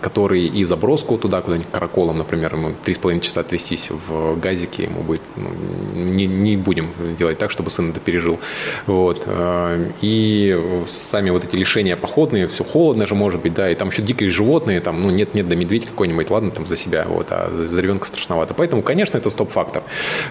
который 0.00 0.46
и 0.46 0.64
заброску 0.64 1.16
туда, 1.18 1.40
куда-нибудь 1.40 1.70
караколом, 1.70 2.18
например, 2.18 2.54
ему 2.54 2.72
три 2.84 2.94
с 2.94 2.98
половиной 2.98 3.22
часа 3.22 3.42
трястись 3.42 3.90
в 3.90 4.38
газике, 4.38 4.84
ему 4.84 5.02
будет, 5.02 5.22
ну, 5.36 5.50
не, 5.94 6.26
не 6.26 6.56
будем 6.56 6.90
делать 7.16 7.38
так, 7.38 7.50
чтобы 7.50 7.70
сын 7.70 7.90
это 7.90 8.00
пережил. 8.00 8.38
Вот. 8.86 9.22
А, 9.26 9.90
И 10.00 10.84
сами 10.86 11.30
вот 11.30 11.44
эти 11.44 11.56
лишения 11.56 11.96
походные, 11.96 12.48
все 12.48 12.64
холодно 12.64 13.06
же 13.06 13.14
может 13.14 13.40
быть, 13.40 13.54
да, 13.54 13.70
и 13.70 13.74
там 13.74 13.88
еще 13.88 14.02
дикие 14.02 14.30
животные, 14.30 14.80
там, 14.80 15.02
ну, 15.02 15.10
нет-нет, 15.10 15.48
да 15.48 15.56
медведь 15.56 15.86
какой-нибудь, 15.86 16.30
ладно, 16.30 16.50
там 16.50 16.66
за 16.66 16.76
себя, 16.76 17.06
вот, 17.08 17.28
а 17.30 17.50
за 17.50 17.80
ребенка 17.80 18.06
страшновато. 18.06 18.54
Поэтому, 18.54 18.82
конечно, 18.82 19.16
это 19.16 19.30
стоп-фактор. 19.30 19.82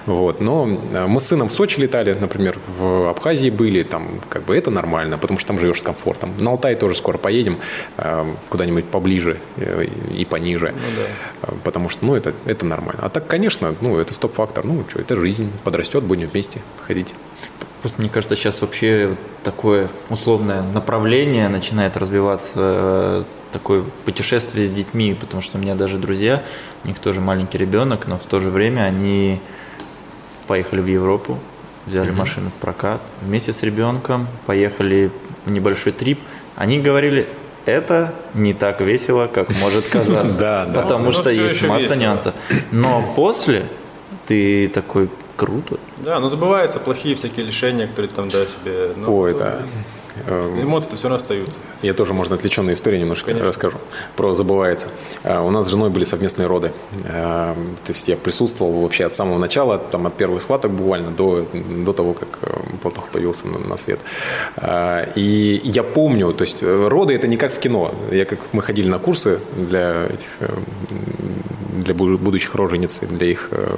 Вот. 0.06 0.42
Но 0.42 0.68
а, 0.94 1.08
мы 1.08 1.20
с 1.20 1.28
сыном 1.28 1.48
в 1.48 1.54
Сочи 1.54 1.80
летали, 1.80 2.16
например, 2.20 2.58
в 2.78 3.10
Абхазии 3.10 3.50
были, 3.50 3.84
там, 3.84 4.22
как 4.30 4.46
бы 4.46 4.56
это 4.56 4.70
нормально, 4.70 5.18
потому 5.18 5.40
что 5.40 5.48
там 5.48 5.60
живешь 5.60 5.80
с 5.80 5.84
комфортом. 5.84 6.34
На 6.40 6.52
Алтай 6.52 6.76
тоже 6.76 6.96
скоро 6.96 7.18
поедем, 7.18 7.58
куда-нибудь 8.50 8.86
поближе 8.86 9.23
э, 9.58 9.86
и 10.16 10.26
пониже, 10.26 10.74
А, 11.42 11.54
потому 11.64 11.90
что, 11.90 12.06
ну, 12.06 12.16
это, 12.16 12.34
это 12.46 12.66
нормально. 12.66 13.02
А 13.04 13.10
так, 13.10 13.28
конечно, 13.28 13.76
ну, 13.82 13.98
это 13.98 14.14
стоп-фактор, 14.14 14.66
ну, 14.66 14.84
что, 14.90 15.00
это 15.00 15.16
жизнь, 15.16 15.52
подрастет, 15.64 16.04
будем 16.04 16.30
вместе 16.30 16.62
ходить. 16.86 17.16
Просто 17.82 18.02
мне 18.02 18.10
кажется, 18.10 18.36
сейчас 18.36 18.62
вообще 18.62 19.18
такое 19.44 19.90
условное 20.10 20.62
направление 20.62 21.50
начинает 21.50 21.98
развиваться, 21.98 22.54
э, 22.56 23.24
такое 23.52 23.84
путешествие 24.06 24.68
с 24.68 24.72
детьми, 24.72 25.16
потому 25.20 25.42
что 25.42 25.58
у 25.58 25.62
меня 25.62 25.76
даже 25.76 25.98
друзья, 25.98 26.44
у 26.84 26.88
них 26.88 27.00
тоже 27.00 27.20
маленький 27.20 27.58
ребенок, 27.58 28.08
но 28.08 28.18
в 28.18 28.26
то 28.26 28.40
же 28.40 28.50
время 28.50 28.82
они 28.82 29.42
поехали 30.48 30.82
в 30.82 30.88
Европу, 30.88 31.40
взяли 31.86 32.12
машину 32.12 32.50
в 32.50 32.56
прокат, 32.56 33.02
вместе 33.22 33.54
с 33.54 33.64
ребенком 33.64 34.28
поехали 34.46 35.12
в 35.46 35.52
небольшой 35.52 35.92
трип. 35.92 36.20
Они 36.56 36.80
говорили, 36.80 37.28
это 37.66 38.14
не 38.34 38.54
так 38.54 38.82
весело, 38.82 39.28
как 39.28 39.50
может 39.60 39.88
казаться. 39.88 40.40
Да, 40.44 40.66
да. 40.66 40.82
Потому 40.82 41.12
что 41.12 41.30
есть 41.30 41.64
масса 41.64 41.96
нюансов. 41.96 42.36
Но 42.72 43.14
после 43.16 43.66
ты 44.26 44.68
такой 44.68 45.10
круто. 45.36 45.80
Да, 45.98 46.20
но 46.20 46.30
забываются 46.30 46.80
плохие 46.80 47.16
всякие 47.16 47.46
лишения, 47.46 47.88
которые 47.88 48.12
там, 48.12 48.30
да, 48.30 48.46
себе... 48.46 48.92
ну, 48.96 49.16
Ой, 49.16 49.34
да. 49.38 49.62
Э, 50.28 50.60
Эмоции-то 50.62 50.96
все 50.96 51.08
равно 51.08 51.18
остаются. 51.18 51.60
Я 51.82 51.94
тоже, 51.94 52.14
можно, 52.14 52.36
отвлеченную 52.36 52.76
историю 52.76 53.02
немножко 53.02 53.28
Конечно. 53.28 53.48
расскажу. 53.48 53.78
Про 54.16 54.34
забывается. 54.34 54.88
А, 55.24 55.42
У 55.42 55.50
нас 55.50 55.66
с 55.66 55.70
женой 55.70 55.90
были 55.90 56.04
совместные 56.04 56.48
роды. 56.48 56.72
А, 57.06 57.56
То 57.84 57.92
есть 57.92 58.08
я 58.08 58.16
присутствовал 58.18 58.82
вообще 58.82 59.06
от 59.06 59.14
самого 59.16 59.38
начала, 59.40 59.78
там 59.78 60.06
от 60.08 60.16
первых 60.16 60.42
схваток 60.42 60.72
буквально 60.72 61.12
до, 61.12 61.48
до 61.54 61.94
того, 61.94 62.14
как 62.14 62.28
э, 62.42 62.60
Платох 62.82 63.10
появился 63.10 63.48
на, 63.48 63.60
на 63.60 63.78
свет. 63.78 64.00
А, 64.58 65.04
И 65.16 65.62
я 65.64 65.84
помню, 65.84 66.34
то 66.34 66.44
есть 66.44 66.64
э, 66.64 66.88
роды 66.88 67.14
это 67.14 67.28
не 67.28 67.38
как 67.38 67.54
в 67.54 67.60
кино. 67.60 67.94
Я 68.12 68.26
как 68.26 68.40
мы 68.52 68.62
ходили 68.62 68.88
на 68.88 69.00
курсы 69.00 69.40
для 69.58 70.06
этих 70.06 70.28
э, 70.40 70.48
для 71.84 71.94
бу- 71.96 72.18
будущих 72.18 72.56
рожениц, 72.56 73.00
для 73.00 73.28
их 73.28 73.50
э, 73.52 73.76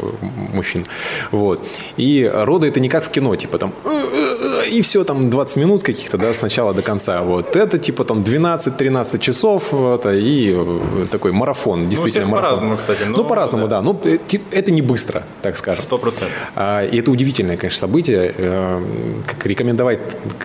мужчин. 0.54 0.86
Вот. 1.32 1.66
И 1.98 2.30
роды 2.34 2.68
это 2.68 2.80
не 2.80 2.90
как 2.90 3.06
в 3.06 3.10
кино, 3.10 3.36
типа 3.36 3.58
там 3.58 3.74
«Э, 3.86 4.68
и 4.70 4.82
все 4.82 5.04
там 5.04 5.30
20 5.30 5.58
минут 5.58 5.84
каких-то, 5.84 6.18
да, 6.26 6.34
с 6.34 6.42
начала 6.42 6.74
до 6.74 6.82
конца. 6.82 7.22
Вот. 7.22 7.56
Это 7.56 7.78
типа 7.78 8.04
там 8.04 8.22
12-13 8.24 9.20
часов 9.20 9.74
это, 9.74 10.14
и 10.14 10.54
э, 10.56 11.06
такой 11.12 11.32
марафон, 11.32 11.88
действительно 11.88 12.26
всех 12.26 12.32
марафон. 12.32 12.50
по-разному, 12.50 12.78
кстати, 12.78 13.04
но 13.08 13.18
Ну, 13.18 13.24
по-разному, 13.26 13.68
да. 13.68 13.82
Ну, 13.82 14.00
э, 14.04 14.18
это 14.52 14.72
не 14.72 14.82
быстро, 14.82 15.24
так 15.42 15.58
скажем. 15.58 15.84
Сто 15.84 15.98
процентов. 15.98 16.36
А, 16.56 16.84
И 16.84 16.98
это 17.00 17.12
удивительное, 17.12 17.58
конечно, 17.58 17.80
событие. 17.80 18.34
Э, 18.38 18.82
Как 19.26 19.46
рекомендовать 19.46 20.00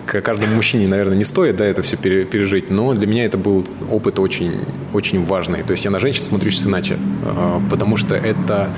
каждому 0.07 0.55
мужчине, 0.55 0.87
наверное, 0.89 1.17
не 1.17 1.25
стоит, 1.25 1.57
да, 1.57 1.65
это 1.65 1.81
все 1.83 1.97
пере- 1.97 2.25
пережить. 2.25 2.71
Но 2.71 2.93
для 2.95 3.07
меня 3.07 3.25
это 3.25 3.39
был 3.39 3.65
опыт 3.91 4.19
очень, 4.19 4.53
очень 4.93 5.25
важный. 5.25 5.63
То 5.63 5.73
есть 5.73 5.85
я 5.85 5.91
на 5.91 6.01
женщин 6.01 6.25
смотрю 6.25 6.51
сейчас 6.51 6.67
иначе, 6.67 6.99
потому 7.71 7.97
что 7.97 8.15
это 8.15 8.69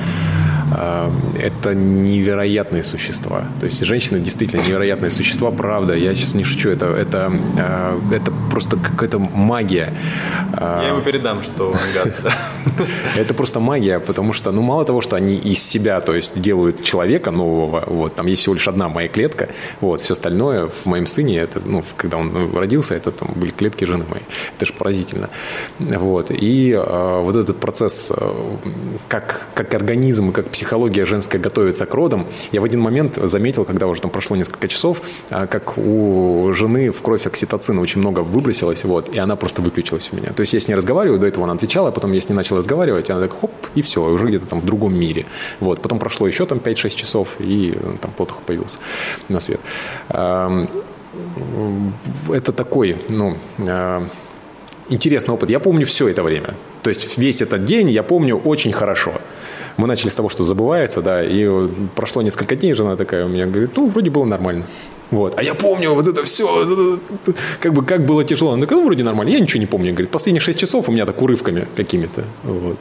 это 1.38 1.74
невероятные 1.74 2.84
существа. 2.84 3.44
То 3.60 3.66
есть 3.66 3.84
женщины 3.84 4.20
действительно 4.20 4.62
невероятные 4.62 5.10
существа, 5.10 5.50
правда. 5.50 5.94
Я 5.94 6.14
сейчас 6.14 6.34
не 6.34 6.44
шучу, 6.44 6.70
это, 6.70 6.86
это, 6.86 7.32
э, 7.58 8.00
это 8.16 8.32
просто 8.50 8.76
какая-то 8.76 9.18
магия. 9.18 9.92
Я 10.60 10.88
ему 10.88 11.00
передам, 11.00 11.42
что 11.42 11.70
он 11.70 11.78
гад. 11.94 12.34
Это 13.16 13.34
просто 13.34 13.60
магия, 13.60 13.98
потому 14.00 14.32
что, 14.32 14.52
ну, 14.52 14.62
мало 14.62 14.84
того, 14.84 15.00
что 15.00 15.16
они 15.16 15.36
из 15.36 15.62
себя, 15.62 16.00
то 16.00 16.14
есть 16.14 16.40
делают 16.40 16.84
человека 16.84 17.30
нового, 17.30 17.84
вот, 17.86 18.14
там 18.14 18.26
есть 18.26 18.42
всего 18.42 18.54
лишь 18.54 18.68
одна 18.68 18.88
моя 18.88 19.08
клетка, 19.08 19.48
вот, 19.80 20.00
все 20.00 20.12
остальное 20.12 20.68
в 20.68 20.86
моем 20.86 21.06
сыне, 21.06 21.38
это, 21.38 21.60
ну, 21.64 21.82
когда 21.96 22.16
он 22.18 22.54
родился, 22.54 22.94
это 22.94 23.10
там 23.10 23.28
были 23.34 23.50
клетки 23.50 23.84
жены 23.84 24.04
моей. 24.08 24.24
Это 24.56 24.66
же 24.66 24.72
поразительно. 24.72 25.28
Вот, 25.78 26.30
и 26.30 26.72
э, 26.72 27.22
вот 27.22 27.36
этот 27.36 27.60
процесс, 27.60 28.12
э, 28.16 28.56
как, 29.08 29.48
как 29.54 29.74
организм, 29.74 30.32
как 30.32 30.48
психология 30.48 30.61
женская 31.04 31.38
готовится 31.38 31.86
к 31.86 31.94
родам, 31.94 32.26
я 32.52 32.60
в 32.60 32.64
один 32.64 32.80
момент 32.80 33.16
заметил, 33.16 33.64
когда 33.64 33.86
уже 33.86 34.00
там 34.00 34.10
прошло 34.10 34.36
несколько 34.36 34.68
часов, 34.68 35.00
э, 35.30 35.46
как 35.46 35.78
у 35.78 36.52
жены 36.54 36.90
в 36.90 37.02
кровь 37.02 37.26
окситоцина 37.26 37.80
очень 37.80 38.00
много 38.00 38.20
выбросилось, 38.20 38.84
вот, 38.84 39.14
и 39.14 39.18
она 39.18 39.36
просто 39.36 39.62
выключилась 39.62 40.10
у 40.12 40.16
меня. 40.16 40.32
То 40.32 40.40
есть 40.40 40.52
я 40.52 40.60
с 40.60 40.68
ней 40.68 40.74
разговариваю, 40.74 41.20
до 41.20 41.26
этого 41.26 41.44
она 41.44 41.54
отвечала, 41.54 41.88
а 41.88 41.92
потом 41.92 42.12
я 42.12 42.20
с 42.20 42.28
ней 42.28 42.34
начал 42.34 42.56
разговаривать, 42.56 43.08
и 43.08 43.12
она 43.12 43.22
так, 43.22 43.40
хоп, 43.40 43.52
и 43.74 43.82
все, 43.82 44.02
уже 44.02 44.26
где-то 44.26 44.46
там 44.46 44.60
в 44.60 44.64
другом 44.64 44.94
мире. 44.94 45.26
Вот, 45.60 45.82
потом 45.82 45.98
прошло 45.98 46.26
еще 46.26 46.46
там 46.46 46.58
5-6 46.58 46.94
часов, 46.94 47.28
и 47.38 47.78
там 48.00 48.10
Плотух 48.12 48.42
появился 48.42 48.78
на 49.28 49.40
свет. 49.40 49.60
Это 50.08 50.68
такой, 52.52 52.96
ну, 53.08 53.36
интересный 54.88 55.34
опыт. 55.34 55.50
Я 55.50 55.60
помню 55.60 55.86
все 55.86 56.08
это 56.08 56.22
время. 56.22 56.54
То 56.82 56.90
есть 56.90 57.18
весь 57.18 57.42
этот 57.42 57.64
день 57.64 57.90
я 57.90 58.02
помню 58.02 58.36
очень 58.36 58.72
хорошо. 58.72 59.14
Мы 59.76 59.86
начали 59.86 60.08
с 60.08 60.14
того, 60.14 60.28
что 60.28 60.44
забывается, 60.44 61.02
да, 61.02 61.22
и 61.22 61.48
прошло 61.94 62.22
несколько 62.22 62.56
дней, 62.56 62.74
жена 62.74 62.96
такая 62.96 63.24
у 63.26 63.28
меня 63.28 63.46
говорит, 63.46 63.70
ну, 63.76 63.88
вроде 63.88 64.10
было 64.10 64.24
нормально. 64.24 64.64
Вот. 65.10 65.38
А 65.38 65.42
я 65.42 65.54
помню 65.54 65.92
вот 65.94 66.08
это 66.08 66.24
все, 66.24 66.98
как 67.60 67.74
бы 67.74 67.84
как 67.84 68.06
было 68.06 68.24
тяжело. 68.24 68.56
Ну, 68.56 68.84
вроде 68.84 69.04
нормально. 69.04 69.30
Я 69.30 69.40
ничего 69.40 69.60
не 69.60 69.66
помню. 69.66 69.92
Говорит, 69.92 70.10
последние 70.10 70.40
6 70.40 70.58
часов 70.58 70.88
у 70.88 70.92
меня 70.92 71.04
так 71.04 71.20
урывками 71.20 71.68
какими-то. 71.76 72.24
Вот. 72.44 72.78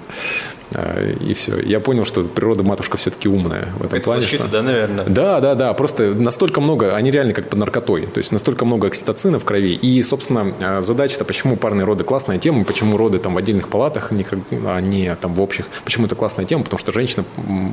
А, 0.73 1.11
и 1.11 1.33
все. 1.33 1.59
Я 1.61 1.79
понял, 1.79 2.05
что 2.05 2.23
природа 2.23 2.63
матушка 2.63 2.97
все-таки 2.97 3.27
умная 3.27 3.69
в 3.77 3.83
этом 3.85 3.97
Это 3.97 4.05
плане. 4.05 4.21
защита, 4.21 4.43
что... 4.43 4.51
да, 4.51 4.61
наверное? 4.61 5.05
Да, 5.05 5.39
да, 5.39 5.55
да. 5.55 5.73
Просто 5.73 6.13
настолько 6.13 6.61
много, 6.61 6.95
они 6.95 7.11
реально 7.11 7.33
как 7.33 7.49
под 7.49 7.59
наркотой. 7.59 8.05
То 8.07 8.17
есть 8.19 8.31
настолько 8.31 8.65
много 8.65 8.87
окситоцина 8.87 9.39
в 9.39 9.45
крови. 9.45 9.73
И, 9.73 10.01
собственно, 10.03 10.53
а, 10.61 10.81
задача-то, 10.81 11.25
почему 11.25 11.57
парные 11.57 11.85
роды 11.85 12.03
классная 12.03 12.37
тема, 12.37 12.63
почему 12.63 12.97
роды 12.97 13.19
там 13.19 13.33
в 13.33 13.37
отдельных 13.37 13.67
палатах, 13.69 14.11
а 14.11 14.81
не 14.81 15.15
там 15.15 15.35
в 15.35 15.41
общих. 15.41 15.67
Почему 15.83 16.05
это 16.05 16.15
классная 16.15 16.45
тема? 16.45 16.63
Потому 16.63 16.79
что 16.79 16.91
женщина 16.91 17.25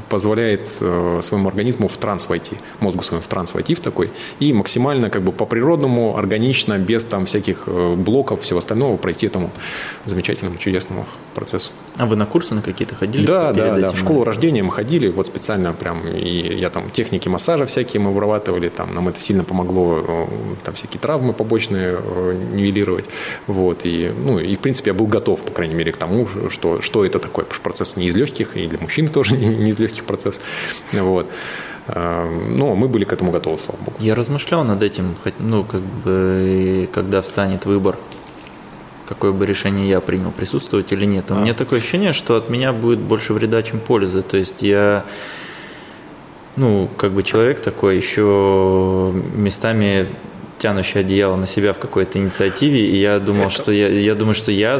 позволяет 0.08 0.68
э, 0.80 1.20
своему 1.22 1.48
организму 1.48 1.88
в 1.88 1.96
транс 1.96 2.28
войти, 2.28 2.56
мозгу 2.80 3.02
своему 3.02 3.22
в 3.22 3.26
транс 3.26 3.54
войти 3.54 3.74
в 3.74 3.80
такой, 3.80 4.10
и 4.40 4.52
максимально 4.52 5.10
как 5.10 5.22
бы 5.22 5.32
по-природному, 5.32 6.16
органично, 6.16 6.78
без 6.78 7.04
там 7.04 7.26
всяких 7.26 7.64
э, 7.66 7.94
блоков, 7.94 8.42
всего 8.42 8.58
остального 8.58 8.96
пройти 8.96 9.26
этому 9.26 9.50
замечательному, 10.04 10.58
чудесному 10.58 11.06
процессу. 11.34 11.72
А 11.98 12.06
вы 12.06 12.14
на 12.14 12.26
курсы 12.26 12.54
на 12.54 12.62
какие-то 12.62 12.94
ходили? 12.94 13.26
Да, 13.26 13.52
да, 13.52 13.76
да. 13.76 13.90
В 13.90 13.98
школу 13.98 14.22
рождения 14.22 14.62
мы 14.62 14.72
ходили, 14.72 15.08
вот 15.08 15.26
специально 15.26 15.72
прям, 15.72 16.06
и 16.06 16.56
я 16.56 16.70
там 16.70 16.90
техники 16.90 17.28
массажа 17.28 17.66
всякие 17.66 18.00
мы 18.00 18.12
вырабатывали, 18.12 18.68
там 18.68 18.94
нам 18.94 19.08
это 19.08 19.20
сильно 19.20 19.42
помогло, 19.42 20.04
э, 20.06 20.26
там 20.64 20.74
всякие 20.74 21.00
травмы 21.00 21.32
побочные 21.32 21.98
э, 22.00 22.40
нивелировать, 22.52 23.06
вот, 23.48 23.80
и, 23.84 24.12
ну, 24.16 24.38
и 24.38 24.54
в 24.54 24.60
принципе 24.60 24.90
я 24.90 24.94
был 24.94 25.08
готов, 25.08 25.42
по 25.42 25.50
крайней 25.50 25.74
мере, 25.74 25.90
к 25.90 25.96
тому, 25.96 26.28
что, 26.50 26.80
что 26.82 27.04
это 27.04 27.18
такое, 27.18 27.44
потому 27.44 27.56
что 27.56 27.64
процесс 27.64 27.96
не 27.96 28.06
из 28.06 28.14
легких, 28.14 28.56
и 28.56 28.68
для 28.68 28.78
мужчин 28.78 29.08
тоже 29.18 29.36
не, 29.36 29.48
не 29.48 29.70
из 29.72 29.78
легких 29.80 30.04
процесс, 30.04 30.40
вот. 30.92 31.28
Э, 31.88 32.28
но 32.48 32.76
мы 32.76 32.86
были 32.86 33.04
к 33.04 33.12
этому 33.12 33.32
готовы, 33.32 33.58
слава 33.58 33.78
богу. 33.80 33.96
Я 33.98 34.14
размышлял 34.14 34.62
над 34.62 34.84
этим, 34.84 35.16
ну, 35.40 35.64
как 35.64 35.82
бы, 35.82 36.88
когда 36.92 37.22
встанет 37.22 37.66
выбор 37.66 37.98
какое 39.08 39.32
бы 39.32 39.46
решение 39.46 39.88
я 39.88 40.00
принял, 40.00 40.30
присутствовать 40.30 40.92
или 40.92 41.04
нет. 41.04 41.30
У 41.30 41.34
а. 41.34 41.40
меня 41.40 41.54
такое 41.54 41.78
ощущение, 41.78 42.12
что 42.12 42.36
от 42.36 42.50
меня 42.50 42.72
будет 42.72 42.98
больше 42.98 43.32
вреда, 43.32 43.62
чем 43.62 43.80
пользы. 43.80 44.22
То 44.22 44.36
есть 44.36 44.62
я, 44.62 45.04
ну, 46.56 46.88
как 46.96 47.12
бы 47.12 47.22
человек 47.22 47.60
такой 47.60 47.96
еще 47.96 49.12
местами 49.34 50.06
тянущий 50.58 51.00
одеяло 51.00 51.36
на 51.36 51.46
себя 51.46 51.72
в 51.72 51.78
какой-то 51.78 52.18
инициативе, 52.18 52.80
и 52.80 52.96
я 52.96 53.18
думал, 53.18 53.46
Это... 53.46 53.50
что 53.50 53.72
я, 53.72 53.88
я 53.88 54.14
думаю, 54.14 54.34
что 54.34 54.50
я 54.50 54.78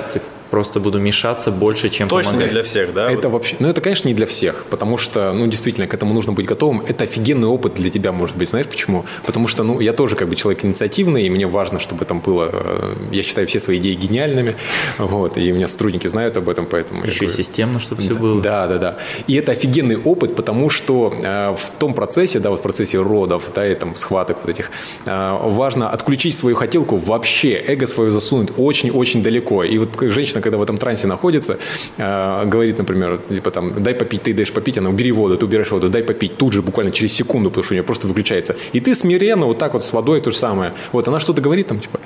просто 0.50 0.80
буду 0.80 0.98
мешаться 0.98 1.50
больше, 1.50 1.88
чем 1.88 2.08
Точно 2.08 2.32
помогать. 2.32 2.48
не 2.48 2.52
для 2.52 2.62
всех, 2.62 2.92
да? 2.92 3.10
Это 3.10 3.28
вообще, 3.28 3.56
ну 3.58 3.68
это, 3.68 3.80
конечно, 3.80 4.08
не 4.08 4.14
для 4.14 4.26
всех, 4.26 4.64
потому 4.70 4.98
что, 4.98 5.32
ну, 5.32 5.46
действительно, 5.46 5.86
к 5.86 5.94
этому 5.94 6.14
нужно 6.14 6.32
быть 6.32 6.46
готовым. 6.46 6.82
Это 6.86 7.04
офигенный 7.04 7.48
опыт 7.48 7.74
для 7.74 7.90
тебя, 7.90 8.12
может 8.12 8.36
быть, 8.36 8.48
знаешь 8.48 8.66
почему? 8.66 9.04
Потому 9.24 9.48
что, 9.48 9.64
ну, 9.64 9.80
я 9.80 9.92
тоже 9.92 10.16
как 10.16 10.28
бы 10.28 10.36
человек 10.36 10.64
инициативный, 10.64 11.26
и 11.26 11.30
мне 11.30 11.46
важно, 11.46 11.80
чтобы 11.80 12.04
там 12.04 12.20
было, 12.20 12.50
э, 12.52 12.94
я 13.12 13.22
считаю 13.22 13.46
все 13.46 13.60
свои 13.60 13.78
идеи 13.78 13.94
гениальными, 13.94 14.56
вот, 14.98 15.36
и 15.36 15.52
у 15.52 15.54
меня 15.54 15.68
сотрудники 15.68 16.06
знают 16.06 16.36
об 16.36 16.48
этом, 16.48 16.66
поэтому... 16.66 17.04
Еще 17.04 17.26
и 17.26 17.30
системно, 17.30 17.80
чтобы 17.80 18.02
все 18.02 18.14
да, 18.14 18.20
было. 18.20 18.42
Да, 18.42 18.66
да, 18.66 18.78
да. 18.78 18.98
И 19.26 19.34
это 19.34 19.52
офигенный 19.52 19.96
опыт, 19.96 20.34
потому 20.36 20.70
что 20.70 21.12
э, 21.12 21.54
в 21.56 21.70
том 21.78 21.94
процессе, 21.94 22.38
да, 22.38 22.50
вот 22.50 22.60
в 22.60 22.62
процессе 22.62 23.00
родов, 23.00 23.44
да, 23.54 23.66
и 23.66 23.74
там 23.74 23.96
схваток 23.96 24.38
вот 24.42 24.50
этих, 24.50 24.70
э, 25.06 25.38
важно 25.42 25.90
отключить 25.90 26.36
свою 26.36 26.56
хотелку 26.56 26.96
вообще, 26.96 27.52
эго 27.52 27.86
свое 27.86 28.12
засунуть 28.12 28.50
очень-очень 28.56 29.22
далеко. 29.22 29.64
И 29.64 29.78
вот 29.78 29.90
женщина, 30.00 30.38
когда 30.40 30.59
в 30.59 30.62
этом 30.62 30.78
трансе 30.78 31.06
находится, 31.06 31.59
э, 31.97 32.44
говорит, 32.47 32.78
например, 32.78 33.20
типа 33.28 33.51
там, 33.51 33.82
дай 33.82 33.94
попить, 33.94 34.23
ты 34.23 34.35
даешь 34.35 34.52
попить, 34.52 34.78
она 34.78 34.90
убери 34.90 35.12
воду, 35.12 35.36
ты 35.36 35.44
убираешь 35.47 35.70
воду, 35.70 35.89
дай 35.89 36.02
попить, 36.02 36.36
тут 36.36 36.52
же 36.52 36.62
буквально 36.62 36.93
через 36.93 37.12
секунду, 37.12 37.51
потому 37.51 37.65
что 37.65 37.74
у 37.74 37.77
нее 37.77 37.85
просто 37.85 38.09
выключается. 38.09 38.56
И 38.73 38.81
ты 38.81 38.94
смиренно 38.94 39.47
вот 39.47 39.59
так 39.59 39.73
вот 39.73 39.85
с 39.85 39.93
водой 39.93 40.20
то 40.20 40.31
же 40.31 40.36
самое. 40.36 40.73
Вот 40.93 41.09
она 41.09 41.20
что-то 41.20 41.40
говорит 41.40 41.69
там, 41.69 41.81
типа, 41.81 42.01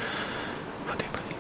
воды 0.89 1.05
полей. 1.13 1.37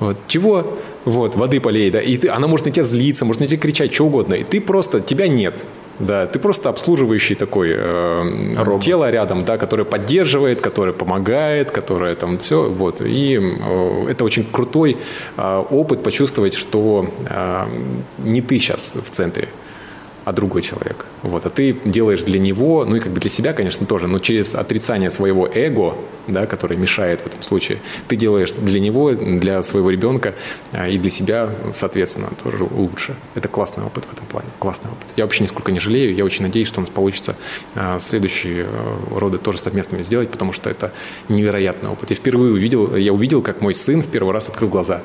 Вот, 0.00 0.16
чего? 0.28 0.78
Вот, 1.04 1.34
воды 1.34 1.60
полей, 1.60 1.90
да. 1.90 2.00
И 2.00 2.16
ты, 2.16 2.28
она 2.28 2.46
может 2.46 2.66
на 2.66 2.72
тебя 2.72 2.84
злиться, 2.84 3.24
может 3.24 3.40
на 3.40 3.46
тебя 3.46 3.58
кричать, 3.58 3.92
что 3.92 4.06
угодно. 4.06 4.34
И 4.34 4.44
ты 4.44 4.60
просто, 4.60 5.00
тебя 5.00 5.28
нет. 5.28 5.66
Да, 6.00 6.26
ты 6.26 6.40
просто 6.40 6.70
обслуживающий 6.70 7.36
такой 7.36 7.72
э, 7.76 8.78
тело 8.80 9.10
рядом, 9.10 9.44
да, 9.44 9.58
которое 9.58 9.84
поддерживает, 9.84 10.60
которое 10.60 10.92
помогает, 10.92 11.70
которое 11.70 12.16
там 12.16 12.38
все, 12.38 12.68
вот. 12.68 13.00
И 13.00 13.38
э, 13.38 14.06
это 14.10 14.24
очень 14.24 14.44
крутой 14.44 14.96
э, 15.36 15.64
опыт 15.70 16.02
почувствовать, 16.02 16.54
что 16.54 17.08
э, 17.30 17.64
не 18.18 18.40
ты 18.40 18.58
сейчас 18.58 18.96
в 19.04 19.10
центре, 19.10 19.48
а 20.24 20.32
другой 20.32 20.62
человек. 20.62 21.06
Вот, 21.22 21.46
а 21.46 21.50
ты 21.50 21.76
делаешь 21.84 22.22
для 22.22 22.38
него, 22.38 22.84
ну 22.84 22.96
и 22.96 23.00
как 23.00 23.12
бы 23.12 23.20
для 23.20 23.30
себя, 23.30 23.52
конечно, 23.52 23.86
тоже, 23.86 24.06
но 24.06 24.18
через 24.18 24.54
отрицание 24.54 25.10
своего 25.10 25.46
эго, 25.46 25.94
да, 26.26 26.46
которое 26.46 26.76
мешает 26.76 27.20
в 27.20 27.26
этом 27.26 27.42
случае, 27.42 27.78
ты 28.08 28.16
делаешь 28.16 28.52
для 28.54 28.80
него, 28.80 29.12
для 29.12 29.62
своего 29.62 29.90
ребенка 29.90 30.34
а, 30.72 30.88
и 30.88 30.98
для 30.98 31.10
себя, 31.10 31.50
соответственно, 31.74 32.30
тоже 32.42 32.64
лучше. 32.64 33.14
Это 33.34 33.48
классный 33.48 33.84
опыт 33.84 34.04
в 34.04 34.12
этом 34.12 34.26
плане, 34.26 34.48
классный 34.58 34.90
опыт. 34.90 35.06
Я 35.16 35.24
вообще 35.24 35.42
нисколько 35.42 35.72
не 35.72 35.80
жалею, 35.80 36.14
я 36.14 36.24
очень 36.24 36.42
надеюсь, 36.42 36.68
что 36.68 36.80
у 36.80 36.82
нас 36.82 36.90
получится 36.90 37.36
а, 37.74 37.98
следующие 37.98 38.66
а, 38.66 39.18
роды 39.18 39.38
тоже 39.38 39.58
совместными 39.58 40.02
сделать, 40.02 40.30
потому 40.30 40.52
что 40.52 40.70
это 40.70 40.92
невероятный 41.28 41.90
опыт. 41.90 42.10
Я 42.10 42.16
впервые 42.16 42.52
увидел, 42.52 42.96
я 42.96 43.12
увидел, 43.12 43.42
как 43.42 43.60
мой 43.60 43.74
сын 43.74 44.02
в 44.02 44.08
первый 44.08 44.32
раз 44.32 44.48
открыл 44.48 44.68
глаза 44.68 45.02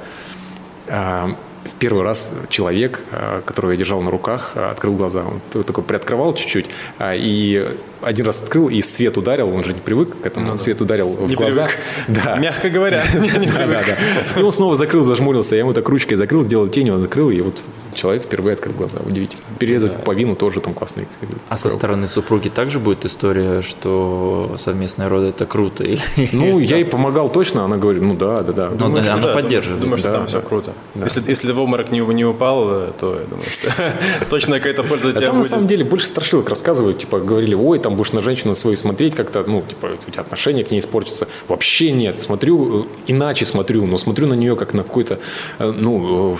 в 1.65 1.75
первый 1.75 2.03
раз 2.03 2.33
человек, 2.49 3.01
э, 3.11 3.41
которого 3.45 3.71
я 3.71 3.77
держал 3.77 4.01
на 4.01 4.11
руках, 4.11 4.51
э, 4.55 4.69
открыл 4.69 4.93
глаза. 4.93 5.23
Он 5.25 5.63
такой 5.63 5.83
приоткрывал 5.83 6.33
чуть-чуть, 6.33 6.67
а, 6.97 7.13
и 7.15 7.77
один 8.01 8.25
раз 8.25 8.41
открыл, 8.43 8.69
и 8.69 8.81
свет 8.81 9.17
ударил, 9.17 9.49
он 9.53 9.63
же 9.63 9.73
не 9.73 9.79
привык 9.79 10.21
к 10.21 10.25
этому, 10.25 10.45
ну, 10.47 10.57
свет 10.57 10.81
ударил 10.81 11.07
в 11.07 11.33
глаза. 11.33 11.67
Да. 12.07 12.37
Мягко 12.37 12.69
говоря, 12.69 13.03
не 13.13 13.47
привык. 13.47 13.97
И 14.37 14.41
он 14.41 14.53
снова 14.53 14.75
закрыл, 14.75 15.03
зажмурился, 15.03 15.55
я 15.55 15.61
ему 15.61 15.73
так 15.73 15.87
ручкой 15.89 16.15
закрыл, 16.15 16.43
сделал 16.43 16.69
тень, 16.69 16.89
он 16.89 17.03
открыл, 17.03 17.29
и 17.29 17.41
вот 17.41 17.61
человек 17.99 18.23
впервые 18.23 18.53
открыл 18.53 18.73
глаза. 18.73 18.99
Удивительно. 19.05 19.43
Перерезать 19.59 19.91
да. 19.91 19.97
пуповину 19.97 20.35
тоже 20.35 20.61
там 20.61 20.73
классный. 20.73 21.07
А 21.49 21.57
со 21.57 21.69
стороны 21.69 22.07
супруги 22.07 22.49
также 22.49 22.79
будет 22.79 23.05
история, 23.05 23.61
что 23.61 24.55
совместные 24.57 25.09
роды 25.09 25.27
это 25.27 25.45
круто? 25.45 25.85
Ну, 26.31 26.59
я 26.59 26.77
ей 26.77 26.85
помогал 26.85 27.29
точно, 27.29 27.65
она 27.65 27.77
говорит, 27.77 28.01
ну 28.01 28.13
да, 28.13 28.41
да, 28.43 28.53
да. 28.53 28.69
Ну, 28.69 28.97
она 28.97 29.33
поддерживает. 29.33 29.81
Думаю, 29.81 29.97
что 29.97 30.11
там 30.11 30.27
все 30.27 30.41
круто. 30.41 30.73
Если, 30.95 31.51
в 31.51 31.59
обморок 31.59 31.91
не, 31.91 32.25
упал, 32.25 32.93
то 32.99 33.15
я 33.15 33.25
думаю, 33.25 33.45
что 33.49 33.71
точно 34.29 34.57
какая-то 34.57 34.83
польза 34.83 35.11
тебя 35.11 35.27
Там 35.27 35.37
на 35.37 35.43
самом 35.43 35.67
деле 35.67 35.83
больше 35.83 36.07
страшилок 36.07 36.49
рассказывают, 36.49 36.99
типа 36.99 37.19
говорили, 37.19 37.55
ой, 37.55 37.79
там 37.79 37.95
будешь 37.95 38.13
на 38.13 38.21
женщину 38.21 38.55
свою 38.55 38.77
смотреть 38.77 39.15
как-то, 39.15 39.43
ну, 39.43 39.63
типа 39.67 39.97
у 40.07 40.11
тебя 40.11 40.21
отношения 40.21 40.63
к 40.63 40.71
ней 40.71 40.79
испортятся. 40.79 41.27
Вообще 41.47 41.91
нет, 41.91 42.19
смотрю, 42.19 42.87
иначе 43.07 43.45
смотрю, 43.45 43.85
но 43.85 43.97
смотрю 43.97 44.27
на 44.27 44.35
нее 44.35 44.55
как 44.55 44.73
на 44.73 44.83
какой-то, 44.83 45.19
э, 45.59 45.71
ну, 45.71 46.37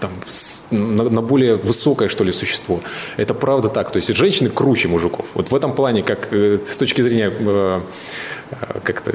там, 0.00 0.10
на, 0.96 1.10
на 1.10 1.22
более 1.22 1.56
высокое, 1.56 2.08
что 2.08 2.24
ли, 2.24 2.32
существо. 2.32 2.80
Это 3.16 3.34
правда 3.34 3.68
так. 3.68 3.92
То 3.92 3.98
есть 3.98 4.14
женщины 4.14 4.50
круче 4.50 4.88
мужиков. 4.88 5.26
Вот 5.34 5.50
в 5.50 5.54
этом 5.54 5.74
плане, 5.74 6.02
как 6.02 6.32
э, 6.32 6.60
с 6.64 6.76
точки 6.76 7.02
зрения 7.02 7.32
э, 7.38 7.80
э, 8.50 8.80
как-то 8.82 9.14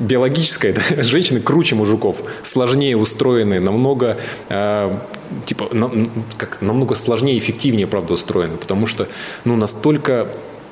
биологической, 0.00 0.72
да, 0.96 1.02
женщины 1.02 1.40
круче 1.40 1.74
мужиков, 1.74 2.22
сложнее 2.42 2.96
устроены, 2.96 3.60
намного 3.60 4.18
э, 4.48 4.98
типа 5.46 5.68
на, 5.72 5.90
как, 6.36 6.60
намного 6.60 6.94
сложнее, 6.94 7.38
эффективнее, 7.38 7.86
правда, 7.86 8.14
устроены, 8.14 8.56
потому 8.56 8.86
что 8.86 9.08
ну 9.44 9.56
настолько 9.56 10.28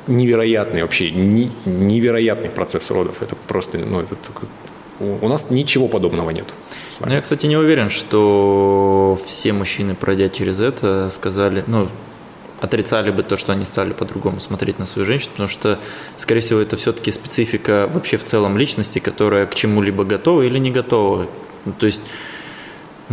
невероятный 0.08 0.82
вообще 0.82 1.10
невероятный 1.10 2.50
процесс 2.50 2.90
родов. 2.90 3.22
Это 3.22 3.36
просто 3.46 3.78
ну 3.78 4.00
это 4.00 4.16
у 5.20 5.28
нас 5.28 5.50
ничего 5.50 5.88
подобного 5.88 6.30
нет. 6.30 6.52
Ну, 7.00 7.12
я, 7.12 7.20
кстати, 7.20 7.46
не 7.46 7.56
уверен, 7.56 7.90
что 7.90 9.18
все 9.24 9.52
мужчины, 9.52 9.94
пройдя 9.94 10.28
через 10.28 10.60
это, 10.60 11.10
сказали, 11.10 11.64
ну, 11.66 11.88
отрицали 12.60 13.10
бы 13.10 13.24
то, 13.24 13.36
что 13.36 13.52
они 13.52 13.64
стали 13.64 13.92
по-другому 13.92 14.40
смотреть 14.40 14.78
на 14.78 14.86
свою 14.86 15.04
женщину, 15.04 15.32
потому 15.32 15.48
что, 15.48 15.80
скорее 16.16 16.40
всего, 16.40 16.60
это 16.60 16.76
все-таки 16.76 17.10
специфика 17.10 17.90
вообще 17.92 18.16
в 18.16 18.24
целом 18.24 18.56
личности, 18.56 19.00
которая 19.00 19.46
к 19.46 19.54
чему-либо 19.54 20.04
готова 20.04 20.42
или 20.42 20.58
не 20.58 20.70
готова. 20.70 21.28
То 21.78 21.86
есть 21.86 22.02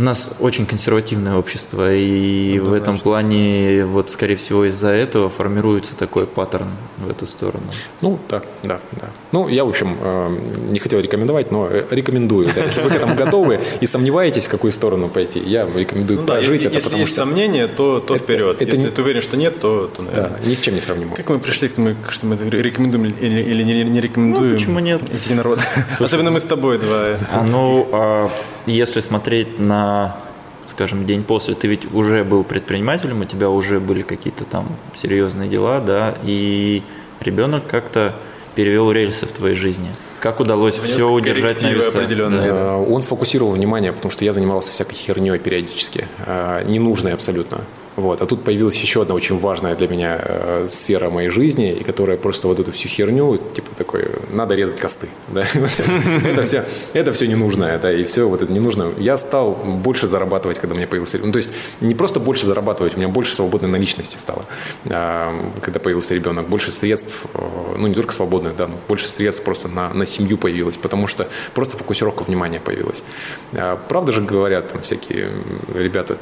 у 0.00 0.02
нас 0.02 0.30
очень 0.40 0.64
консервативное 0.64 1.36
общество, 1.36 1.94
и 1.94 2.58
ну, 2.58 2.70
в 2.70 2.72
этом 2.72 2.98
плане, 2.98 3.84
вот, 3.84 4.08
скорее 4.08 4.36
всего, 4.36 4.64
из-за 4.64 4.88
этого 4.88 5.28
формируется 5.28 5.94
такой 5.94 6.26
паттерн 6.26 6.70
в 6.96 7.10
эту 7.10 7.26
сторону. 7.26 7.64
Ну, 8.00 8.18
да, 8.30 8.42
да, 8.62 8.80
да. 8.92 9.10
Ну, 9.32 9.48
я, 9.48 9.64
в 9.64 9.68
общем, 9.68 9.98
э, 10.00 10.38
не 10.70 10.78
хотел 10.78 11.00
рекомендовать, 11.00 11.50
но 11.50 11.68
рекомендую. 11.90 12.48
Да. 12.54 12.64
Если 12.64 12.80
вы 12.80 12.88
к 12.88 12.94
этому 12.94 13.14
готовы 13.14 13.60
и 13.80 13.86
сомневаетесь, 13.86 14.46
в 14.46 14.48
какую 14.48 14.72
сторону 14.72 15.08
пойти, 15.08 15.38
я 15.38 15.68
рекомендую 15.76 16.20
ну, 16.20 16.26
прожить 16.26 16.62
да, 16.62 16.68
это, 16.68 16.76
если 16.76 16.88
потому 16.88 17.00
есть 17.00 17.12
что... 17.12 17.20
сомнения, 17.20 17.66
то, 17.66 18.00
то 18.00 18.14
это, 18.14 18.24
вперед. 18.24 18.62
Это 18.62 18.70
если 18.70 18.84
не... 18.84 18.90
ты 18.90 19.02
уверен, 19.02 19.20
что 19.20 19.36
нет, 19.36 19.60
то, 19.60 19.90
то 19.94 20.02
наверное. 20.02 20.38
Да, 20.42 20.48
ни 20.48 20.54
с 20.54 20.60
чем 20.60 20.74
не 20.74 20.80
сравнимо. 20.80 21.14
Как 21.14 21.28
мы 21.28 21.38
пришли 21.38 21.68
к 21.68 21.74
тому, 21.74 21.94
что 22.08 22.24
мы 22.24 22.36
рекомендуем 22.36 23.04
или, 23.04 23.42
или 23.42 23.62
не, 23.62 23.84
не 23.84 24.00
рекомендуем? 24.00 24.52
Ну, 24.52 24.54
почему 24.54 24.78
нет? 24.78 25.02
Эти 25.12 25.34
народ. 25.34 25.60
Особенно 25.98 26.30
мы 26.30 26.40
с 26.40 26.44
тобой 26.44 26.78
два. 26.78 27.18
А, 27.30 27.44
ну, 27.44 27.86
а, 27.92 28.30
если 28.66 29.00
смотреть 29.00 29.58
на 29.58 29.89
скажем, 30.66 31.04
день 31.04 31.24
после, 31.24 31.54
ты 31.54 31.68
ведь 31.68 31.92
уже 31.92 32.24
был 32.24 32.44
предпринимателем, 32.44 33.20
у 33.20 33.24
тебя 33.24 33.50
уже 33.50 33.80
были 33.80 34.02
какие-то 34.02 34.44
там 34.44 34.68
серьезные 34.94 35.48
дела, 35.48 35.80
да, 35.80 36.16
и 36.22 36.82
ребенок 37.20 37.66
как-то 37.66 38.14
перевел 38.54 38.90
рельсы 38.92 39.26
в 39.26 39.32
твоей 39.32 39.54
жизни. 39.54 39.88
Как 40.20 40.38
удалось 40.40 40.78
Внес 40.78 40.90
все 40.90 41.10
удержать 41.10 41.62
на 41.62 41.68
весах? 41.68 42.08
Да. 42.08 42.76
Он 42.76 43.02
сфокусировал 43.02 43.52
внимание, 43.52 43.92
потому 43.92 44.12
что 44.12 44.24
я 44.24 44.32
занимался 44.32 44.72
всякой 44.72 44.94
херней 44.94 45.38
периодически, 45.38 46.06
а, 46.26 46.62
ненужной 46.64 47.14
абсолютно. 47.14 47.62
Вот. 48.00 48.22
А 48.22 48.26
тут 48.26 48.44
появилась 48.44 48.76
еще 48.76 49.02
одна 49.02 49.14
очень 49.14 49.38
важная 49.38 49.76
для 49.76 49.86
меня 49.86 50.18
э, 50.18 50.68
сфера 50.70 51.10
моей 51.10 51.28
жизни, 51.28 51.72
и 51.72 51.84
которая 51.84 52.16
просто 52.16 52.48
вот 52.48 52.58
эту 52.58 52.72
всю 52.72 52.88
херню, 52.88 53.38
типа 53.54 53.74
такой, 53.76 54.08
надо 54.32 54.54
резать 54.54 54.80
косты. 54.80 55.08
Это, 56.24 56.42
все, 56.42 56.64
это 56.92 57.12
все 57.12 57.26
ненужное, 57.26 57.78
да, 57.78 57.92
и 57.92 58.04
все 58.04 58.28
вот 58.28 58.42
это 58.42 58.52
не 58.52 58.60
нужно. 58.60 58.92
Я 58.98 59.16
стал 59.16 59.52
больше 59.52 60.06
зарабатывать, 60.06 60.58
когда 60.58 60.74
меня 60.74 60.86
появился 60.86 61.16
ребенок. 61.16 61.26
Ну, 61.26 61.32
то 61.32 61.36
есть 61.38 61.50
не 61.80 61.94
просто 61.94 62.20
больше 62.20 62.46
зарабатывать, 62.46 62.94
у 62.94 62.96
меня 62.96 63.08
больше 63.08 63.34
свободной 63.34 63.68
наличности 63.68 64.16
стало, 64.16 64.44
когда 64.82 65.80
появился 65.80 66.14
ребенок. 66.14 66.48
Больше 66.48 66.70
средств, 66.70 67.24
э, 67.34 67.76
ну 67.76 67.86
не 67.86 67.94
только 67.94 68.12
свободных, 68.12 68.56
да, 68.56 68.66
но 68.66 68.76
больше 68.88 69.08
средств 69.08 69.44
просто 69.44 69.68
на, 69.68 70.06
семью 70.06 70.38
появилось, 70.38 70.76
потому 70.76 71.06
что 71.06 71.28
просто 71.54 71.76
фокусировка 71.76 72.22
внимания 72.22 72.60
появилась. 72.60 73.04
Э, 73.52 73.76
правда 73.88 74.12
же 74.12 74.22
говорят 74.22 74.72
там 74.72 74.82
всякие 74.82 75.30
ребята, 75.74 76.16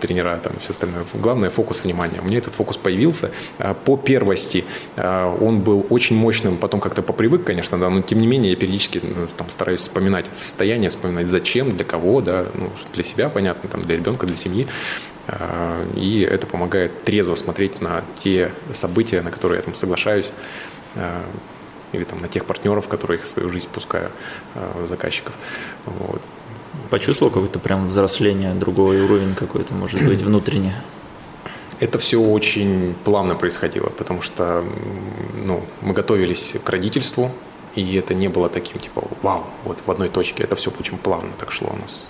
тренера, 0.00 0.36
там 0.42 0.52
все 0.60 0.70
остальное, 0.70 1.04
главное 1.20 1.50
фокус 1.50 1.84
внимания. 1.84 2.20
У 2.20 2.24
меня 2.24 2.38
этот 2.38 2.54
фокус 2.54 2.76
появился. 2.76 3.30
А, 3.58 3.74
по 3.74 3.96
первости 3.96 4.64
а, 4.96 5.34
он 5.34 5.60
был 5.60 5.86
очень 5.90 6.16
мощным, 6.16 6.56
потом 6.56 6.80
как-то 6.80 7.02
попривык, 7.02 7.44
конечно, 7.44 7.78
да, 7.78 7.90
но 7.90 8.02
тем 8.02 8.20
не 8.20 8.26
менее 8.26 8.52
я 8.52 8.56
периодически 8.56 9.00
ну, 9.02 9.26
там, 9.36 9.50
стараюсь 9.50 9.80
вспоминать 9.80 10.28
это 10.28 10.38
состояние, 10.38 10.90
вспоминать 10.90 11.28
зачем, 11.28 11.74
для 11.74 11.84
кого, 11.84 12.20
да, 12.20 12.46
ну, 12.54 12.70
для 12.92 13.04
себя, 13.04 13.28
понятно, 13.28 13.68
там, 13.68 13.82
для 13.82 13.96
ребенка, 13.96 14.26
для 14.26 14.36
семьи. 14.36 14.66
А, 15.26 15.86
и 15.94 16.20
это 16.20 16.46
помогает 16.46 17.04
трезво 17.04 17.34
смотреть 17.34 17.80
на 17.80 18.04
те 18.16 18.52
события, 18.72 19.22
на 19.22 19.30
которые 19.30 19.58
я 19.58 19.62
там 19.62 19.74
соглашаюсь, 19.74 20.32
или 21.92 22.04
там 22.04 22.20
на 22.20 22.28
тех 22.28 22.44
партнеров, 22.44 22.88
которые 22.88 23.18
я 23.18 23.24
в 23.24 23.28
свою 23.28 23.50
жизнь 23.50 23.68
пускаю, 23.72 24.10
заказчиков. 24.88 25.34
Вот. 25.86 26.22
Почувствовал 26.90 27.32
какое-то 27.32 27.58
прям 27.58 27.88
взросление, 27.88 28.54
другой 28.54 29.00
уровень 29.00 29.34
какой-то, 29.34 29.74
может 29.74 30.02
быть, 30.02 30.20
внутренний? 30.20 30.72
Это 31.80 31.98
все 31.98 32.20
очень 32.20 32.94
плавно 33.04 33.34
происходило, 33.34 33.90
потому 33.90 34.22
что 34.22 34.64
ну, 35.44 35.64
мы 35.80 35.92
готовились 35.92 36.54
к 36.62 36.68
родительству, 36.70 37.30
и 37.74 37.96
это 37.96 38.14
не 38.14 38.28
было 38.28 38.48
таким, 38.48 38.78
типа, 38.78 39.02
вау, 39.22 39.44
вот 39.64 39.82
в 39.84 39.90
одной 39.90 40.08
точке. 40.08 40.44
Это 40.44 40.56
все 40.56 40.72
очень 40.78 40.98
плавно 40.98 41.30
так 41.38 41.50
шло 41.50 41.70
у 41.72 41.80
нас. 41.80 42.06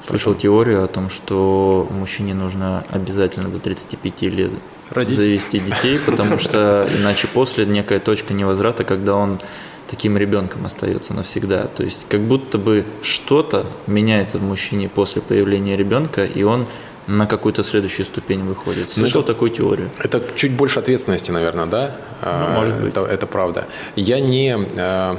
Слышал 0.00 0.34
Поэтому... 0.34 0.40
теорию 0.40 0.84
о 0.84 0.86
том, 0.86 1.08
что 1.08 1.88
мужчине 1.90 2.34
нужно 2.34 2.84
обязательно 2.90 3.48
до 3.48 3.58
35 3.58 4.22
лет 4.22 4.52
Родить. 4.90 5.16
завести 5.16 5.58
детей, 5.58 5.98
потому 6.06 6.38
что 6.38 6.88
иначе 6.98 7.26
после 7.26 7.66
некая 7.66 8.00
точка 8.00 8.34
невозврата, 8.34 8.84
когда 8.84 9.14
он 9.14 9.40
таким 9.88 10.16
ребенком 10.16 10.66
остается 10.66 11.14
навсегда. 11.14 11.66
То 11.66 11.82
есть 11.82 12.06
как 12.08 12.20
будто 12.20 12.58
бы 12.58 12.84
что-то 13.02 13.66
меняется 13.86 14.38
в 14.38 14.42
мужчине 14.42 14.88
после 14.88 15.22
появления 15.22 15.76
ребенка, 15.76 16.24
и 16.24 16.42
он 16.42 16.66
на 17.06 17.26
какую-то 17.26 17.62
следующую 17.62 18.06
ступень 18.06 18.44
выходит. 18.44 18.84
Ну, 18.86 18.92
Слышал 18.92 19.20
ну, 19.20 19.26
такую 19.26 19.50
теорию? 19.50 19.90
Это 19.98 20.22
чуть 20.36 20.52
больше 20.52 20.78
ответственности, 20.78 21.30
наверное, 21.30 21.66
да? 21.66 21.96
Ну, 22.22 22.48
может 22.48 22.80
быть. 22.80 22.88
Это, 22.88 23.04
это 23.04 23.26
правда. 23.26 23.66
Я 23.96 24.20
не, 24.20 24.56
э, 24.56 25.16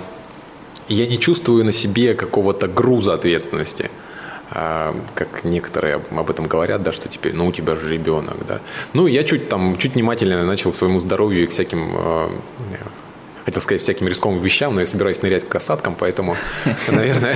я 0.87 1.07
не 1.07 1.19
чувствую 1.19 1.63
на 1.65 1.71
себе 1.71 2.13
какого-то 2.13 2.67
груза 2.67 3.13
ответственности 3.13 3.89
э, 4.51 4.93
как 5.13 5.43
некоторые 5.43 6.01
об 6.11 6.29
этом 6.29 6.47
говорят, 6.47 6.81
да, 6.83 6.91
что 6.91 7.07
теперь, 7.07 7.33
ну, 7.33 7.47
у 7.47 7.51
тебя 7.51 7.75
же 7.75 7.89
ребенок, 7.89 8.45
да. 8.47 8.61
Ну, 8.93 9.07
я 9.07 9.23
чуть 9.23 9.49
там, 9.49 9.77
чуть 9.77 9.93
внимательно 9.93 10.43
начал 10.43 10.71
к 10.71 10.75
своему 10.75 10.99
здоровью 10.99 11.43
и 11.43 11.47
к 11.47 11.51
всяким 11.51 11.95
хотел 13.45 13.61
сказать, 13.61 13.81
всяким 13.81 14.07
рисковым 14.07 14.41
вещам, 14.41 14.73
но 14.73 14.81
я 14.81 14.87
собираюсь 14.87 15.21
нырять 15.21 15.45
к 15.45 15.47
касаткам, 15.47 15.95
поэтому, 15.95 16.35
наверное, 16.87 17.35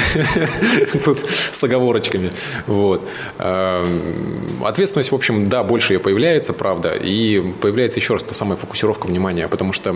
тут 1.05 1.19
с 1.51 1.63
оговорочками. 1.63 2.31
Вот. 2.65 3.07
Ответственность, 4.63 5.11
в 5.11 5.15
общем, 5.15 5.49
да, 5.49 5.63
больше 5.63 5.93
ее 5.93 5.99
появляется, 5.99 6.53
правда, 6.53 6.93
и 6.95 7.39
появляется 7.61 7.99
еще 7.99 8.13
раз 8.13 8.23
та 8.23 8.33
самая 8.33 8.57
фокусировка 8.57 9.07
внимания, 9.07 9.47
потому 9.47 9.73
что 9.73 9.95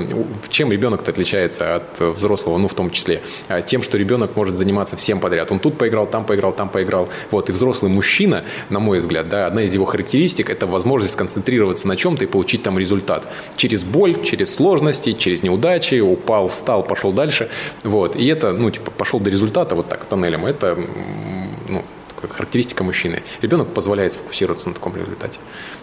чем 0.49 0.72
ребенок-то 0.72 1.11
отличается 1.11 1.76
от 1.76 1.99
взрослого, 1.99 2.57
ну, 2.57 2.68
в 2.68 2.73
том 2.73 2.91
числе, 2.91 3.22
а, 3.48 3.61
тем, 3.61 3.84
что 3.84 3.98
ребенок 3.98 4.35
может 4.35 4.56
заниматься 4.56 4.95
всем 4.95 5.19
подряд. 5.19 5.52
Он 5.52 5.60
тут 5.60 5.77
поиграл, 5.77 6.06
там 6.06 6.26
поиграл, 6.26 6.52
там 6.53 6.69
поиграл. 6.69 7.10
Вот, 7.31 7.49
и 7.49 7.52
взрослый 7.52 7.91
мужчина, 7.91 8.44
на 8.69 8.80
мой 8.80 8.99
взгляд, 8.99 9.30
да, 9.30 9.48
одна 9.48 9.64
из 9.64 9.73
его 9.73 9.85
характеристик– 9.85 10.49
это 10.52 10.68
возможность 10.68 11.14
сконцентрироваться 11.14 11.88
на 11.88 11.95
чем-то 11.95 12.23
и 12.23 12.27
получить 12.27 12.64
там 12.64 12.80
результат. 12.80 13.27
Через 13.56 13.84
боль, 13.84 14.23
через 14.23 14.53
сложности, 14.53 15.14
через 15.14 15.44
неудачи, 15.44 15.99
упал, 15.99 16.48
встал, 16.48 16.84
пошел 16.84 17.11
дальше. 17.11 17.49
Вот. 17.84 18.15
И 18.15 18.26
это, 18.27 18.53
ну, 18.53 18.72
типа, 18.72 18.91
пошел 18.91 19.19
до 19.19 19.30
результата 19.30 19.76
вот 19.76 19.90
так, 19.90 20.06
тоннелем. 20.06 20.45
Это, 20.45 20.77
ну, 21.68 21.84
характеристика 22.28 22.84
мужчины. 22.84 23.24
Ребенок 23.41 23.74
позволяет 23.74 24.12
сфокусироваться 24.14 24.70
на 24.70 24.76
таком 24.76 24.95
результате. 24.95 25.40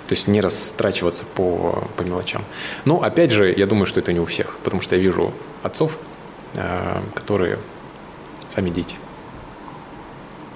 То 0.09 0.15
есть 0.15 0.29
не 0.29 0.41
растрачиваться 0.41 1.25
по, 1.25 1.89
по 1.97 2.03
мелочам. 2.03 2.45
Но, 2.85 3.03
опять 3.03 3.31
же, 3.31 3.53
я 3.57 3.67
думаю, 3.67 3.87
что 3.87 4.01
это 4.01 4.13
не 4.13 4.21
у 4.21 4.27
всех. 4.27 4.59
Потому 4.65 4.83
что 4.83 4.97
я 4.97 5.03
вижу 5.03 5.33
отцов, 5.63 5.99
э, 6.55 7.01
которые 7.15 7.59
сами 8.49 8.71
дети. 8.71 8.97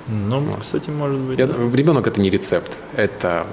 Ну, 0.08 0.40
вот. 0.40 0.60
кстати, 0.60 0.90
может 0.90 1.18
быть. 1.20 1.38
Я, 1.38 1.46
да. 1.46 1.54
Ребенок 1.54 2.06
это 2.06 2.20
не 2.20 2.30
рецепт. 2.30 2.78
Это 2.96 3.46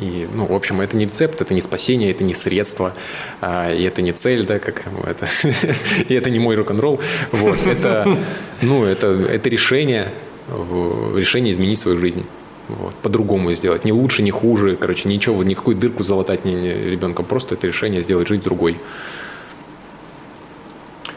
и, 0.00 0.28
ну, 0.32 0.46
в 0.46 0.52
общем, 0.52 0.80
это 0.80 0.96
не 0.96 1.04
рецепт, 1.04 1.40
это 1.40 1.54
не 1.54 1.62
спасение, 1.62 2.10
это 2.10 2.24
не 2.24 2.34
средство, 2.34 2.94
а, 3.40 3.72
и 3.72 3.84
это 3.84 4.02
не 4.02 4.12
цель, 4.12 4.44
да, 4.44 4.58
как 4.58 4.84
это, 5.06 5.26
и 6.08 6.14
это 6.14 6.30
не 6.30 6.40
мой 6.40 6.56
рок-н-ролл. 6.56 7.00
Вот, 7.30 7.64
это, 7.66 8.18
ну, 8.60 8.84
это, 8.84 9.06
это 9.06 9.48
решение, 9.48 10.12
решение 10.48 11.52
изменить 11.52 11.78
свою 11.78 11.98
жизнь. 11.98 12.26
Вот, 12.68 12.94
по-другому 12.96 13.52
сделать. 13.52 13.84
Не 13.84 13.92
лучше, 13.92 14.22
не 14.22 14.30
хуже, 14.30 14.76
короче, 14.76 15.08
ничего, 15.08 15.44
никакую 15.44 15.76
дырку 15.76 16.02
залатать 16.02 16.46
не, 16.46 16.54
не 16.54 16.72
ребенка, 16.72 17.22
просто 17.22 17.56
это 17.56 17.66
решение 17.66 18.00
сделать 18.00 18.26
жизнь 18.26 18.42
другой. 18.42 18.78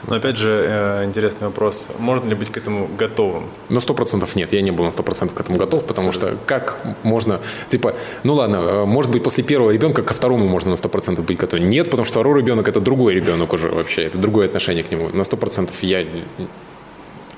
Но 0.07 0.15
опять 0.15 0.37
же, 0.37 0.63
э, 0.65 1.05
интересный 1.05 1.47
вопрос. 1.47 1.87
Можно 1.99 2.29
ли 2.29 2.35
быть 2.35 2.49
к 2.49 2.57
этому 2.57 2.89
готовым? 2.97 3.49
На 3.67 3.81
сто 3.81 3.93
процентов 3.93 4.35
нет. 4.35 4.53
Я 4.53 4.61
не 4.61 4.71
был 4.71 4.85
на 4.85 4.91
сто 4.91 5.03
процентов 5.03 5.35
к 5.35 5.39
этому 5.41 5.57
готов, 5.57 5.85
потому 5.85 6.13
что 6.13 6.37
как 6.45 6.79
можно... 7.03 7.41
Типа, 7.69 7.93
ну 8.23 8.35
ладно, 8.35 8.55
э, 8.57 8.85
может 8.85 9.11
быть, 9.11 9.21
после 9.21 9.43
первого 9.43 9.71
ребенка 9.71 10.03
ко 10.03 10.13
второму 10.13 10.47
можно 10.47 10.69
на 10.69 10.77
сто 10.77 10.87
процентов 10.87 11.25
быть 11.25 11.37
готовым. 11.37 11.69
Нет, 11.69 11.89
потому 11.89 12.05
что 12.05 12.13
второй 12.13 12.39
ребенок– 12.39 12.67
это 12.69 12.79
другой 12.79 13.15
ребенок 13.15 13.51
уже 13.51 13.67
вообще. 13.67 14.03
Это 14.03 14.17
другое 14.17 14.47
отношение 14.47 14.83
к 14.83 14.91
нему. 14.91 15.09
На 15.09 15.25
сто 15.25 15.35
процентов 15.35 15.75
я, 15.83 16.05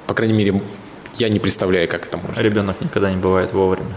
по 0.05 0.13
крайней 0.13 0.35
мере, 0.35 0.61
я 1.15 1.29
не 1.29 1.39
представляю, 1.39 1.87
как 1.87 2.07
это 2.07 2.17
можно. 2.17 2.39
Ребенок 2.39 2.79
никогда 2.81 3.11
не 3.11 3.17
бывает 3.17 3.53
вовремя. 3.53 3.95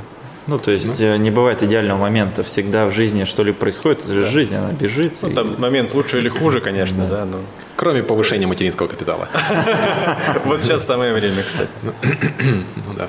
Ну, 0.48 0.59
то 0.59 0.72
есть 0.72 0.98
ну. 0.98 1.16
не 1.16 1.30
бывает 1.30 1.62
идеального 1.62 1.98
момента. 1.98 2.43
Всегда 2.43 2.86
в 2.86 2.90
жизни 2.90 3.24
что-либо 3.24 3.56
происходит, 3.56 4.02
это 4.05 4.12
же 4.12 4.22
да. 4.22 4.26
жизнь, 4.26 4.55
она 4.55 4.72
бежит. 4.72 5.18
Ну, 5.22 5.30
и... 5.30 5.34
там 5.34 5.60
момент 5.60 5.94
лучше 5.94 6.18
или 6.18 6.28
хуже, 6.28 6.60
конечно, 6.62 7.06
да. 7.06 7.24
но... 7.24 7.40
Кроме 7.76 8.02
повышения 8.02 8.47
материнского 8.47 8.89
капитала. 8.89 9.28
Вот 10.44 10.60
сейчас 10.60 10.84
самое 10.84 11.12
время, 11.12 11.43
кстати. 11.43 11.70
Ну 11.82 12.94
да. 12.97 13.09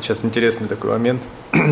Сейчас 0.00 0.24
интересный 0.24 0.68
такой 0.68 0.90
момент. 0.90 1.22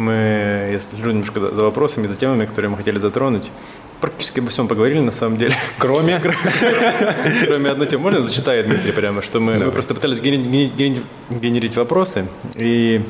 Мы, 0.00 0.70
я 0.72 0.80
слежу 0.80 1.10
немножко 1.10 1.40
за, 1.40 1.54
за 1.54 1.62
вопросами, 1.62 2.06
за 2.06 2.14
темами, 2.14 2.46
которые 2.46 2.70
мы 2.70 2.78
хотели 2.78 2.98
затронуть. 2.98 3.50
Практически 4.00 4.40
обо 4.40 4.48
всем 4.48 4.66
поговорили, 4.66 5.00
на 5.00 5.10
самом 5.10 5.36
деле. 5.36 5.54
Кроме? 5.78 6.18
Кроме 7.44 7.68
одной 7.68 7.86
темы. 7.86 8.04
Можно 8.04 8.22
зачитаю, 8.22 8.64
Дмитрий, 8.64 8.92
прямо, 8.92 9.20
что 9.20 9.40
мы, 9.40 9.58
мы 9.58 9.70
просто 9.70 9.94
пытались 9.94 10.22
генерить 10.22 11.76
вопросы, 11.76 12.28
и 12.56 13.04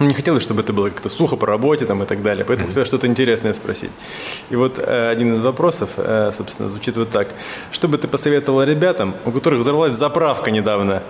ну, 0.00 0.06
не 0.06 0.14
хотелось, 0.14 0.42
чтобы 0.42 0.62
это 0.62 0.72
было 0.72 0.90
как-то 0.90 1.08
сухо 1.08 1.36
по 1.36 1.46
работе 1.46 1.86
там, 1.86 2.02
и 2.02 2.06
так 2.06 2.20
далее, 2.22 2.44
поэтому 2.44 2.66
хотелось 2.66 2.88
что-то 2.88 3.06
интересное 3.06 3.52
спросить. 3.52 3.90
И 4.50 4.56
вот 4.56 4.80
э, 4.80 5.10
один 5.10 5.34
из 5.34 5.40
вопросов, 5.40 5.90
э, 5.98 6.32
собственно, 6.32 6.68
звучит 6.68 6.96
вот 6.96 7.10
так. 7.10 7.28
Что 7.70 7.86
бы 7.86 7.96
ты 7.96 8.08
посоветовал 8.08 8.64
ребятам, 8.64 9.14
у 9.24 9.30
которых 9.30 9.60
взорвалась 9.60 9.92
заправка 9.92 10.50
недавно, 10.50 11.04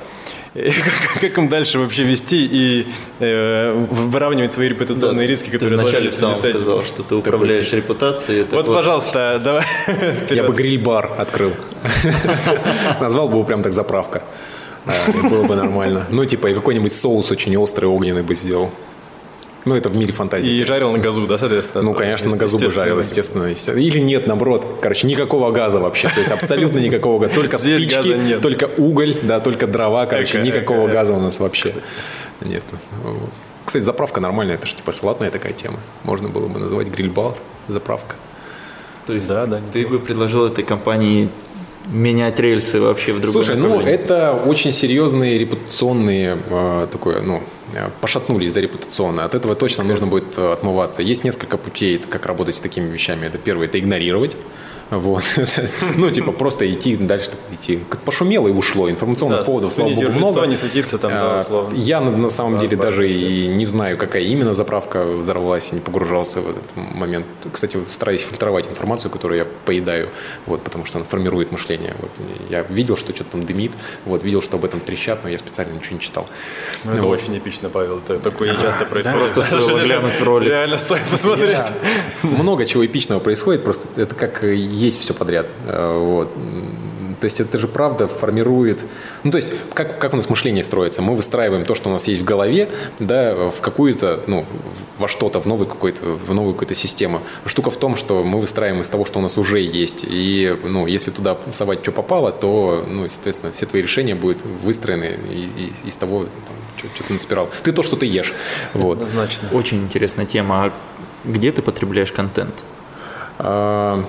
как, 0.59 1.20
как 1.20 1.39
им 1.39 1.48
дальше 1.48 1.78
вообще 1.78 2.02
вести 2.02 2.47
и 2.47 2.86
э, 3.20 3.72
выравнивать 3.72 4.52
свои 4.52 4.68
репутационные 4.68 5.26
да, 5.26 5.32
риски, 5.32 5.51
которые 5.51 5.78
вначале 5.78 6.10
сам 6.10 6.36
сказал, 6.36 6.82
что 6.82 7.02
ты 7.02 7.14
управляешь 7.14 7.66
такой... 7.66 7.78
репутацией. 7.80 8.43
Вот, 8.51 8.66
вот, 8.66 8.74
пожалуйста, 8.74 9.40
давай. 9.43 9.64
Я 10.30 10.44
бы 10.44 10.55
гриль-бар 10.55 11.12
открыл. 11.18 11.52
Назвал 13.01 13.28
бы 13.28 13.35
его 13.35 13.44
прям 13.44 13.62
так 13.62 13.72
заправка. 13.72 14.22
Было 15.30 15.44
бы 15.44 15.55
нормально. 15.55 16.06
Ну, 16.10 16.24
типа, 16.24 16.48
и 16.48 16.55
какой-нибудь 16.55 16.93
соус 16.93 17.30
очень 17.30 17.56
острый, 17.56 17.86
огненный 17.86 18.22
бы 18.22 18.35
сделал. 18.35 18.72
Ну, 19.69 19.74
это 19.74 19.90
в 19.90 19.97
мире 19.99 20.12
фантазии. 20.12 20.51
И 20.51 20.65
жарил 20.65 20.90
на 20.93 20.99
газу, 20.99 21.27
да, 21.27 21.36
соответственно? 21.36 21.85
Ну, 21.85 21.95
конечно, 21.95 22.31
на 22.31 22.36
газу 22.39 22.59
бы 22.59 22.70
жарил, 22.70 22.99
естественно, 22.99 23.45
естественно. 23.45 23.78
Или 23.78 23.99
нет, 23.99 24.27
наоборот. 24.27 24.66
Короче, 24.81 25.07
никакого 25.07 25.51
газа 25.51 25.78
вообще. 25.78 26.09
То 26.09 26.20
есть 26.20 26.32
абсолютно 26.32 26.78
никакого 26.78 27.19
газа. 27.20 27.35
Только 27.35 27.59
спички, 27.59 28.39
только 28.40 28.70
уголь, 28.78 29.16
да, 29.23 29.40
только 29.40 29.66
дрова. 29.66 30.07
Короче, 30.07 30.40
никакого 30.40 30.89
газа 30.89 31.12
у 31.12 31.20
нас 31.20 31.39
вообще 31.39 31.74
нет. 32.40 32.62
Кстати, 33.65 33.82
заправка 33.82 34.20
нормальная, 34.20 34.55
это 34.55 34.66
же 34.66 34.77
типа 34.77 34.93
салатная 34.93 35.31
такая 35.31 35.53
тема. 35.53 35.78
Можно 36.03 36.31
было 36.31 36.49
бы 36.49 36.59
назвать 36.59 36.86
гриль-бар, 36.86 37.35
заправка. 37.66 38.16
То 39.05 39.12
есть 39.15 39.28
да, 39.28 39.45
да, 39.45 39.61
ты 39.73 39.86
бы 39.86 39.99
предложил 39.99 40.47
этой 40.47 40.65
компании 40.65 41.28
менять 41.90 42.39
рельсы 42.40 42.81
вообще 42.81 43.12
в 43.12 43.20
другом 43.20 43.44
Слушай, 43.44 43.56
ну 43.56 43.81
это 43.81 44.32
очень 44.32 44.73
серьезные 44.73 45.39
репутационные 45.39 46.39
э, 46.51 46.86
такое, 46.90 47.20
ну, 47.20 47.43
э, 47.74 47.89
пошатнулись 48.01 48.52
да, 48.52 48.60
репутационно. 48.60 49.24
От 49.24 49.35
этого 49.35 49.55
точно 49.55 49.85
нужно 49.85 50.06
будет 50.06 50.36
э, 50.39 50.52
отмываться. 50.52 51.02
Есть 51.02 51.24
несколько 51.24 51.56
путей, 51.56 51.98
как 51.98 52.27
работать 52.27 52.56
с 52.56 52.60
такими 52.60 52.90
вещами. 52.90 53.27
Это 53.27 53.39
первое, 53.39 53.66
это 53.66 53.78
игнорировать. 53.78 54.36
Вот. 54.90 55.23
ну, 55.97 56.10
типа, 56.10 56.32
просто 56.32 56.70
идти 56.73 56.97
дальше, 56.97 57.32
идти. 57.52 57.81
Как 57.89 58.01
пошумело 58.01 58.48
и 58.48 58.52
ушло. 58.52 58.89
Информационных 58.89 59.40
да, 59.40 59.44
поводов, 59.44 59.73
слава 59.73 59.90
богу, 59.90 60.09
много. 60.09 60.47
не 60.47 60.56
светиться 60.56 60.98
там, 60.98 61.10
да, 61.10 61.39
а, 61.39 61.40
условно. 61.43 61.74
Я 61.77 62.01
на, 62.01 62.10
на 62.10 62.31
самом 62.31 62.55
да, 62.55 62.60
деле 62.62 62.77
даже 62.77 63.10
и 63.10 63.47
не 63.47 63.66
знаю, 63.66 63.98
какая 63.98 64.23
именно 64.23 64.55
заправка 64.55 65.05
взорвалась, 65.05 65.70
и 65.73 65.74
не 65.74 65.81
погружался 65.81 66.40
в 66.40 66.51
этот 66.51 66.65
момент. 66.77 67.27
Кстати, 67.52 67.78
стараюсь 67.93 68.23
фильтровать 68.23 68.69
информацию, 68.69 69.10
которую 69.10 69.39
я 69.39 69.47
поедаю, 69.66 70.09
вот, 70.47 70.62
потому 70.62 70.86
что 70.86 70.98
она 70.98 71.06
формирует 71.06 71.52
мышление. 71.52 71.94
Вот. 72.01 72.10
Я 72.48 72.62
видел, 72.62 72.97
что 72.97 73.15
что-то 73.15 73.32
там 73.32 73.44
дымит, 73.44 73.73
вот, 74.06 74.24
видел, 74.24 74.40
что 74.40 74.56
об 74.56 74.65
этом 74.65 74.81
трещат, 74.81 75.20
но 75.23 75.28
я 75.28 75.39
специально 75.39 75.74
ничего 75.74 75.97
не 75.97 76.01
читал. 76.01 76.27
Ну, 76.85 76.93
это 76.93 77.02
вот. 77.02 77.12
очень 77.12 77.36
эпично, 77.36 77.69
Павел. 77.69 77.98
Это 77.98 78.19
такое 78.19 78.55
часто 78.55 78.86
происходит. 78.86 79.19
Просто 79.19 79.43
стоило 79.43 79.78
глянуть 79.81 80.19
в 80.19 80.23
ролик. 80.23 80.48
Реально 80.48 80.78
стоит 80.78 81.02
посмотреть. 81.10 81.59
Много 82.23 82.65
чего 82.65 82.86
эпичного 82.86 83.20
происходит, 83.20 83.65
просто 83.65 84.01
это 84.01 84.15
как 84.15 84.43
есть 84.79 85.01
все 85.01 85.15
подряд. 85.15 85.47
Э, 85.67 85.99
вот. 85.99 86.33
То 87.21 87.25
есть 87.25 87.41
это 87.41 87.59
же 87.59 87.67
правда 87.67 88.07
формирует... 88.07 88.85
Ну, 89.25 89.33
то 89.33 89.39
есть 89.39 89.49
как, 89.75 89.99
как 89.99 90.13
у 90.13 90.17
нас 90.17 90.31
мышление 90.31 90.63
строится? 90.63 91.03
Мы 91.03 91.17
выстраиваем 91.17 91.65
то, 91.65 91.75
что 91.75 91.89
у 91.89 91.93
нас 91.93 92.07
есть 92.07 92.21
в 92.21 92.25
голове, 92.25 92.71
да, 93.01 93.51
в 93.51 93.61
какую-то, 93.61 94.21
ну, 94.29 94.45
во 94.99 95.09
что-то, 95.09 95.41
в 95.41 95.47
новую 95.47 95.67
какую-то, 95.67 96.05
в 96.05 96.33
новую 96.33 96.55
какую-то 96.55 96.75
систему. 96.75 97.21
Штука 97.45 97.71
в 97.71 97.77
том, 97.77 97.97
что 97.97 98.23
мы 98.23 98.41
выстраиваем 98.41 98.83
из 98.83 98.89
того, 98.89 99.05
что 99.05 99.19
у 99.19 99.23
нас 99.23 99.37
уже 99.37 99.59
есть. 99.59 100.05
И, 100.09 100.57
ну, 100.63 100.87
если 100.87 101.11
туда 101.11 101.37
совать, 101.51 101.81
что 101.83 101.91
попало, 101.91 102.31
то, 102.31 102.85
ну, 102.89 103.09
соответственно, 103.09 103.53
все 103.53 103.67
твои 103.67 103.83
решения 103.83 104.15
будут 104.15 104.45
выстроены 104.45 105.19
из 105.85 105.97
того, 105.97 106.21
там, 106.21 106.91
что, 106.95 107.03
ты 107.05 107.13
наспирал. 107.13 107.51
Ты 107.65 107.73
то, 107.73 107.83
что 107.83 107.97
ты 107.97 108.07
ешь. 108.07 108.33
Вот. 108.75 109.03
Однозначно. 109.03 109.49
Очень 109.53 109.83
интересная 109.83 110.27
тема. 110.27 110.67
А 110.67 110.73
где 111.25 111.51
ты 111.51 111.63
потребляешь 111.63 112.13
контент? 112.13 112.63
А, 113.39 114.05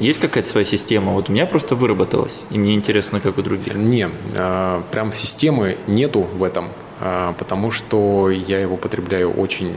есть 0.00 0.20
какая-то 0.20 0.48
своя 0.48 0.64
система? 0.64 1.12
Вот 1.12 1.28
у 1.28 1.32
меня 1.32 1.46
просто 1.46 1.74
выработалась, 1.74 2.46
и 2.50 2.58
мне 2.58 2.74
интересно, 2.74 3.20
как 3.20 3.38
у 3.38 3.42
других. 3.42 3.74
Не, 3.74 4.08
а, 4.36 4.82
прям 4.90 5.12
системы 5.12 5.76
нету 5.86 6.20
в 6.20 6.42
этом, 6.42 6.68
потому 7.00 7.70
что 7.70 8.30
я 8.30 8.60
его 8.60 8.76
потребляю 8.76 9.32
очень 9.32 9.74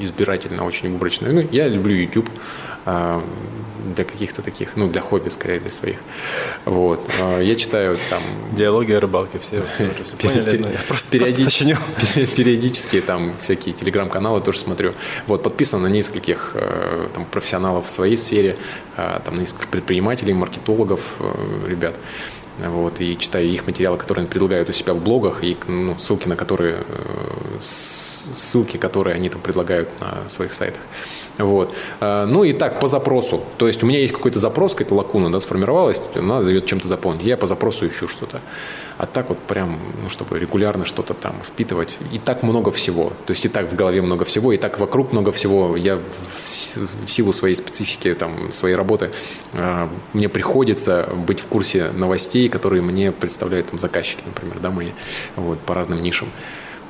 избирательно, 0.00 0.64
очень 0.64 0.90
выборочно. 0.90 1.28
Ну, 1.32 1.46
я 1.50 1.68
люблю 1.68 1.94
YouTube, 1.94 2.28
а, 2.86 3.22
для 3.94 4.04
каких-то 4.04 4.42
таких, 4.42 4.76
ну, 4.76 4.88
для 4.88 5.00
хобби, 5.00 5.28
скорее, 5.28 5.60
для 5.60 5.70
своих. 5.70 5.98
Вот. 6.64 7.00
А, 7.20 7.40
я 7.40 7.54
читаю 7.56 7.96
там... 8.08 8.22
Диалоги 8.52 8.92
о 8.92 9.00
рыбалке, 9.00 9.38
все, 9.38 9.62
все, 9.74 9.90
все 10.04 10.16
поняли. 10.16 10.64
Просто 10.88 11.10
периодически, 11.10 11.76
периодически 12.36 13.00
там 13.00 13.32
всякие 13.40 13.74
телеграм-каналы 13.74 14.40
тоже 14.40 14.58
смотрю. 14.58 14.94
Вот, 15.26 15.42
подписан 15.42 15.82
на 15.82 15.88
нескольких 15.88 16.52
э, 16.54 17.08
там, 17.14 17.24
профессионалов 17.24 17.86
в 17.86 17.90
своей 17.90 18.16
сфере, 18.16 18.56
там, 18.96 19.36
на 19.36 19.40
нескольких 19.40 19.68
предпринимателей, 19.68 20.34
маркетологов, 20.34 21.00
э, 21.20 21.68
ребят. 21.68 21.96
Вот, 22.68 23.00
и 23.00 23.16
читаю 23.16 23.46
их 23.46 23.66
материалы, 23.66 23.96
которые 23.96 24.22
они 24.22 24.30
предлагают 24.30 24.68
у 24.68 24.72
себя 24.72 24.92
в 24.92 25.02
блогах, 25.02 25.42
и 25.42 25.56
ну, 25.66 25.98
ссылки 25.98 26.28
на 26.28 26.36
которые, 26.36 26.84
ссылки, 27.60 28.76
которые 28.76 29.16
они 29.16 29.28
там 29.30 29.40
предлагают 29.40 29.88
на 30.00 30.28
своих 30.28 30.52
сайтах. 30.52 30.82
Вот. 31.38 31.74
А, 32.00 32.26
ну 32.26 32.44
и 32.44 32.52
так, 32.52 32.80
по 32.80 32.86
запросу. 32.86 33.42
То 33.56 33.66
есть 33.66 33.82
у 33.82 33.86
меня 33.86 34.00
есть 34.00 34.12
какой-то 34.12 34.38
запрос, 34.38 34.72
какая-то 34.72 34.94
лакуна 34.94 35.30
да, 35.30 35.40
сформировалась, 35.40 36.00
надо 36.14 36.44
зовет 36.44 36.66
чем-то 36.66 36.88
заполнить. 36.88 37.22
Я 37.22 37.36
по 37.36 37.46
запросу 37.46 37.88
ищу 37.88 38.08
что-то. 38.08 38.40
А 39.00 39.06
так 39.06 39.30
вот 39.30 39.38
прям, 39.38 39.78
ну, 40.02 40.10
чтобы 40.10 40.38
регулярно 40.38 40.84
что-то 40.84 41.14
там 41.14 41.32
впитывать. 41.42 41.96
И 42.12 42.18
так 42.18 42.42
много 42.42 42.70
всего. 42.70 43.14
То 43.24 43.30
есть 43.30 43.42
и 43.46 43.48
так 43.48 43.72
в 43.72 43.74
голове 43.74 44.02
много 44.02 44.26
всего, 44.26 44.52
и 44.52 44.58
так 44.58 44.78
вокруг 44.78 45.12
много 45.12 45.32
всего. 45.32 45.74
Я 45.74 45.96
в 45.96 47.08
силу 47.08 47.32
своей 47.32 47.56
специфики, 47.56 48.12
там, 48.14 48.52
своей 48.52 48.74
работы, 48.74 49.10
а, 49.54 49.88
мне 50.12 50.28
приходится 50.28 51.08
быть 51.26 51.40
в 51.40 51.46
курсе 51.46 51.92
новостей, 51.92 52.50
которые 52.50 52.82
мне 52.82 53.10
представляют 53.10 53.68
там 53.68 53.78
заказчики, 53.78 54.20
например, 54.26 54.58
да, 54.60 54.70
мои, 54.70 54.90
вот, 55.34 55.60
по 55.60 55.74
разным 55.74 56.02
нишам. 56.02 56.28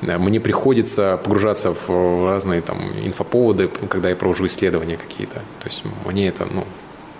Мне 0.01 0.41
приходится 0.41 1.15
погружаться 1.23 1.73
в 1.87 2.29
разные 2.29 2.59
там 2.59 2.77
инфоповоды, 3.01 3.69
когда 3.87 4.09
я 4.09 4.17
провожу 4.17 4.47
исследования 4.47 4.97
какие-то. 4.97 5.35
То 5.61 5.67
есть 5.67 5.83
мне 6.05 6.27
это, 6.27 6.45
ну, 6.51 6.65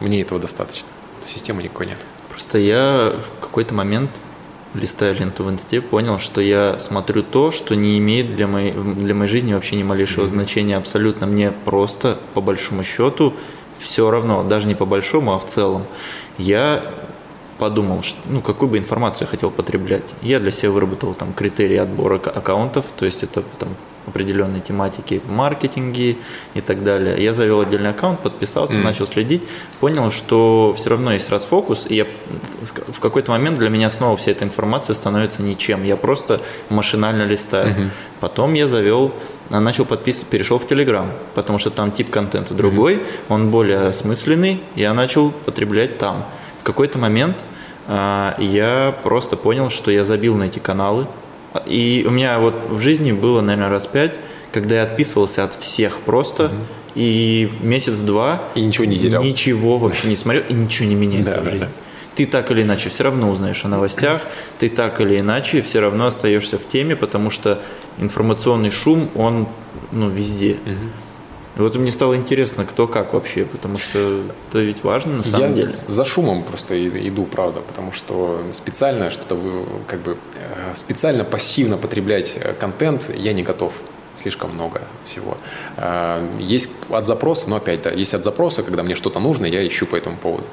мне 0.01 0.21
этого 0.21 0.41
достаточно. 0.41 0.89
Системы 1.25 1.63
никакой 1.63 1.85
нет. 1.85 1.99
Просто 2.27 2.57
я 2.57 3.15
в 3.15 3.39
какой-то 3.39 3.73
момент 3.73 4.09
листая 4.73 5.13
ленту 5.13 5.43
в 5.43 5.49
инсте, 5.49 5.81
понял, 5.81 6.19
что 6.19 6.41
я 6.41 6.79
смотрю 6.79 7.23
то, 7.23 7.51
что 7.51 7.75
не 7.75 7.97
имеет 7.97 8.35
для 8.35 8.47
моей, 8.47 8.71
для 8.71 9.13
моей 9.13 9.29
жизни 9.29 9.53
вообще 9.53 9.75
ни 9.75 9.83
малейшего 9.83 10.23
mm-hmm. 10.23 10.27
значения 10.27 10.77
абсолютно. 10.77 11.27
Мне 11.27 11.51
просто, 11.51 12.17
по 12.33 12.41
большому 12.41 12.83
счету, 12.83 13.33
все 13.77 14.09
равно, 14.09 14.43
даже 14.43 14.67
не 14.67 14.75
по 14.75 14.85
большому, 14.85 15.33
а 15.33 15.39
в 15.39 15.45
целом. 15.45 15.85
Я 16.37 16.93
подумал, 17.57 18.01
что, 18.01 18.19
ну, 18.25 18.41
какую 18.41 18.69
бы 18.69 18.77
информацию 18.77 19.27
я 19.27 19.29
хотел 19.29 19.51
потреблять. 19.51 20.13
Я 20.21 20.39
для 20.39 20.51
себя 20.51 20.71
выработал 20.71 21.13
там 21.13 21.33
критерии 21.33 21.77
отбора 21.77 22.15
аккаунтов, 22.15 22.85
то 22.97 23.05
есть 23.05 23.23
это 23.23 23.43
там 23.59 23.69
определенные 24.07 24.61
тематики 24.61 25.21
в 25.23 25.29
маркетинге 25.29 26.17
и 26.53 26.61
так 26.61 26.83
далее. 26.83 27.23
Я 27.23 27.33
завел 27.33 27.61
отдельный 27.61 27.91
аккаунт, 27.91 28.19
подписался, 28.19 28.75
mm. 28.75 28.83
начал 28.83 29.07
следить, 29.07 29.43
понял, 29.79 30.11
что 30.11 30.73
все 30.75 30.89
равно 30.89 31.13
есть 31.13 31.29
расфокус, 31.29 31.85
и 31.87 31.95
я 31.95 32.07
в 32.87 32.99
какой-то 32.99 33.31
момент 33.31 33.59
для 33.59 33.69
меня 33.69 33.89
снова 33.89 34.17
вся 34.17 34.31
эта 34.31 34.43
информация 34.43 34.93
становится 34.93 35.41
ничем. 35.41 35.83
Я 35.83 35.97
просто 35.97 36.41
машинально 36.69 37.23
листаю. 37.23 37.75
Mm-hmm. 37.75 37.89
Потом 38.19 38.53
я 38.53 38.67
завел 38.67 39.13
начал 39.49 39.85
подписывать, 39.85 40.29
перешел 40.29 40.57
в 40.57 40.67
Телеграм, 40.67 41.11
потому 41.35 41.59
что 41.59 41.69
там 41.71 41.91
тип 41.91 42.09
контента 42.09 42.53
другой, 42.53 42.95
mm-hmm. 42.95 43.25
он 43.29 43.51
более 43.51 43.87
осмысленный, 43.87 44.63
я 44.75 44.93
начал 44.93 45.31
потреблять 45.31 45.97
там. 45.97 46.25
В 46.61 46.63
какой-то 46.63 46.97
момент 46.97 47.43
э, 47.87 48.33
я 48.37 48.95
просто 49.03 49.35
понял, 49.35 49.69
что 49.69 49.91
я 49.91 50.03
забил 50.03 50.35
на 50.35 50.43
эти 50.43 50.59
каналы. 50.59 51.07
И 51.65 52.05
у 52.07 52.11
меня 52.11 52.39
вот 52.39 52.69
в 52.69 52.79
жизни 52.79 53.11
было, 53.11 53.41
наверное, 53.41 53.69
раз 53.69 53.87
пять, 53.87 54.15
когда 54.51 54.77
я 54.77 54.83
отписывался 54.83 55.43
от 55.43 55.53
всех 55.53 55.99
просто. 56.01 56.45
Угу. 56.45 56.53
И 56.95 57.49
месяц-два 57.61 58.43
и 58.55 58.61
ничего 58.61 58.85
не 58.85 58.99
терял. 58.99 59.23
Ничего 59.23 59.77
вообще 59.77 60.07
не 60.07 60.15
смотрел, 60.15 60.43
и 60.49 60.53
ничего 60.53 60.89
не 60.89 60.95
меняется 60.95 61.35
да, 61.35 61.41
в 61.41 61.45
жизни. 61.45 61.59
Да, 61.59 61.71
ты 62.15 62.25
так 62.25 62.51
или 62.51 62.63
иначе 62.63 62.89
все 62.89 63.03
равно 63.05 63.29
узнаешь 63.29 63.63
о 63.63 63.69
новостях, 63.69 64.21
ты 64.59 64.67
так 64.67 64.99
или 64.99 65.19
иначе 65.19 65.61
все 65.61 65.79
равно 65.79 66.07
остаешься 66.07 66.57
в 66.57 66.67
теме, 66.67 66.95
потому 66.95 67.29
что 67.29 67.61
информационный 67.97 68.69
шум, 68.69 69.09
он 69.15 69.47
ну, 69.91 70.09
везде. 70.09 70.57
Угу. 70.65 71.10
Вот 71.55 71.75
мне 71.75 71.91
стало 71.91 72.15
интересно, 72.15 72.65
кто 72.65 72.87
как 72.87 73.13
вообще, 73.13 73.45
потому 73.45 73.77
что 73.77 74.21
это 74.49 74.59
ведь 74.59 74.83
важно 74.83 75.17
на 75.17 75.23
самом 75.23 75.49
Я 75.49 75.53
деле. 75.53 75.67
за 75.67 76.05
шумом 76.05 76.43
просто 76.43 76.75
иду, 77.07 77.25
правда, 77.25 77.61
потому 77.61 77.91
что 77.91 78.41
специально 78.53 79.11
что-то, 79.11 79.37
как 79.87 80.01
бы, 80.01 80.17
э, 80.35 80.73
специально 80.75 81.23
пассивно 81.23 81.77
потреблять 81.77 82.37
э, 82.39 82.53
контент 82.53 83.09
я 83.13 83.33
не 83.33 83.43
готов 83.43 83.73
слишком 84.15 84.53
много 84.53 84.83
всего. 85.03 85.37
Э, 85.77 86.25
есть 86.39 86.71
от 86.89 87.05
запроса, 87.05 87.49
но 87.49 87.57
опять, 87.57 87.81
да, 87.81 87.91
есть 87.91 88.13
от 88.13 88.23
запроса, 88.23 88.63
когда 88.63 88.83
мне 88.83 88.95
что-то 88.95 89.19
нужно, 89.19 89.45
я 89.45 89.67
ищу 89.67 89.85
по 89.85 89.95
этому 89.95 90.17
поводу 90.17 90.45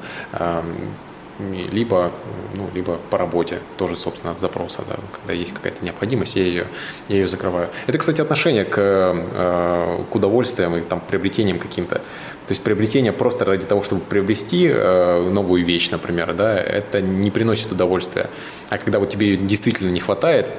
либо, 1.39 2.11
ну, 2.53 2.69
либо 2.73 2.99
по 3.09 3.17
работе, 3.17 3.59
тоже, 3.77 3.95
собственно, 3.95 4.33
от 4.33 4.39
запроса, 4.39 4.83
да, 4.87 4.97
когда 5.19 5.33
есть 5.33 5.53
какая-то 5.53 5.83
необходимость, 5.83 6.35
я 6.35 6.43
ее, 6.43 6.67
я 7.07 7.15
ее 7.15 7.27
закрываю. 7.27 7.69
Это, 7.87 7.97
кстати, 7.97 8.19
отношение 8.19 8.65
к, 8.65 8.77
э, 8.77 10.03
к 10.09 10.15
удовольствиям 10.15 10.75
и 10.75 10.81
там, 10.81 10.99
приобретениям 10.99 11.59
каким-то. 11.59 11.95
То 11.95 12.51
есть 12.51 12.61
приобретение 12.63 13.13
просто 13.13 13.45
ради 13.45 13.65
того, 13.65 13.83
чтобы 13.83 14.01
приобрести 14.01 14.67
э, 14.67 15.29
новую 15.29 15.63
вещь, 15.63 15.91
например, 15.91 16.33
да, 16.33 16.57
это 16.57 17.01
не 17.01 17.31
приносит 17.31 17.71
удовольствия. 17.71 18.29
А 18.69 18.77
когда 18.77 18.99
вот 18.99 19.09
тебе 19.09 19.27
ее 19.27 19.37
действительно 19.37 19.91
не 19.91 19.99
хватает, 19.99 20.49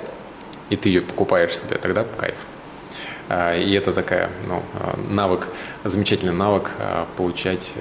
и 0.70 0.76
ты 0.76 0.88
ее 0.88 1.02
покупаешь 1.02 1.56
себе, 1.58 1.76
тогда 1.76 2.06
кайф. 2.16 2.36
А, 3.30 3.56
и 3.56 3.72
это 3.74 3.92
такая, 3.92 4.28
ну, 4.48 4.60
а, 4.74 4.98
навык, 5.08 5.46
замечательный 5.84 6.32
навык 6.32 6.72
а, 6.80 7.06
получать 7.16 7.74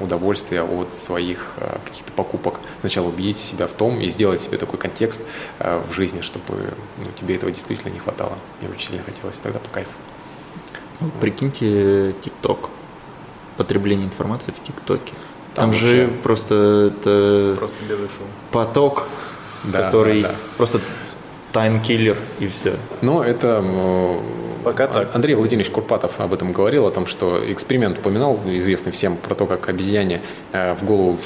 удовольствие 0.00 0.62
от 0.62 0.94
своих 0.94 1.48
каких-то 1.84 2.12
покупок. 2.12 2.60
Сначала 2.78 3.08
убедить 3.08 3.38
себя 3.38 3.66
в 3.66 3.72
том 3.72 4.00
и 4.00 4.08
сделать 4.08 4.40
себе 4.40 4.56
такой 4.56 4.78
контекст 4.78 5.26
в 5.58 5.92
жизни, 5.92 6.20
чтобы 6.20 6.74
ну, 6.98 7.04
тебе 7.18 7.34
этого 7.34 7.50
действительно 7.50 7.92
не 7.92 7.98
хватало. 7.98 8.38
Мне 8.60 8.70
очень 8.70 8.90
сильно 8.90 9.02
хотелось, 9.02 9.38
тогда 9.38 9.58
по 9.58 9.68
кайфу. 9.70 9.90
Ну, 11.00 11.10
прикиньте 11.20 12.14
ТикТок. 12.20 12.70
Потребление 13.56 14.06
информации 14.06 14.52
в 14.52 14.62
ТикТоке. 14.64 15.12
Там, 15.54 15.70
Там 15.70 15.72
же 15.72 16.02
вообще... 16.06 16.22
просто 16.22 16.94
это 16.94 17.54
просто 17.58 17.76
белый 17.88 18.08
шум. 18.08 18.28
поток, 18.52 19.08
да, 19.64 19.86
который 19.86 20.22
да, 20.22 20.28
да. 20.28 20.34
просто 20.56 20.80
таймкиллер 21.52 22.16
и 22.38 22.46
все. 22.46 22.76
Ну, 23.02 23.22
это 23.22 23.60
Пока 24.64 24.86
так. 24.86 25.14
Андрей 25.14 25.34
Владимирович 25.34 25.70
Курпатов 25.70 26.20
об 26.20 26.32
этом 26.32 26.52
говорил, 26.52 26.86
о 26.86 26.90
том, 26.90 27.06
что 27.06 27.40
эксперимент 27.52 27.98
упоминал, 27.98 28.38
известный 28.46 28.92
всем, 28.92 29.16
про 29.16 29.34
то, 29.34 29.46
как 29.46 29.68
обезьяне 29.68 30.20
э, 30.52 30.74
в 30.74 30.84
голову 30.84 31.18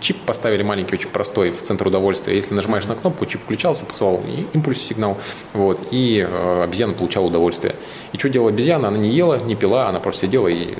чип 0.00 0.18
поставили 0.24 0.62
маленький, 0.62 0.94
очень 0.94 1.08
простой, 1.08 1.50
в 1.50 1.62
центр 1.62 1.86
удовольствия. 1.86 2.34
Если 2.34 2.54
нажимаешь 2.54 2.86
на 2.86 2.94
кнопку, 2.94 3.26
чип 3.26 3.42
включался, 3.42 3.84
посылал 3.84 4.22
импульс, 4.52 4.80
сигнал, 4.80 5.18
вот, 5.52 5.80
и 5.90 6.26
э, 6.28 6.62
обезьяна 6.64 6.94
получала 6.94 7.26
удовольствие. 7.26 7.74
И 8.12 8.18
что 8.18 8.28
делала 8.28 8.50
обезьяна? 8.50 8.88
Она 8.88 8.98
не 8.98 9.10
ела, 9.10 9.38
не 9.38 9.54
пила, 9.54 9.88
она 9.88 10.00
просто 10.00 10.26
сидела 10.26 10.48
и 10.48 10.74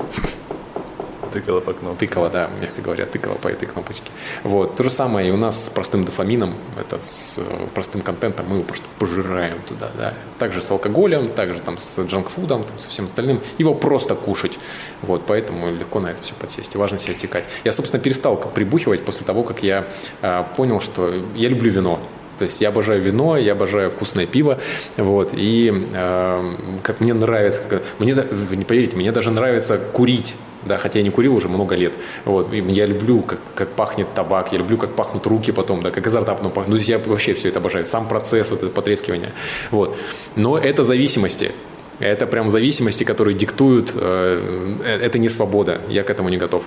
Тыкала 1.33 1.61
по 1.61 1.73
кнопке. 1.73 2.07
Тыкала, 2.07 2.31
да, 2.31 2.51
мягко 2.61 2.81
говоря, 2.83 3.07
тыкала 3.07 3.35
по 3.35 3.49
этой 3.49 3.67
кнопочке. 3.67 4.11
Вот. 4.43 4.77
То 4.77 4.85
же 4.85 4.91
самое 4.91 5.29
и 5.29 5.31
у 5.31 5.37
нас 5.37 5.67
с 5.67 5.71
простым 5.71 6.05
дофамином, 6.05 6.55
это 6.79 7.01
с 7.03 7.39
э, 7.39 7.43
простым 7.75 8.03
контентом, 8.03 8.47
мы 8.49 8.57
его 8.57 8.65
просто 8.65 8.87
пожираем 8.99 9.59
туда, 9.69 9.91
да. 9.97 10.15
Также 10.39 10.63
с 10.63 10.71
алкоголем, 10.71 11.29
также 11.29 11.61
там 11.61 11.79
с 11.79 12.01
джанкфудом, 12.05 12.65
там, 12.65 12.79
со 12.79 12.89
всем 12.89 13.07
остальным. 13.07 13.41
Его 13.59 13.75
просто 13.75 14.15
кушать. 14.15 14.59
Вот, 15.03 15.23
поэтому 15.27 15.71
легко 15.71 16.01
на 16.01 16.09
это 16.09 16.23
все 16.23 16.35
подсесть. 16.35 16.75
И 16.75 16.79
важно 16.79 16.99
себя 16.99 17.15
стекать. 17.15 17.45
Я, 17.65 17.73
собственно, 17.73 18.03
перестал 18.03 18.37
прибухивать 18.37 19.05
после 19.05 19.27
того, 19.27 19.43
как 19.43 19.63
я 19.63 19.87
э, 20.21 20.45
понял, 20.57 20.81
что 20.81 21.13
я 21.35 21.49
люблю 21.49 21.71
вино. 21.71 22.01
То 22.43 22.47
есть 22.47 22.61
я 22.61 22.71
обожаю 22.71 23.01
вино, 23.01 23.37
я 23.37 23.53
обожаю 23.53 23.89
вкусное 23.89 24.27
пиво, 24.27 24.59
вот, 24.97 25.31
и 25.33 25.73
э, 25.95 26.55
как 26.83 26.99
мне 26.99 27.15
нравится, 27.15 27.61
как, 27.69 27.83
мне, 28.01 28.17
не 28.51 28.65
поверите, 28.65 28.97
мне 28.97 29.13
даже 29.13 29.31
нравится 29.31 29.79
курить, 29.79 30.35
да, 30.67 30.77
хотя 30.77 30.99
я 30.99 31.05
не 31.05 31.11
курил 31.11 31.37
уже 31.37 31.49
много 31.49 31.77
лет, 31.77 31.93
вот, 32.25 32.53
и 32.53 32.59
я 32.59 32.87
люблю, 32.87 33.23
как, 33.23 33.39
как 33.55 33.69
пахнет 33.69 34.13
табак, 34.13 34.51
я 34.51 34.59
люблю, 34.59 34.77
как 34.77 34.97
пахнут 34.97 35.25
руки 35.25 35.53
потом, 35.53 35.85
да, 35.85 35.93
как 35.93 36.05
изо 36.05 36.21
рта 36.21 36.35
потом 36.35 36.51
пахнут, 36.51 36.81
ну, 36.81 36.85
я 36.85 36.99
вообще 36.99 37.35
все 37.35 37.49
это 37.49 37.61
обожаю, 37.61 37.87
сам 37.87 38.09
процесс, 38.09 38.51
вот 38.51 38.61
это 38.65 38.73
потрескивание, 38.73 39.31
вот, 39.71 39.97
но 40.35 40.59
это 40.59 40.83
зависимости, 40.83 41.53
это 41.99 42.27
прям 42.27 42.49
зависимости, 42.49 43.05
которые 43.05 43.37
диктуют, 43.37 43.93
э, 43.95 44.79
э, 44.85 44.99
это 44.99 45.19
не 45.19 45.29
свобода, 45.29 45.81
я 45.89 46.03
к 46.03 46.11
этому 46.11 46.29
не 46.29 46.37
готов. 46.37 46.65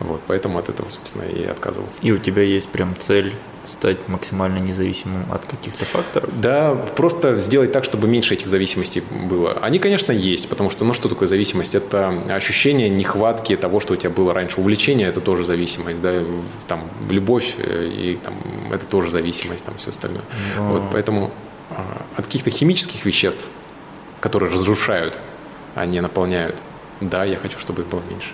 Вот, 0.00 0.20
поэтому 0.26 0.58
от 0.58 0.68
этого, 0.68 0.88
собственно, 0.88 1.22
и 1.22 1.44
отказывался. 1.44 2.00
И 2.02 2.12
у 2.12 2.18
тебя 2.18 2.42
есть 2.42 2.68
прям 2.68 2.94
цель 2.98 3.34
стать 3.64 4.08
максимально 4.08 4.58
независимым 4.58 5.24
от 5.32 5.46
каких-то 5.46 5.84
факторов? 5.84 6.28
Да, 6.38 6.74
просто 6.74 7.38
сделать 7.38 7.72
так, 7.72 7.84
чтобы 7.84 8.08
меньше 8.08 8.34
этих 8.34 8.46
зависимостей 8.46 9.02
было. 9.10 9.52
Они, 9.62 9.78
конечно, 9.78 10.12
есть, 10.12 10.48
потому 10.48 10.70
что, 10.70 10.84
ну, 10.84 10.92
что 10.92 11.08
такое 11.08 11.28
зависимость? 11.28 11.74
Это 11.74 12.08
ощущение 12.28 12.88
нехватки 12.88 13.56
того, 13.56 13.80
что 13.80 13.94
у 13.94 13.96
тебя 13.96 14.10
было 14.10 14.34
раньше. 14.34 14.60
Увлечение– 14.60 15.08
это 15.08 15.20
тоже 15.20 15.44
зависимость, 15.44 16.00
да, 16.00 16.22
там, 16.66 16.90
любовь 17.08 17.54
э, 17.58 17.88
и 17.88 18.18
там, 18.22 18.34
это 18.70 18.84
тоже 18.84 19.10
зависимость, 19.10 19.64
там, 19.64 19.74
все 19.78 19.90
остальное. 19.90 20.24
Но... 20.56 20.72
Вот, 20.72 20.82
поэтому 20.92 21.30
а, 21.70 22.04
от 22.16 22.26
каких-то 22.26 22.50
химических 22.50 23.04
веществ 23.06 23.44
которые 24.24 24.50
разрушают, 24.50 25.18
а 25.74 25.84
не 25.84 26.00
наполняют. 26.00 26.56
Да, 27.02 27.24
я 27.24 27.36
хочу, 27.36 27.58
чтобы 27.58 27.82
их 27.82 27.88
было 27.88 28.00
меньше. 28.08 28.30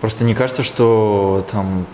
Просто 0.00 0.22
не 0.22 0.32
кажется, 0.32 0.62
что 0.62 1.44
там 1.50 1.86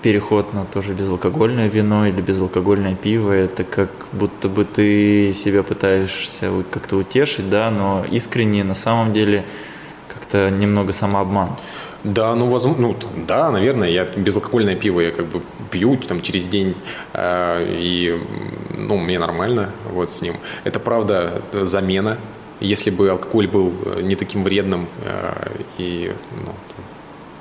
переход 0.00 0.54
на 0.54 0.64
тоже 0.64 0.94
безалкогольное 0.94 1.66
вино 1.66 2.06
или 2.06 2.20
безалкогольное 2.20 2.94
пиво, 2.94 3.32
это 3.32 3.64
как 3.64 3.90
будто 4.12 4.48
бы 4.48 4.64
ты 4.64 5.34
себя 5.34 5.64
пытаешься 5.64 6.52
как-то 6.70 6.98
утешить, 6.98 7.50
да, 7.50 7.68
но 7.72 8.06
искренне 8.08 8.62
на 8.62 8.74
самом 8.74 9.12
деле 9.12 9.44
как-то 10.06 10.50
немного 10.50 10.92
самообман. 10.92 11.56
Да, 12.04 12.34
ну, 12.34 12.48
возможно, 12.48 12.88
ну, 12.88 12.96
да, 13.26 13.50
наверное, 13.50 13.90
я 13.90 14.04
безалкогольное 14.04 14.74
пиво 14.74 15.00
я 15.00 15.10
как 15.10 15.26
бы 15.26 15.42
пью 15.70 15.96
там 15.98 16.22
через 16.22 16.48
день, 16.48 16.74
э, 17.12 17.66
и, 17.68 18.18
ну, 18.76 18.96
мне 18.96 19.18
нормально 19.18 19.70
вот 19.92 20.10
с 20.10 20.22
ним. 20.22 20.36
Это, 20.64 20.80
правда, 20.80 21.42
замена. 21.52 22.16
Если 22.60 22.90
бы 22.90 23.10
алкоголь 23.10 23.48
был 23.48 23.72
не 24.02 24.16
таким 24.16 24.44
вредным 24.44 24.88
э, 25.02 25.52
и, 25.78 26.12
ну, 26.44 26.54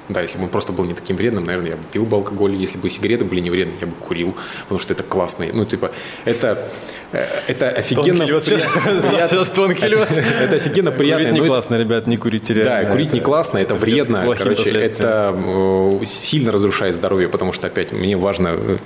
да, 0.09 0.21
если 0.21 0.39
бы 0.39 0.45
он 0.45 0.49
просто 0.49 0.73
был 0.73 0.85
не 0.85 0.93
таким 0.93 1.15
вредным, 1.15 1.45
наверное, 1.45 1.71
я 1.71 1.77
бы 1.77 1.83
пил 1.91 2.03
бы 2.03 2.17
алкоголь. 2.17 2.55
Если 2.55 2.79
бы 2.79 2.89
сигареты 2.89 3.25
были 3.25 3.41
не 3.41 3.51
вредны, 3.51 3.73
я 3.79 3.85
бы 3.87 3.93
курил, 3.93 4.35
потому 4.63 4.79
что 4.79 4.93
это 4.93 5.03
классные. 5.03 5.51
Ну, 5.53 5.65
типа, 5.65 5.91
это, 6.25 6.67
э, 7.11 7.25
это 7.47 7.69
офигенно 7.69 8.23
лед 8.23 8.43
приятно. 8.43 9.27
Сейчас 9.29 9.51
тонкий 9.51 9.85
лед. 9.85 10.09
Это 10.11 10.55
офигенно 10.55 10.91
приятно. 10.91 11.29
Курить 11.29 11.41
не 11.41 11.47
классно, 11.47 11.75
ребят, 11.75 12.07
не 12.07 12.17
курите 12.17 12.53
реально. 12.55 12.83
Да, 12.83 12.89
курить 12.89 13.13
не 13.13 13.19
классно, 13.19 13.59
это 13.59 13.75
вредно. 13.75 14.35
Короче, 14.35 14.71
это 14.71 15.35
э, 15.35 16.05
сильно 16.05 16.51
разрушает 16.51 16.95
здоровье, 16.95 17.29
потому 17.29 17.53
что, 17.53 17.67
опять, 17.67 17.91
мне 17.91 18.17
важно, 18.17 18.55
э, 18.57 18.77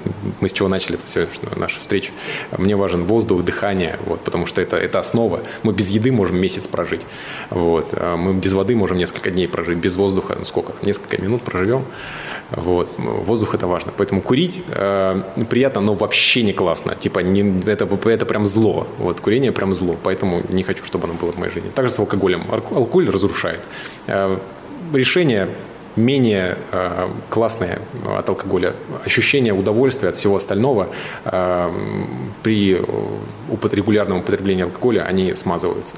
мы 0.41 0.49
с 0.49 0.53
чего 0.53 0.67
начали 0.67 0.95
это 0.95 1.05
все, 1.05 1.27
нашу 1.55 1.79
встречу, 1.79 2.11
мне 2.57 2.75
важен 2.75 3.05
воздух, 3.05 3.43
дыхание, 3.43 3.97
вот, 4.05 4.21
потому 4.25 4.45
что 4.45 4.59
это, 4.59 4.75
это 4.75 4.99
основа. 4.99 5.39
Мы 5.63 5.71
без 5.71 5.89
еды 5.89 6.11
можем 6.11 6.37
месяц 6.37 6.67
прожить. 6.67 7.01
Вот. 7.49 7.93
А 7.93 8.17
мы 8.17 8.33
без 8.33 8.51
воды 8.51 8.75
можем 8.75 8.97
несколько 8.97 9.31
дней 9.31 9.47
прожить, 9.47 9.77
без 9.77 9.95
воздуха, 9.95 10.35
ну 10.37 10.43
сколько, 10.43 10.73
несколько 10.81 11.12
несколько 11.13 11.21
минут 11.21 11.41
проживем. 11.41 11.85
Вот. 12.51 12.89
Воздух 12.97 13.55
это 13.55 13.67
важно. 13.67 13.91
Поэтому 13.97 14.21
курить 14.21 14.63
э, 14.67 15.21
приятно, 15.49 15.81
но 15.81 15.93
вообще 15.93 16.43
не 16.43 16.53
классно. 16.53 16.95
Типа 16.95 17.19
не, 17.19 17.61
это, 17.65 17.85
это 18.09 18.25
прям 18.25 18.45
зло. 18.45 18.87
Вот, 18.99 19.21
курение 19.21 19.51
прям 19.51 19.73
зло. 19.73 19.95
Поэтому 20.03 20.41
не 20.49 20.63
хочу, 20.63 20.85
чтобы 20.85 21.05
оно 21.05 21.13
было 21.13 21.31
в 21.31 21.37
моей 21.37 21.53
жизни. 21.53 21.69
Также 21.69 21.91
с 21.93 21.99
алкоголем. 21.99 22.43
Алкоголь 22.51 23.09
разрушает. 23.09 23.61
Э, 24.07 24.37
решение 24.93 25.47
менее 25.95 26.57
э, 26.71 27.07
классное 27.29 27.79
от 28.17 28.29
алкоголя. 28.29 28.73
Ощущение 29.05 29.53
удовольствия 29.53 30.09
от 30.09 30.15
всего 30.15 30.35
остального 30.35 30.87
э, 31.25 31.71
при 32.41 32.81
упот- 33.49 33.75
регулярном 33.75 34.19
употреблении 34.19 34.63
алкоголя, 34.63 35.05
они 35.09 35.35
смазываются. 35.35 35.95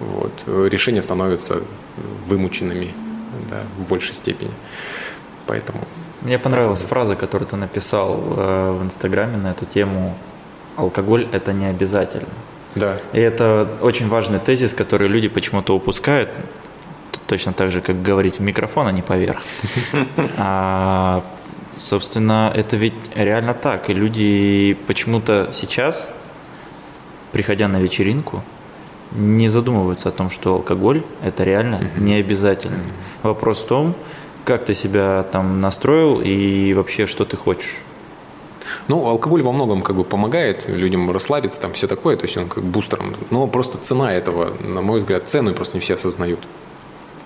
Вот. 0.00 0.32
Решения 0.46 1.02
становятся 1.02 1.60
вымученными 2.26 3.05
да, 3.48 3.62
в 3.78 3.88
большей 3.88 4.14
степени. 4.14 4.52
Поэтому... 5.46 5.80
Мне 6.22 6.38
понравилась 6.38 6.82
фраза, 6.82 7.14
которую 7.14 7.48
ты 7.48 7.56
написал 7.56 8.18
э, 8.18 8.78
в 8.80 8.84
Инстаграме 8.84 9.36
на 9.36 9.52
эту 9.52 9.64
тему. 9.64 10.16
Алкоголь– 10.76 11.28
это 11.32 11.52
не 11.52 11.66
обязательно. 11.66 12.28
Да. 12.74 12.96
И 13.12 13.20
это 13.20 13.68
очень 13.80 14.08
важный 14.08 14.38
тезис, 14.38 14.74
который 14.74 15.08
люди 15.08 15.28
почему-то 15.28 15.74
упускают. 15.74 16.30
Точно 17.26 17.52
так 17.52 17.72
же, 17.72 17.80
как 17.80 18.02
говорить 18.02 18.38
в 18.38 18.42
микрофон, 18.42 18.86
а 18.86 18.92
не 18.92 19.02
поверх. 19.02 19.42
А, 20.36 21.22
собственно, 21.76 22.52
это 22.54 22.76
ведь 22.76 22.94
реально 23.14 23.54
так. 23.54 23.90
И 23.90 23.94
люди 23.94 24.76
почему-то 24.86 25.48
сейчас, 25.52 26.12
приходя 27.32 27.68
на 27.68 27.80
вечеринку, 27.80 28.42
не 29.12 29.48
задумываются 29.48 30.08
о 30.08 30.12
том, 30.12 30.30
что 30.30 30.54
алкоголь 30.54 31.02
это 31.22 31.44
реально 31.44 31.76
mm-hmm. 31.76 32.00
не 32.00 32.14
обязательно. 32.14 32.76
Mm-hmm. 32.76 33.22
Вопрос 33.22 33.62
в 33.62 33.66
том, 33.66 33.94
Как 34.44 34.64
ты 34.64 34.74
себя 34.74 35.24
там 35.32 35.60
настроил 35.60 36.20
и 36.20 36.72
вообще 36.74 37.06
что 37.06 37.24
ты 37.24 37.36
хочешь? 37.36 37.78
Ну, 38.86 39.04
алкоголь 39.06 39.42
во 39.42 39.50
многом 39.50 39.82
как 39.82 39.96
бы 39.96 40.04
помогает 40.04 40.68
людям 40.68 41.10
расслабиться, 41.10 41.60
там 41.60 41.72
все 41.72 41.88
такое, 41.88 42.16
то 42.16 42.26
есть 42.26 42.36
он 42.36 42.48
как 42.48 42.62
бустером. 42.62 43.16
Но 43.30 43.48
просто 43.48 43.76
цена 43.78 44.14
этого, 44.14 44.52
на 44.60 44.82
мой 44.82 45.00
взгляд, 45.00 45.28
цену 45.28 45.52
просто 45.52 45.76
не 45.76 45.80
все 45.80 45.94
осознают. 45.94 46.40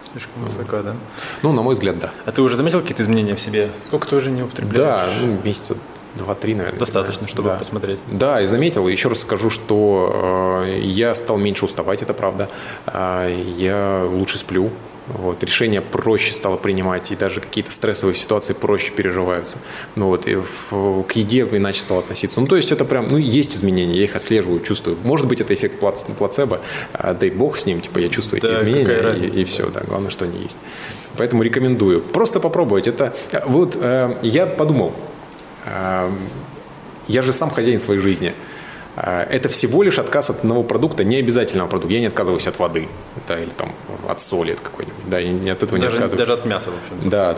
Слишком 0.01 0.45
высоко, 0.45 0.81
да? 0.83 0.97
Ну, 1.43 1.53
на 1.53 1.61
мой 1.61 1.75
взгляд, 1.75 1.99
да. 1.99 2.11
А 2.25 2.33
ты 2.33 2.41
уже 2.41 2.57
заметил 2.57 2.81
какие-то 2.81 3.03
изменения 3.03 3.37
в 3.37 3.41
себе? 3.41 3.71
Сколько 3.87 4.09
ты 4.09 4.17
уже 4.17 4.31
не 4.31 4.43
употребляешь? 4.43 4.77
Да, 4.77 5.07
ну, 5.21 5.39
месяца 5.45 5.77
два-три, 6.17 6.55
наверное. 6.55 6.79
Достаточно, 6.79 7.27
чтобы 7.29 7.51
да. 7.51 7.57
посмотреть. 7.57 7.99
Да, 8.11 8.41
и 8.41 8.47
заметил. 8.47 8.89
Еще 8.89 9.09
раз 9.09 9.21
скажу, 9.21 9.51
что 9.51 10.65
э, 10.67 10.81
я 10.83 11.15
стал 11.15 11.37
меньше 11.37 11.65
уставать, 11.65 12.03
это 12.03 12.15
правда. 12.15 12.49
Э, 12.87 13.33
я 13.57 14.05
лучше 14.09 14.39
сплю. 14.39 14.71
Вот, 15.09 15.43
решения 15.43 15.81
проще 15.81 16.33
стало 16.33 16.57
принимать, 16.57 17.11
и 17.11 17.17
даже 17.17 17.41
какие-то 17.41 17.73
стрессовые 17.73 18.15
ситуации 18.15 18.53
проще 18.53 18.93
переживаются. 18.93 19.59
Ну 19.97 20.07
вот, 20.07 20.29
и 20.29 20.37
в, 20.37 21.03
к 21.03 21.13
еде 21.13 21.41
иначе 21.51 21.81
стал 21.81 21.99
относиться. 21.99 22.41
Ну, 22.41 22.47
то 22.47 22.55
есть 22.57 22.71
это 22.71 22.85
прям, 22.85 23.09
ну, 23.09 23.17
есть 23.17 23.57
изменения, 23.57 23.97
я 23.97 24.05
их 24.05 24.15
отслеживаю, 24.15 24.61
чувствую. 24.61 24.97
Может 25.03 25.27
быть, 25.27 25.41
это 25.41 25.53
эффект 25.53 25.81
плацебо, 25.81 26.61
а, 26.93 27.15
дай 27.15 27.31
бог 27.31 27.57
с 27.57 27.67
ним, 27.67 27.81
типа, 27.81 27.99
я 27.99 28.09
чувствую 28.09 28.41
да, 28.41 28.49
эти 28.49 28.63
изменения, 28.63 29.01
разница, 29.01 29.39
и, 29.39 29.43
и 29.43 29.45
все, 29.45 29.69
да, 29.69 29.81
главное, 29.81 30.11
что 30.11 30.27
они 30.27 30.39
есть. 30.43 30.59
Поэтому 31.17 31.43
рекомендую. 31.43 32.03
Просто 32.03 32.39
попробовать. 32.39 32.87
Это, 32.87 33.15
вот, 33.47 33.77
э, 33.81 34.17
я 34.23 34.47
подумал, 34.47 34.95
я 37.09 37.23
же 37.23 37.33
сам 37.33 37.51
хозяин 37.51 37.79
своей 37.79 38.01
жизни– 38.01 38.35
а, 38.97 39.23
это 39.23 39.49
всего 39.49 39.83
лишь 39.83 39.99
отказ 39.99 40.31
от 40.31 40.41
одного 40.41 40.63
продукта, 40.63 41.05
не 41.05 41.17
обязательного 41.17 41.69
продукта. 41.69 41.95
Я 41.95 42.01
не 42.01 42.07
отказываюсь 42.07 42.47
от 42.47 42.59
воды, 42.59 42.89
да, 43.27 43.39
или 43.39 43.51
там 43.51 43.73
от 44.09 44.21
соли 44.21 44.53
от 44.53 44.61
какой-нибудь, 44.61 45.09
да, 45.09 45.19
я 45.19 45.53
от 45.53 45.63
этого 45.63 45.81
даже, 45.81 45.99
не 45.99 46.05
отказываюсь. 46.05 46.19
Даже 46.19 46.33
от 46.35 46.47
мяса, 46.47 46.71
в 46.71 46.75
общем. 46.75 47.11
Да, 47.11 47.33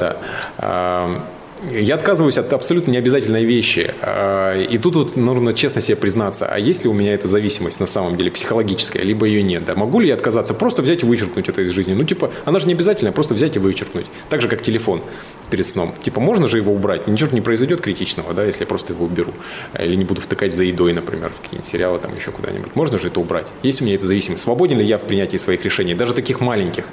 да. 0.59 1.24
Я 1.71 1.95
отказываюсь 1.95 2.39
от 2.39 2.53
абсолютно 2.53 2.91
необязательной 2.91 3.45
вещи. 3.45 3.95
А, 4.01 4.59
и 4.59 4.79
тут 4.79 4.97
вот 4.97 5.17
нужно 5.17 5.55
честно 5.55 5.81
себе 5.81 5.97
признаться, 5.97 6.47
а 6.47 6.59
есть 6.59 6.83
ли 6.85 6.91
у 6.91 6.93
меня 6.93 7.15
эта 7.15 7.29
зависимость 7.29 7.79
на 7.79 7.87
самом 7.87 8.17
деле 8.17 8.31
психологическая, 8.31 9.03
либо 9.03 9.27
ее 9.27 9.43
нет. 9.43 9.65
Да? 9.65 9.75
Могу 9.75 10.01
ли 10.01 10.09
я 10.09 10.15
отказаться, 10.15 10.55
просто 10.55 10.83
взять 10.83 11.03
и 11.03 11.07
вычеркнуть 11.07 11.49
это 11.49 11.63
из 11.63 11.71
жизни? 11.71 11.95
Ну, 11.95 12.05
типа, 12.05 12.33
она 12.45 12.59
же 12.59 12.67
не 12.67 12.73
обязательная, 12.73 13.13
просто 13.13 13.35
взять 13.35 13.57
и 13.57 13.59
вычеркнуть. 13.59 14.07
Так 14.29 14.43
же, 14.43 14.49
как 14.49 14.63
телефон 14.63 15.03
перед 15.51 15.67
сном. 15.67 15.95
Типа, 16.03 16.21
можно 16.21 16.49
же 16.49 16.57
его 16.57 16.73
убрать, 16.73 17.07
ничего 17.07 17.31
не 17.33 17.41
произойдет 17.41 17.81
критичного, 17.81 18.33
да, 18.35 18.45
если 18.45 18.61
я 18.61 18.67
просто 18.67 18.95
его 18.95 19.05
уберу. 19.05 19.33
Или 19.79 19.95
не 19.95 20.05
буду 20.05 20.21
втыкать 20.21 20.53
за 20.53 20.65
едой, 20.65 20.93
например, 20.93 21.31
в 21.31 21.43
какие-нибудь 21.43 21.69
сериалы, 21.69 21.99
там 21.99 22.15
еще 22.17 22.33
куда-нибудь. 22.33 22.75
Можно 22.75 22.99
же 22.99 23.09
это 23.09 23.21
убрать? 23.21 23.47
Есть 23.63 23.83
у 23.83 23.85
меня 23.85 23.95
эта 23.95 24.07
зависимость? 24.07 24.43
Свободен 24.43 24.79
ли 24.79 24.85
я 24.85 24.99
в 24.99 25.03
принятии 25.03 25.37
своих 25.37 25.65
решений, 25.65 25.95
даже 25.95 26.15
таких 26.15 26.41
маленьких? 26.41 26.87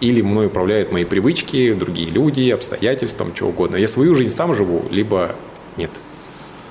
Или 0.00 0.20
мной 0.20 0.46
управляют 0.46 0.92
мои 0.92 1.04
привычки, 1.04 1.72
другие 1.72 2.10
люди, 2.10 2.50
обстоятельства, 2.50 3.26
чего 3.34 3.50
угодно. 3.50 3.76
Я 3.76 3.88
свою 3.88 4.14
жизнь 4.14 4.34
сам 4.34 4.54
живу, 4.54 4.84
либо 4.90 5.34
нет. 5.76 5.90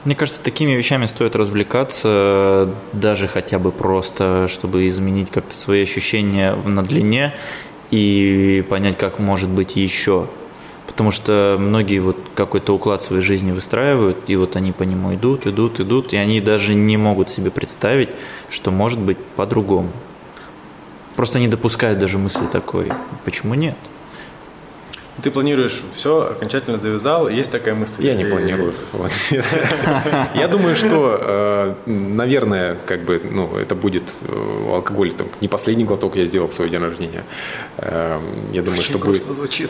Мне 0.06 0.16
кажется, 0.16 0.40
такими 0.42 0.72
вещами 0.72 1.06
стоит 1.06 1.36
развлекаться, 1.36 2.74
даже 2.94 3.28
хотя 3.28 3.60
бы 3.60 3.72
просто, 3.72 4.48
чтобы 4.48 4.88
изменить 4.88 5.32
как-то 5.32 5.56
свои 5.56 5.84
ощущения 5.84 6.56
на 6.56 6.84
длине 6.84 7.36
и 7.92 8.64
понять, 8.70 8.98
как 8.98 9.20
может 9.20 9.50
быть 9.50 9.76
еще. 9.76 10.28
Потому 10.86 11.12
что 11.12 11.58
многие 11.60 12.00
вот 12.00 12.18
какой-то 12.36 12.74
уклад 12.74 13.02
своей 13.02 13.22
жизни 13.22 13.52
выстраивают, 13.52 14.18
и 14.28 14.36
вот 14.38 14.56
они 14.56 14.72
по 14.72 14.84
нему 14.84 15.14
идут, 15.14 15.46
идут, 15.46 15.82
идут, 15.82 16.14
и 16.14 16.18
они 16.18 16.40
даже 16.40 16.74
не 16.74 16.96
могут 16.96 17.30
себе 17.30 17.52
представить, 17.52 18.10
что 18.50 18.72
может 18.72 19.00
быть 19.00 19.18
по-другому. 19.36 19.92
Просто 21.18 21.40
не 21.40 21.48
допускают 21.48 21.98
даже 21.98 22.20
мысли 22.20 22.46
такой. 22.46 22.92
Почему 23.26 23.56
нет? 23.56 23.76
Ты 25.22 25.32
планируешь 25.32 25.82
все, 25.94 26.30
окончательно 26.32 26.80
завязал, 26.80 27.28
есть 27.28 27.52
такая 27.52 27.74
мысль? 27.74 28.06
Я 28.06 28.14
не 28.16 28.26
планирую. 28.26 28.74
Я 30.36 30.48
думаю, 30.48 30.76
что, 30.76 31.18
э, 31.20 31.74
наверное, 31.86 32.78
как 32.86 33.04
бы, 33.04 33.22
ну, 33.24 33.58
это 33.58 33.74
будет 33.74 34.04
э, 34.22 34.74
алкоголь, 34.74 35.14
там, 35.14 35.28
не 35.42 35.48
последний 35.48 35.86
глоток 35.86 36.16
я 36.16 36.26
сделал 36.26 36.48
в 36.48 36.54
свой 36.54 36.70
день 36.70 36.82
рождения. 36.82 37.24
Э, 37.78 38.20
я 38.54 38.62
думаю, 38.62 38.82
что 38.82 39.00
будет, 39.00 39.26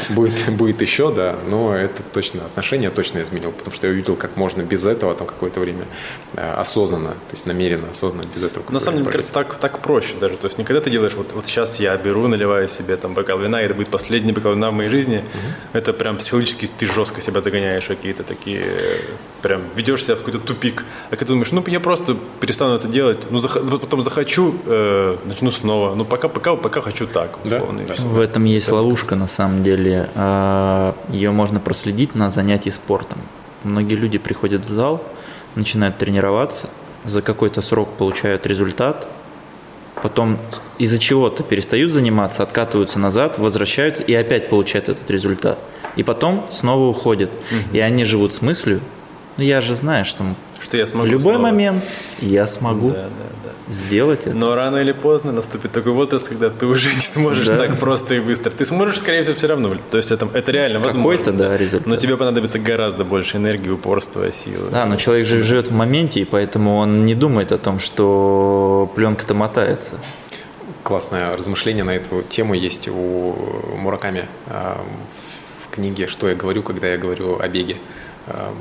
будет, 0.09 0.49
будет 0.49 0.81
еще, 0.81 1.13
да, 1.13 1.35
но 1.49 1.75
это 1.75 2.03
точно, 2.03 2.41
отношение 2.45 2.89
точно 2.89 3.21
изменил, 3.21 3.51
потому 3.51 3.75
что 3.75 3.87
я 3.87 3.93
увидел, 3.93 4.15
как 4.15 4.35
можно 4.35 4.63
без 4.63 4.85
этого 4.85 5.15
там 5.15 5.27
какое-то 5.27 5.59
время 5.59 5.85
осознанно, 6.35 7.11
то 7.11 7.33
есть 7.33 7.45
намеренно, 7.45 7.89
осознанно 7.91 8.27
без 8.33 8.43
этого. 8.43 8.65
На 8.69 8.79
самом 8.79 8.97
деле, 8.97 9.03
мне 9.05 9.11
кажется, 9.13 9.33
так, 9.33 9.55
так 9.55 9.79
проще 9.79 10.15
даже. 10.19 10.37
То 10.37 10.47
есть 10.47 10.57
никогда 10.57 10.81
ты 10.81 10.89
делаешь, 10.89 11.13
вот, 11.15 11.31
вот 11.33 11.45
сейчас 11.45 11.79
я 11.79 11.95
беру, 11.97 12.27
наливаю 12.27 12.67
себе 12.67 12.97
там 12.97 13.13
бокал 13.13 13.39
вина, 13.39 13.61
и 13.61 13.65
это 13.65 13.73
будет 13.73 13.89
последний 13.89 14.31
бокал 14.33 14.53
вина 14.53 14.71
в 14.71 14.73
моей 14.73 14.89
жизни, 14.89 15.23
это 15.73 15.93
прям 15.93 16.17
психологически 16.17 16.67
ты 16.77 16.85
жестко 16.87 17.21
себя 17.21 17.41
загоняешь 17.41 17.85
какие-то 17.85 18.23
такие, 18.23 18.63
прям 19.41 19.61
ведешь 19.75 20.03
себя 20.03 20.15
в 20.15 20.19
какой-то 20.19 20.39
тупик. 20.39 20.83
А 21.07 21.09
когда 21.11 21.25
ты 21.25 21.31
думаешь, 21.33 21.51
ну 21.51 21.63
я 21.67 21.79
просто 21.79 22.15
перестану 22.39 22.75
это 22.75 22.87
делать, 22.87 23.29
ну 23.31 23.39
зах- 23.39 23.79
потом 23.79 24.03
захочу, 24.03 24.55
э, 24.65 25.17
начну 25.25 25.51
снова. 25.51 25.95
Ну 25.95 26.05
пока, 26.05 26.27
пока, 26.27 26.55
пока 26.55 26.81
хочу 26.81 27.07
так. 27.07 27.37
Условно, 27.45 27.81
да? 27.87 27.93
В 27.97 28.19
этом 28.19 28.45
есть 28.45 28.67
это 28.67 28.75
ловушка 28.75 29.15
на 29.15 29.27
самом 29.27 29.63
деле. 29.63 30.09
А, 30.15 30.95
Ее 31.09 31.31
можно 31.31 31.59
проследить 31.59 32.15
на 32.15 32.29
занятии 32.29 32.69
спортом. 32.71 33.19
Многие 33.63 33.95
люди 33.95 34.17
приходят 34.17 34.65
в 34.65 34.69
зал, 34.69 35.03
начинают 35.55 35.97
тренироваться, 35.97 36.69
за 37.03 37.21
какой-то 37.21 37.61
срок 37.61 37.89
получают 37.97 38.45
результат, 38.45 39.07
потом 40.03 40.39
из-за 40.77 40.99
чего-то 40.99 41.43
перестают 41.43 41.91
заниматься, 41.91 42.43
откатываются 42.43 42.99
назад, 42.99 43.37
возвращаются 43.37 44.03
и 44.03 44.13
опять 44.13 44.49
получают 44.49 44.89
этот 44.89 45.09
результат. 45.09 45.59
И 45.95 46.03
потом 46.03 46.45
снова 46.49 46.87
уходят. 46.87 47.31
Угу. 47.31 47.75
И 47.75 47.79
они 47.79 48.03
живут 48.03 48.33
с 48.33 48.41
мыслью, 48.41 48.81
ну 49.37 49.43
я 49.43 49.61
же 49.61 49.75
знаю, 49.75 50.05
что, 50.05 50.23
что 50.59 50.77
я 50.77 50.87
смогу 50.87 51.07
в 51.07 51.11
любой 51.11 51.33
снова. 51.33 51.39
момент 51.39 51.83
я 52.19 52.47
смогу 52.47 52.89
да, 52.89 53.03
да, 53.03 53.09
да. 53.45 53.71
сделать 53.71 54.27
это. 54.27 54.35
Но 54.35 54.55
рано 54.55 54.77
или 54.77 54.91
поздно 54.91 55.31
наступит 55.31 55.71
такой 55.71 55.91
возраст, 55.91 56.27
когда 56.27 56.49
ты 56.49 56.65
уже 56.65 56.93
не 56.93 57.01
сможешь 57.01 57.45
да. 57.45 57.57
так 57.57 57.79
просто 57.79 58.15
и 58.15 58.19
быстро. 58.19 58.49
Ты 58.51 58.65
сможешь, 58.65 58.99
скорее 58.99 59.23
всего, 59.23 59.35
все 59.35 59.47
равно. 59.47 59.75
То 59.89 59.97
есть 59.97 60.11
это, 60.11 60.27
это 60.33 60.51
реально 60.51 60.79
возможно. 60.79 61.17
Какой-то, 61.17 61.31
да, 61.31 61.57
результат. 61.57 61.87
Но 61.87 61.95
тебе 61.95 62.17
понадобится 62.17 62.59
гораздо 62.59 63.03
больше 63.03 63.37
энергии, 63.37 63.69
упорства, 63.69 64.31
силы. 64.31 64.69
Да, 64.71 64.85
но 64.85 64.95
человек 64.95 65.25
же 65.25 65.41
живет 65.41 65.69
в 65.69 65.73
моменте, 65.73 66.21
и 66.21 66.25
поэтому 66.25 66.77
он 66.77 67.05
не 67.05 67.15
думает 67.15 67.51
о 67.51 67.57
том, 67.57 67.79
что 67.79 68.91
пленка-то 68.95 69.33
мотается 69.33 69.95
классное 70.87 71.35
размышление 71.35 71.83
на 71.83 71.91
эту 71.97 72.23
тему 72.23 72.53
есть 72.53 72.87
у 72.87 73.35
Мураками 73.75 74.23
а, 74.45 74.81
в 75.61 75.69
книге 75.69 76.07
«Что 76.07 76.29
я 76.29 76.35
говорю, 76.35 76.63
когда 76.63 76.87
я 76.87 76.97
говорю 76.97 77.37
о 77.37 77.47
беге». 77.49 77.75
А, 78.27 78.53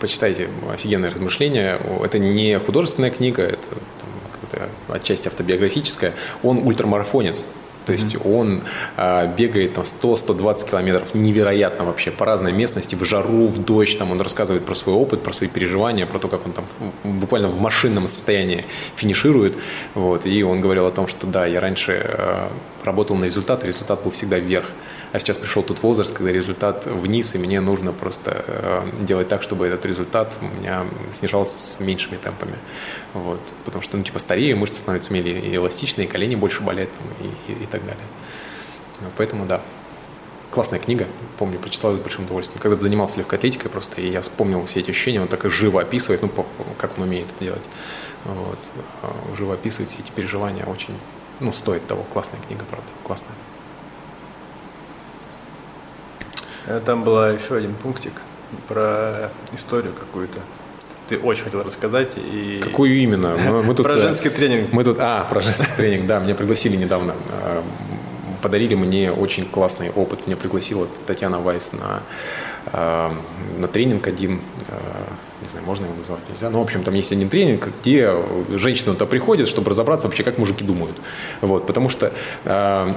почитайте, 0.00 0.48
офигенное 0.72 1.10
размышление. 1.10 1.80
Это 2.02 2.18
не 2.18 2.58
художественная 2.58 3.10
книга, 3.10 3.42
это 3.42 4.68
отчасти 4.88 5.28
автобиографическая. 5.28 6.14
Он 6.42 6.58
ультрамарафонец, 6.58 7.44
то 7.88 7.92
есть 7.92 8.14
mm-hmm. 8.14 8.38
он 8.38 8.62
а, 8.98 9.26
бегает 9.26 9.72
там 9.72 9.84
100-120 9.84 10.68
километров, 10.68 11.14
невероятно 11.14 11.86
вообще, 11.86 12.10
по 12.10 12.26
разной 12.26 12.52
местности, 12.52 12.94
в 12.94 13.02
жару, 13.04 13.46
в 13.46 13.64
дождь, 13.64 13.98
там 13.98 14.12
он 14.12 14.20
рассказывает 14.20 14.66
про 14.66 14.74
свой 14.74 14.94
опыт, 14.94 15.22
про 15.22 15.32
свои 15.32 15.48
переживания, 15.48 16.04
про 16.04 16.18
то, 16.18 16.28
как 16.28 16.44
он 16.44 16.52
там 16.52 16.66
буквально 17.02 17.48
в 17.48 17.58
машинном 17.60 18.06
состоянии 18.06 18.66
финиширует, 18.94 19.56
вот, 19.94 20.26
и 20.26 20.42
он 20.42 20.60
говорил 20.60 20.84
о 20.84 20.90
том, 20.90 21.08
что 21.08 21.26
да, 21.26 21.46
я 21.46 21.60
раньше 21.60 22.04
а, 22.06 22.52
работал 22.84 23.16
на 23.16 23.24
результат, 23.24 23.64
и 23.64 23.68
результат 23.68 24.02
был 24.02 24.10
всегда 24.10 24.38
вверх, 24.38 24.66
а 25.12 25.18
сейчас 25.18 25.38
пришел 25.38 25.62
тот 25.62 25.82
возраст, 25.82 26.14
когда 26.14 26.32
результат 26.32 26.86
вниз, 26.86 27.34
и 27.34 27.38
мне 27.38 27.60
нужно 27.60 27.92
просто 27.92 28.44
э, 28.46 28.86
делать 29.00 29.28
так, 29.28 29.42
чтобы 29.42 29.66
этот 29.66 29.86
результат 29.86 30.36
у 30.40 30.46
меня 30.46 30.84
снижался 31.10 31.58
с 31.58 31.80
меньшими 31.80 32.16
темпами. 32.16 32.56
Вот. 33.14 33.40
Потому 33.64 33.82
что, 33.82 33.96
ну, 33.96 34.02
типа, 34.02 34.18
старее, 34.18 34.54
мышцы 34.54 34.80
становятся 34.80 35.12
менее 35.12 35.56
эластичные, 35.56 36.06
колени 36.06 36.36
больше 36.36 36.62
болят 36.62 36.90
там, 36.92 37.26
и, 37.26 37.52
и, 37.52 37.64
и 37.64 37.66
так 37.66 37.84
далее. 37.86 38.04
Ну, 39.00 39.08
поэтому, 39.16 39.46
да, 39.46 39.62
классная 40.50 40.78
книга, 40.78 41.06
помню, 41.38 41.58
прочитал 41.58 41.94
с 41.94 41.98
большим 41.98 42.24
удовольствием. 42.24 42.60
Когда 42.60 42.78
занимался 42.78 43.18
легкой 43.18 43.38
атлетикой 43.38 43.70
просто, 43.70 44.00
и 44.00 44.10
я 44.10 44.20
вспомнил 44.20 44.64
все 44.66 44.80
эти 44.80 44.90
ощущения, 44.90 45.22
он 45.22 45.28
так 45.28 45.46
и 45.46 45.48
живо 45.48 45.80
описывает, 45.80 46.20
ну, 46.20 46.30
как 46.76 46.98
он 46.98 47.04
умеет 47.04 47.26
это 47.34 47.44
делать. 47.44 47.64
Вот. 48.24 48.58
А, 49.02 49.14
живо 49.36 49.54
описывает 49.54 49.88
все 49.88 50.00
эти 50.00 50.10
переживания, 50.10 50.66
очень, 50.66 50.98
ну, 51.40 51.52
стоит 51.52 51.86
того. 51.86 52.02
Классная 52.02 52.40
книга, 52.46 52.64
правда, 52.68 52.88
классная. 53.04 53.36
Э, 53.36 53.58
там 56.84 57.04
была 57.04 57.30
еще 57.30 57.56
один 57.56 57.74
пунктик 57.74 58.12
про 58.66 59.30
историю 59.52 59.92
какую-то. 59.92 60.38
Ты 61.08 61.18
очень 61.18 61.44
хотел 61.44 61.62
рассказать. 61.62 62.14
И... 62.16 62.60
Какую 62.62 62.96
именно? 62.96 63.36
Мы, 63.36 63.62
мы 63.62 63.74
тут, 63.74 63.86
про 63.86 63.94
э, 63.94 64.00
женский 64.00 64.28
тренинг. 64.28 64.72
Мы 64.72 64.84
тут, 64.84 64.98
а, 65.00 65.24
про 65.24 65.40
женский 65.40 65.68
тренинг, 65.76 66.06
да, 66.06 66.18
меня 66.20 66.34
пригласили 66.34 66.76
недавно. 66.76 67.14
Э, 67.42 67.62
подарили 68.42 68.74
мне 68.74 69.10
очень 69.10 69.46
классный 69.46 69.90
опыт. 69.90 70.26
Меня 70.26 70.36
пригласила 70.36 70.86
Татьяна 71.06 71.40
Вайс 71.40 71.72
на 71.72 72.02
на 72.72 73.68
тренинг 73.72 74.06
один 74.06 74.42
не 75.48 75.52
знаю, 75.52 75.66
можно 75.66 75.84
его 75.86 75.94
называть, 75.94 76.22
нельзя. 76.28 76.50
Ну, 76.50 76.58
в 76.58 76.62
общем, 76.62 76.82
там 76.82 76.94
есть 76.94 77.10
один 77.10 77.28
тренинг, 77.28 77.70
где 77.80 78.14
женщина 78.50 78.92
туда 78.92 79.06
приходит, 79.06 79.48
чтобы 79.48 79.70
разобраться 79.70 80.06
вообще, 80.06 80.22
как 80.22 80.36
мужики 80.36 80.62
думают. 80.62 80.96
Вот, 81.40 81.66
потому 81.66 81.88
что 81.88 82.12
э, 82.44 82.94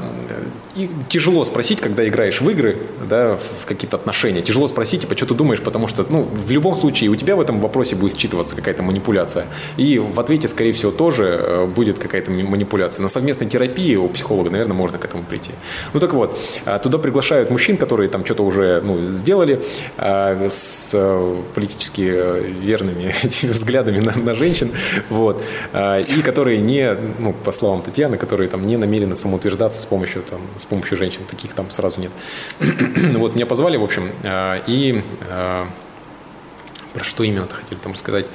тяжело 1.07 1.45
спросить, 1.45 1.79
когда 1.79 2.05
играешь 2.07 2.41
в 2.41 2.49
игры, 2.49 2.77
да, 3.09 3.37
в 3.37 3.65
какие-то 3.65 3.95
отношения, 3.95 4.41
тяжело 4.41 4.67
спросить, 4.67 5.01
типа, 5.01 5.15
что 5.15 5.27
ты 5.27 5.33
думаешь, 5.33 5.61
потому 5.61 5.87
что, 5.87 6.05
ну, 6.09 6.23
в 6.23 6.51
любом 6.51 6.75
случае 6.75 7.09
у 7.09 7.15
тебя 7.15 7.35
в 7.35 7.41
этом 7.41 7.61
вопросе 7.61 7.95
будет 7.95 8.17
считываться 8.17 8.53
какая-то 8.55 8.83
манипуляция. 8.83 9.45
И 9.77 9.97
в 9.97 10.19
ответе, 10.19 10.49
скорее 10.49 10.73
всего, 10.73 10.91
тоже 10.91 11.23
э, 11.23 11.65
будет 11.67 11.99
какая-то 11.99 12.31
манипуляция. 12.31 13.01
На 13.01 13.09
совместной 13.09 13.47
терапии 13.47 13.95
у 13.95 14.09
психолога, 14.09 14.49
наверное, 14.49 14.75
можно 14.75 14.97
к 14.97 15.05
этому 15.05 15.23
прийти. 15.23 15.51
Ну, 15.93 16.01
так 16.01 16.13
вот, 16.13 16.37
э, 16.65 16.79
туда 16.83 16.97
приглашают 16.97 17.49
мужчин, 17.49 17.77
которые 17.77 18.09
там 18.09 18.25
что-то 18.25 18.43
уже, 18.43 18.81
ну, 18.81 19.09
сделали, 19.09 19.61
э, 19.97 20.49
с 20.49 20.91
политически 21.55 22.40
верными 22.41 23.13
этими 23.23 23.51
взглядами 23.51 23.99
на, 23.99 24.15
на 24.15 24.35
женщин, 24.35 24.71
вот, 25.09 25.43
а, 25.73 25.99
и 25.99 26.21
которые 26.21 26.59
не, 26.59 26.93
ну, 27.19 27.33
по 27.33 27.51
словам 27.51 27.81
Татьяны, 27.81 28.17
которые 28.17 28.49
там 28.49 28.65
не 28.67 28.77
намерены 28.77 29.15
самоутверждаться 29.15 29.81
с 29.81 29.85
помощью, 29.85 30.23
там, 30.23 30.41
с 30.57 30.65
помощью 30.65 30.97
женщин, 30.97 31.21
таких 31.29 31.53
там 31.53 31.69
сразу 31.71 31.99
нет. 32.01 32.11
вот, 33.17 33.35
меня 33.35 33.45
позвали, 33.45 33.77
в 33.77 33.83
общем, 33.83 34.11
а, 34.23 34.61
и 34.67 35.03
а, 35.29 35.67
про 36.93 37.03
что 37.03 37.23
именно-то 37.23 37.55
хотели 37.55 37.79
там 37.79 37.93
рассказать? 37.93 38.25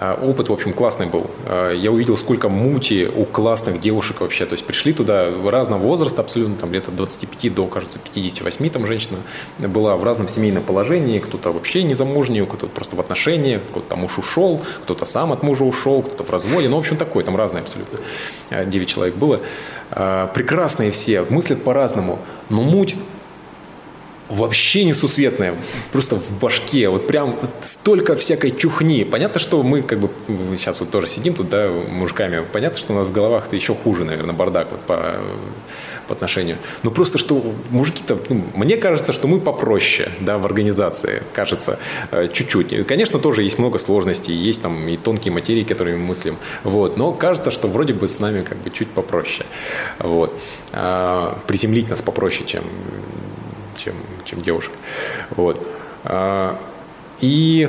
А, 0.00 0.14
опыт, 0.14 0.48
в 0.48 0.52
общем, 0.52 0.72
классный 0.72 1.06
был. 1.06 1.28
А, 1.44 1.72
я 1.72 1.90
увидел, 1.90 2.16
сколько 2.16 2.48
мути 2.48 3.08
у 3.12 3.24
классных 3.24 3.80
девушек 3.80 4.20
вообще. 4.20 4.46
То 4.46 4.52
есть 4.52 4.64
пришли 4.64 4.92
туда 4.92 5.28
разного 5.44 5.82
возраста, 5.82 6.22
абсолютно, 6.22 6.54
там 6.54 6.72
лет 6.72 6.86
от 6.86 6.94
25 6.94 7.52
до, 7.52 7.66
кажется, 7.66 7.98
58 7.98 8.70
там 8.70 8.86
женщина 8.86 9.18
была 9.58 9.96
в 9.96 10.04
разном 10.04 10.28
семейном 10.28 10.62
положении. 10.62 11.18
Кто-то 11.18 11.50
вообще 11.50 11.82
не 11.82 11.94
замужний, 11.94 12.46
кто-то 12.46 12.68
просто 12.68 12.94
в 12.94 13.00
отношениях, 13.00 13.62
кто-то 13.62 13.88
там 13.88 13.98
муж 13.98 14.18
ушел, 14.18 14.62
кто-то 14.84 15.04
сам 15.04 15.32
от 15.32 15.42
мужа 15.42 15.64
ушел, 15.64 16.02
кто-то 16.02 16.22
в 16.22 16.30
разводе. 16.30 16.68
Ну, 16.68 16.76
в 16.76 16.80
общем, 16.80 16.96
такое, 16.96 17.24
там 17.24 17.36
разное 17.36 17.62
абсолютно. 17.62 17.98
9 18.50 18.88
а, 18.88 18.90
человек 18.90 19.16
было. 19.16 19.40
Прекрасные 19.90 20.92
все, 20.92 21.24
мыслят 21.28 21.64
по-разному. 21.64 22.20
Но 22.50 22.62
муть 22.62 22.94
вообще 24.28 24.84
несусветная, 24.84 25.54
просто 25.92 26.16
в 26.16 26.38
башке, 26.38 26.88
вот 26.88 27.06
прям 27.06 27.36
вот 27.40 27.50
столько 27.62 28.16
всякой 28.16 28.50
чухни. 28.50 29.04
Понятно, 29.04 29.40
что 29.40 29.62
мы 29.62 29.82
как 29.82 30.00
бы 30.00 30.10
сейчас 30.56 30.80
вот 30.80 30.90
тоже 30.90 31.08
сидим 31.08 31.34
тут, 31.34 31.48
да, 31.48 31.70
мужиками, 31.70 32.44
понятно, 32.52 32.78
что 32.78 32.92
у 32.92 32.96
нас 32.96 33.06
в 33.06 33.12
головах-то 33.12 33.56
еще 33.56 33.74
хуже, 33.74 34.04
наверное, 34.04 34.34
бардак 34.34 34.68
вот 34.70 34.80
по, 34.82 35.16
по 36.06 36.14
отношению. 36.14 36.58
Но 36.82 36.90
просто 36.90 37.18
что 37.18 37.42
мужики-то, 37.70 38.18
ну, 38.28 38.44
мне 38.54 38.76
кажется, 38.76 39.12
что 39.12 39.28
мы 39.28 39.40
попроще, 39.40 40.10
да, 40.20 40.38
в 40.38 40.44
организации, 40.44 41.22
кажется, 41.32 41.78
э, 42.10 42.28
чуть-чуть. 42.32 42.86
Конечно, 42.86 43.18
тоже 43.18 43.42
есть 43.42 43.58
много 43.58 43.78
сложностей, 43.78 44.34
есть 44.34 44.62
там 44.62 44.88
и 44.88 44.96
тонкие 44.96 45.32
материи, 45.32 45.64
которыми 45.64 45.96
мы 45.96 46.08
мыслим, 46.08 46.36
вот, 46.64 46.96
но 46.96 47.12
кажется, 47.12 47.50
что 47.50 47.68
вроде 47.68 47.94
бы 47.94 48.08
с 48.08 48.20
нами 48.20 48.42
как 48.42 48.58
бы 48.58 48.70
чуть 48.70 48.88
попроще, 48.88 49.46
вот. 49.98 50.34
А, 50.72 51.38
приземлить 51.46 51.88
нас 51.88 52.02
попроще, 52.02 52.44
чем 52.46 52.64
чем, 53.78 53.94
чем 54.24 54.42
девушек. 54.42 54.72
Вот. 55.30 55.66
А, 56.04 56.58
и 57.20 57.68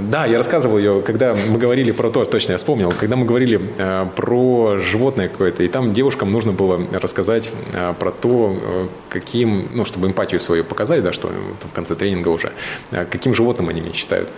да, 0.00 0.24
я 0.24 0.38
рассказывал 0.38 0.78
ее, 0.78 1.02
когда 1.02 1.34
мы 1.34 1.58
говорили 1.58 1.90
про 1.92 2.10
то, 2.10 2.24
точно 2.24 2.52
я 2.52 2.58
вспомнил, 2.58 2.90
когда 2.98 3.16
мы 3.16 3.26
говорили 3.26 3.60
э, 3.76 4.06
про 4.16 4.78
животное 4.78 5.28
какое-то, 5.28 5.62
и 5.62 5.68
там 5.68 5.92
девушкам 5.92 6.32
нужно 6.32 6.52
было 6.52 6.80
рассказать 6.92 7.52
э, 7.74 7.92
про 7.98 8.10
то, 8.10 8.56
э, 8.58 8.86
каким, 9.10 9.68
ну, 9.74 9.84
чтобы 9.84 10.08
эмпатию 10.08 10.40
свою 10.40 10.64
показать, 10.64 11.02
да, 11.02 11.12
что 11.12 11.28
в 11.28 11.74
конце 11.74 11.94
тренинга 11.94 12.28
уже, 12.28 12.52
каким 12.90 13.34
животным 13.34 13.68
они 13.68 13.82
меня 13.82 13.92
считают. 13.92 14.32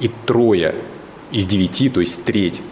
И 0.00 0.10
трое 0.24 0.74
из 1.32 1.46
девяти, 1.46 1.88
то 1.88 2.00
есть 2.00 2.24
треть, 2.24 2.62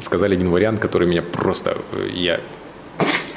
сказали 0.00 0.34
один 0.34 0.50
вариант, 0.50 0.80
который 0.80 1.06
меня 1.06 1.22
просто, 1.22 1.76
я 2.12 2.40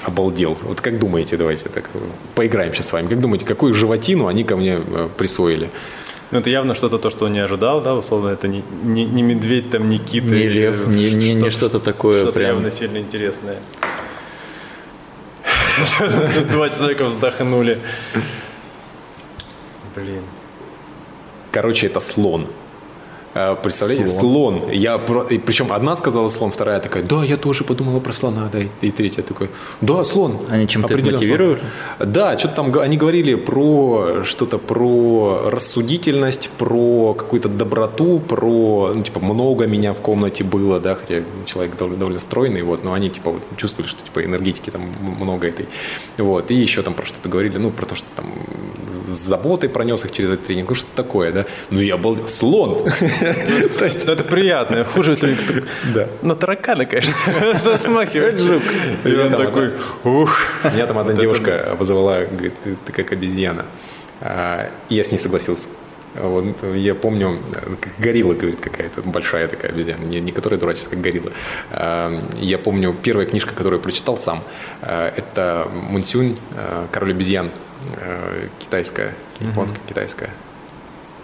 обалдел. 0.06 0.58
Вот 0.62 0.82
как 0.82 1.00
думаете, 1.00 1.38
давайте 1.38 1.70
так 1.70 1.90
поиграем 2.36 2.74
сейчас 2.74 2.88
с 2.90 2.94
вами. 2.94 3.08
Как 3.08 3.20
думаете, 3.20 3.46
какую 3.46 3.74
животину 3.74 4.28
они 4.28 4.44
ко 4.44 4.56
мне 4.56 4.80
э, 4.86 5.10
присвоили? 5.18 5.70
Ну, 6.32 6.40
это 6.40 6.50
явно 6.50 6.76
что-то 6.76 6.98
то, 6.98 7.10
что 7.10 7.26
он 7.26 7.34
не 7.34 7.40
ожидал, 7.40 7.82
да, 7.82 7.96
условно, 7.96 8.30
это 8.30 8.48
не, 8.48 8.64
не, 8.84 9.06
не 9.06 9.22
медведь, 9.22 9.70
там, 9.70 9.88
не 9.88 10.00
кит. 10.00 10.24
Не 10.26 10.48
лев, 10.48 10.88
не, 10.88 11.12
не, 11.12 11.34
не 11.34 11.50
что-то 11.50 11.80
такое 11.80 12.24
что-то 12.24 12.34
прям. 12.34 12.56
явно 12.56 12.72
сильно 12.72 12.98
интересное. 12.98 13.58
Два 16.52 16.70
человека 16.70 17.06
вздохнули. 17.06 17.80
Блин. 19.96 20.24
Короче, 21.52 21.88
это 21.88 22.00
слон. 22.00 22.48
Э, 23.36 23.54
представляете, 23.62 24.08
слон. 24.08 24.62
слон. 24.62 24.72
Я, 24.72 24.98
причем 24.98 25.74
одна 25.74 25.98
сказала 25.98 26.30
слон, 26.30 26.52
вторая 26.52 26.80
такая, 26.80 27.04
да, 27.04 27.22
я 27.22 27.36
тоже 27.36 27.66
подумала 27.66 28.00
про 28.00 28.14
слона, 28.14 28.50
да, 28.52 28.60
и 28.60 28.92
третья 28.92 29.24
такой, 29.24 29.50
да, 29.82 30.06
слон. 30.06 30.40
Они 30.48 30.66
чем-то 30.70 30.96
мотивировали? 30.96 31.58
Слон. 31.58 32.12
Да, 32.14 32.38
что-то 32.38 32.56
там 32.56 32.80
они 32.80 32.96
говорили 32.96 33.36
про 33.36 34.24
что-то 34.24 34.58
про 34.58 35.50
рассудительность, 35.50 36.50
про 36.58 37.14
какую-то 37.14 37.50
доброту, 37.50 38.20
про, 38.20 38.94
ну, 38.96 39.04
типа, 39.04 39.20
много 39.20 39.68
меня 39.68 39.94
в 39.94 40.00
комнате 40.00 40.46
было, 40.46 40.80
да, 40.80 40.96
хотя 40.96 41.16
человек 41.46 41.76
довольно, 41.76 41.98
довольно 41.98 42.20
стройный, 42.20 42.62
вот, 42.62 42.86
но 42.86 42.94
они, 42.94 43.10
типа, 43.10 43.32
вот, 43.32 43.42
чувствовали, 43.58 43.90
что, 43.90 44.02
типа, 44.02 44.24
энергетики 44.24 44.70
там 44.70 44.84
много 45.20 45.48
этой, 45.48 45.68
вот, 46.18 46.50
и 46.52 46.56
еще 46.56 46.84
там 46.84 46.94
про 46.94 47.06
что-то 47.06 47.28
говорили, 47.28 47.58
ну, 47.58 47.72
про 47.72 47.86
то, 47.86 47.96
что 47.96 48.08
там 48.16 48.28
с 49.10 49.18
заботой 49.18 49.70
пронес 49.70 50.06
их 50.06 50.14
через 50.14 50.30
этот 50.30 50.46
тренинг, 50.46 50.70
ну, 50.70 50.76
что 50.76 50.88
такое, 50.96 51.34
да, 51.34 51.46
ну, 51.70 51.82
я 51.82 51.98
был 51.98 52.30
слон. 52.30 52.86
То 53.80 53.86
есть 53.86 54.06
это 54.06 54.24
приятно. 54.24 54.84
Хуже, 54.84 55.12
если 55.12 55.36
на 56.22 56.36
таракана, 56.36 56.86
конечно, 56.86 57.78
смахивает. 57.78 58.40
жук. 58.40 58.64
И 59.04 59.16
он 59.16 59.32
такой, 59.32 59.74
ух. 60.04 60.38
Меня 60.74 60.86
там 60.86 60.98
одна 60.98 61.14
девушка 61.14 61.72
обозвала, 61.72 62.26
говорит, 62.26 62.54
ты 62.62 62.92
как 62.92 63.12
обезьяна. 63.12 63.66
А, 64.22 64.70
и 64.90 64.96
я 64.96 65.04
с 65.04 65.12
ней 65.12 65.18
согласился. 65.18 65.68
Вот, 66.16 66.64
я 66.74 66.96
помню, 66.96 67.40
как 67.82 67.92
горилла, 68.00 68.34
говорит, 68.34 68.62
какая-то 68.62 69.02
большая 69.02 69.50
такая 69.50 69.72
обезьяна, 69.72 70.06
не, 70.06 70.22
не 70.22 70.32
которая 70.32 70.58
дурачится, 70.58 70.90
как 70.90 71.02
горилла. 71.02 71.32
А, 71.72 72.18
я 72.40 72.58
помню, 72.58 72.94
первая 72.94 73.26
книжка, 73.26 73.54
которую 73.54 73.80
я 73.80 73.84
прочитал 73.84 74.18
сам, 74.18 74.44
а, 74.82 75.14
это 75.16 75.70
Мунсюнь, 75.74 76.38
«Король 76.92 77.12
обезьян», 77.12 77.52
китайская, 78.60 79.14
японская, 79.40 79.82
китайская 79.88 80.30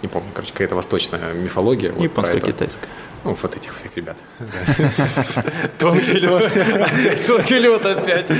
не 0.02 0.08
помню, 0.08 0.28
короче, 0.34 0.52
какая-то 0.52 0.74
восточная 0.74 1.32
мифология. 1.32 1.92
Японско-китайская. 1.96 2.88
Ну, 3.24 3.36
вот 3.40 3.56
этих 3.56 3.74
всех 3.74 3.96
ребят. 3.96 4.16
Тонкий 5.78 6.18
лед. 6.18 6.52
Тонкий 7.26 7.58
лед 7.60 7.86
опять. 7.86 8.30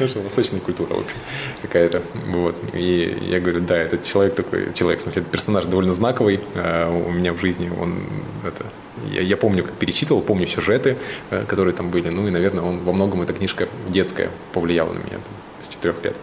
Ну 0.00 0.08
что, 0.08 0.20
восточная 0.20 0.60
культура, 0.60 0.94
в 0.94 0.98
общем, 0.98 1.16
какая-то. 1.62 2.02
Вот. 2.26 2.56
И 2.72 3.18
я 3.22 3.38
говорю, 3.38 3.60
да, 3.60 3.76
этот 3.76 4.02
человек 4.02 4.34
такой, 4.34 4.72
человек, 4.74 4.98
в 4.98 5.02
смысле, 5.02 5.22
этот 5.22 5.32
персонаж 5.32 5.66
довольно 5.66 5.92
знаковый 5.92 6.40
э, 6.54 6.90
у 6.90 7.10
меня 7.12 7.32
в 7.32 7.40
жизни. 7.40 7.70
Он 7.80 8.04
это 8.44 8.64
я, 9.10 9.20
я 9.20 9.36
помню, 9.36 9.64
как 9.64 9.74
перечитывал, 9.74 10.20
помню 10.22 10.46
сюжеты, 10.46 10.96
э, 11.30 11.44
которые 11.46 11.74
там 11.74 11.90
были. 11.90 12.08
Ну 12.08 12.26
и, 12.26 12.30
наверное, 12.30 12.64
он 12.64 12.80
во 12.80 12.92
многом 12.92 13.22
эта 13.22 13.32
книжка 13.32 13.68
детская 13.88 14.30
повлияла 14.52 14.92
на 14.92 14.98
меня 14.98 15.18
с 15.60 15.68
четырех 15.68 16.02
лет. 16.02 16.16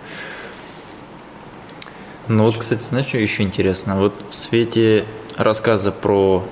Ну 2.29 2.43
вот, 2.43 2.59
кстати, 2.59 2.83
знаешь, 2.83 3.07
что 3.07 3.17
еще 3.17 3.41
интересно? 3.41 3.95
Вот 3.99 4.13
в 4.29 4.35
свете 4.35 5.03
рассказа 5.35 5.91
про 5.91 6.43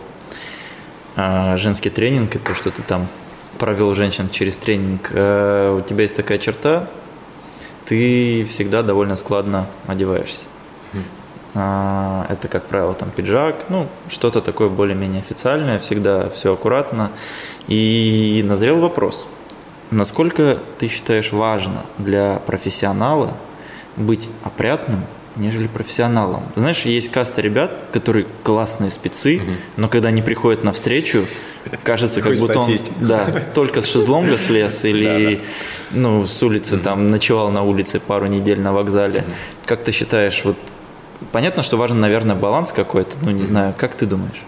э, 1.15 1.55
женский 1.57 1.91
тренинг 1.91 2.35
и 2.35 2.39
то, 2.39 2.55
что 2.55 2.71
ты 2.71 2.81
там 2.81 3.07
провел 3.59 3.93
женщин 3.93 4.27
через 4.31 4.57
тренинг, 4.57 5.11
э, 5.13 5.77
у 5.77 5.81
тебя 5.81 6.01
есть 6.01 6.15
такая 6.15 6.39
черта, 6.39 6.89
ты 7.85 8.43
всегда 8.45 8.81
довольно 8.81 9.15
складно 9.15 9.67
одеваешься. 9.85 10.45
Mm. 10.93 11.03
Э, 11.53 12.33
это, 12.33 12.47
как 12.47 12.65
правило, 12.65 12.95
там 12.95 13.11
пиджак, 13.11 13.67
ну, 13.69 13.87
что-то 14.09 14.41
такое 14.41 14.69
более-менее 14.69 15.19
официальное, 15.19 15.77
всегда 15.77 16.27
все 16.31 16.53
аккуратно. 16.53 17.11
И 17.67 18.43
назрел 18.47 18.79
вопрос, 18.79 19.27
насколько 19.91 20.59
ты 20.79 20.87
считаешь 20.87 21.31
важно 21.31 21.85
для 21.99 22.41
профессионала 22.47 23.37
быть 23.95 24.27
опрятным– 24.43 25.05
нежели 25.37 25.67
профессионалам. 25.67 26.43
Знаешь, 26.55 26.81
есть 26.83 27.11
каста 27.11 27.41
ребят, 27.41 27.85
которые 27.91 28.25
классные 28.43 28.89
спецы, 28.89 29.37
угу. 29.37 29.51
но 29.77 29.87
когда 29.87 30.09
они 30.09 30.21
приходят 30.21 30.63
на 30.63 30.71
встречу, 30.71 31.25
кажется, 31.83 32.21
как 32.21 32.35
будто 32.37 32.59
он 32.59 32.77
да, 33.01 33.43
только 33.53 33.81
с 33.81 33.87
шезлонга 33.87 34.37
слез 34.37 34.85
или 34.91 35.41
ну, 35.91 36.25
с 36.25 36.41
улицы 36.43 36.77
там 36.77 37.09
ночевал 37.09 37.51
на 37.51 37.63
улице 37.63 37.99
пару 37.99 38.27
недель 38.27 38.59
на 38.59 38.73
вокзале. 38.73 39.25
Как 39.65 39.83
ты 39.83 39.91
считаешь, 39.91 40.43
вот 40.43 40.57
понятно, 41.31 41.63
что 41.63 41.77
важен, 41.77 41.99
наверное, 41.99 42.35
баланс 42.35 42.71
какой-то, 42.71 43.15
ну 43.21 43.31
не 43.31 43.41
знаю, 43.41 43.73
как 43.77 43.95
ты 43.95 44.05
думаешь? 44.05 44.43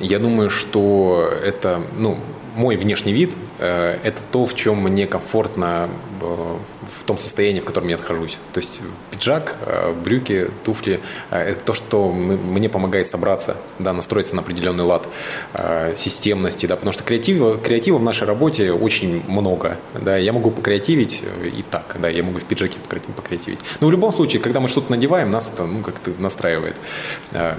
Я 0.00 0.18
думаю, 0.18 0.50
что 0.50 1.30
это, 1.44 1.82
ну, 1.96 2.18
мой 2.56 2.76
внешний 2.76 3.12
вид 3.12 3.34
э,– 3.58 3.98
это 4.02 4.20
то, 4.32 4.46
в 4.46 4.54
чем 4.54 4.82
мне 4.82 5.06
комфортно 5.06 5.88
э, 6.20 6.56
в 6.88 7.04
том 7.04 7.18
состоянии, 7.18 7.60
в 7.60 7.64
котором 7.64 7.88
я 7.88 7.96
нахожусь. 7.96 8.38
То 8.52 8.60
есть 8.60 8.80
пиджак, 9.10 9.56
э, 9.66 9.92
брюки, 9.92 10.50
туфли 10.64 11.00
э,– 11.30 11.38
это 11.50 11.60
то, 11.60 11.74
что 11.74 12.10
мне 12.12 12.68
помогает 12.68 13.06
собраться, 13.06 13.56
да, 13.78 13.92
настроиться 13.92 14.34
на 14.36 14.42
определенный 14.42 14.84
лад 14.84 15.08
э, 15.54 15.94
системности, 15.96 16.66
да, 16.66 16.76
потому 16.76 16.92
что 16.92 17.02
креатива, 17.02 17.58
креатива 17.58 17.98
в 17.98 18.02
нашей 18.02 18.26
работе 18.26 18.72
очень 18.72 19.22
много, 19.28 19.78
да, 19.94 20.16
я 20.16 20.32
могу 20.32 20.50
покреативить 20.50 21.24
и 21.44 21.62
так, 21.68 21.96
да, 22.00 22.08
я 22.08 22.22
могу 22.22 22.38
в 22.38 22.44
пиджаке 22.44 22.78
покреативить. 23.16 23.58
Но 23.80 23.88
в 23.88 23.90
любом 23.90 24.12
случае, 24.12 24.40
когда 24.40 24.60
мы 24.60 24.68
что-то 24.68 24.90
надеваем, 24.90 25.30
нас 25.30 25.50
это, 25.52 25.64
ну, 25.64 25.82
как-то 25.82 26.12
настраивает. 26.18 26.76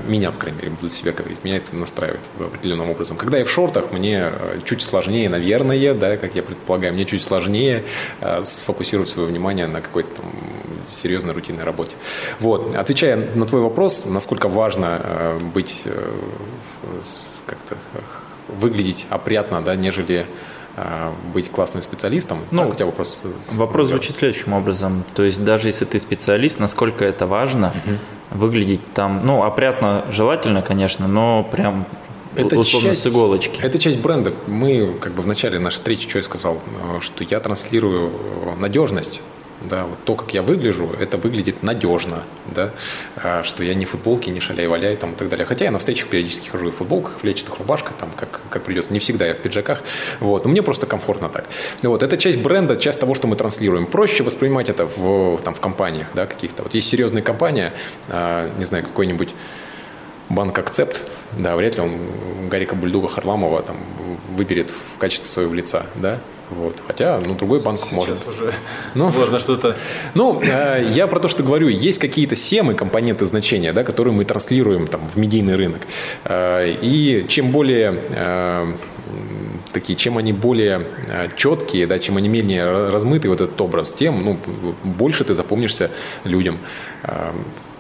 Меня, 0.08 0.32
по 0.32 0.40
крайней 0.40 0.60
мере, 0.60 0.72
буду 0.72 0.90
себя 0.90 1.12
говорить, 1.12 1.44
меня 1.44 1.58
это 1.58 1.76
настраивает 1.76 2.22
определенным 2.40 2.90
образом. 2.90 3.18
Когда 3.18 3.38
я 3.38 3.46
в 3.46 3.50
шортах, 3.50 3.92
мне 3.92 4.32
чуть 4.66 4.82
сложнее, 4.82 5.30
наверное, 5.30 5.94
да, 5.94 6.18
как 6.18 6.36
я 6.36 6.44
предполагаю, 6.44 6.94
мне 6.94 7.06
чуть 7.06 7.24
сложнее 7.24 7.84
сфокусировать 8.44 9.10
свое 9.20 9.32
внимание 9.32 9.68
на 9.68 9.82
какой-то 9.82 10.16
там 10.16 10.32
серьезной 10.92 11.34
рутинной 11.34 11.64
работе. 11.64 11.96
Вот. 12.40 12.76
Отвечая 12.76 13.18
на 13.36 13.46
твой 13.46 13.62
вопрос, 13.62 14.06
насколько 14.06 14.48
важно 14.48 15.02
э, 15.04 15.40
быть 15.54 15.84
э, 15.86 16.12
как-то 17.46 17.78
выглядеть 18.48 19.06
опрятно, 19.10 19.62
да, 19.62 19.76
нежели 19.76 20.26
э, 20.78 21.12
быть 21.34 21.52
классным 21.52 21.84
специалистом? 21.84 22.40
Ну, 22.52 22.64
как 22.64 22.72
у 22.72 22.76
тебя 22.76 22.86
вопрос? 22.86 23.24
Вопрос 23.56 23.90
звучит 23.90 24.16
следующим 24.16 24.54
образом. 24.54 25.04
То 25.14 25.24
есть 25.24 25.44
даже 25.44 25.68
если 25.68 25.86
ты 25.86 26.00
специалист, 26.00 26.60
насколько 26.60 27.04
это 27.04 27.28
важно 27.28 27.68
угу. 27.68 27.98
выглядеть 28.32 28.94
там, 28.94 29.26
ну, 29.26 29.44
опрятно 29.44 30.06
желательно, 30.10 30.62
конечно, 30.62 31.08
но 31.08 31.44
прям 31.44 31.86
это 32.48 32.60
условно 32.60 32.90
часть, 32.90 33.04
с 33.04 33.08
иголочки. 33.08 33.60
Это 33.62 33.80
часть 33.80 34.00
бренда. 34.00 34.34
Мы, 34.48 34.96
как 35.00 35.14
бы 35.14 35.22
в 35.22 35.28
начале 35.28 35.60
нашей 35.60 35.76
встречи, 35.76 36.08
что 36.08 36.20
я 36.20 36.24
сказал, 36.24 36.62
что 37.02 37.24
я 37.24 37.40
транслирую 37.40 38.12
надежность 38.58 39.22
да, 39.62 39.86
вот 39.86 39.98
то, 40.06 40.16
как 40.16 40.34
я 40.34 40.42
выгляжу, 40.42 40.90
это 41.00 41.18
выглядит 41.18 41.64
надежно, 41.64 42.24
да, 42.48 42.72
а, 43.18 43.44
что 43.44 43.64
я 43.64 43.74
не 43.74 43.86
в 43.86 43.90
футболке, 43.90 44.32
не 44.32 44.40
шаляй-валяй 44.40 44.96
там 44.96 45.14
и 45.14 45.16
так 45.16 45.30
далее. 45.30 45.46
Хотя 45.46 45.66
я 45.66 45.72
на 45.72 45.80
встречах 45.80 46.08
периодически 46.08 46.50
хожу 46.50 46.70
и 46.70 46.72
в 46.72 46.76
футболках, 46.76 47.20
в 47.22 47.24
летчатых 47.24 47.58
рубашках, 47.60 47.94
там, 47.98 48.10
как, 48.16 48.42
как 48.50 48.64
придется. 48.64 48.94
Не 48.94 49.00
всегда 49.00 49.28
я 49.28 49.34
в 49.34 49.40
пиджаках, 49.40 49.82
вот, 50.20 50.46
но 50.46 50.52
мне 50.52 50.62
просто 50.62 50.86
комфортно 50.86 51.30
так. 51.30 51.46
Вот, 51.82 52.04
это 52.04 52.18
часть 52.18 52.40
бренда, 52.40 52.78
часть 52.78 53.00
того, 53.00 53.16
что 53.16 53.28
мы 53.28 53.36
транслируем. 53.36 53.86
Проще 53.86 54.24
воспринимать 54.24 54.70
это 54.70 54.86
в, 54.86 55.42
там, 55.44 55.54
в 55.54 55.60
компаниях, 55.60 56.08
да, 56.14 56.26
каких-то. 56.26 56.64
Вот 56.64 56.74
есть 56.74 56.88
серьезная 56.88 57.22
компания, 57.22 57.74
а, 58.08 58.50
не 58.58 58.66
знаю, 58.66 58.86
какой-нибудь 58.86 59.30
банк 60.30 60.58
Акцепт, 60.58 61.10
да, 61.38 61.56
вряд 61.56 61.76
ли 61.76 61.82
он 61.82 62.50
Гарика 62.50 62.76
Бульдуга 62.76 63.10
Харламова 63.10 63.62
там 63.62 63.78
выберет 64.36 64.70
в 64.70 64.98
качестве 64.98 65.30
своего 65.30 65.54
лица, 65.54 65.86
да, 65.96 66.20
вот. 66.50 66.76
Хотя, 66.88 67.20
ну, 67.24 67.36
другой 67.36 67.60
банк 67.60 67.80
Сейчас 67.80 67.92
может. 67.94 68.28
уже 68.28 68.54
ну, 68.96 69.12
сложно 69.12 69.40
что-то... 69.40 69.76
Ну, 70.16 70.42
э, 70.42 70.84
я 70.94 71.08
про 71.08 71.20
то, 71.20 71.28
что 71.28 71.44
говорю. 71.44 71.68
Есть 71.68 72.00
какие-то 72.00 72.36
семы, 72.36 72.74
компоненты 72.74 73.26
значения, 73.26 73.72
да, 73.72 73.84
которые 73.84 74.14
мы 74.14 74.26
транслируем 74.26 74.88
там, 74.88 75.02
в 75.08 75.18
медийный 75.18 75.56
рынок. 75.56 75.82
Э, 76.26 76.72
и 76.82 77.26
чем 77.28 77.52
более 77.52 78.02
э, 78.10 78.74
такие, 79.72 79.96
чем 79.96 80.18
они 80.18 80.34
более 80.34 80.88
четкие, 81.38 81.86
да, 81.86 82.00
чем 82.00 82.18
они 82.18 82.30
менее 82.30 82.90
размытый 82.90 83.30
вот 83.30 83.42
этот 83.42 83.62
образ, 83.62 83.94
тем 83.94 84.24
ну, 84.24 84.38
больше 84.84 85.24
ты 85.24 85.36
запомнишься 85.36 85.92
людям. 86.24 86.58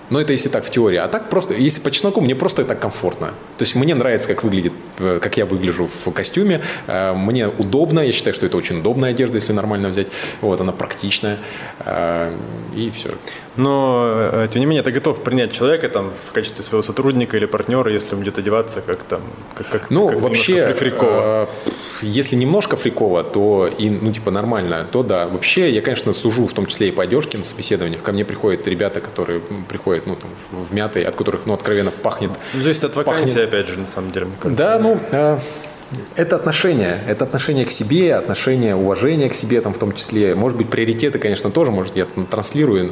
Но 0.10 0.20
это 0.20 0.34
если 0.34 0.50
так 0.50 0.66
в 0.66 0.72
теории. 0.72 0.98
А 0.98 1.08
так 1.08 1.30
просто, 1.30 1.54
если 1.54 1.82
по 1.82 1.92
чесноку, 1.92 2.22
мне 2.22 2.36
просто 2.36 2.66
так 2.66 2.80
комфортно. 2.80 3.28
То 3.58 3.64
есть 3.64 3.76
мне 3.76 3.96
нравится, 3.96 4.28
как 4.28 4.44
выглядит, 4.44 4.74
э, 4.98 5.20
как 5.22 5.38
я 5.38 5.46
выгляжу 5.46 5.88
в 5.88 6.12
костюме. 6.12 6.62
Э, 6.88 7.14
мне 7.14 7.48
удобно, 7.48 8.00
я 8.00 8.12
считаю, 8.12 8.34
что 8.34 8.46
это 8.46 8.58
очень 8.58 8.80
удобная 8.80 9.12
одежда, 9.12 9.36
если 9.36 9.54
нормально 9.54 9.90
взять. 9.90 10.08
Вот, 10.42 10.60
она 10.62 10.72
практичная. 10.72 11.38
Э, 11.80 12.32
и 12.76 12.92
все. 12.92 13.10
Но, 13.56 14.48
тем 14.52 14.62
не 14.62 14.66
менее, 14.66 14.84
ты 14.84 14.92
готов 14.92 15.22
принять 15.24 15.52
человека 15.52 15.90
там 15.90 16.12
в 16.28 16.32
качестве 16.32 16.64
своего 16.64 16.82
сотрудника 16.82 17.38
или 17.38 17.46
партнера, 17.46 17.92
если 17.92 18.16
он 18.16 18.20
будет 18.22 18.38
одеваться 18.38 18.82
как 18.82 19.04
там, 19.04 19.22
как, 19.54 19.68
как 19.70 19.90
Ну, 19.90 20.08
как 20.08 20.22
вообще, 20.22 20.74
фриково. 20.74 21.50
Если 22.02 22.36
немножко 22.36 22.76
фриково, 22.76 23.24
то 23.24 23.68
и, 23.68 23.90
ну, 23.90 24.12
типа, 24.12 24.32
нормально, 24.32 24.88
то 24.92 25.04
да. 25.04 25.28
Вообще, 25.28 25.70
я, 25.72 25.82
конечно, 25.82 26.14
сужу, 26.14 26.48
в 26.48 26.54
том 26.54 26.66
числе 26.66 26.90
и 26.90 26.92
по 26.92 27.04
одежке 27.04 27.38
на 27.38 27.44
собеседованиях. 27.44 28.02
Ко 28.02 28.12
мне 28.12 28.26
приходят 28.26 28.68
ребята, 28.68 29.02
которые 29.02 29.42
приходят 29.68 30.08
ну, 30.08 30.16
там, 30.16 30.32
в 30.52 30.74
мятой, 30.74 31.04
от 31.04 31.16
которых, 31.16 31.46
ну, 31.46 31.54
откровенно 31.54 31.92
пахнет. 31.92 32.32
Ну, 32.54 32.62
зависит 32.62 32.84
от 32.84 32.96
вакансии, 32.96 33.26
пахнет... 33.26 33.48
опять 33.48 33.68
же, 33.68 33.80
на 33.80 33.88
самом 33.88 34.12
деле, 34.12 34.26
мне 34.28 34.36
кажется. 34.40 34.64
Да, 34.64 34.80
ну, 34.80 35.00
э, 35.12 35.40
это 36.16 36.36
отношение, 36.36 37.02
это 37.08 37.26
отношение 37.26 37.66
к 37.66 37.72
себе, 37.72 38.16
отношение, 38.16 38.76
уважение 38.76 39.30
к 39.30 39.34
себе, 39.34 39.60
там, 39.62 39.74
в 39.74 39.80
том 39.80 39.94
числе. 39.94 40.36
Может 40.36 40.58
быть, 40.58 40.70
приоритеты, 40.70 41.18
конечно, 41.18 41.50
тоже, 41.50 41.72
может, 41.72 41.96
я 41.96 42.06
там, 42.06 42.26
транслирую 42.26 42.92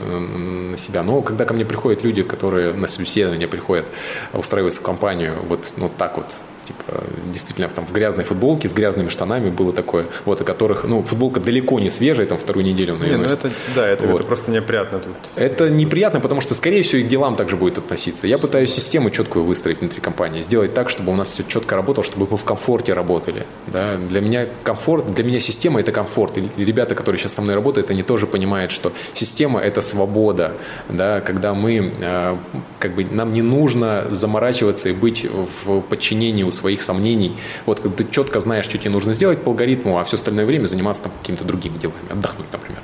на 0.72 0.78
себя, 0.78 1.04
но 1.04 1.22
когда 1.22 1.46
ко 1.46 1.54
мне 1.54 1.66
приходят 1.66 2.04
люди, 2.04 2.24
которые 2.24 2.74
на 2.74 2.88
собеседование 2.88 3.48
приходят 3.48 3.86
устраиваться 4.34 4.82
в 4.82 4.84
компанию, 4.84 5.36
вот 5.48 5.74
ну, 5.78 5.92
так 5.96 6.18
вот, 6.18 6.26
типа, 6.68 7.04
действительно, 7.32 7.70
там, 7.70 7.86
в 7.86 7.92
грязной 7.92 8.26
футболке 8.26 8.68
с 8.68 8.74
грязными 8.74 9.10
штанами 9.10 9.50
было 9.50 9.72
такое, 9.72 10.06
вот, 10.26 10.42
о 10.42 10.44
которых, 10.44 10.84
ну, 10.84 11.02
футболка 11.02 11.40
далеко 11.40 11.80
не 11.80 11.90
свежая, 11.90 12.28
там, 12.28 12.38
вторую 12.38 12.66
неделю 12.66 12.96
он 12.96 13.04
ее 13.04 13.12
не, 13.12 13.18
ну 13.18 13.24
это, 13.24 13.52
да, 13.76 13.88
это, 13.88 14.08
вот. 14.08 14.20
это 14.20 14.24
просто 14.28 14.52
неприятно 14.52 15.00
тут. 15.00 15.16
Это 15.36 15.70
неприятно, 15.70 16.20
потому 16.20 16.42
что, 16.42 16.54
скорее 16.54 16.84
всего, 16.84 17.02
и 17.02 17.04
к 17.04 17.08
делам 17.08 17.36
также 17.36 17.56
будет 17.56 17.78
относиться. 17.78 18.28
Я 18.28 18.38
пытаюсь 18.38 18.74
систему 18.74 19.10
четкую 19.10 19.46
выстроить 19.46 19.80
внутри 19.80 20.02
компании, 20.02 20.42
сделать 20.42 20.74
так, 20.74 20.90
чтобы 20.90 21.12
у 21.12 21.16
нас 21.16 21.32
все 21.32 21.44
четко 21.44 21.76
работало, 21.76 22.04
чтобы 22.04 22.28
мы 22.30 22.38
в 22.38 22.44
комфорте 22.44 22.94
работали, 22.94 23.46
да. 23.68 23.96
Для 23.96 24.22
меня 24.22 24.48
комфорт, 24.64 25.14
для 25.14 25.24
меня 25.24 25.40
система– 25.40 25.80
это 25.82 25.92
комфорт, 25.92 26.38
и 26.38 26.64
ребята, 26.64 26.96
которые 26.96 27.20
сейчас 27.20 27.34
со 27.34 27.42
мной 27.42 27.56
работают, 27.56 27.90
они 27.92 28.04
тоже 28.04 28.28
понимают, 28.28 28.72
что 28.72 28.92
система– 29.14 29.60
это 29.62 29.82
свобода, 29.82 30.54
да, 30.90 31.22
когда 31.22 31.54
мы, 31.54 31.94
а, 32.02 32.38
как 32.80 32.96
бы, 32.96 33.06
нам 33.06 33.34
не 33.34 33.42
нужно 33.42 34.08
заморачиваться 34.10 34.90
и 34.90 34.94
быть 34.94 35.26
в 35.66 35.82
подчинении 35.82 36.44
у 36.44 36.52
своих 36.58 36.82
сомнений. 36.82 37.38
Вот 37.66 37.80
когда 37.80 38.04
ты 38.04 38.08
четко 38.10 38.40
знаешь, 38.40 38.66
что 38.66 38.78
тебе 38.78 38.90
нужно 38.90 39.14
сделать 39.14 39.44
по 39.44 39.52
алгоритму, 39.52 40.00
а 40.00 40.04
все 40.04 40.16
остальное 40.16 40.46
время 40.46 40.68
заниматься 40.68 41.04
там 41.04 41.12
какими-то 41.22 41.44
другими 41.44 41.78
делами, 41.78 42.12
отдохнуть, 42.12 42.48
например. 42.52 42.82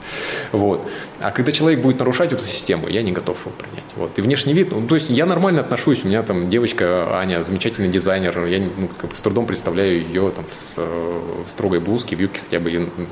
Вот. 0.51 0.89
А 1.19 1.31
когда 1.31 1.51
человек 1.51 1.81
будет 1.81 1.99
нарушать 1.99 2.31
эту 2.33 2.45
систему, 2.45 2.87
я 2.87 3.01
не 3.01 3.11
готов 3.11 3.39
его 3.41 3.51
принять. 3.51 3.85
Вот. 3.95 4.17
И 4.17 4.21
внешний 4.21 4.53
вид, 4.53 4.71
ну, 4.71 4.85
то 4.87 4.95
есть 4.95 5.09
я 5.09 5.25
нормально 5.25 5.61
отношусь, 5.61 6.03
у 6.03 6.07
меня 6.07 6.23
там 6.23 6.49
девочка 6.49 7.17
Аня, 7.17 7.43
замечательный 7.43 7.89
дизайнер, 7.89 8.45
я 8.45 8.59
ну, 8.59 8.87
как 8.87 9.09
бы 9.09 9.15
с 9.15 9.21
трудом 9.21 9.45
представляю 9.45 10.01
ее 10.01 10.31
там 10.35 10.45
с, 10.51 10.77
в 10.77 11.49
строгой 11.49 11.79
блузке, 11.79 12.15
в 12.15 12.19
юбке 12.19 12.41
хотя 12.43 12.59
бы, 12.59 12.71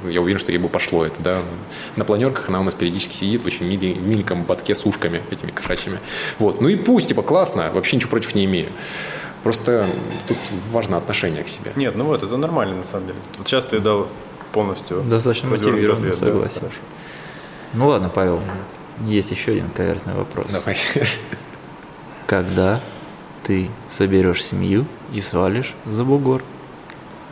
я 0.09 0.21
уверен, 0.21 0.39
что 0.39 0.51
ей 0.51 0.57
бы 0.57 0.69
пошло 0.69 1.05
это, 1.05 1.21
да. 1.21 1.37
На 1.95 2.05
планерках 2.05 2.49
она 2.49 2.59
у 2.59 2.63
нас 2.63 2.73
периодически 2.73 3.15
сидит 3.15 3.43
в 3.43 3.45
очень 3.47 3.65
мили, 3.65 3.93
миленьком 3.93 4.43
ботке 4.43 4.75
с 4.75 4.85
ушками 4.85 5.21
этими 5.31 5.51
кошачьими. 5.51 5.99
Вот. 6.39 6.61
Ну 6.61 6.69
и 6.69 6.75
пусть, 6.75 7.07
типа, 7.07 7.21
классно, 7.21 7.71
вообще 7.73 7.95
ничего 7.95 8.09
против 8.09 8.35
не 8.35 8.45
имею. 8.45 8.69
Просто 9.43 9.87
тут 10.27 10.37
важно 10.71 10.97
отношение 10.97 11.43
к 11.43 11.47
себе. 11.47 11.71
Нет, 11.75 11.95
ну 11.95 12.05
вот, 12.05 12.21
это 12.23 12.37
нормально 12.37 12.75
на 12.77 12.83
самом 12.83 13.07
деле. 13.07 13.19
Вот 13.37 13.47
сейчас 13.47 13.65
ты 13.65 13.79
дал 13.79 14.07
полностью 14.51 15.01
Достаточно 15.01 15.49
мотивированно, 15.49 16.09
ответ, 16.09 16.15
согласен. 16.15 16.61
Да, 16.61 16.69
ну 17.73 17.87
ладно, 17.87 18.09
Павел, 18.09 18.41
есть 19.05 19.31
еще 19.31 19.53
один 19.53 19.69
каверзный 19.69 20.13
вопрос. 20.13 20.51
Давай. 20.51 20.77
Когда 22.27 22.81
ты 23.43 23.69
соберешь 23.89 24.43
семью 24.43 24.85
и 25.13 25.21
свалишь 25.21 25.73
за 25.85 26.03
бугор? 26.03 26.43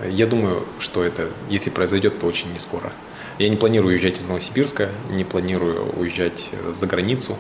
Я 0.08 0.28
думаю, 0.28 0.66
что 0.80 1.04
это, 1.04 1.28
если 1.50 1.70
произойдет, 1.70 2.20
то 2.20 2.28
очень 2.28 2.52
не 2.54 2.60
скоро. 2.60 2.92
Я 3.38 3.50
не 3.50 3.56
планирую 3.56 3.94
уезжать 3.94 4.18
из 4.18 4.28
Новосибирска, 4.28 4.90
не 5.10 5.24
планирую 5.24 5.94
уезжать 5.98 6.52
за 6.74 6.88
границу. 6.88 7.38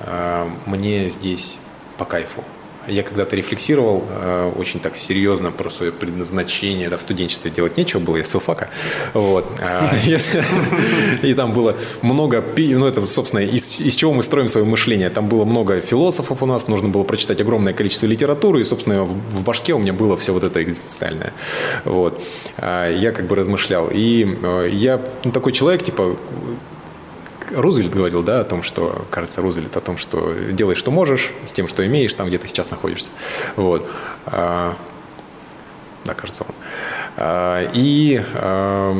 А, 0.00 0.48
мне 0.66 1.08
здесь 1.08 1.58
по 1.98 2.04
кайфу. 2.04 2.44
Я 2.88 3.02
когда-то 3.02 3.36
рефлексировал 3.36 4.04
э, 4.08 4.52
очень 4.56 4.80
так 4.80 4.96
серьезно 4.96 5.50
про 5.50 5.70
свое 5.70 5.92
предназначение. 5.92 6.88
Да, 6.88 6.96
в 6.96 7.02
студенчестве 7.02 7.50
делать 7.50 7.76
нечего 7.76 8.00
было, 8.00 8.16
я 8.16 8.24
с 8.24 8.30
филфака. 8.30 8.68
Вот. 9.14 9.46
А, 9.62 9.94
и 11.22 11.34
там 11.34 11.52
было 11.52 11.76
много, 12.02 12.44
ну 12.56 12.86
это, 12.86 13.06
собственно, 13.06 13.40
из, 13.40 13.94
чего 13.94 14.12
мы 14.12 14.22
строим 14.22 14.48
свое 14.48 14.66
мышление. 14.66 15.10
Там 15.10 15.28
было 15.28 15.44
много 15.44 15.80
философов 15.80 16.42
у 16.42 16.46
нас, 16.46 16.68
нужно 16.68 16.88
было 16.88 17.04
прочитать 17.04 17.40
огромное 17.40 17.72
количество 17.72 18.06
литературы, 18.06 18.60
и, 18.60 18.64
собственно, 18.64 19.04
в, 19.04 19.44
башке 19.44 19.74
у 19.74 19.78
меня 19.78 19.92
было 19.92 20.16
все 20.16 20.32
вот 20.32 20.44
это 20.44 20.62
экзистенциальное. 20.62 21.32
Вот. 21.84 22.20
А, 22.58 22.90
я 22.90 23.12
как 23.12 23.26
бы 23.26 23.36
размышлял. 23.36 23.88
И 23.92 24.26
э, 24.42 24.68
я 24.72 24.98
такой 25.32 25.52
человек, 25.52 25.82
типа, 25.82 26.16
Рузвельт 27.52 27.92
говорил, 27.94 28.22
да, 28.22 28.40
о 28.40 28.44
том, 28.44 28.62
что, 28.62 29.06
кажется, 29.10 29.42
Рузвельт 29.42 29.76
о 29.76 29.80
том, 29.80 29.96
что 29.96 30.32
делай, 30.50 30.74
что 30.74 30.90
можешь, 30.90 31.32
с 31.44 31.52
тем, 31.52 31.68
что 31.68 31.86
имеешь, 31.86 32.14
там, 32.14 32.28
где 32.28 32.38
ты 32.38 32.46
сейчас 32.46 32.70
находишься. 32.70 33.10
Вот. 33.56 33.86
А, 34.26 34.76
да, 36.04 36.14
кажется, 36.14 36.44
он. 36.48 36.54
А, 37.16 37.70
и 37.72 38.20
а, 38.34 38.94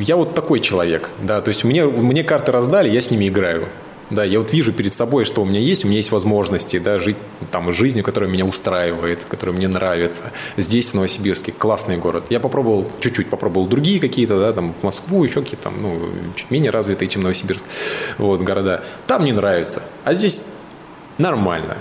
я 0.00 0.16
вот 0.16 0.34
такой 0.34 0.60
человек, 0.60 1.10
да, 1.22 1.40
то 1.40 1.48
есть 1.48 1.64
мне, 1.64 1.84
мне 1.84 2.24
карты 2.24 2.52
раздали, 2.52 2.88
я 2.88 3.00
с 3.00 3.10
ними 3.10 3.28
играю. 3.28 3.68
Да, 4.10 4.24
я 4.24 4.38
вот 4.38 4.52
вижу 4.52 4.72
перед 4.72 4.94
собой, 4.94 5.24
что 5.24 5.42
у 5.42 5.44
меня 5.44 5.60
есть, 5.60 5.84
у 5.84 5.88
меня 5.88 5.98
есть 5.98 6.10
возможности, 6.12 6.78
да, 6.78 6.98
жить 6.98 7.16
там 7.50 7.72
жизнью, 7.72 8.02
которая 8.04 8.30
меня 8.30 8.46
устраивает, 8.46 9.24
которая 9.24 9.54
мне 9.54 9.68
нравится. 9.68 10.32
Здесь, 10.56 10.90
в 10.90 10.94
Новосибирске, 10.94 11.52
классный 11.52 11.98
город. 11.98 12.24
Я 12.30 12.40
попробовал, 12.40 12.90
чуть-чуть 13.00 13.28
попробовал 13.28 13.66
другие 13.66 14.00
какие-то, 14.00 14.38
да, 14.38 14.52
там, 14.52 14.74
Москву, 14.82 15.24
еще 15.24 15.42
какие-то 15.42 15.64
там, 15.64 15.74
ну, 15.82 16.00
чуть 16.36 16.50
менее 16.50 16.70
развитые, 16.70 17.08
чем 17.08 17.22
Новосибирск, 17.22 17.64
вот, 18.16 18.40
города. 18.40 18.82
Там 19.06 19.24
не 19.24 19.32
нравится. 19.32 19.82
А 20.04 20.14
здесь 20.14 20.44
нормально. 21.18 21.76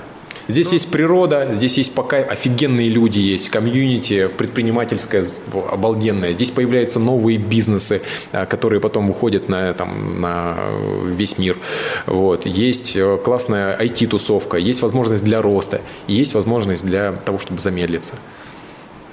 Здесь 0.48 0.72
есть 0.72 0.90
природа, 0.92 1.50
здесь 1.54 1.78
есть 1.78 1.94
пока 1.94 2.18
офигенные 2.18 2.90
люди 2.90 3.20
есть, 3.20 3.50
комьюнити 3.50 4.28
предпринимательское 4.28 5.26
обалденное. 5.72 6.32
Здесь 6.34 6.52
появляются 6.52 7.00
новые 7.00 7.38
бизнесы, 7.38 8.02
а, 8.32 8.46
которые 8.46 8.80
потом 8.80 9.08
выходят 9.08 9.50
на, 9.50 9.74
там, 9.74 10.22
на 10.22 10.58
весь 11.06 11.38
мир. 11.38 11.58
Вот. 12.06 12.46
Есть 12.46 12.96
э, 12.96 13.18
классная 13.24 13.78
IT-тусовка, 13.78 14.58
есть 14.58 14.82
возможность 14.82 15.24
для 15.24 15.42
роста, 15.42 15.82
есть 16.08 16.34
возможность 16.34 16.86
для 16.86 17.12
того, 17.12 17.40
чтобы 17.40 17.60
замедлиться. 17.60 18.16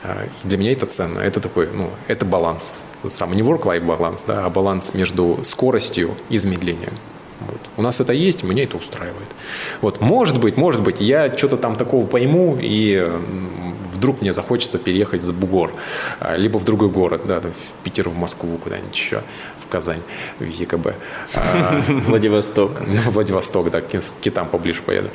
А, 0.04 0.28
для 0.44 0.56
меня 0.56 0.72
это 0.72 0.86
ценно. 0.86 1.18
Это 1.18 1.40
такой, 1.40 1.68
ну, 1.72 1.90
это 2.06 2.24
баланс. 2.24 2.74
Тот 3.02 3.12
самый 3.12 3.34
не 3.36 3.42
work-life 3.42 3.84
баланс, 3.84 4.24
да, 4.24 4.44
а 4.44 4.50
баланс 4.50 4.94
между 4.94 5.40
скоростью 5.42 6.14
и 6.28 6.38
замедлением. 6.38 6.92
Вот. 7.40 7.60
У 7.76 7.82
нас 7.82 8.00
это 8.00 8.12
есть, 8.12 8.42
меня 8.42 8.64
это 8.64 8.76
устраивает. 8.76 9.28
Вот. 9.80 10.00
Может 10.00 10.40
быть, 10.40 10.56
может 10.56 10.82
быть, 10.82 11.00
я 11.00 11.36
что-то 11.36 11.56
там 11.56 11.76
такого 11.76 12.06
пойму, 12.06 12.56
и 12.60 13.10
вдруг 14.04 14.20
мне 14.20 14.34
захочется 14.34 14.78
переехать 14.78 15.22
за 15.22 15.32
бугор, 15.32 15.72
а, 16.20 16.36
либо 16.36 16.58
в 16.58 16.64
другой 16.64 16.90
город, 16.90 17.22
да, 17.26 17.40
в 17.40 17.82
Питер, 17.84 18.10
в 18.10 18.18
Москву, 18.18 18.58
куда-нибудь 18.58 18.94
еще, 18.94 19.22
в 19.58 19.66
Казань, 19.66 20.02
в 20.38 20.44
ЕКБ. 20.44 20.88
А, 21.34 21.82
Владивосток. 21.88 22.72
Ну, 22.86 23.10
Владивосток, 23.10 23.70
да, 23.70 23.80
к 23.80 23.88
китам 24.20 24.48
поближе 24.48 24.82
поеду. 24.82 25.08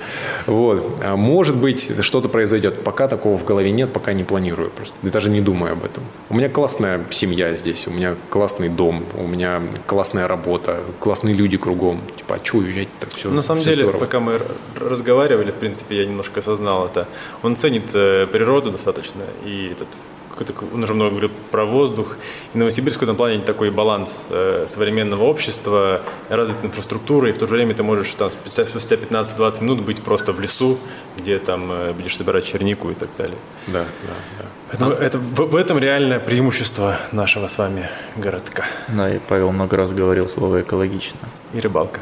Вот. 0.48 0.98
А, 1.04 1.16
может 1.16 1.56
быть, 1.56 2.04
что-то 2.04 2.30
произойдет. 2.30 2.84
Пока 2.84 3.08
такого 3.08 3.38
в 3.38 3.46
голове 3.46 3.72
нет, 3.72 3.94
пока 3.94 4.14
не 4.14 4.24
планирую. 4.24 4.72
Просто 4.72 4.96
даже 5.04 5.30
не 5.30 5.40
думаю 5.42 5.74
об 5.74 5.86
этом. 5.86 6.04
У 6.30 6.36
меня 6.36 6.50
классная 6.50 7.06
семья 7.12 7.54
здесь, 7.54 7.88
у 7.88 7.92
меня 7.92 8.16
классный 8.32 8.70
дом, 8.70 9.06
у 9.16 9.28
меня 9.28 9.62
классная 9.86 10.28
работа, 10.28 10.80
классные 11.00 11.36
люди 11.36 11.58
кругом. 11.58 12.02
Типа, 12.18 12.36
а 12.42 12.46
что 12.46 12.58
уезжать-то? 12.58 13.08
Все, 13.16 13.30
На 13.30 13.44
самом 13.44 13.62
все 13.62 13.70
деле, 13.70 13.84
здорово. 13.84 14.00
пока 14.00 14.20
мы 14.20 14.40
разговаривали, 14.76 15.52
в 15.52 15.56
принципе, 15.56 15.98
я 15.98 16.06
немножко 16.08 16.40
осознал 16.40 16.88
это. 16.88 17.08
Он 17.44 17.56
ценит 17.56 17.84
э, 17.94 18.26
природу 18.32 18.72
достаточно, 18.80 19.24
и 19.46 19.70
этот 19.72 19.88
какой-то, 20.30 20.54
он 20.74 20.84
уже 20.84 20.94
много 20.94 21.10
говорил 21.12 21.32
про 21.52 21.66
воздух. 21.66 22.16
И 22.54 22.58
Новосибирск 22.58 23.00
в 23.00 23.04
этом 23.04 23.16
плане 23.16 23.40
такой 23.40 23.72
баланс 23.72 24.28
э, 24.30 24.66
современного 24.68 25.24
общества, 25.24 26.02
развитой 26.30 26.68
инфраструктуры, 26.68 27.30
и 27.30 27.34
в 27.34 27.38
то 27.38 27.48
же 27.48 27.54
время 27.54 27.74
ты 27.74 27.84
можешь 27.84 28.16
там 28.16 28.32
спустя, 28.32 28.66
спустя 28.66 28.96
15-20 28.96 29.64
минут 29.64 29.82
быть 29.82 30.02
просто 30.02 30.32
в 30.32 30.40
лесу, 30.40 30.78
где 31.18 31.40
там 31.40 31.72
э, 31.72 31.94
будешь 31.94 32.16
собирать 32.16 32.46
чернику 32.46 32.90
и 32.90 32.94
так 32.94 33.10
далее. 33.18 33.38
Да, 33.68 33.84
да, 33.84 34.14
да. 34.38 34.46
Поэтому 34.70 34.92
это, 34.92 35.18
в, 35.18 35.52
в 35.52 35.56
этом 35.56 35.78
реальное 35.78 36.20
преимущество 36.20 36.96
нашего 37.12 37.48
с 37.48 37.58
вами 37.58 37.90
городка. 38.16 38.64
Да, 38.88 39.14
и 39.14 39.20
Павел 39.20 39.52
много 39.52 39.76
раз 39.76 39.94
говорил 39.94 40.30
слово 40.30 40.62
экологично. 40.62 41.20
И 41.54 41.60
рыбалка. 41.60 42.00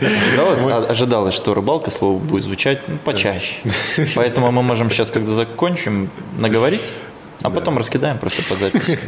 Ожидалось, 0.00 0.62
а- 0.64 0.86
ожидалось, 0.88 1.34
что 1.34 1.54
рыбалка 1.54 1.90
слово 1.90 2.18
будет 2.18 2.44
звучать 2.44 2.80
ну, 2.88 2.98
почаще. 2.98 3.56
Поэтому 4.14 4.50
мы 4.52 4.62
можем 4.62 4.90
сейчас, 4.90 5.10
когда 5.10 5.32
закончим, 5.32 6.10
наговорить, 6.38 6.92
а 7.42 7.50
потом 7.50 7.78
раскидаем 7.78 8.18
просто 8.18 8.42
по 8.42 8.54
записи 8.56 8.98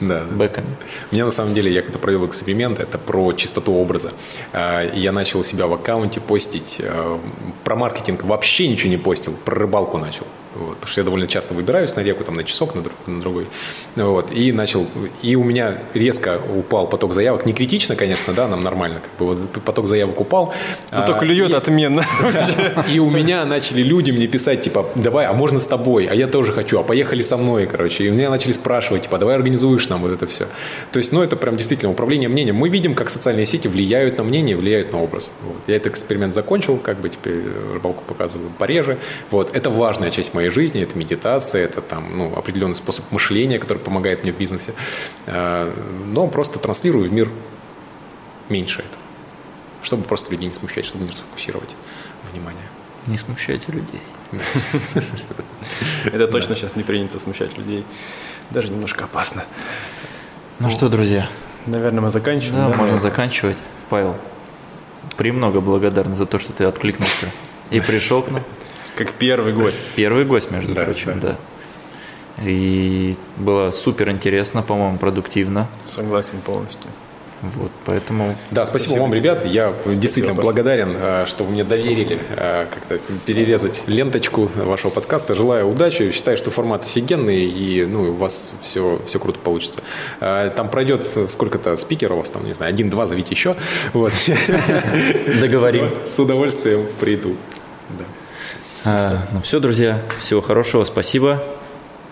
Да, 0.00 0.24
бэками. 0.30 0.76
У 1.10 1.14
меня 1.14 1.24
на 1.24 1.30
самом 1.30 1.54
деле, 1.54 1.72
я 1.72 1.80
когда 1.80 1.98
провел 1.98 2.26
эксперимент, 2.26 2.78
это 2.78 2.98
про 2.98 3.32
чистоту 3.32 3.72
образа. 3.74 4.12
А, 4.52 4.84
Я 4.94 5.12
начал 5.12 5.40
у 5.40 5.44
себя 5.44 5.66
в 5.66 5.72
аккаунте 5.72 6.20
постить 6.20 6.76
э, 6.82 7.18
про 7.64 7.74
маркетинг 7.76 8.22
вообще 8.24 8.68
ничего 8.68 8.90
не 8.90 8.98
постил, 8.98 9.32
про 9.32 9.54
рыбалку 9.56 9.96
начал. 9.96 10.26
Вот, 10.58 10.74
потому 10.76 10.88
что 10.88 11.00
я 11.00 11.04
довольно 11.04 11.26
часто 11.26 11.54
выбираюсь 11.54 11.94
на 11.96 12.00
реку, 12.00 12.24
там 12.24 12.36
на 12.36 12.44
часок, 12.44 12.74
на, 12.74 12.82
друг- 12.82 12.96
на 13.06 13.20
другой. 13.20 13.46
Вот, 13.96 14.32
и 14.32 14.52
начал, 14.52 14.86
и 15.22 15.36
у 15.36 15.44
меня 15.44 15.78
резко 15.94 16.40
упал 16.56 16.86
поток 16.86 17.14
заявок. 17.14 17.46
Не 17.46 17.52
критично, 17.52 17.96
конечно, 17.96 18.32
да, 18.32 18.48
нам 18.48 18.62
нормально, 18.62 19.00
как 19.00 19.12
бы 19.18 19.34
вот 19.34 19.50
поток 19.64 19.86
заявок 19.86 20.20
упал. 20.20 20.54
Зато 20.90 21.14
А, 21.14 21.18
клюет 21.18 21.52
отменно. 21.54 22.06
и 22.92 22.98
у 22.98 23.10
меня 23.10 23.44
начали 23.44 23.82
люди 23.82 24.10
мне 24.10 24.26
писать, 24.26 24.62
типа, 24.62 24.86
давай, 24.94 25.26
а 25.26 25.32
можно 25.32 25.58
с 25.58 25.66
тобой? 25.66 26.06
А 26.06 26.14
я 26.14 26.26
тоже 26.26 26.52
хочу, 26.52 26.78
а 26.78 26.82
поехали 26.82 27.22
со 27.22 27.36
мной, 27.36 27.66
короче. 27.66 28.04
И 28.04 28.10
меня 28.10 28.30
начали 28.30 28.52
спрашивать, 28.52 29.02
типа, 29.02 29.18
давай 29.18 29.34
организуешь 29.36 29.88
нам 29.88 30.02
вот 30.02 30.12
это 30.12 30.26
все. 30.26 30.46
То 30.92 30.98
есть, 30.98 31.12
ну, 31.12 31.22
это 31.22 31.36
прям 31.36 31.56
действительно 31.56 31.90
управление 31.90 32.28
мнением. 32.28 32.56
Мы 32.56 32.68
видим, 32.68 32.94
как 32.94 33.10
социальные 33.10 33.46
сети 33.46 33.68
влияют 33.68 34.18
на 34.18 34.24
мнение, 34.24 34.56
влияют 34.56 34.92
на 34.92 35.02
образ. 35.02 35.34
Вот. 35.42 35.56
Я 35.66 35.76
этот 35.76 35.92
эксперимент 35.92 36.32
закончил, 36.34 36.76
как 36.78 37.00
бы 37.00 37.08
теперь 37.08 37.42
рыбалку 37.72 38.02
показываю 38.06 38.50
пореже. 38.58 38.98
Вот. 39.30 39.54
Это 39.56 39.70
важная 39.70 40.10
часть 40.10 40.34
моей 40.34 40.45
жизни, 40.50 40.82
это 40.82 40.96
медитация, 40.98 41.64
это 41.64 41.80
там, 41.80 42.16
ну, 42.16 42.32
определенный 42.36 42.76
способ 42.76 43.10
мышления, 43.12 43.58
который 43.58 43.78
помогает 43.78 44.22
мне 44.22 44.32
в 44.32 44.36
бизнесе. 44.36 44.72
Э, 45.26 45.72
Но 46.04 46.26
просто 46.28 46.58
транслирую 46.58 47.08
в 47.08 47.12
мир 47.12 47.30
меньше 48.48 48.80
этого. 48.80 49.02
Чтобы 49.82 50.04
просто 50.04 50.30
людей 50.32 50.48
не 50.48 50.54
смущать, 50.54 50.84
чтобы 50.84 51.04
не 51.04 51.10
расфокусировать 51.10 51.74
внимание. 52.32 52.68
Не 53.06 53.16
смущайте 53.16 53.70
людей. 53.70 54.00
Это 56.04 56.26
точно 56.28 56.54
сейчас 56.56 56.76
не 56.76 56.82
принято 56.82 57.18
смущать 57.20 57.56
людей. 57.56 57.84
Даже 58.50 58.68
немножко 58.68 59.04
опасно. 59.04 59.44
Ну 60.58 60.70
что, 60.70 60.88
друзья, 60.88 61.28
Наверное, 61.66 62.00
мы 62.00 62.10
заканчиваем. 62.10 62.70
да, 62.70 62.76
можно 62.76 62.98
заканчивать. 62.98 63.56
Павел, 63.88 64.16
премного 65.16 65.60
благодарен 65.60 66.14
за 66.14 66.26
то, 66.26 66.38
что 66.38 66.52
ты 66.52 66.64
откликнулся 66.64 67.26
и 67.70 67.80
пришел 67.80 68.22
к 68.22 68.30
нам. 68.30 68.42
Как 68.96 69.12
первый 69.12 69.52
гость. 69.52 69.90
Первый 69.94 70.24
гость, 70.24 70.50
между 70.50 70.74
Да, 70.74 70.84
прочим, 70.84 71.20
да. 71.20 71.28
да. 71.28 71.36
И 72.44 73.16
было 73.36 73.70
супер 73.70 74.10
интересно, 74.10 74.62
по-моему, 74.62 74.98
продуктивно. 74.98 75.68
Согласен 75.86 76.40
полностью. 76.40 76.90
Вот, 77.42 77.70
поэтому 77.84 78.34
Да, 78.50 78.64
спасибо, 78.64 78.98
вам, 78.98 79.12
ребят. 79.12 79.44
Я 79.44 79.74
действительно 79.84 80.28
Спасибо. 80.28 80.42
благодарен, 80.42 80.96
э, 80.98 81.26
что 81.26 81.44
вы 81.44 81.50
мне 81.52 81.64
доверили 81.64 82.18
э, 82.34 82.66
как-то 82.72 82.98
перерезать 83.26 83.82
ленточку 83.86 84.50
вашего 84.56 84.90
подкаста. 84.90 85.34
Желаю 85.34 85.68
удачи. 85.68 86.10
Считаю, 86.12 86.38
что 86.38 86.50
формат 86.50 86.84
офигенный, 86.84 87.44
и 87.44 87.84
ну, 87.84 88.10
у 88.10 88.14
вас 88.14 88.52
все, 88.62 89.00
все 89.06 89.18
круто 89.18 89.38
получится. 89.38 89.80
Э, 90.20 90.50
Там 90.56 90.70
пройдет 90.70 91.06
сколько-то 91.28 91.76
спикеров 91.76 92.16
у 92.16 92.20
вас, 92.20 92.30
там, 92.30 92.46
не 92.46 92.54
знаю, 92.54 92.70
один-два, 92.70 93.06
зовите 93.06 93.34
еще. 93.34 93.54
Вот. 93.92 94.12
договорим. 95.40 95.90
С 96.06 96.18
удовольствием 96.18 96.86
приду. 97.00 97.36
А, 98.88 99.18
ну 99.32 99.40
все, 99.40 99.58
друзья, 99.58 100.00
всего 100.20 100.40
хорошего, 100.40 100.84
спасибо. 100.84 101.42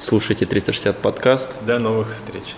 Слушайте 0.01 0.45
360 0.45 0.99
подкаст. 0.99 1.65
До 1.65 1.79
новых 1.79 2.17
встреч. 2.17 2.57